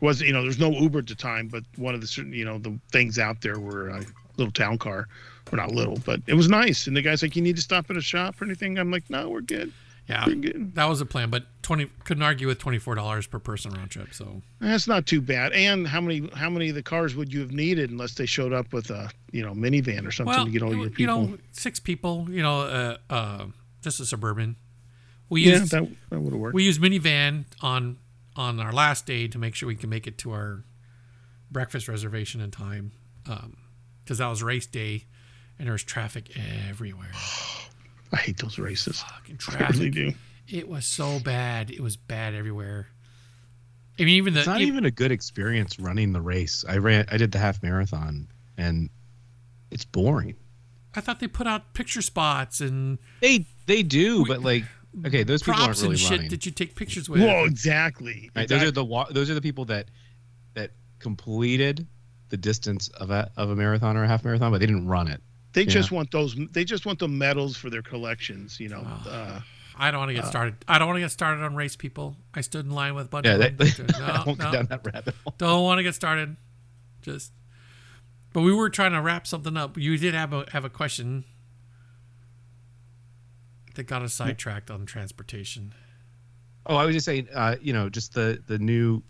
[0.00, 2.44] was you know there's no Uber at the time, but one of the certain you
[2.44, 4.04] know the things out there were a
[4.36, 5.08] little town car,
[5.52, 6.86] or not little, but it was nice.
[6.86, 9.08] And the guy's like, "You need to stop at a shop or anything?" I'm like,
[9.10, 9.72] "No, we're good.
[10.08, 11.30] yeah, We're good." that was the plan.
[11.30, 14.12] But twenty couldn't argue with twenty four dollars per person round trip.
[14.12, 15.52] So That's not too bad.
[15.52, 18.52] And how many how many of the cars would you have needed unless they showed
[18.52, 21.06] up with a you know minivan or something well, to get all you, your you
[21.06, 22.26] know, six people.
[22.30, 23.46] You know, uh, uh,
[23.82, 24.56] just a suburban.
[25.28, 26.54] We yeah, used that that would have worked.
[26.54, 27.98] we used minivan on
[28.34, 30.64] on our last day to make sure we can make it to our
[31.50, 32.92] breakfast reservation in time
[34.04, 35.04] because that was race day
[35.58, 36.30] and there was traffic
[36.68, 37.10] everywhere.
[38.12, 39.02] I hate those races.
[39.02, 40.12] Fucking I really do.
[40.48, 41.70] It was so bad.
[41.70, 42.88] It was bad everywhere.
[44.00, 46.64] I mean, even the it's not e- even a good experience running the race.
[46.66, 48.88] I ran, I did the half marathon, and
[49.70, 50.36] it's boring.
[50.94, 54.64] I thought they put out picture spots and They they do, We- but like,
[55.04, 56.30] okay, those people aren't really and shit running.
[56.30, 57.20] that you take pictures with.
[57.20, 58.30] Whoa, exactly.
[58.34, 58.48] Right?
[58.48, 59.90] Those are the those are the people that
[60.54, 61.86] that completed
[62.30, 65.08] the distance of a of a marathon or a half marathon, but they didn't run
[65.08, 65.20] it.
[65.54, 65.68] They Yeah.
[65.68, 66.36] just want those.
[66.52, 68.60] They just want the medals for their collections.
[68.60, 68.86] You know.
[69.06, 69.10] Oh.
[69.10, 69.40] Uh,
[69.80, 70.56] I don't want to get started.
[70.66, 72.16] I don't want to get started on race people.
[72.34, 73.86] I stood in line with a bunch Yeah, of that, them.
[73.94, 75.34] I No, won't no, go down that rabbit hole.
[75.38, 76.36] don't want to get started.
[77.02, 77.32] Just,
[78.32, 79.78] but we were trying to wrap something up.
[79.78, 81.24] You did have a have a question
[83.74, 85.72] that got us sidetracked on transportation.
[86.66, 89.02] Oh, I was just saying, uh, you know, just the the new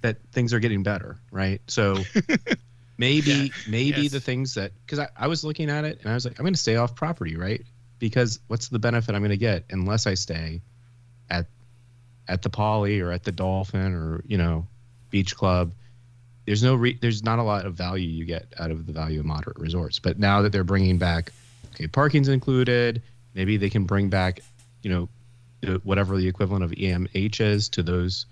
[0.00, 1.60] that things are getting better, right?
[1.68, 1.96] So
[3.00, 4.12] maybe Yeah, maybe yes.
[4.12, 6.44] the things that because I, I was looking at it and I was like, I'm
[6.44, 7.62] going to stay off property, right?
[7.98, 10.60] Because what's the benefit I'm going to get unless I stay
[11.30, 11.46] at
[12.28, 14.66] at the Poly or at the Dolphin or you know
[15.10, 15.72] Beach Club?
[16.46, 19.20] There's no re- there's not a lot of value you get out of the value
[19.20, 19.98] of moderate resorts.
[19.98, 21.32] But now that they're bringing back,
[21.74, 23.02] okay, parking's included.
[23.34, 24.40] Maybe they can bring back,
[24.82, 24.90] you
[25.62, 28.26] know, whatever the equivalent of EMH is to those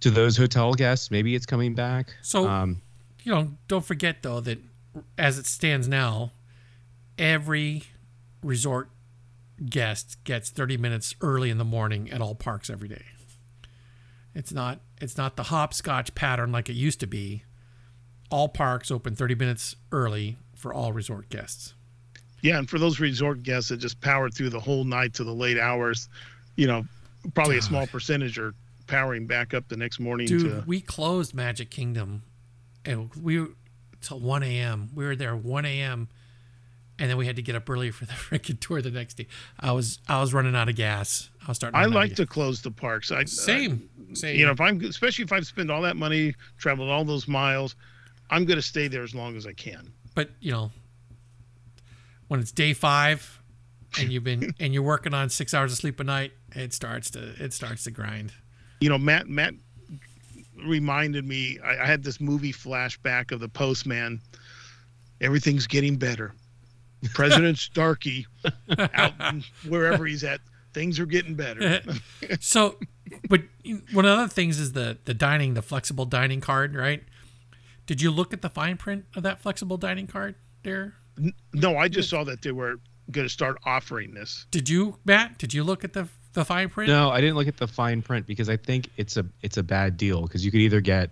[0.00, 1.10] to those hotel guests.
[1.10, 2.14] Maybe it's coming back.
[2.22, 2.80] So- um,
[3.24, 4.58] You know, don't forget though that
[5.18, 6.32] as it stands now,
[7.18, 7.84] every
[8.42, 8.88] resort
[9.68, 13.04] guest gets 30 minutes early in the morning at all parks every day.
[14.34, 17.44] It's not it's not the hopscotch pattern like it used to be.
[18.30, 21.74] All parks open 30 minutes early for all resort guests.
[22.42, 25.32] yeah, and for those resort guests that just powered through the whole night to the
[25.34, 26.08] late hours,
[26.56, 26.84] you know,
[27.34, 28.54] probably a small percentage are
[28.86, 30.64] powering back up the next morning Dude, to.
[30.66, 32.22] we closed Magic Kingdom
[32.84, 33.48] and we were
[34.00, 34.90] till 1 a.m.
[34.94, 36.08] We were there 1 a.m.
[36.98, 39.26] and then we had to get up early for the freaking tour the next day.
[39.58, 41.30] I was I was running out of gas.
[41.42, 41.78] I was starting.
[41.78, 43.10] I like to close the parks.
[43.10, 43.32] I gas.
[43.32, 44.38] same same.
[44.38, 47.76] You know, if I'm especially if I've spent all that money, traveled all those miles,
[48.30, 49.92] I'm going to stay there as long as I can.
[50.14, 50.70] but you know,
[52.28, 53.40] when it's day five,
[53.98, 57.10] and you've been and you're working on six hours of sleep a night, it starts
[57.12, 58.32] to it starts to grind.
[58.80, 59.54] You know, Matt Matt
[60.64, 61.58] reminded me.
[61.64, 64.20] I, I had this movie flashback of the postman.
[65.20, 66.34] Everything's getting better.
[67.14, 68.26] President Starkey,
[68.94, 69.12] out
[69.68, 70.40] wherever he's at,
[70.72, 71.80] things are getting better.
[72.40, 72.76] So,
[73.28, 73.42] but
[73.92, 77.02] one of the things is the the dining, the flexible dining card, right?
[77.86, 80.94] Did you look at the fine print of that flexible dining card there?
[81.52, 82.76] no, I just saw that they were
[83.10, 84.46] going to start offering this.
[84.50, 85.38] Did you, Matt?
[85.38, 86.88] Did you look at the the fine print?
[86.90, 89.62] No, I didn't look at the fine print because I think it's a it's a
[89.62, 91.10] bad deal because you could either get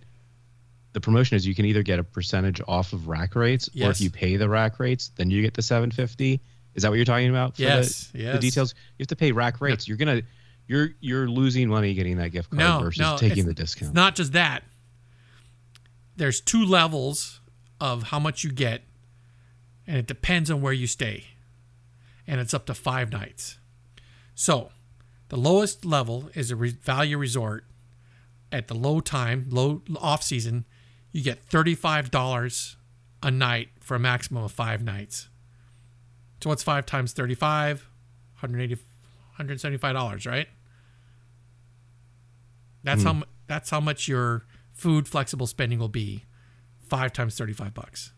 [0.93, 4.01] the promotion is you can either get a percentage off of rack rates or if
[4.01, 6.41] you pay the rack rates then you get the 750.
[6.75, 7.57] Is that what you're talking about?
[7.57, 8.35] for Yes, the, yes.
[8.35, 9.89] The details you have to pay rack rates.
[9.89, 10.23] You're gonna
[10.69, 13.95] you're you're losing money getting that gift card No, versus no, taking the discount.
[13.95, 14.63] Not just that.
[16.17, 17.41] There's two levels
[17.81, 18.83] of how much you get,
[19.87, 21.25] and it depends on where you stay.
[22.27, 23.59] And it's up to five nights.
[24.35, 24.71] So,
[25.29, 27.65] the lowest level is a re- value resort.
[28.51, 30.65] At the low time, low off season,
[31.13, 32.77] you get thirty-five dollars
[33.23, 35.29] a night for a maximum of five nights.
[36.43, 37.89] So what's five times thirty-five?
[38.41, 38.81] 180
[39.39, 40.49] 175 dollars, right?
[42.85, 43.09] That's hmm.
[43.09, 46.25] how that's how much your food flexible spending will be.
[46.89, 48.13] Five times thirty-five bucks.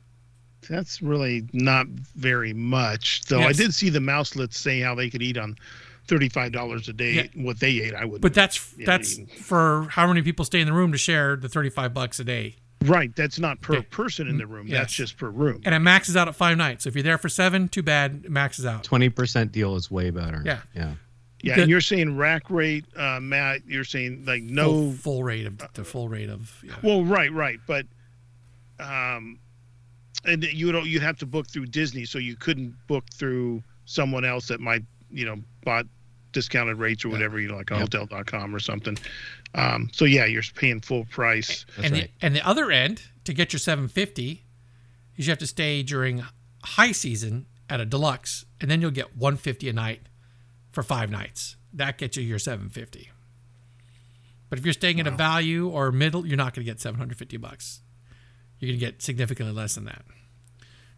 [0.68, 3.22] That's really not very much.
[3.22, 5.56] Though I did see the mouselets say how they could eat on
[6.10, 7.12] thirty-five dollars a day.
[7.34, 7.42] Yeah.
[7.42, 8.20] What they ate, I would.
[8.20, 11.36] But that's Yeah, that's you- for how many people stay in the room to share
[11.36, 13.14] the thirty-five bucks a day, right.
[13.16, 13.82] That's not per Yeah.
[13.90, 14.66] person in the room.
[14.66, 14.78] Yes.
[14.78, 15.62] That's just per room.
[15.64, 16.84] and it maxes out at five nights.
[16.84, 18.82] So if you're there for seven, too bad, it maxes out.
[18.84, 20.42] 20% deal is way better.
[20.44, 20.60] Yeah.
[20.74, 20.94] Yeah.
[21.42, 23.62] Yeah, The- and you're saying rack rate, uh, Matt.
[23.66, 24.66] You're saying like no.
[24.66, 26.54] full, full rate of the full rate of.
[26.62, 26.74] Yeah.
[26.82, 27.86] Well, right, right, but
[28.78, 29.38] um,
[30.26, 34.24] and you know you'd have to book through Disney, so you couldn't book through someone
[34.24, 35.86] else that might you know bought
[36.32, 37.92] discounted rates or whatever, you know, like a Yep.
[37.94, 38.96] hotel.com or something.
[39.54, 41.64] Um, so yeah, you're paying full price.
[41.76, 42.10] That's and right.
[42.20, 44.44] the and the other end to get your 750
[45.16, 46.22] is you have to stay during
[46.64, 50.02] high season at a deluxe, and then you'll get 150 a night
[50.70, 51.56] for five nights.
[51.72, 53.10] That gets you your 750.
[54.48, 57.36] But if you're staying at a value or middle, you're not going to get 750
[57.36, 57.82] bucks.
[58.58, 60.02] You're going to get significantly less than that.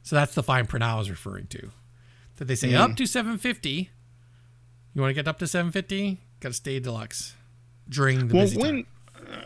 [0.02, 1.70] So that's the fine print I was referring to.
[2.36, 3.90] That they say up to 750.
[4.94, 6.20] You want to get up to 750?
[6.40, 7.34] Got to stay deluxe
[7.88, 8.86] during the Well, busy when time.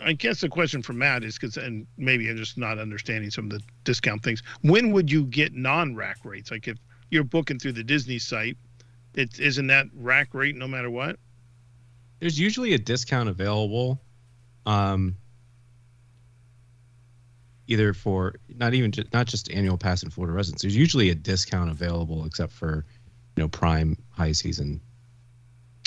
[0.01, 3.45] I guess the question for Matt is because, and maybe I'm just not understanding some
[3.45, 4.43] of the discount things.
[4.63, 6.51] When would you get non-rack rates?
[6.51, 6.79] Like if
[7.11, 8.57] you're booking through the Disney site,
[9.15, 11.19] it isn't that rack rate no matter what.
[12.21, 14.01] There's usually a discount available,
[14.65, 15.17] um,
[17.67, 20.63] either for not even just, not just annual pass and Florida residents.
[20.63, 22.85] There's usually a discount available, except for
[23.37, 24.81] you know prime high season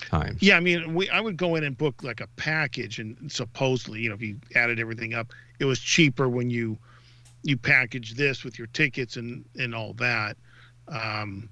[0.09, 0.41] times.
[0.41, 4.01] Yeah, I mean, we I would go in and book like a package, and supposedly,
[4.01, 6.77] you know, if you added everything up, it was cheaper when you
[7.43, 10.35] you package this with your tickets and and all that.
[10.87, 11.49] Um,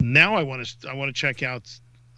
[0.00, 1.68] now I want to I want to check out.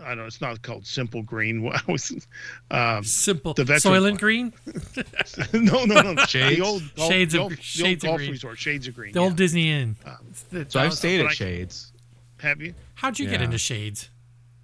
[0.00, 0.24] I don't know.
[0.24, 1.62] It's not called Simple Green.
[1.62, 2.26] What was?
[2.72, 3.54] Um, Simple.
[3.54, 4.52] the veteran- Soylent Green?
[5.52, 6.24] no, no, no.
[6.24, 6.56] Shades?
[6.56, 8.30] The old golf, Shades the of- old, the old Shades of golf green.
[8.32, 9.12] resort, Shades of Green.
[9.12, 9.36] The old.
[9.36, 9.94] Disney Inn.
[10.04, 11.92] Um, the- So I've stayed but at I- Shades.
[12.40, 12.74] Have you?
[12.94, 14.10] How'd you get into Shades?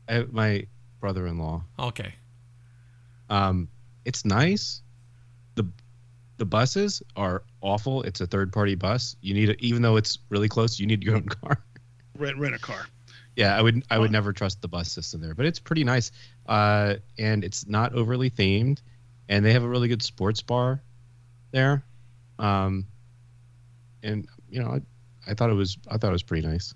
[0.09, 0.67] I, my
[1.01, 1.65] brother-in-law.
[1.79, 2.15] Okay.
[3.31, 3.69] Um,
[4.05, 4.83] it's nice.
[5.55, 5.67] the
[6.39, 8.03] The buses are awful.
[8.03, 9.17] It's a third-party bus.
[9.21, 11.63] You need, a, even though it's really close, you need your own car.
[12.19, 12.87] Rent rent a car.
[13.37, 16.11] Yeah, I would I would never trust the bus system there, but it's pretty nice.
[16.47, 18.83] Uh, and it's not overly themed,
[19.29, 20.83] and they have a really good sports bar
[21.53, 21.85] there.
[22.41, 22.89] Um,
[24.03, 24.81] and you know, I,
[25.31, 26.75] I thought it was I thought it was pretty nice.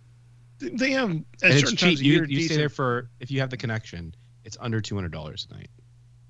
[0.73, 1.89] They have at and it's certain cheap.
[1.89, 5.13] times You, you stay there for if you have the connection, it's under two hundred
[5.13, 5.69] dollars a night.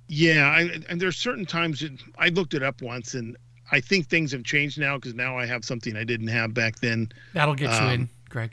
[0.09, 3.37] Yeah, I, and there's certain times that I looked it up once, and
[3.71, 6.77] I think things have changed now because now I have something I didn't have back
[6.81, 7.11] then.
[7.33, 8.51] That'll get you Um, in, Greg.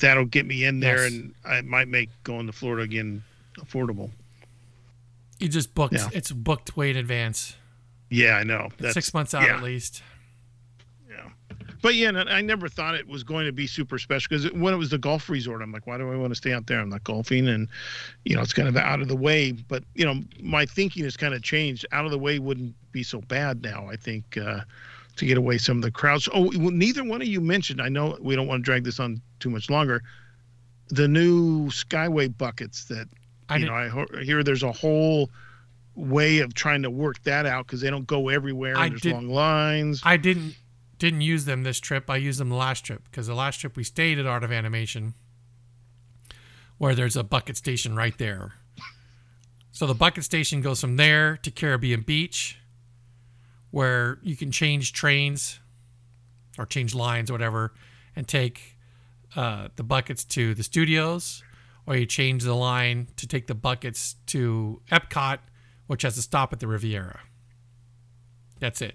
[0.00, 1.12] That'll get me in there, Yes.
[1.12, 3.22] and I might make going to Florida again
[3.58, 4.10] affordable.
[5.38, 5.94] You just booked.
[5.94, 6.08] yeah.
[6.12, 7.56] It's booked way in advance.
[8.10, 8.70] Yeah, I know.
[8.78, 9.56] That's, Six months out yeah.
[9.56, 10.02] at least.
[11.86, 14.74] But yeah, and I never thought it was going to be super special because when
[14.74, 16.80] it was the golf resort, I'm like, why do I want to stay out there?
[16.80, 17.68] I'm not golfing, and
[18.24, 19.52] you know, it's kind of out of the way.
[19.52, 21.86] But you know, my thinking has kind of changed.
[21.92, 23.86] Out of the way wouldn't be so bad now.
[23.88, 24.62] I think uh,
[25.14, 26.28] to get away some of the crowds.
[26.34, 27.80] Oh, well, neither one of you mentioned.
[27.80, 30.02] I know we don't want to drag this on too much longer.
[30.88, 33.06] The new Skyway buckets that
[33.48, 35.30] I you know I hear there's a whole
[35.94, 38.72] way of trying to work that out because they don't go everywhere.
[38.72, 40.02] And I there's did- long lines.
[40.04, 40.56] I didn't
[40.98, 42.08] didn't use them this trip.
[42.08, 44.52] I used them the last trip because the last trip we stayed at Art of
[44.52, 45.14] Animation,
[46.78, 48.54] where there's a bucket station right there.
[49.72, 52.58] So the bucket station goes from there to Caribbean Beach,
[53.70, 55.60] where you can change trains
[56.58, 57.74] or change lines or whatever,
[58.14, 58.78] and take
[59.34, 61.42] uh, the buckets to the studios,
[61.86, 65.40] or you change the line to take the buckets to Epcot,
[65.86, 67.20] which has to stop at the Riviera.
[68.58, 68.94] That's it.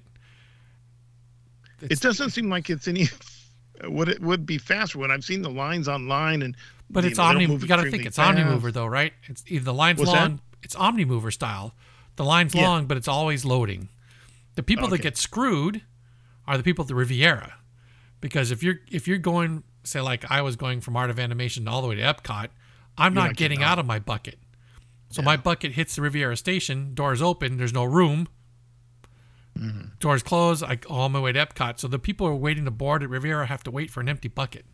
[1.82, 3.08] It doesn't seem like it's any.
[3.84, 6.56] Would it would be faster when I've seen the lines online and.
[6.90, 7.46] But it's know, Omni.
[7.46, 8.38] You got to think it's fast.
[8.38, 9.12] OmniMover though, right?
[9.28, 10.20] It's either the line's What's that?
[10.22, 10.42] long.
[10.62, 11.74] It's OmniMover style.
[12.18, 12.68] The line's Yeah.
[12.68, 13.90] long, but it's always loading.
[14.56, 15.82] The people that get screwed
[16.46, 17.56] are the people at the Riviera,
[18.20, 21.68] because if you're if you're going say like I was going from Art of Animation
[21.68, 22.50] all the way to Epcot,
[22.98, 24.38] I'm not, not getting getting out of my bucket.
[25.10, 26.94] So my bucket hits the Riviera station.
[26.94, 27.58] Doors open.
[27.58, 28.28] There's no room.
[29.58, 29.88] Mm-hmm.
[30.00, 30.64] Doors close.
[30.64, 31.80] I go on my way to Epcot.
[31.80, 34.10] So the people who are waiting to board at Riviera have to wait for an
[34.10, 34.66] empty bucket.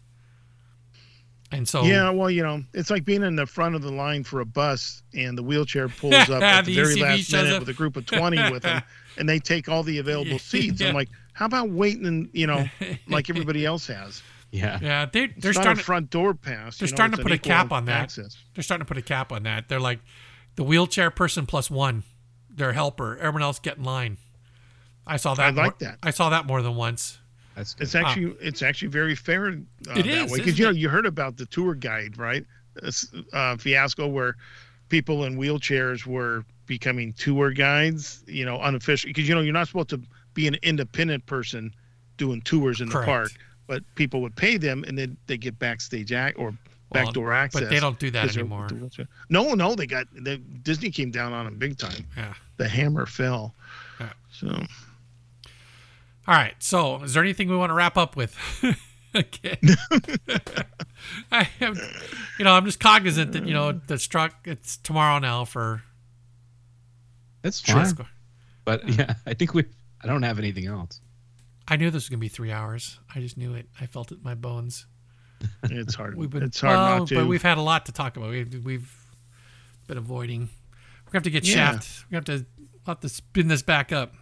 [1.52, 4.24] And so Yeah, well, you know, it's like being in the front of the line
[4.24, 7.54] for a bus, and the wheelchair pulls up at the, The very ECV last minute
[7.54, 7.60] up.
[7.62, 8.84] with a group of twenty with them,
[9.18, 10.38] and they take all the available Yeah.
[10.40, 10.82] seats.
[10.82, 12.66] I'm like, how about waiting, in, you know,
[13.08, 14.22] like everybody else has?
[14.52, 14.80] Yeah.
[14.82, 16.78] yeah, they, they're not starting a front door pass.
[16.78, 18.02] they're you know, starting to put a cap on that.
[18.04, 18.38] access.
[18.56, 19.68] they're starting to put a cap on that.
[19.70, 20.00] They're like
[20.56, 22.04] the wheelchair person plus one,
[22.50, 23.18] their helper.
[23.18, 24.18] Everyone else get in line.
[25.08, 25.44] I saw that.
[25.44, 25.98] I like more- that.
[26.04, 27.18] I saw that more than once.
[27.56, 27.84] That's good.
[27.84, 29.52] It's actually it's actually very fair uh,
[29.96, 32.46] It that is, way because you know you heard about the tour guide right
[32.76, 34.36] This, uh, fiasco where
[34.90, 39.68] people in wheelchairs were becoming tour guides you know unofficial because you know you're not
[39.68, 40.00] supposed to
[40.36, 41.74] be an independent person
[42.18, 43.32] doing tours in the park
[43.66, 46.50] but people would pay them and then they get backstage act or
[46.92, 48.68] Well, backdoor access But they don't do that anymore.
[49.30, 52.34] no no they got they, Disney came down on them big time Yeah.
[52.58, 53.56] the hammer fell
[54.00, 54.10] Yeah.
[54.32, 54.64] so
[56.28, 56.56] All right.
[56.60, 58.36] So, is there anything we want to wrap up with?
[59.16, 59.58] okay.
[61.32, 61.76] I am,
[62.38, 64.34] you know, I'm just cognizant that you know the struck.
[64.46, 65.84] It's tomorrow now for
[67.42, 67.84] That's Sure.
[67.86, 68.06] fine.
[68.66, 69.66] But yeah, I think we.
[70.02, 71.00] I don't have anything else.
[71.68, 73.00] I knew this was gonna be three hours.
[73.14, 73.68] I just knew it.
[73.80, 74.86] I felt it in my bones.
[75.64, 77.86] it's hard We've been it's hard well, not oh, to but we've had a lot
[77.86, 78.32] to talk about.
[78.32, 78.92] We've, we've
[79.88, 80.42] been avoiding.
[81.06, 81.72] We're gonna have to get Yeah.
[81.74, 82.06] Shaft.
[82.10, 84.14] We have to we'll have to spin this back up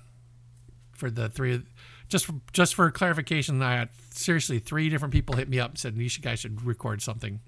[0.94, 1.64] for the three.
[2.08, 5.80] Just for, just for clarification, I had seriously three different people hit me up and
[5.80, 7.40] said you guys should record something.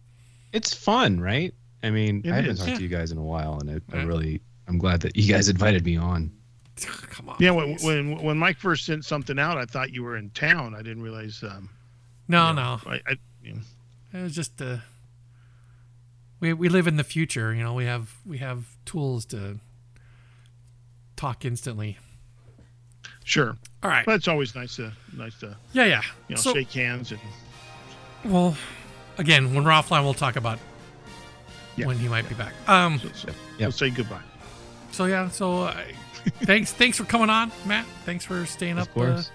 [0.52, 1.54] It's fun, right?
[1.84, 2.58] I mean, It I haven't is.
[2.60, 2.78] talked Yeah.
[2.78, 4.04] to you guys in a while, and it, I Yeah.
[4.06, 6.32] really, I'm glad that you guys invited me on.
[6.82, 7.36] Come on.
[7.40, 10.74] Yeah, when, when when Mike first sent something out, I thought you were in town.
[10.76, 11.44] I didn't realize.
[11.44, 11.70] Um,
[12.28, 13.62] no, you no, I, I, you know,
[14.14, 14.78] it was just uh,
[16.40, 17.54] we we live in the future.
[17.54, 19.60] You know, we have we have tools to
[21.16, 21.98] talk instantly.
[23.24, 24.06] sure, All right.
[24.06, 26.02] but it's always nice to nice to Yeah, yeah.
[26.28, 27.22] you know so, shake hands and
[28.26, 28.58] Well,
[29.18, 30.60] again, when we're offline, we'll talk about
[31.78, 31.86] Yeah.
[31.88, 32.52] when he might be back.
[32.68, 33.00] Um.
[33.00, 33.36] so, so, Yep.
[33.60, 34.20] we'll say goodbye.
[34.92, 35.30] So yeah.
[35.30, 35.78] So uh,
[36.44, 36.74] thanks.
[36.74, 37.86] Thanks for coming on, Matt.
[38.06, 38.94] Thanks for staying Of up.
[38.94, 39.32] course.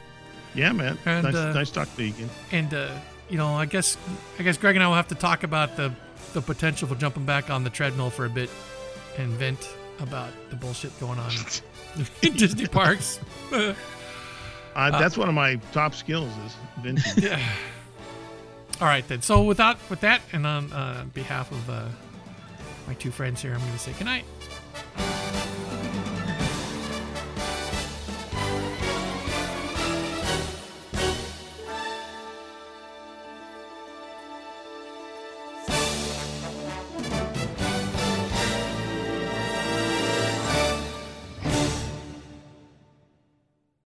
[0.54, 0.98] Yeah, man.
[1.06, 2.28] And, nice, uh, nice talking to you again.
[2.30, 2.90] Uh, and uh,
[3.30, 3.96] you know, I guess
[4.38, 5.92] I guess Greg and I will have to talk about the
[6.34, 8.50] the potential for jumping back on the treadmill for a bit
[9.16, 9.66] and vent
[10.00, 11.30] about the bullshit going on
[12.22, 13.18] in Disney parks.
[14.74, 17.04] Uh, uh, that's one of my top skills is vintage.
[17.24, 17.40] Yeah.
[18.80, 19.22] All right then.
[19.22, 21.84] So without with that, and on uh, behalf of uh,
[22.88, 24.24] my two friends here, I'm going to say good night.